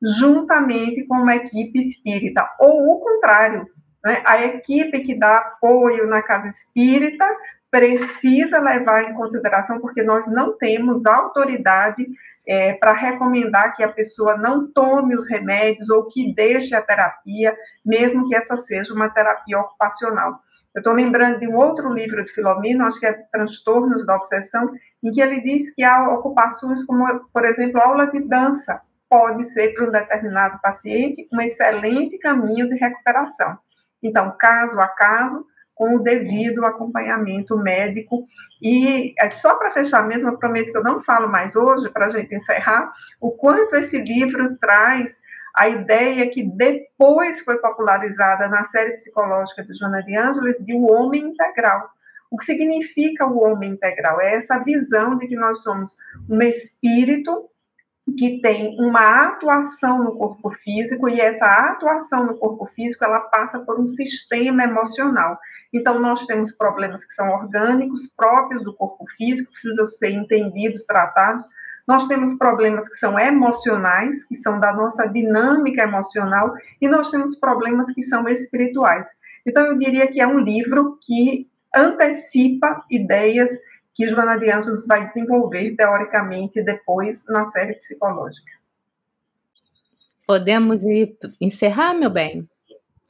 juntamente 0.02 1.04
com 1.06 1.16
uma 1.16 1.36
equipe 1.36 1.78
espírita. 1.78 2.48
Ou 2.58 2.96
o 2.96 3.00
contrário, 3.00 3.66
né? 4.04 4.22
a 4.26 4.44
equipe 4.44 5.00
que 5.00 5.16
dá 5.16 5.38
apoio 5.38 6.08
na 6.08 6.20
casa 6.22 6.48
espírita 6.48 7.24
precisa 7.72 8.60
levar 8.60 9.10
em 9.10 9.14
consideração, 9.14 9.80
porque 9.80 10.02
nós 10.02 10.30
não 10.30 10.58
temos 10.58 11.06
autoridade 11.06 12.06
é, 12.46 12.74
para 12.74 12.92
recomendar 12.92 13.74
que 13.74 13.82
a 13.82 13.88
pessoa 13.88 14.36
não 14.36 14.70
tome 14.70 15.16
os 15.16 15.26
remédios 15.26 15.88
ou 15.88 16.06
que 16.06 16.34
deixe 16.34 16.74
a 16.74 16.82
terapia, 16.82 17.56
mesmo 17.82 18.28
que 18.28 18.36
essa 18.36 18.58
seja 18.58 18.92
uma 18.92 19.08
terapia 19.08 19.58
ocupacional. 19.58 20.38
Eu 20.74 20.80
estou 20.80 20.92
lembrando 20.92 21.40
de 21.40 21.48
um 21.48 21.56
outro 21.56 21.90
livro 21.90 22.22
de 22.22 22.30
Filomeno, 22.32 22.84
acho 22.84 23.00
que 23.00 23.06
é 23.06 23.12
Transtornos 23.32 24.04
da 24.04 24.16
Obsessão, 24.16 24.70
em 25.02 25.10
que 25.10 25.22
ele 25.22 25.40
diz 25.40 25.74
que 25.74 25.82
há 25.82 26.10
ocupações 26.10 26.84
como, 26.84 27.06
por 27.32 27.44
exemplo, 27.46 27.80
aula 27.80 28.06
de 28.06 28.20
dança, 28.28 28.82
pode 29.08 29.44
ser 29.44 29.72
para 29.72 29.88
um 29.88 29.90
determinado 29.90 30.58
paciente 30.60 31.26
um 31.32 31.40
excelente 31.40 32.18
caminho 32.18 32.68
de 32.68 32.76
recuperação. 32.76 33.58
Então, 34.02 34.34
caso 34.38 34.78
a 34.78 34.88
caso, 34.88 35.46
com 35.74 35.96
o 35.96 36.02
devido 36.02 36.64
acompanhamento 36.64 37.56
médico. 37.56 38.26
E 38.60 39.14
é 39.18 39.28
só 39.28 39.54
para 39.56 39.72
fechar 39.72 40.06
mesmo, 40.06 40.30
eu 40.30 40.38
prometo 40.38 40.70
que 40.70 40.78
eu 40.78 40.84
não 40.84 41.02
falo 41.02 41.28
mais 41.28 41.56
hoje, 41.56 41.90
para 41.90 42.06
a 42.06 42.08
gente 42.08 42.34
encerrar, 42.34 42.90
o 43.20 43.30
quanto 43.30 43.76
esse 43.76 43.98
livro 43.98 44.56
traz 44.58 45.20
a 45.54 45.68
ideia 45.68 46.30
que 46.30 46.42
depois 46.42 47.40
foi 47.40 47.58
popularizada 47.58 48.48
na 48.48 48.64
série 48.64 48.92
psicológica 48.92 49.62
de 49.62 49.74
Joana 49.74 50.02
de 50.02 50.16
Ângeles 50.16 50.58
de 50.58 50.74
um 50.74 50.90
homem 50.90 51.22
integral. 51.22 51.90
O 52.30 52.38
que 52.38 52.46
significa 52.46 53.26
o 53.26 53.42
homem 53.42 53.72
integral? 53.72 54.18
É 54.20 54.34
essa 54.34 54.58
visão 54.58 55.16
de 55.16 55.26
que 55.26 55.36
nós 55.36 55.62
somos 55.62 55.96
um 56.28 56.40
espírito 56.40 57.50
que 58.18 58.40
tem 58.40 58.76
uma 58.80 59.28
atuação 59.28 60.02
no 60.02 60.16
corpo 60.16 60.50
físico 60.50 61.08
e 61.08 61.20
essa 61.20 61.46
atuação 61.46 62.26
no 62.26 62.36
corpo 62.36 62.66
físico 62.66 63.04
ela 63.04 63.20
passa 63.20 63.60
por 63.60 63.80
um 63.80 63.86
sistema 63.86 64.64
emocional. 64.64 65.38
Então 65.72 65.98
nós 66.00 66.26
temos 66.26 66.52
problemas 66.52 67.04
que 67.04 67.12
são 67.12 67.30
orgânicos 67.30 68.12
próprios 68.16 68.64
do 68.64 68.74
corpo 68.74 69.04
físico, 69.16 69.52
precisam 69.52 69.86
ser 69.86 70.10
entendidos, 70.10 70.84
tratados, 70.84 71.42
nós 71.86 72.06
temos 72.06 72.34
problemas 72.34 72.88
que 72.88 72.94
são 72.94 73.18
emocionais, 73.18 74.24
que 74.24 74.36
são 74.36 74.60
da 74.60 74.72
nossa 74.72 75.06
dinâmica 75.06 75.82
emocional, 75.82 76.52
e 76.80 76.88
nós 76.88 77.10
temos 77.10 77.36
problemas 77.36 77.90
que 77.92 78.02
são 78.02 78.28
espirituais. 78.28 79.06
Então, 79.44 79.66
eu 79.66 79.76
diria 79.76 80.06
que 80.06 80.20
é 80.20 80.26
um 80.26 80.38
livro 80.38 80.98
que 81.02 81.48
antecipa 81.74 82.84
ideias 82.90 83.50
que 83.94 84.06
Joana 84.06 84.36
de 84.36 84.50
Ângeles 84.50 84.86
vai 84.86 85.06
desenvolver 85.06 85.74
teoricamente 85.76 86.62
depois 86.62 87.24
na 87.26 87.44
série 87.46 87.74
psicológica. 87.74 88.50
Podemos 90.26 90.84
ir 90.84 91.16
encerrar, 91.40 91.94
meu 91.94 92.10
bem? 92.10 92.48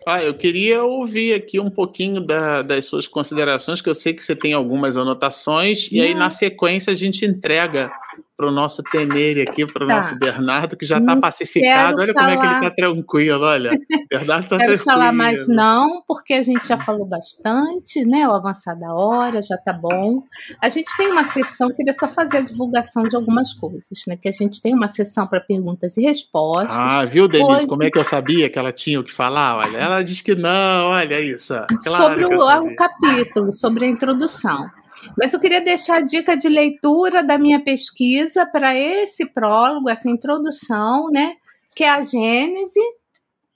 Ah, 0.05 0.23
eu 0.23 0.35
queria 0.35 0.83
ouvir 0.83 1.35
aqui 1.35 1.61
um 1.61 1.71
pouquinho 1.71 2.21
da, 2.21 2.63
das 2.63 2.87
suas 2.87 3.07
considerações, 3.07 3.81
que 3.81 3.89
eu 3.89 3.95
sei 3.95 4.13
que 4.13 4.23
você 4.23 4.35
tem 4.35 4.53
algumas 4.53 4.97
anotações, 4.97 5.91
e 5.93 6.01
aí 6.01 6.15
na 6.15 6.29
sequência 6.29 6.93
a 6.93 6.97
gente 6.97 7.25
entrega 7.25 7.93
para 8.37 8.49
o 8.49 8.51
nosso 8.51 8.83
Tenere 8.83 9.43
aqui, 9.43 9.67
para 9.67 9.85
o 9.85 9.89
tá. 9.89 9.97
nosso 9.97 10.19
Bernardo, 10.19 10.77
que 10.77 10.87
já 10.87 10.99
está 10.99 11.17
pacificado. 11.17 12.01
Olha 12.01 12.13
falar... 12.13 12.27
como 12.27 12.31
é 12.31 12.37
que 12.37 12.47
ele 12.47 12.65
está 12.65 12.71
tranquilo, 12.75 13.45
olha. 13.45 13.71
Bernardo 14.11 14.45
está 14.45 14.57
tranquilo. 14.57 14.79
Quero 14.79 14.79
falar 14.79 15.13
mais 15.13 15.47
não, 15.47 16.03
porque 16.07 16.35
a 16.35 16.43
gente 16.43 16.67
já 16.67 16.79
falou 16.79 17.07
bastante, 17.07 18.05
né? 18.05 18.27
O 18.29 18.33
avançar 18.33 18.75
da 18.75 18.93
hora 18.93 19.41
já 19.43 19.55
está 19.55 19.73
bom. 19.73 20.23
A 20.61 20.69
gente 20.69 20.97
tem 20.97 21.11
uma 21.11 21.25
sessão, 21.25 21.71
queria 21.71 21.93
só 21.93 22.09
fazer 22.09 22.39
a 22.39 22.41
divulgação 22.41 23.05
de 23.05 23.15
algumas 23.15 23.53
coisas, 23.53 24.03
né? 24.07 24.17
Que 24.17 24.29
a 24.29 24.33
gente 24.33 24.61
tem 24.61 24.75
uma 24.75 24.89
sessão 24.89 25.27
para 25.27 25.41
perguntas 25.41 25.97
e 25.97 26.03
respostas. 26.03 26.77
Ah, 26.77 27.05
viu, 27.05 27.29
Denise? 27.29 27.53
Hoje... 27.53 27.67
Como 27.67 27.85
é 27.85 27.91
que 27.91 27.99
eu 27.99 28.05
sabia 28.05 28.49
que 28.49 28.59
ela 28.59 28.73
tinha 28.73 28.99
o 28.99 29.05
que 29.05 29.13
falar? 29.13 29.59
Olha, 29.59 29.77
ela 29.77 30.03
diz 30.03 30.21
que 30.21 30.35
não, 30.35 30.89
olha 30.89 31.21
isso. 31.21 31.55
Claro 31.85 32.13
sobre 32.13 32.25
o, 32.25 32.73
o 32.73 32.77
capítulo, 32.77 33.53
sobre 33.53 33.85
a 33.85 33.89
introdução. 33.89 34.71
Mas 35.17 35.33
eu 35.33 35.41
queria 35.41 35.61
deixar 35.61 35.97
a 35.97 36.01
dica 36.01 36.37
de 36.37 36.49
leitura 36.49 37.23
da 37.23 37.37
minha 37.37 37.61
pesquisa 37.61 38.47
para 38.47 38.77
esse 38.77 39.27
prólogo, 39.27 39.89
essa 39.89 40.09
introdução, 40.09 41.11
né? 41.11 41.37
Que 41.75 41.85
é 41.85 41.91
a 41.91 42.03
Gênese, 42.03 42.81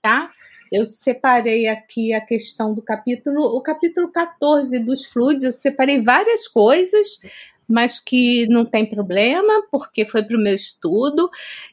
tá? 0.03 0.31
Eu 0.71 0.85
separei 0.85 1.69
aqui 1.69 2.13
a 2.13 2.21
questão 2.21 2.75
do 2.75 2.83
capítulo, 2.83 3.57
o 3.57 3.61
capítulo 3.61 4.09
14 4.09 4.79
dos 4.81 5.05
fluidos, 5.07 5.45
eu 5.45 5.53
separei 5.53 6.03
várias 6.03 6.49
coisas, 6.49 7.21
mas 7.69 8.01
que 8.01 8.47
não 8.49 8.65
tem 8.65 8.85
problema, 8.85 9.63
porque 9.71 10.05
foi 10.05 10.23
para 10.23 10.37
o 10.37 10.41
meu 10.41 10.55
estudo. 10.55 11.31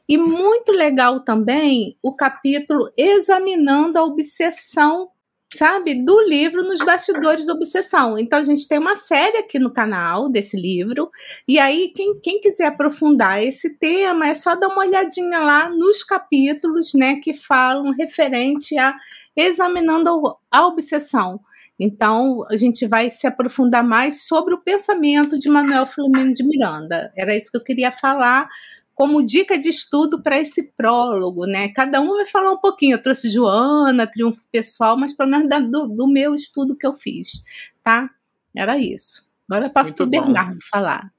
E 0.07 0.17
muito 0.17 0.71
legal 0.71 1.21
também 1.21 1.97
o 2.01 2.13
capítulo 2.13 2.91
examinando 2.95 3.97
a 3.97 4.03
obsessão 4.03 5.09
sabe, 5.53 6.03
do 6.03 6.21
livro 6.23 6.63
nos 6.63 6.79
bastidores 6.79 7.45
da 7.45 7.53
obsessão. 7.53 8.17
Então 8.17 8.39
a 8.39 8.43
gente 8.43 8.67
tem 8.67 8.79
uma 8.79 8.95
série 8.95 9.37
aqui 9.37 9.57
no 9.59 9.71
canal 9.71 10.29
desse 10.29 10.57
livro. 10.57 11.09
E 11.47 11.59
aí, 11.59 11.91
quem, 11.95 12.19
quem 12.19 12.41
quiser 12.41 12.67
aprofundar 12.67 13.43
esse 13.43 13.77
tema, 13.77 14.27
é 14.27 14.33
só 14.33 14.55
dar 14.55 14.67
uma 14.67 14.81
olhadinha 14.85 15.39
lá 15.39 15.69
nos 15.69 16.03
capítulos, 16.03 16.93
né, 16.93 17.15
que 17.17 17.33
falam 17.33 17.91
referente 17.91 18.77
a 18.77 18.95
examinando 19.35 20.37
a 20.51 20.67
obsessão. 20.67 21.39
Então, 21.79 22.45
a 22.49 22.55
gente 22.55 22.85
vai 22.85 23.09
se 23.09 23.25
aprofundar 23.25 23.83
mais 23.83 24.27
sobre 24.27 24.53
o 24.53 24.61
pensamento 24.61 25.39
de 25.39 25.49
Manuel 25.49 25.85
Filomeno 25.85 26.33
de 26.33 26.43
Miranda. 26.43 27.11
Era 27.17 27.35
isso 27.35 27.49
que 27.51 27.57
eu 27.57 27.63
queria 27.63 27.91
falar 27.91 28.47
como 28.95 29.25
dica 29.25 29.57
de 29.57 29.69
estudo 29.69 30.21
para 30.21 30.39
esse 30.39 30.71
prólogo, 30.77 31.45
né? 31.45 31.69
Cada 31.69 31.99
um 31.99 32.09
vai 32.09 32.25
falar 32.25 32.51
um 32.51 32.59
pouquinho. 32.59 32.95
Eu 32.95 33.01
trouxe 33.01 33.29
Joana, 33.29 34.05
Triunfo 34.05 34.41
Pessoal, 34.51 34.97
mas 34.97 35.13
pelo 35.13 35.29
menos 35.29 35.49
do, 35.69 35.87
do 35.87 36.07
meu 36.07 36.33
estudo 36.33 36.77
que 36.77 36.85
eu 36.85 36.93
fiz, 36.93 37.43
tá? 37.83 38.09
Era 38.55 38.77
isso. 38.77 39.27
Agora 39.49 39.67
eu 39.67 39.71
passo 39.71 39.95
para 39.95 40.03
o 40.03 40.09
Bernardo 40.09 40.57
falar. 40.71 41.11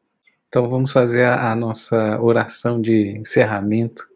Então 0.48 0.68
vamos 0.68 0.92
fazer 0.92 1.24
a, 1.24 1.50
a, 1.50 1.56
nossa 1.56 2.20
oração 2.20 2.80
de 2.80 3.18
encerramento 3.18 4.08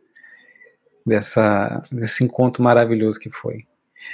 dessa, 1.05 1.82
desse 1.90 2.22
encontro 2.22 2.62
maravilhoso 2.62 3.18
que 3.18 3.28
foi. 3.28 3.66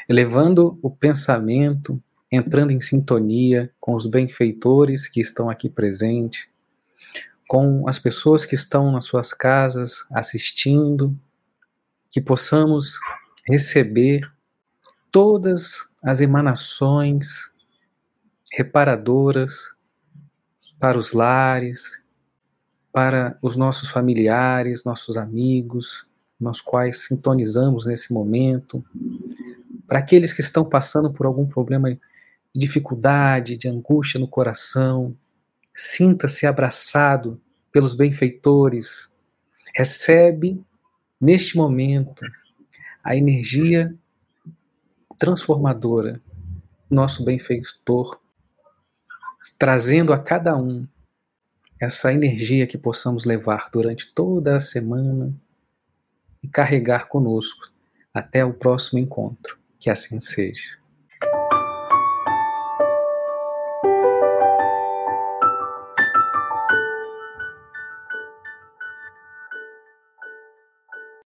Elevando 0.08 0.78
o 0.82 0.90
pensamento, 0.90 2.02
entrando 2.32 2.70
em 2.70 2.80
sintonia 2.80 3.70
com 3.78 3.94
os 3.94 4.06
benfeitores 4.06 5.06
que 5.06 5.20
estão 5.20 5.50
aqui 5.50 5.68
presentes, 5.68 6.48
com 7.48 7.88
as 7.88 7.98
pessoas 7.98 8.44
que 8.44 8.54
estão 8.54 8.92
nas 8.92 9.04
suas 9.04 9.32
casas 9.32 10.06
assistindo, 10.12 11.16
que 12.10 12.20
possamos 12.20 12.98
receber 13.46 14.30
todas 15.10 15.90
as 16.02 16.20
emanações 16.20 17.52
reparadoras 18.52 19.74
para 20.78 20.98
os 20.98 21.12
lares, 21.12 22.02
para 22.92 23.36
os 23.42 23.56
nossos 23.56 23.88
familiares, 23.88 24.84
nossos 24.84 25.16
amigos, 25.16 26.06
nos 26.38 26.60
quais 26.60 27.06
sintonizamos 27.06 27.86
nesse 27.86 28.12
momento, 28.12 28.84
para 29.86 29.98
aqueles 29.98 30.32
que 30.32 30.40
estão 30.40 30.64
passando 30.64 31.12
por 31.12 31.26
algum 31.26 31.46
problema 31.46 31.90
de 31.90 32.00
dificuldade, 32.54 33.56
de 33.56 33.68
angústia 33.68 34.20
no 34.20 34.28
coração, 34.28 35.16
Sinta-se 35.76 36.46
abraçado 36.46 37.40
pelos 37.72 37.96
benfeitores. 37.96 39.12
Recebe, 39.74 40.64
neste 41.20 41.56
momento, 41.56 42.24
a 43.02 43.16
energia 43.16 43.92
transformadora, 45.18 46.22
nosso 46.88 47.24
benfeitor, 47.24 48.20
trazendo 49.58 50.12
a 50.12 50.18
cada 50.18 50.56
um 50.56 50.86
essa 51.80 52.12
energia 52.12 52.68
que 52.68 52.78
possamos 52.78 53.24
levar 53.24 53.68
durante 53.72 54.14
toda 54.14 54.56
a 54.56 54.60
semana 54.60 55.34
e 56.40 56.46
carregar 56.46 57.08
conosco 57.08 57.72
até 58.12 58.44
o 58.44 58.54
próximo 58.54 59.00
encontro. 59.00 59.58
Que 59.80 59.90
assim 59.90 60.20
seja. 60.20 60.78